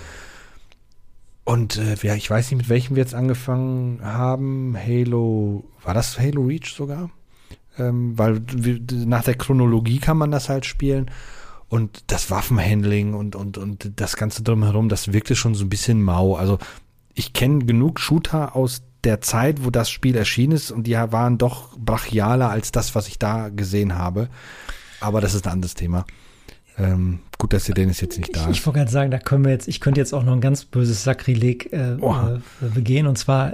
Und 1.45 1.79
äh, 1.79 1.95
ja, 2.03 2.15
ich 2.15 2.29
weiß 2.29 2.51
nicht, 2.51 2.59
mit 2.59 2.69
welchem 2.69 2.97
wir 2.97 3.03
jetzt 3.03 3.15
angefangen 3.15 4.01
haben. 4.03 4.77
Halo, 4.77 5.65
war 5.83 5.95
das 5.95 6.19
Halo 6.19 6.43
Reach 6.43 6.75
sogar? 6.75 7.11
Ähm, 7.79 8.19
weil 8.19 8.43
wir, 8.53 8.81
nach 9.07 9.25
der 9.25 9.35
Chronologie 9.35 9.99
kann 9.99 10.19
man 10.19 10.31
das 10.31 10.51
halt 10.51 10.67
spielen. 10.67 11.11
Und 11.71 12.05
das 12.09 12.31
Waffenhandling 12.31 13.15
und, 13.15 13.35
und, 13.35 13.57
und 13.57 13.93
das 13.97 14.17
Ganze 14.17 14.43
drumherum, 14.43 14.89
das 14.89 15.13
wirkte 15.13 15.37
schon 15.37 15.55
so 15.55 15.65
ein 15.65 15.71
bisschen 15.71 16.03
mau. 16.03 16.37
Also 16.37 16.59
ich 17.15 17.33
kenne 17.33 17.65
genug 17.65 18.01
Shooter 18.01 18.55
aus 18.55 18.83
der 19.05 19.21
Zeit, 19.21 19.65
wo 19.65 19.71
das 19.71 19.91
Spiel 19.91 20.17
erschienen 20.17 20.53
ist 20.53 20.71
und 20.71 20.87
die 20.87 20.95
waren 20.95 21.39
doch 21.39 21.77
brachialer 21.79 22.51
als 22.51 22.73
das, 22.73 22.95
was 22.95 23.09
ich 23.09 23.19
da 23.19 23.49
gesehen 23.49 23.95
habe. 23.97 24.29
Aber 25.01 25.21
das 25.21 25.35
ist 25.35 25.47
ein 25.47 25.53
anderes 25.53 25.75
Thema. 25.75 26.05
Ähm, 26.79 27.21
gut, 27.39 27.53
dass 27.53 27.65
der 27.65 27.75
Dennis 27.75 28.01
jetzt 28.01 28.19
nicht 28.19 28.35
da 28.37 28.45
ist. 28.45 28.51
Ich, 28.51 28.59
ich 28.59 28.67
wollte 28.67 28.79
gerade 28.79 28.91
sagen, 28.91 29.11
da 29.11 29.19
können 29.19 29.45
wir 29.45 29.51
jetzt, 29.51 29.67
ich 29.67 29.81
könnte 29.81 30.01
jetzt 30.01 30.13
auch 30.13 30.23
noch 30.23 30.33
ein 30.33 30.41
ganz 30.41 30.65
böses 30.65 31.03
Sakrileg 31.03 31.73
äh, 31.73 31.95
äh, 31.95 32.39
begehen. 32.73 33.07
Und 33.07 33.19
zwar, 33.19 33.53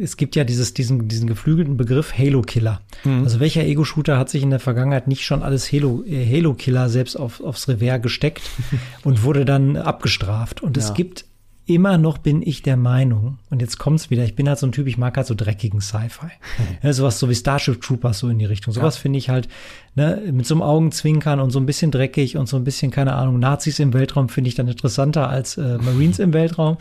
es 0.00 0.16
gibt 0.16 0.36
ja 0.36 0.44
dieses, 0.44 0.74
diesen, 0.74 1.08
diesen 1.08 1.26
geflügelten 1.26 1.76
Begriff 1.76 2.16
Halo-Killer. 2.16 2.80
Mhm. 3.04 3.24
Also 3.24 3.40
welcher 3.40 3.64
Ego-Shooter 3.64 4.18
hat 4.18 4.28
sich 4.28 4.42
in 4.42 4.50
der 4.50 4.60
Vergangenheit 4.60 5.08
nicht 5.08 5.24
schon 5.24 5.42
alles 5.42 5.72
Halo, 5.72 6.04
äh, 6.04 6.26
Halo-Killer 6.26 6.88
selbst 6.88 7.16
auf, 7.16 7.40
aufs 7.40 7.68
Revers 7.68 8.02
gesteckt 8.02 8.42
und 9.04 9.22
wurde 9.22 9.44
dann 9.44 9.76
abgestraft. 9.76 10.62
Und 10.62 10.76
ja. 10.76 10.82
es 10.82 10.92
gibt 10.92 11.24
immer 11.66 11.98
noch 11.98 12.18
bin 12.18 12.42
ich 12.42 12.62
der 12.62 12.76
Meinung, 12.76 13.38
und 13.50 13.60
jetzt 13.60 13.78
kommt's 13.78 14.08
wieder, 14.08 14.24
ich 14.24 14.36
bin 14.36 14.48
halt 14.48 14.58
so 14.58 14.66
ein 14.66 14.72
Typ, 14.72 14.86
ich 14.86 14.98
mag 14.98 15.16
halt 15.16 15.26
so 15.26 15.34
dreckigen 15.34 15.80
Sci-Fi. 15.80 16.28
ja, 16.82 16.92
sowas 16.92 17.18
so 17.18 17.28
wie 17.28 17.34
Starship 17.34 17.82
Troopers 17.82 18.20
so 18.20 18.28
in 18.28 18.38
die 18.38 18.44
Richtung. 18.44 18.72
Sowas 18.72 18.96
ja. 18.96 19.02
finde 19.02 19.18
ich 19.18 19.28
halt, 19.28 19.48
ne, 19.96 20.22
mit 20.30 20.46
so 20.46 20.54
einem 20.54 20.62
Augenzwinkern 20.62 21.40
und 21.40 21.50
so 21.50 21.58
ein 21.58 21.66
bisschen 21.66 21.90
dreckig 21.90 22.36
und 22.36 22.48
so 22.48 22.56
ein 22.56 22.64
bisschen, 22.64 22.90
keine 22.90 23.14
Ahnung, 23.14 23.38
Nazis 23.38 23.78
im 23.80 23.92
Weltraum 23.92 24.28
finde 24.28 24.48
ich 24.48 24.54
dann 24.54 24.68
interessanter 24.68 25.28
als 25.28 25.56
äh, 25.56 25.78
Marines 25.78 26.18
im 26.18 26.32
Weltraum. 26.32 26.76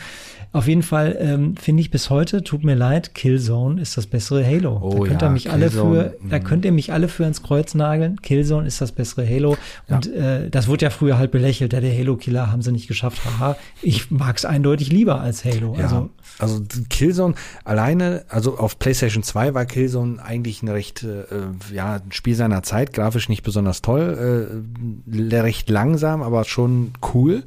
Auf 0.52 0.70
jeden 0.70 0.84
Fall 0.84 1.18
ähm, 1.20 1.58
finde 1.58 1.82
ich 1.82 1.92
bis 1.92 2.10
heute, 2.10 2.42
tut 2.42 2.64
mir 2.64 2.76
leid, 2.76 3.14
Killzone 3.14 3.82
ist 3.82 3.98
das 3.98 4.08
bessere 4.08 4.46
Halo. 4.46 4.80
Oh, 4.82 4.90
da 4.90 5.08
könnt 5.08 5.22
ja, 5.22 5.28
ihr 5.28 5.32
mich 5.32 5.44
Killzone, 5.46 6.00
alle 6.00 6.10
für, 6.12 6.30
da 6.30 6.40
mhm. 6.40 6.44
könnt 6.44 6.66
ihr 6.66 6.72
mich 6.72 6.94
alle 6.94 7.08
für 7.10 7.26
ins 7.26 7.44
Kreuz 7.44 7.74
nageln. 7.74 8.22
Killzone 8.22 8.66
ist 8.66 8.80
das 8.80 8.94
bessere 8.94 9.28
Halo. 9.28 9.58
Und 9.90 10.06
ja. 10.06 10.38
äh, 10.38 10.50
das 10.50 10.70
wurde 10.70 10.86
ja 10.86 10.92
früher 10.92 11.18
halt 11.18 11.32
belächelt. 11.32 11.74
Ja, 11.74 11.82
der 11.82 11.98
Halo-Killer 11.98 12.54
haben 12.54 12.62
sie 12.62 12.72
nicht 12.72 12.88
geschafft. 12.88 13.20
Haha. 13.26 13.58
Ich 13.82 14.12
mag 14.12 14.38
es 14.38 14.46
eindeutig 14.46 14.94
lieber 14.94 15.20
als 15.20 15.44
Halo. 15.44 15.76
Ja, 15.78 15.84
also, 15.84 16.10
also 16.38 16.62
Killzone 16.90 17.36
alleine, 17.64 18.26
also 18.30 18.58
auf 18.58 18.78
PlayStation 18.80 19.24
2 19.24 19.54
war 19.54 19.66
Killzone 19.66 20.22
eigentlich 20.22 20.64
ein 20.64 20.68
recht, 20.68 21.04
äh, 21.04 21.26
ja, 21.74 21.96
ein 21.96 22.12
Spiel 22.12 22.36
seiner 22.36 22.64
Zeit, 22.64 22.94
grafisch 22.94 23.30
nicht 23.30 23.44
besonders 23.44 23.82
toll, 23.82 24.64
äh, 25.08 25.38
recht 25.38 25.70
langsam, 25.70 26.22
aber 26.22 26.44
schon 26.44 26.94
cool. 27.14 27.44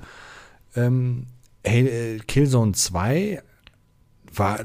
Ähm, 0.74 1.26
hey, 1.64 2.20
Killzone 2.26 2.72
2 2.72 3.43
war 4.35 4.61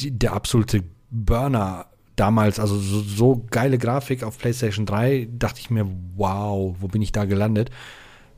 die, 0.00 0.10
der 0.10 0.32
absolute 0.32 0.82
Burner 1.10 1.86
damals, 2.16 2.58
also 2.58 2.78
so, 2.78 3.00
so, 3.00 3.46
geile 3.50 3.78
Grafik 3.78 4.22
auf 4.22 4.38
PlayStation 4.38 4.86
3, 4.86 5.28
dachte 5.30 5.60
ich 5.60 5.70
mir, 5.70 5.86
wow, 6.16 6.76
wo 6.78 6.88
bin 6.88 7.02
ich 7.02 7.12
da 7.12 7.24
gelandet? 7.24 7.70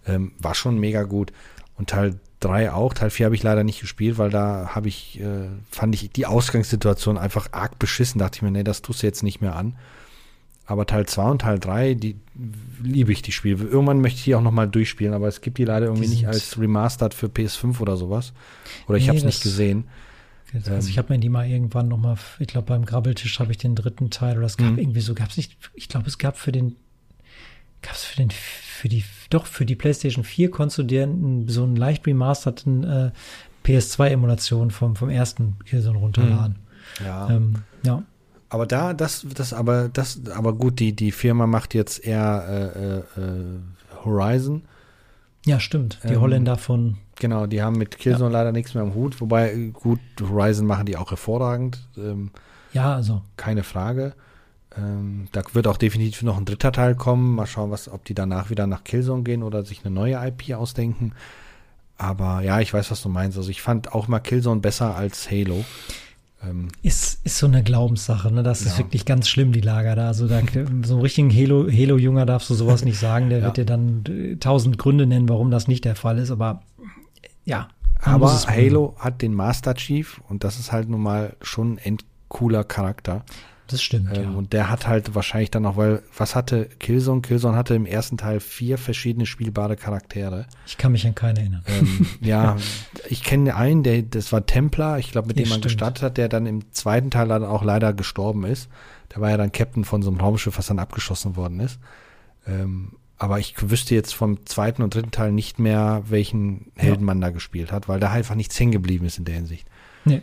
Ähm, 0.07 0.33
war 0.39 0.55
schon 0.55 0.79
mega 0.79 1.05
gut. 1.05 1.33
Und 1.77 1.91
Teil 1.91 2.21
3 2.45 2.73
auch, 2.73 2.95
Teil 2.95 3.11
4 3.11 3.27
habe 3.27 3.35
ich 3.35 3.43
leider 3.43 3.65
nicht 3.65 3.81
gespielt, 3.81 4.19
weil 4.19 4.31
da 4.31 4.71
habe 4.75 4.89
ich, 4.89 5.21
äh, 5.21 5.49
fand 5.71 5.95
ich 5.95 6.11
die 6.11 6.27
Ausgangssituation 6.27 7.19
einfach 7.19 7.49
arg 7.53 7.79
beschissen. 7.79 8.19
Dachte 8.19 8.37
ich 8.37 8.43
mir, 8.43 8.51
nee, 8.51 8.65
das 8.65 8.83
tust 8.83 9.03
du 9.03 9.07
jetzt 9.07 9.23
nicht 9.23 9.41
mehr 9.41 9.57
an. 9.57 9.77
Aber 10.67 10.87
Teil 10.87 11.05
2 11.07 11.31
und 11.31 11.41
Teil 11.43 11.59
3, 11.59 11.95
die 11.95 12.17
liebe 12.83 13.13
ich 13.13 13.21
die 13.21 13.33
Spiele. 13.33 13.63
Irgendwann 13.65 14.01
möchte 14.01 14.19
ich 14.19 14.25
die 14.25 14.35
auch 14.35 14.41
nochmal 14.41 14.69
durchspielen, 14.69 15.13
aber 15.13 15.29
es 15.29 15.43
gibt 15.43 15.59
die 15.59 15.65
leider 15.65 15.87
irgendwie 15.87 16.07
die 16.07 16.11
nicht 16.11 16.27
als 16.27 16.59
Remastered 16.59 17.13
für 17.13 17.27
PS5 17.27 17.81
oder 17.81 17.97
sowas. 17.97 18.33
Oder 18.89 18.97
ich 18.97 19.05
nee, 19.05 19.09
habe 19.09 19.19
es 19.19 19.25
nicht 19.25 19.43
gesehen. 19.43 19.85
Also 20.67 20.89
ich 20.89 20.99
habe 20.99 21.13
mir 21.13 21.19
die 21.19 21.29
mal 21.29 21.47
irgendwann 21.49 21.89
noch 21.89 21.99
mal, 21.99 22.17
ich 22.39 22.47
glaube 22.47 22.67
beim 22.67 22.87
Grabbeltisch 22.87 23.41
habe 23.41 23.51
ich 23.51 23.59
den 23.59 23.75
dritten 23.75 24.11
Teil 24.11 24.37
oder 24.39 24.47
es 24.47 24.57
gab 24.57 24.71
Mhm. 24.71 24.79
irgendwie 24.79 25.01
so, 25.01 25.13
gab 25.15 25.31
es 25.31 25.37
nicht, 25.37 25.57
ich 25.75 25.89
glaube 25.89 26.07
es 26.07 26.17
gab 26.17 26.39
für 26.39 26.53
den, 26.53 26.77
gab 27.83 27.95
es 27.95 28.05
für 28.05 28.17
den, 28.17 28.31
für 28.85 28.91
die, 28.91 29.03
doch 29.31 29.47
für 29.47 29.65
die 29.65 29.77
PlayStation 29.77 30.25
4 30.25 30.51
konntest 30.51 30.77
du 30.77 30.83
dir 30.83 31.05
einen, 31.05 31.49
so 31.49 31.63
einen 31.63 31.75
leicht 31.75 32.07
remasterten 32.07 32.85
äh, 32.85 33.13
PS2-Emulation 33.65 34.71
vom, 34.71 34.95
vom 34.95 35.09
ersten 35.09 35.57
Killzone 35.65 35.97
runterladen. 35.97 36.57
Ja. 37.03 37.31
Ähm, 37.31 37.55
ja. 37.83 38.03
Aber 38.51 38.67
da, 38.67 38.93
das, 38.93 39.27
das, 39.35 39.55
aber, 39.55 39.89
das, 39.89 40.21
aber 40.29 40.53
gut, 40.53 40.81
die, 40.81 40.95
die 40.95 41.13
Firma 41.13 41.47
macht 41.47 41.73
jetzt 41.73 42.05
eher 42.05 42.45
äh, 43.17 43.21
äh, 43.21 43.23
äh, 43.23 44.05
Horizon. 44.05 44.65
ja, 45.47 45.61
stimmt. 45.61 46.01
Die 46.05 46.09
Ähm, 46.09 46.21
Holländer 46.21 46.59
von, 46.59 46.99
Genau, 47.19 47.47
die 47.47 47.63
haben 47.63 47.79
mit 47.79 47.97
Killzone 47.97 48.31
leider 48.31 48.53
nichts 48.53 48.75
mehr 48.75 48.83
am 48.83 48.95
Hut. 48.95 49.19
Wobei, 49.23 49.71
gut, 49.73 50.01
Horizon 50.21 50.67
machen 50.67 50.85
die 50.85 50.99
auch 50.99 51.09
hervorragend. 51.09 51.79
Ähm, 51.97 52.33
ja, 52.75 52.95
also 52.95 53.23
keine 53.39 53.63
Frage. 53.63 54.13
Ähm, 54.77 55.29
da 55.33 55.43
wird 55.53 55.67
auch 55.67 55.77
definitiv 55.77 56.23
noch 56.23 56.37
ein 56.37 56.45
dritter 56.45 56.73
Teil 56.73 56.95
kommen. 56.95 57.35
Mal 57.37 57.47
schauen, 57.47 57.71
was, 57.71 57.89
ob 57.89 58.05
die 58.05 58.15
danach 58.15 58.51
wieder 58.51 58.67
nach 58.67 58.85
Killzone 58.85 59.23
gehen 59.23 59.43
oder 59.43 59.65
sich 59.65 59.85
eine 59.85 59.95
neue 59.95 60.15
IP 60.27 60.55
ausdenken. 60.55 61.13
Aber 61.97 62.43
ja, 62.43 62.61
ich 62.61 62.75
weiß, 62.75 62.91
was 62.91 63.03
du 63.03 63.09
meinst. 63.09 63.39
Also 63.39 63.51
ich 63.51 63.63
fand 63.63 63.93
auch 63.93 64.09
mal 64.09 64.19
Killzone 64.19 64.61
besser 64.61 64.97
als 64.97 65.31
Halo. 65.31 65.65
Ähm, 66.43 66.69
ist, 66.83 67.25
ist 67.25 67.39
so 67.39 67.47
eine 67.47 67.63
Glaubenssache, 67.63 68.33
ne? 68.33 68.43
Das 68.43 68.63
ist 68.63 68.73
Ja. 68.73 68.79
wirklich 68.85 69.05
ganz 69.05 69.29
schlimm, 69.29 69.53
die 69.53 69.61
Lager 69.61 69.95
da. 69.95 70.09
Also 70.09 70.27
da, 70.27 70.41
so 70.83 70.95
einen 70.95 71.01
richtigen 71.03 71.31
Halo, 71.33 71.69
Halo-Junger 71.71 72.27
darfst 72.27 72.51
du 72.51 72.55
sowas 72.55 72.85
nicht 72.85 72.99
sagen. 72.99 73.31
Der 73.31 73.39
Ja. 73.39 73.45
wird 73.45 73.57
dir 73.59 73.65
dann 73.65 74.05
äh, 74.09 74.37
tausend 74.37 74.77
Gründe 74.77 75.07
nennen, 75.07 75.29
warum 75.29 75.51
das 75.53 75.69
nicht 75.69 75.85
der 75.85 75.95
Fall 75.95 76.19
ist. 76.19 76.33
Aber 76.33 76.63
äh, 77.23 77.29
ja. 77.45 77.69
aber. 78.03 78.29
Halo 78.49 78.97
hat 78.99 79.23
den 79.23 79.33
Master 79.35 79.75
Chief 79.75 80.21
und 80.29 80.43
das 80.43 80.59
ist 80.59 80.73
halt 80.73 80.89
nun 80.89 81.01
mal 81.03 81.37
schon 81.43 81.75
ein 81.75 81.79
endcooler 81.79 82.65
Charakter. 82.65 83.25
Das 83.69 83.83
stimmt, 83.83 84.15
Ähm, 84.17 84.23
ja. 84.23 84.31
Und 84.31 84.53
der 84.53 84.71
hat 84.71 84.87
halt 84.87 85.15
wahrscheinlich 85.15 85.51
dann 85.51 85.63
noch, 85.63 85.77
weil, 85.79 86.03
was 86.17 86.35
hatte 86.35 86.67
Killzone? 86.79 87.23
Killzone 87.23 87.57
hatte 87.57 87.75
im 87.75 87.87
ersten 87.87 88.19
Teil 88.19 88.41
vier 88.41 88.77
verschiedene 88.77 89.25
spielbare 89.25 89.77
Charaktere. 89.77 90.47
Ich 90.67 90.77
kann 90.77 90.93
mich 90.93 91.07
an 91.07 91.15
keine 91.15 91.41
erinnern. 91.41 91.63
Ähm, 91.67 92.07
ja, 92.21 92.57
ich 93.09 93.23
kenne 93.25 93.57
einen, 93.57 93.83
der, 93.83 94.03
das 94.03 94.33
war 94.33 94.45
Templar, 94.45 94.99
ich 94.99 95.11
glaube, 95.13 95.29
mit 95.29 95.39
Ja, 95.39 95.45
dem 95.45 95.49
man 95.49 95.59
stimmt. 95.61 95.65
gestartet 95.65 96.03
hat, 96.03 96.17
der 96.19 96.29
dann 96.29 96.45
im 96.47 96.71
zweiten 96.73 97.11
Teil 97.11 97.29
dann 97.29 97.43
auch 97.45 97.63
leider 97.65 97.95
gestorben 97.95 98.45
ist. 98.45 98.69
Der 99.15 99.23
war 99.23 99.31
ja 99.31 99.37
dann 99.39 99.53
Captain 99.53 99.85
von 99.85 100.03
so 100.03 100.11
einem 100.11 100.21
Raumschiff, 100.21 100.59
was 100.59 100.67
dann 100.67 100.79
abgeschossen 100.79 101.37
worden 101.37 101.61
ist. 101.61 101.79
Ähm, 102.47 102.93
aber 103.17 103.39
ich 103.39 103.55
wüsste 103.71 103.95
jetzt 103.95 104.13
vom 104.15 104.45
zweiten 104.45 104.83
und 104.83 104.95
dritten 104.95 105.13
Teil 105.13 105.33
nicht 105.33 105.59
mehr, 105.59 106.03
welchen 106.09 106.73
Helden 106.77 107.05
man 107.05 107.21
da 107.21 107.31
gespielt 107.31 107.73
hat, 107.73 107.89
weil 107.89 108.01
da 108.01 108.11
einfach 108.11 108.35
nichts 108.35 108.59
hängen 108.61 108.73
geblieben 108.73 109.07
ist 109.07 109.19
in 109.19 109.25
der 109.25 109.37
Hinsicht. 109.37 109.67
Nee. 110.05 110.21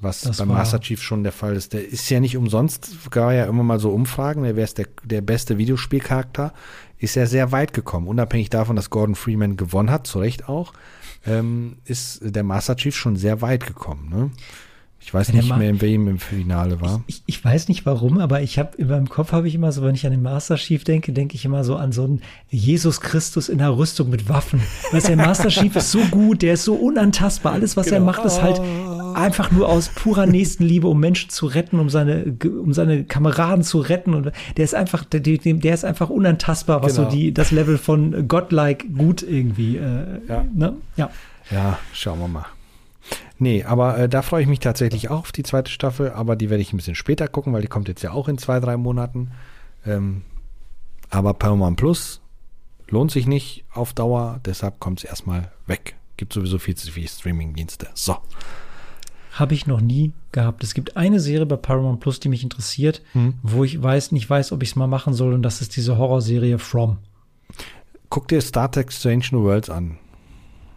Was 0.00 0.22
Das 0.22 0.38
beim 0.38 0.48
Master 0.48 0.80
Chief 0.80 1.02
schon 1.02 1.22
der 1.22 1.32
Fall 1.32 1.54
ist. 1.54 1.74
Der 1.74 1.86
ist 1.86 2.08
ja 2.08 2.20
nicht 2.20 2.36
umsonst, 2.36 3.10
gab 3.10 3.32
ja 3.32 3.44
immer 3.44 3.62
mal 3.62 3.78
so 3.78 3.90
Umfragen, 3.90 4.42
wer 4.42 4.64
ist 4.64 4.78
der, 4.78 4.86
der 5.04 5.20
beste 5.20 5.58
Videospielcharakter, 5.58 6.54
ist 6.98 7.16
ja 7.16 7.26
sehr 7.26 7.52
weit 7.52 7.72
gekommen. 7.72 8.08
Unabhängig 8.08 8.50
davon, 8.50 8.76
dass 8.76 8.90
Gordon 8.90 9.14
Freeman 9.14 9.56
gewonnen 9.56 9.90
hat, 9.90 10.06
zu 10.06 10.18
Recht 10.18 10.48
auch, 10.48 10.72
ähm, 11.26 11.78
ist 11.84 12.20
der 12.22 12.44
Master 12.44 12.76
Chief 12.76 12.96
schon 12.96 13.16
sehr 13.16 13.42
weit 13.42 13.66
gekommen. 13.66 14.08
Ne? 14.08 14.30
Ich 15.02 15.14
weiß 15.14 15.32
nicht 15.32 15.56
mehr, 15.56 15.70
in 15.70 15.80
wem 15.80 16.06
im 16.08 16.18
Finale 16.18 16.80
war. 16.80 17.02
Ich, 17.06 17.22
ich 17.26 17.42
weiß 17.42 17.68
nicht 17.68 17.86
warum, 17.86 18.18
aber 18.18 18.42
ich 18.42 18.58
habe 18.58 18.76
in 18.76 18.88
meinem 18.88 19.08
Kopf 19.08 19.32
habe 19.32 19.48
ich 19.48 19.54
immer 19.54 19.72
so, 19.72 19.82
wenn 19.82 19.94
ich 19.94 20.04
an 20.04 20.12
den 20.12 20.22
Master 20.22 20.56
Chief 20.56 20.84
denke, 20.84 21.12
denke 21.12 21.34
ich 21.36 21.44
immer 21.46 21.64
so 21.64 21.76
an 21.76 21.90
so 21.90 22.04
einen 22.04 22.20
Jesus 22.50 23.00
Christus 23.00 23.48
in 23.48 23.58
der 23.58 23.76
Rüstung 23.76 24.10
mit 24.10 24.28
Waffen. 24.28 24.60
Weißt 24.92 25.08
du, 25.08 25.16
der 25.16 25.26
Master 25.26 25.48
Chief 25.48 25.74
ist 25.74 25.90
so 25.90 26.00
gut, 26.10 26.42
der 26.42 26.52
ist 26.54 26.64
so 26.64 26.74
unantastbar. 26.74 27.54
Alles, 27.54 27.76
was 27.76 27.86
er 27.88 27.98
Genau. 28.00 28.12
macht, 28.12 28.24
ist 28.26 28.42
halt 28.42 28.60
einfach 29.16 29.50
nur 29.50 29.68
aus 29.68 29.88
purer 29.88 30.26
Nächstenliebe, 30.26 30.86
um 30.86 31.00
Menschen 31.00 31.30
zu 31.30 31.46
retten, 31.46 31.80
um 31.80 31.88
seine, 31.88 32.36
um 32.44 32.72
seine 32.74 33.02
Kameraden 33.04 33.64
zu 33.64 33.80
retten. 33.80 34.12
Und 34.14 34.30
der 34.56 34.64
ist 34.64 34.74
einfach, 34.74 35.04
der 35.04 35.20
der 35.20 35.74
ist 35.74 35.84
einfach 35.84 36.10
unantastbar, 36.10 36.82
was 36.82 36.94
Genau. 36.96 37.10
so 37.10 37.16
die, 37.16 37.32
das 37.32 37.50
Level 37.50 37.78
von 37.78 38.28
Godlike 38.28 38.86
gut 38.90 39.22
irgendwie, 39.22 39.78
äh, 39.78 40.20
Ja. 40.28 40.44
ne? 40.54 40.74
Ja. 40.96 41.10
Ja, 41.50 41.78
schauen 41.94 42.20
wir 42.20 42.28
mal. 42.28 42.46
Nee, 43.42 43.64
aber 43.64 43.96
äh, 43.98 44.08
da 44.08 44.20
freue 44.20 44.42
ich 44.42 44.48
mich 44.48 44.60
tatsächlich 44.60 45.08
auch 45.08 45.20
auf 45.20 45.32
die 45.32 45.42
zweite 45.42 45.70
Staffel, 45.70 46.10
aber 46.10 46.36
die 46.36 46.50
werde 46.50 46.60
ich 46.60 46.72
ein 46.72 46.76
bisschen 46.76 46.94
später 46.94 47.26
gucken, 47.26 47.52
weil 47.54 47.62
die 47.62 47.68
kommt 47.68 47.88
jetzt 47.88 48.02
ja 48.02 48.12
auch 48.12 48.28
in 48.28 48.36
zwei, 48.38 48.60
drei 48.60 48.76
Monaten. 48.76 49.30
Ähm, 49.86 50.22
aber 51.08 51.32
Paramount 51.34 51.78
Plus 51.78 52.20
lohnt 52.88 53.10
sich 53.10 53.26
nicht 53.26 53.64
auf 53.72 53.94
Dauer, 53.94 54.40
deshalb 54.44 54.78
kommt 54.78 54.98
es 55.02 55.04
erstmal 55.04 55.50
weg. 55.66 55.96
Gibt 56.18 56.34
sowieso 56.34 56.58
viel 56.58 56.74
zu 56.74 56.92
viele 56.92 57.08
Streaming-Dienste. 57.08 57.88
So. 57.94 58.18
Habe 59.32 59.54
ich 59.54 59.66
noch 59.66 59.80
nie 59.80 60.12
gehabt. 60.32 60.62
Es 60.62 60.74
gibt 60.74 60.98
eine 60.98 61.18
Serie 61.18 61.46
bei 61.46 61.56
Paramount 61.56 62.00
Plus, 62.00 62.20
die 62.20 62.28
mich 62.28 62.42
interessiert, 62.42 63.00
Hm. 63.12 63.34
wo 63.42 63.64
ich 63.64 63.82
weiß, 63.82 64.12
nicht 64.12 64.28
weiß, 64.28 64.52
ob 64.52 64.62
ich 64.62 64.70
es 64.70 64.76
mal 64.76 64.86
machen 64.86 65.14
soll, 65.14 65.32
und 65.32 65.42
das 65.42 65.62
ist 65.62 65.76
diese 65.76 65.96
Horrorserie 65.96 66.58
From. 66.58 66.98
Guck 68.10 68.28
dir 68.28 68.42
Star 68.42 68.70
Trek 68.70 68.92
Strange 68.92 69.24
New 69.30 69.44
Worlds 69.44 69.70
an. 69.70 69.98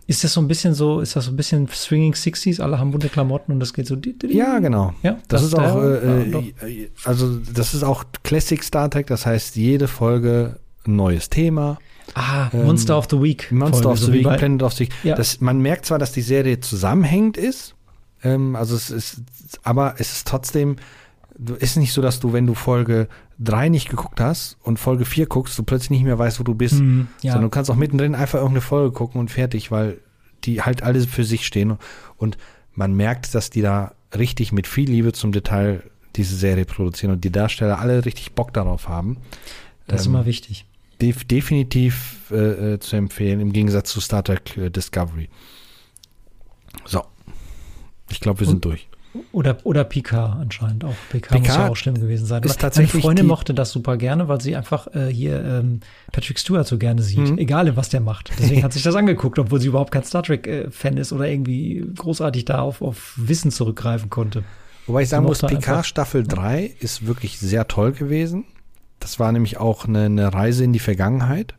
Ist 0.05 0.23
das 0.23 0.33
so 0.33 0.41
ein 0.41 0.47
bisschen 0.47 0.73
so, 0.73 0.99
ist 0.99 1.15
das 1.15 1.25
so 1.25 1.31
ein 1.31 1.37
bisschen 1.37 1.67
Swinging 1.67 2.13
Sixties, 2.13 2.59
alle 2.59 2.77
haben 2.79 2.91
bunte 2.91 3.07
Klamotten 3.09 3.53
und 3.53 3.59
das 3.59 3.73
geht 3.73 3.87
so. 3.87 3.95
Ja, 4.27 4.59
genau. 4.59 4.93
Ja, 5.01 5.17
Das, 5.29 5.43
ist 5.43 5.55
auch, 5.55 5.81
äh, 5.81 6.25
ja, 6.25 6.31
doch. 6.31 6.43
äh, 6.67 6.89
also 7.05 7.37
das 7.37 7.73
ist 7.73 7.83
auch 7.83 8.03
Classic 8.23 8.61
Star 8.63 8.89
Trek, 8.89 9.07
das 9.07 9.25
heißt 9.25 9.55
jede 9.55 9.87
Folge 9.87 10.59
ein 10.85 10.95
neues 10.97 11.29
Thema. 11.29 11.77
Ah, 12.15 12.49
ähm, 12.53 12.65
Monster 12.65 12.97
of 12.97 13.07
the 13.09 13.21
Week. 13.21 13.49
Monster 13.51 13.83
Folge, 13.83 13.89
of 13.93 13.99
the 13.99 14.05
so 14.05 14.13
Week, 14.13 14.37
Planet 14.37 14.63
of 14.63 14.73
the 14.73 14.83
Week. 14.85 14.93
Ja. 15.03 15.15
Das, 15.15 15.39
man 15.39 15.59
merkt 15.59 15.85
zwar, 15.85 15.99
dass 15.99 16.11
die 16.11 16.21
Serie 16.21 16.59
zusammenhängend 16.59 17.37
ist, 17.37 17.75
ähm, 18.23 18.55
also 18.57 18.75
es 18.75 18.89
ist, 18.89 19.21
aber 19.63 19.95
es 19.99 20.11
ist 20.11 20.27
trotzdem, 20.27 20.75
ist 21.59 21.77
nicht 21.77 21.93
so, 21.93 22.01
dass 22.01 22.19
du, 22.19 22.31
wenn 22.33 22.45
du 22.45 22.53
Folge 22.53 23.07
3 23.39 23.69
nicht 23.69 23.89
geguckt 23.89 24.19
hast 24.21 24.57
und 24.63 24.77
Folge 24.77 25.05
4 25.05 25.25
guckst, 25.25 25.57
du 25.57 25.63
plötzlich 25.63 25.89
nicht 25.89 26.03
mehr 26.03 26.19
weißt, 26.19 26.39
wo 26.39 26.43
du 26.43 26.53
bist. 26.55 26.79
Hm, 26.79 27.07
ja. 27.21 27.31
Sondern 27.33 27.49
du 27.49 27.53
kannst 27.55 27.71
auch 27.71 27.75
mittendrin 27.75 28.13
einfach 28.15 28.35
irgendeine 28.39 28.61
Folge 28.61 28.91
gucken 28.93 29.19
und 29.19 29.31
fertig, 29.31 29.71
weil 29.71 29.99
die 30.43 30.61
halt 30.61 30.83
alle 30.83 31.01
für 31.01 31.23
sich 31.23 31.45
stehen. 31.47 31.77
Und 32.17 32.37
man 32.73 32.93
merkt, 32.93 33.33
dass 33.33 33.49
die 33.49 33.61
da 33.61 33.93
richtig 34.15 34.51
mit 34.51 34.67
viel 34.67 34.89
Liebe 34.89 35.11
zum 35.13 35.31
Detail 35.31 35.83
diese 36.15 36.35
Serie 36.35 36.65
produzieren 36.65 37.11
und 37.13 37.23
die 37.23 37.31
Darsteller 37.31 37.79
alle 37.79 38.05
richtig 38.05 38.33
Bock 38.33 38.53
darauf 38.53 38.87
haben. 38.87 39.17
das 39.87 40.01
ist 40.01 40.07
Ähm, 40.07 40.13
immer 40.13 40.25
wichtig. 40.27 40.65
def 41.01 41.23
definitiv 41.25 42.31
äh, 42.31 42.73
äh, 42.75 42.79
zu 42.79 42.95
empfehlen, 42.95 43.39
im 43.39 43.51
Gegensatz 43.51 43.89
zu 43.89 43.99
Star 43.99 44.23
Trek 44.23 44.55
äh, 44.57 44.69
Discovery. 44.69 45.29
So. 46.85 47.03
Ich 48.11 48.19
glaube, 48.19 48.41
wir 48.41 48.47
sind 48.47 48.57
Und- 48.57 48.65
durch. 48.65 48.87
Oder, 49.31 49.57
oder 49.63 49.83
Picard 49.83 50.39
anscheinend 50.39 50.83
auch. 50.85 50.95
Picard, 51.09 51.39
muss 51.39 51.41
Picard 51.47 51.59
ja 51.65 51.69
auch 51.69 51.75
schlimm 51.75 51.95
gewesen 51.95 52.25
sein. 52.25 52.41
ist 52.43 52.59
tatsächlich 52.59 52.93
Meine 52.95 53.03
Freundin 53.03 53.27
mochte 53.27 53.53
das 53.53 53.71
super 53.71 53.97
gerne, 53.97 54.27
weil 54.27 54.41
sie 54.41 54.55
einfach 54.55 54.87
äh, 54.95 55.07
hier 55.07 55.43
ähm, 55.43 55.81
Patrick 56.11 56.39
Stewart 56.39 56.65
so 56.65 56.77
gerne 56.79 57.01
sieht. 57.03 57.19
Mhm. 57.19 57.37
Egal, 57.37 57.75
was 57.75 57.89
der 57.89 58.01
macht. 58.01 58.31
Deswegen 58.39 58.63
hat 58.63 58.73
sich 58.73 58.81
das 58.81 58.95
angeguckt, 58.95 59.37
obwohl 59.37 59.61
sie 59.61 59.67
überhaupt 59.67 59.91
kein 59.91 60.03
Star 60.03 60.23
Trek-Fan 60.23 60.97
ist 60.97 61.13
oder 61.13 61.27
irgendwie 61.27 61.85
großartig 61.95 62.45
da 62.45 62.59
auf, 62.61 62.81
auf 62.81 63.13
Wissen 63.17 63.51
zurückgreifen 63.51 64.09
konnte. 64.09 64.43
Wobei 64.87 65.03
ich 65.03 65.09
sagen 65.09 65.25
muss, 65.25 65.39
Picard 65.41 65.55
einfach- 65.55 65.85
Staffel 65.85 66.23
3 66.23 66.71
ist 66.79 67.05
wirklich 67.05 67.37
sehr 67.39 67.67
toll 67.67 67.91
gewesen. 67.91 68.45
Das 68.99 69.19
war 69.19 69.31
nämlich 69.31 69.57
auch 69.57 69.85
eine, 69.85 70.05
eine 70.05 70.33
Reise 70.33 70.63
in 70.63 70.73
die 70.73 70.79
Vergangenheit. 70.79 71.53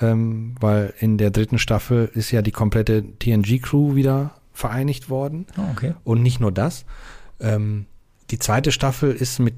Ähm, 0.00 0.56
weil 0.58 0.92
in 0.98 1.18
der 1.18 1.30
dritten 1.30 1.58
Staffel 1.58 2.10
ist 2.14 2.32
ja 2.32 2.42
die 2.42 2.50
komplette 2.50 3.04
TNG-Crew 3.20 3.94
wieder 3.94 4.32
vereinigt 4.54 5.10
worden. 5.10 5.46
Oh, 5.58 5.62
okay. 5.72 5.92
Und 6.04 6.22
nicht 6.22 6.40
nur 6.40 6.52
das. 6.52 6.86
Ähm, 7.40 7.84
die 8.30 8.38
zweite 8.38 8.72
Staffel 8.72 9.12
ist 9.12 9.38
mit 9.40 9.54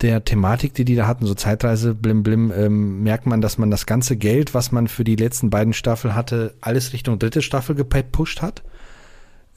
der 0.00 0.24
Thematik, 0.24 0.72
die 0.74 0.84
die 0.84 0.94
da 0.94 1.06
hatten, 1.06 1.26
so 1.26 1.34
Zeitreise, 1.34 1.94
blim 1.94 2.22
blim, 2.22 2.52
ähm, 2.56 3.02
merkt 3.02 3.26
man, 3.26 3.40
dass 3.40 3.58
man 3.58 3.70
das 3.70 3.86
ganze 3.86 4.16
Geld, 4.16 4.54
was 4.54 4.70
man 4.72 4.88
für 4.88 5.04
die 5.04 5.16
letzten 5.16 5.50
beiden 5.50 5.72
Staffeln 5.72 6.14
hatte, 6.14 6.54
alles 6.60 6.92
Richtung 6.92 7.18
dritte 7.18 7.42
Staffel 7.42 7.74
gepusht 7.74 8.40
hat. 8.42 8.62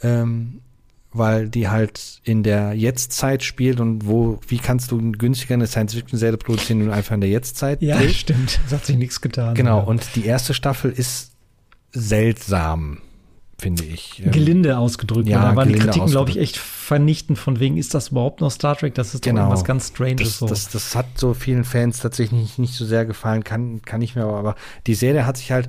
Ähm, 0.02 0.62
weil 1.12 1.50
die 1.50 1.68
halt 1.68 2.22
in 2.24 2.44
der 2.44 2.74
Jetztzeit 2.74 3.42
spielt 3.44 3.80
und 3.80 4.06
wo, 4.08 4.40
wie 4.48 4.60
kannst 4.60 4.92
du 4.92 5.12
günstiger 5.12 5.56
eine 5.56 5.66
Science-Fiction-Serie 5.66 6.38
produzieren, 6.38 6.86
du 6.86 6.94
einfach 6.94 7.16
in 7.16 7.22
der 7.22 7.32
Jetztzeit 7.32 7.82
Ja, 7.82 8.00
stimmt. 8.10 8.60
Es 8.68 8.72
hat 8.72 8.86
sich 8.86 8.96
nichts 8.96 9.20
getan. 9.20 9.56
Genau, 9.56 9.80
Ja. 9.80 9.84
und 9.86 10.16
die 10.16 10.26
erste 10.26 10.54
Staffel 10.54 10.92
ist 10.92 11.32
seltsam, 11.92 13.00
finde 13.60 13.84
ich. 13.84 14.24
Ähm, 14.26 14.32
Gelinde 14.32 14.78
ausgedrückt. 14.78 15.28
ja, 15.28 15.42
da 15.42 15.56
waren 15.56 15.68
die 15.68 15.74
gelinde 15.74 15.92
Kritiken, 15.92 16.10
glaube 16.12 16.32
ich, 16.32 16.38
echt 16.40 16.58
vernichtend 16.58 17.38
von 17.38 17.60
wegen, 17.60 17.78
ist 17.78 17.94
das 17.94 18.10
überhaupt 18.10 18.42
noch 18.42 18.50
Star 18.52 18.76
Trek? 18.76 18.96
Das 18.96 19.14
ist 19.14 19.24
Genau. 19.24 19.42
irgendwas 19.42 19.64
ganz 19.64 19.90
Stranges 19.90 20.18
Das, 20.18 20.38
so. 20.40 20.48
das, 20.48 20.70
das 20.70 20.96
hat 20.96 21.06
so 21.16 21.34
vielen 21.34 21.64
Fans 21.64 22.00
tatsächlich 22.00 22.40
nicht, 22.42 22.60
nicht 22.60 22.74
so 22.74 22.86
sehr 22.86 23.06
gefallen, 23.06 23.44
kann, 23.44 23.82
kann 23.84 24.02
ich 24.02 24.16
mir 24.16 24.24
aber, 24.24 24.38
aber 24.38 24.56
die 24.88 24.96
Serie 24.96 25.26
hat 25.26 25.38
sich 25.38 25.52
halt 25.52 25.68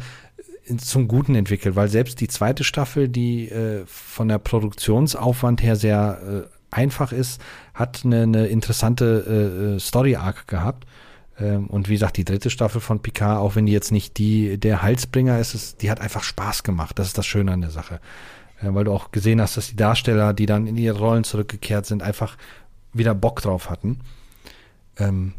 zum 0.79 1.09
Guten 1.09 1.35
entwickelt, 1.35 1.75
weil 1.75 1.89
selbst 1.89 2.21
die 2.21 2.29
zweite 2.29 2.63
Staffel, 2.65 3.09
die 3.09 3.49
äh, 3.49 3.83
von 3.87 4.29
der 4.29 4.39
Produktionsaufwand 4.39 5.63
her 5.63 5.77
sehr 5.77 6.47
äh, 6.47 6.57
einfach 6.71 7.13
ist, 7.13 7.41
hat 7.75 8.03
eine, 8.05 8.23
eine 8.23 8.47
interessante 8.47 9.25
äh, 9.75 9.77
äh, 9.77 9.81
Story-Arc 9.81 10.47
gehabt. 10.47 10.87
Ähm, 11.41 11.67
und 11.67 11.89
wie 11.89 11.95
gesagt, 11.95 12.17
die 12.17 12.25
dritte 12.25 12.51
Staffel 12.51 12.81
von 12.81 13.01
Picard, 13.01 13.39
auch 13.39 13.57
wenn 13.57 13.67
die 13.67 13.73
jetzt 13.73 13.93
nicht 13.93 14.19
die 14.19 14.59
der 14.59 14.83
Halsbringer 14.83 15.39
ist, 15.39 15.55
ist 15.55 15.83
die 15.83 15.91
hat 15.91 16.01
einfach 16.01 16.23
Spaß 16.23 16.63
gemacht. 16.63 16.99
Das 16.99 17.09
ist 17.09 17.19
das 17.19 17.27
Schöne 17.27 17.53
an 17.53 17.61
der 17.61 17.71
Sache. 17.71 18.01
Ja, 18.63 18.75
weil 18.75 18.85
du 18.85 18.93
auch 18.93 19.11
gesehen 19.11 19.41
hast, 19.41 19.57
dass 19.57 19.69
die 19.69 19.77
Darsteller, 19.77 20.35
die 20.35 20.47
dann 20.47 20.67
in 20.67 20.77
ihre 20.77 20.99
Rollen 20.99 21.25
zurückgekehrt 21.25 21.87
sind, 21.87 22.03
einfach 22.03 22.37
wieder 22.93 23.15
Bock 23.15 23.41
drauf 23.41 23.71
hatten. 23.71 24.01
Ähm, 24.99 25.33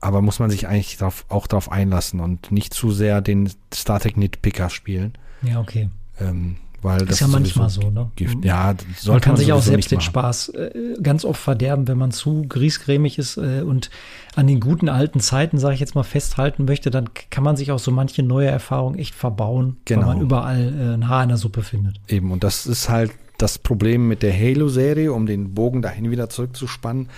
aber 0.00 0.22
muss 0.22 0.38
man 0.38 0.48
sich 0.48 0.66
eigentlich 0.68 0.96
drauf, 0.96 1.26
auch 1.28 1.46
darauf 1.46 1.70
einlassen 1.70 2.20
und 2.20 2.52
nicht 2.52 2.72
zu 2.72 2.90
sehr 2.90 3.20
den 3.20 3.50
Star 3.74 4.00
Trek 4.00 4.16
Nitpicker 4.16 4.70
spielen. 4.70 5.14
Ja, 5.42 5.60
okay. 5.60 5.90
Ähm, 6.20 6.56
weil 6.82 7.00
das 7.00 7.16
ist 7.16 7.20
ja 7.20 7.26
manchmal 7.28 7.68
so, 7.68 7.90
ne? 7.90 8.10
Gift. 8.16 8.44
Ja, 8.44 8.74
sollte 8.96 9.10
man 9.10 9.20
kann 9.20 9.32
man 9.32 9.40
sich 9.40 9.52
auch 9.52 9.62
selbst 9.62 9.90
den 9.90 10.00
Spaß 10.00 10.50
äh, 10.50 10.94
ganz 11.02 11.24
oft 11.24 11.40
verderben, 11.40 11.88
wenn 11.88 11.98
man 11.98 12.10
zu 12.10 12.44
griesgrämig 12.48 13.18
ist 13.18 13.36
äh, 13.36 13.62
und 13.62 13.90
an 14.34 14.46
den 14.46 14.60
guten 14.60 14.88
alten 14.88 15.20
Zeiten, 15.20 15.58
sage 15.58 15.74
ich 15.74 15.80
jetzt 15.80 15.94
mal, 15.94 16.02
festhalten 16.02 16.64
möchte, 16.64 16.90
dann 16.90 17.10
kann 17.30 17.44
man 17.44 17.56
sich 17.56 17.72
auch 17.72 17.78
so 17.78 17.90
manche 17.90 18.22
neue 18.22 18.48
Erfahrung 18.48 18.94
echt 18.94 19.14
verbauen, 19.14 19.76
genau. 19.84 20.00
weil 20.00 20.14
man 20.14 20.20
überall 20.20 20.74
äh, 20.74 20.94
ein 20.94 21.08
Haar 21.08 21.22
in 21.24 21.28
der 21.28 21.38
Suppe 21.38 21.62
findet. 21.62 22.00
Eben, 22.08 22.30
und 22.30 22.44
das 22.44 22.66
ist 22.66 22.88
halt 22.88 23.12
das 23.38 23.58
Problem 23.58 24.08
mit 24.08 24.22
der 24.22 24.32
Halo-Serie, 24.32 25.12
um 25.12 25.26
den 25.26 25.54
Bogen 25.54 25.82
dahin 25.82 26.10
wieder 26.10 26.28
zurückzuspannen. 26.28 27.08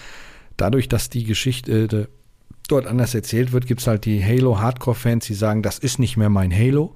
Dadurch, 0.56 0.88
dass 0.88 1.10
die 1.10 1.24
Geschichte 1.24 1.72
äh, 1.72 2.06
dort 2.68 2.86
anders 2.86 3.14
erzählt 3.14 3.52
wird, 3.52 3.66
gibt 3.66 3.80
es 3.80 3.86
halt 3.86 4.04
die 4.04 4.24
Halo-Hardcore-Fans, 4.24 5.26
die 5.26 5.34
sagen, 5.34 5.62
das 5.62 5.78
ist 5.78 5.98
nicht 5.98 6.16
mehr 6.16 6.30
mein 6.30 6.52
Halo. 6.52 6.94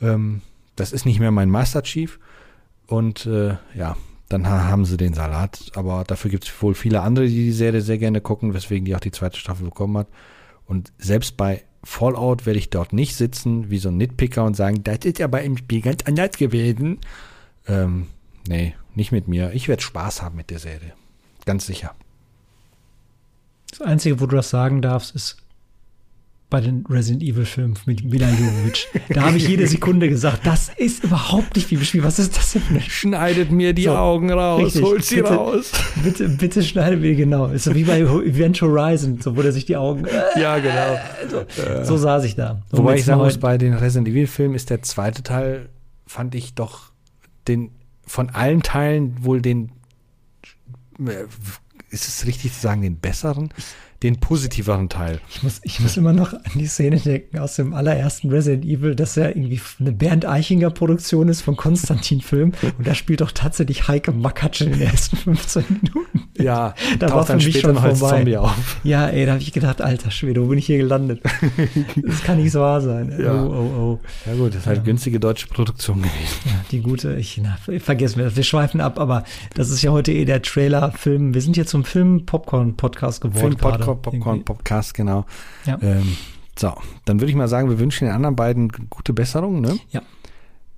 Ähm, 0.00 0.42
das 0.80 0.92
ist 0.92 1.04
nicht 1.04 1.20
mehr 1.20 1.30
mein 1.30 1.50
Master 1.50 1.82
Chief. 1.82 2.18
Und 2.86 3.26
äh, 3.26 3.56
ja, 3.74 3.96
dann 4.28 4.48
haben 4.48 4.84
sie 4.84 4.96
den 4.96 5.14
Salat. 5.14 5.70
Aber 5.74 6.04
dafür 6.04 6.30
gibt 6.30 6.44
es 6.44 6.62
wohl 6.62 6.74
viele 6.74 7.02
andere, 7.02 7.26
die 7.26 7.44
die 7.44 7.52
Serie 7.52 7.82
sehr 7.82 7.98
gerne 7.98 8.20
gucken, 8.20 8.54
weswegen 8.54 8.84
die 8.84 8.96
auch 8.96 9.00
die 9.00 9.12
zweite 9.12 9.38
Staffel 9.38 9.66
bekommen 9.66 9.98
hat. 9.98 10.08
Und 10.66 10.92
selbst 10.98 11.36
bei 11.36 11.64
Fallout 11.82 12.46
werde 12.46 12.58
ich 12.58 12.70
dort 12.70 12.92
nicht 12.92 13.16
sitzen 13.16 13.70
wie 13.70 13.78
so 13.78 13.88
ein 13.88 13.96
Nitpicker 13.96 14.44
und 14.44 14.54
sagen, 14.54 14.82
das 14.84 14.98
ist 15.04 15.20
aber 15.20 15.42
im 15.42 15.56
Spiel 15.56 15.80
ganz 15.80 16.02
anders 16.04 16.36
gewesen. 16.36 16.98
Ähm, 17.66 18.06
nee, 18.48 18.74
nicht 18.94 19.12
mit 19.12 19.28
mir. 19.28 19.52
Ich 19.52 19.68
werde 19.68 19.82
Spaß 19.82 20.22
haben 20.22 20.36
mit 20.36 20.50
der 20.50 20.58
Serie. 20.58 20.92
Ganz 21.44 21.66
sicher. 21.66 21.94
Das 23.70 23.82
Einzige, 23.82 24.20
wo 24.20 24.26
du 24.26 24.36
das 24.36 24.50
sagen 24.50 24.82
darfst, 24.82 25.14
ist 25.14 25.36
bei 26.50 26.60
den 26.60 26.84
Resident 26.90 27.22
Evil 27.22 27.44
Filmen 27.44 27.78
mit 27.86 28.04
Mila 28.04 28.28
Jovovich. 28.28 28.88
Da 29.08 29.22
habe 29.22 29.36
ich 29.36 29.46
jede 29.46 29.66
Sekunde 29.68 30.08
gesagt, 30.08 30.44
das 30.44 30.68
ist 30.76 31.04
überhaupt 31.04 31.54
nicht 31.54 31.70
wie 31.70 31.76
beschrieben. 31.76 32.04
Was 32.04 32.18
ist 32.18 32.36
das 32.36 32.52
denn? 32.52 32.80
Schneidet 32.80 33.52
mir 33.52 33.72
die 33.72 33.84
so, 33.84 33.92
Augen 33.92 34.30
raus, 34.32 34.64
richtig, 34.64 34.82
holt 34.82 35.04
sie 35.04 35.16
bitte, 35.16 35.34
raus. 35.34 35.72
Bitte, 36.02 36.28
bitte 36.28 36.62
schneidet 36.62 37.00
mir 37.00 37.14
genau. 37.14 37.46
Ist 37.46 37.64
so 37.64 37.74
wie 37.74 37.84
bei 37.84 38.00
Event 38.00 38.60
Horizon, 38.60 39.20
so 39.20 39.36
wo 39.36 39.42
er 39.42 39.52
sich 39.52 39.64
die 39.64 39.76
Augen. 39.76 40.06
ja, 40.36 40.58
genau. 40.58 40.98
So, 41.30 41.84
so 41.84 41.96
saß 41.96 42.24
ich 42.24 42.34
da. 42.34 42.60
So 42.70 42.78
Wobei 42.78 42.96
ich 42.96 43.04
sagen 43.04 43.20
muss, 43.20 43.38
bei 43.38 43.56
den 43.56 43.74
Resident 43.74 44.08
Evil 44.08 44.26
Filmen 44.26 44.56
ist 44.56 44.70
der 44.70 44.82
zweite 44.82 45.22
Teil, 45.22 45.68
fand 46.06 46.34
ich 46.34 46.54
doch 46.54 46.90
den 47.46 47.70
von 48.06 48.28
allen 48.30 48.62
Teilen 48.62 49.24
wohl 49.24 49.40
den 49.40 49.70
äh, 50.98 51.26
ist 51.90 52.08
es 52.08 52.26
richtig 52.26 52.54
zu 52.54 52.60
sagen, 52.60 52.82
den 52.82 52.96
besseren? 52.96 53.50
den 54.02 54.18
positiveren 54.18 54.88
Teil. 54.88 55.20
Ich 55.28 55.42
muss, 55.42 55.60
ich 55.62 55.80
muss 55.80 55.96
immer 55.96 56.12
noch 56.12 56.32
an 56.32 56.40
die 56.54 56.66
Szene 56.66 56.98
denken 56.98 57.38
aus 57.38 57.56
dem 57.56 57.74
allerersten 57.74 58.30
Resident 58.30 58.64
Evil, 58.64 58.94
dass 58.94 59.16
er 59.16 59.36
irgendwie 59.36 59.60
eine 59.78 59.92
Bernd 59.92 60.24
Eichinger 60.24 60.70
Produktion 60.70 61.28
ist 61.28 61.42
von 61.42 61.56
Konstantin 61.56 62.20
Film 62.20 62.52
und 62.78 62.86
da 62.86 62.94
spielt 62.94 63.20
doch 63.20 63.32
tatsächlich 63.32 63.88
Heike 63.88 64.12
Makatsch 64.12 64.62
in 64.62 64.72
den 64.72 64.80
ersten 64.80 65.16
15 65.16 65.64
Minuten. 65.68 66.19
Ja, 66.40 66.74
da 66.98 67.10
war 67.10 67.26
für 67.26 67.36
mich 67.36 67.60
schon 67.60 67.76
vorbei. 67.76 67.94
Zombie 67.94 68.36
auf. 68.36 68.80
Ja, 68.82 69.08
ey, 69.08 69.26
da 69.26 69.32
habe 69.32 69.42
ich 69.42 69.52
gedacht, 69.52 69.80
alter 69.80 70.10
Schwede, 70.10 70.42
wo 70.42 70.46
bin 70.46 70.58
ich 70.58 70.66
hier 70.66 70.78
gelandet? 70.78 71.22
das 71.96 72.22
kann 72.22 72.38
nicht 72.38 72.52
so 72.52 72.60
wahr 72.60 72.80
sein. 72.80 73.14
Ja. 73.18 73.42
Oh, 73.42 73.48
oh, 73.48 73.80
oh. 73.80 74.00
Ja 74.26 74.34
gut, 74.34 74.54
das 74.54 74.62
ist 74.62 74.66
halt 74.66 74.78
ja. 74.78 74.84
günstige 74.84 75.20
deutsche 75.20 75.46
Produktion 75.48 75.98
gewesen. 75.98 76.14
Ja, 76.46 76.64
die 76.70 76.80
gute, 76.80 77.14
ich, 77.16 77.40
na, 77.42 77.58
vergessen 77.78 78.18
wir 78.18 78.24
das, 78.24 78.36
wir 78.36 78.44
schweifen 78.44 78.80
ab, 78.80 78.98
aber 78.98 79.24
das 79.54 79.70
ist 79.70 79.82
ja 79.82 79.90
heute 79.90 80.12
eh 80.12 80.24
der 80.24 80.42
Trailer-Film. 80.42 81.34
Wir 81.34 81.42
sind 81.42 81.54
hier 81.54 81.66
zum 81.66 81.84
Film-Popcorn-Podcast 81.84 83.20
geworden. 83.20 83.56
Film-Popcorn 83.58 84.02
Popcorn 84.02 84.44
Podcast, 84.44 84.94
genau. 84.94 85.26
Ja. 85.66 85.78
Ähm, 85.82 86.16
so, 86.58 86.74
dann 87.04 87.20
würde 87.20 87.30
ich 87.30 87.36
mal 87.36 87.48
sagen, 87.48 87.70
wir 87.70 87.78
wünschen 87.78 88.06
den 88.06 88.14
anderen 88.14 88.36
beiden 88.36 88.68
gute 88.90 89.12
Besserung, 89.12 89.60
ne? 89.60 89.78
Ja. 89.90 90.02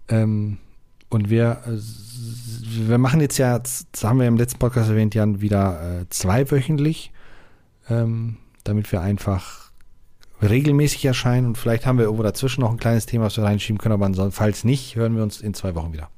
Ähm, 0.09 0.59
und 1.09 1.29
wir, 1.29 1.59
äh, 1.67 1.71
wir 2.89 2.99
machen 2.99 3.21
jetzt 3.21 3.39
ja, 3.39 3.59
das 3.59 3.87
haben 4.03 4.21
wir 4.21 4.27
im 4.27 4.37
letzten 4.37 4.59
Podcast 4.59 4.91
erwähnt, 4.91 5.15
Jan, 5.15 5.41
wieder 5.41 6.01
äh, 6.01 6.09
zweiwöchentlich, 6.11 7.13
ähm, 7.89 8.37
damit 8.65 8.91
wir 8.93 9.01
einfach 9.01 9.71
regelmäßig 10.43 11.05
erscheinen 11.05 11.47
und 11.49 11.59
vielleicht 11.59 11.87
haben 11.87 11.99
wir 11.99 12.05
irgendwo 12.05 12.25
dazwischen 12.25 12.63
noch 12.63 12.71
ein 12.71 12.79
kleines 12.79 13.07
Thema, 13.07 13.27
was 13.27 13.37
wir 13.37 13.45
reinschieben 13.45 13.79
können, 13.79 14.01
aber 14.01 14.31
falls 14.33 14.65
nicht, 14.65 14.97
hören 14.97 15.17
wir 15.17 15.23
uns 15.23 15.41
in 15.41 15.55
zwei 15.55 15.75
Wochen 15.75 15.93
wieder. 15.93 16.09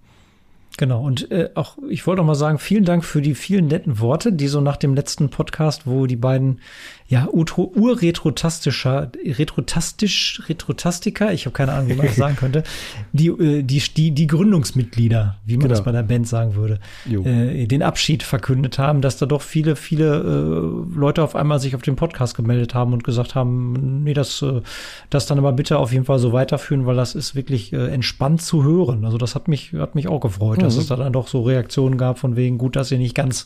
Genau, 0.76 1.04
und 1.04 1.30
äh, 1.30 1.50
auch 1.54 1.78
ich 1.88 2.04
wollte 2.06 2.22
auch 2.22 2.26
mal 2.26 2.34
sagen, 2.34 2.58
vielen 2.58 2.84
Dank 2.84 3.04
für 3.04 3.22
die 3.22 3.36
vielen 3.36 3.68
netten 3.68 4.00
Worte, 4.00 4.32
die 4.32 4.48
so 4.48 4.60
nach 4.60 4.76
dem 4.76 4.94
letzten 4.94 5.30
Podcast, 5.30 5.86
wo 5.86 6.06
die 6.06 6.16
beiden 6.16 6.60
ja 7.06 7.28
urretrotastischer, 7.30 9.10
retrotastisch, 9.24 10.42
retrotastiker, 10.48 11.32
ich 11.34 11.44
habe 11.44 11.52
keine 11.52 11.72
Ahnung, 11.72 11.90
wie 11.90 11.94
man 11.94 12.06
das 12.06 12.16
sagen 12.16 12.36
könnte, 12.36 12.64
die, 13.12 13.28
äh, 13.28 13.62
die, 13.62 13.82
die, 13.94 14.12
die 14.12 14.26
Gründungsmitglieder, 14.26 15.36
wie 15.44 15.54
man 15.54 15.64
genau. 15.64 15.74
das 15.74 15.84
bei 15.84 15.92
der 15.92 16.02
Band 16.02 16.26
sagen 16.26 16.54
würde, 16.54 16.80
äh, 17.06 17.66
den 17.66 17.82
Abschied 17.82 18.22
verkündet 18.22 18.78
haben, 18.78 19.02
dass 19.02 19.18
da 19.18 19.26
doch 19.26 19.42
viele, 19.42 19.76
viele 19.76 20.16
äh, 20.16 20.98
Leute 20.98 21.22
auf 21.22 21.36
einmal 21.36 21.60
sich 21.60 21.76
auf 21.76 21.82
den 21.82 21.94
Podcast 21.96 22.36
gemeldet 22.36 22.74
haben 22.74 22.94
und 22.94 23.04
gesagt 23.04 23.34
haben, 23.34 24.02
nee, 24.02 24.14
das, 24.14 24.40
äh, 24.40 24.62
das 25.10 25.26
dann 25.26 25.38
aber 25.38 25.52
bitte 25.52 25.76
auf 25.78 25.92
jeden 25.92 26.06
Fall 26.06 26.18
so 26.18 26.32
weiterführen, 26.32 26.86
weil 26.86 26.96
das 26.96 27.14
ist 27.14 27.34
wirklich 27.34 27.74
äh, 27.74 27.88
entspannt 27.88 28.40
zu 28.40 28.64
hören. 28.64 29.04
Also 29.04 29.18
das 29.18 29.34
hat 29.34 29.46
mich, 29.46 29.74
hat 29.74 29.94
mich 29.94 30.08
auch 30.08 30.20
gefreut, 30.20 30.58
mhm. 30.58 30.62
dass 30.62 30.76
es 30.76 30.86
da 30.86 30.96
dann 30.96 31.12
doch 31.12 31.28
so 31.28 31.42
Reaktionen 31.42 31.98
gab 31.98 32.18
von 32.18 32.34
wegen, 32.34 32.56
gut, 32.56 32.76
dass 32.76 32.90
ihr 32.90 32.98
nicht 32.98 33.14
ganz, 33.14 33.44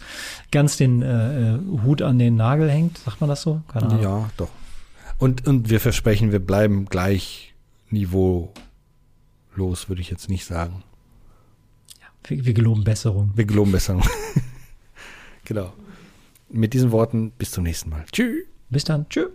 ganz 0.53 0.77
den 0.77 1.03
äh, 1.03 1.55
äh 1.55 1.59
Hut 1.85 2.03
an 2.03 2.21
den 2.21 2.37
Nagel 2.37 2.71
hängt, 2.71 2.99
sagt 2.99 3.21
man 3.21 3.29
das 3.29 3.49
so? 3.67 3.73
Keine 3.73 3.87
Ahnung. 3.87 4.03
Ja, 4.03 4.31
doch. 4.37 4.51
Und, 5.19 5.47
und 5.47 5.69
wir 5.69 5.81
versprechen, 5.81 6.33
wir 6.33 6.39
bleiben 6.39 6.87
gleich 6.87 7.55
niveaulos, 7.91 8.53
würde 9.89 10.01
ich 10.01 10.11
jetzt 10.11 10.29
nicht 10.29 10.45
sagen. 10.45 10.85
Ja, 12.01 12.07
wir, 12.25 12.45
wir 12.45 12.55
geloben 12.55 12.85
Besserung. 12.85 13.33
Wir 13.35 13.45
geloben 13.45 13.73
Besserung. 13.73 14.03
genau. 15.45 15.73
Mit 16.51 16.73
diesen 16.73 16.93
Worten 16.93 17.33
bis 17.33 17.51
zum 17.51 17.65
nächsten 17.65 17.91
Mal. 17.91 18.05
Tschüss. 18.13 18.47
Bis 18.71 18.85
dann. 18.85 19.09
Tschüss. 19.09 19.29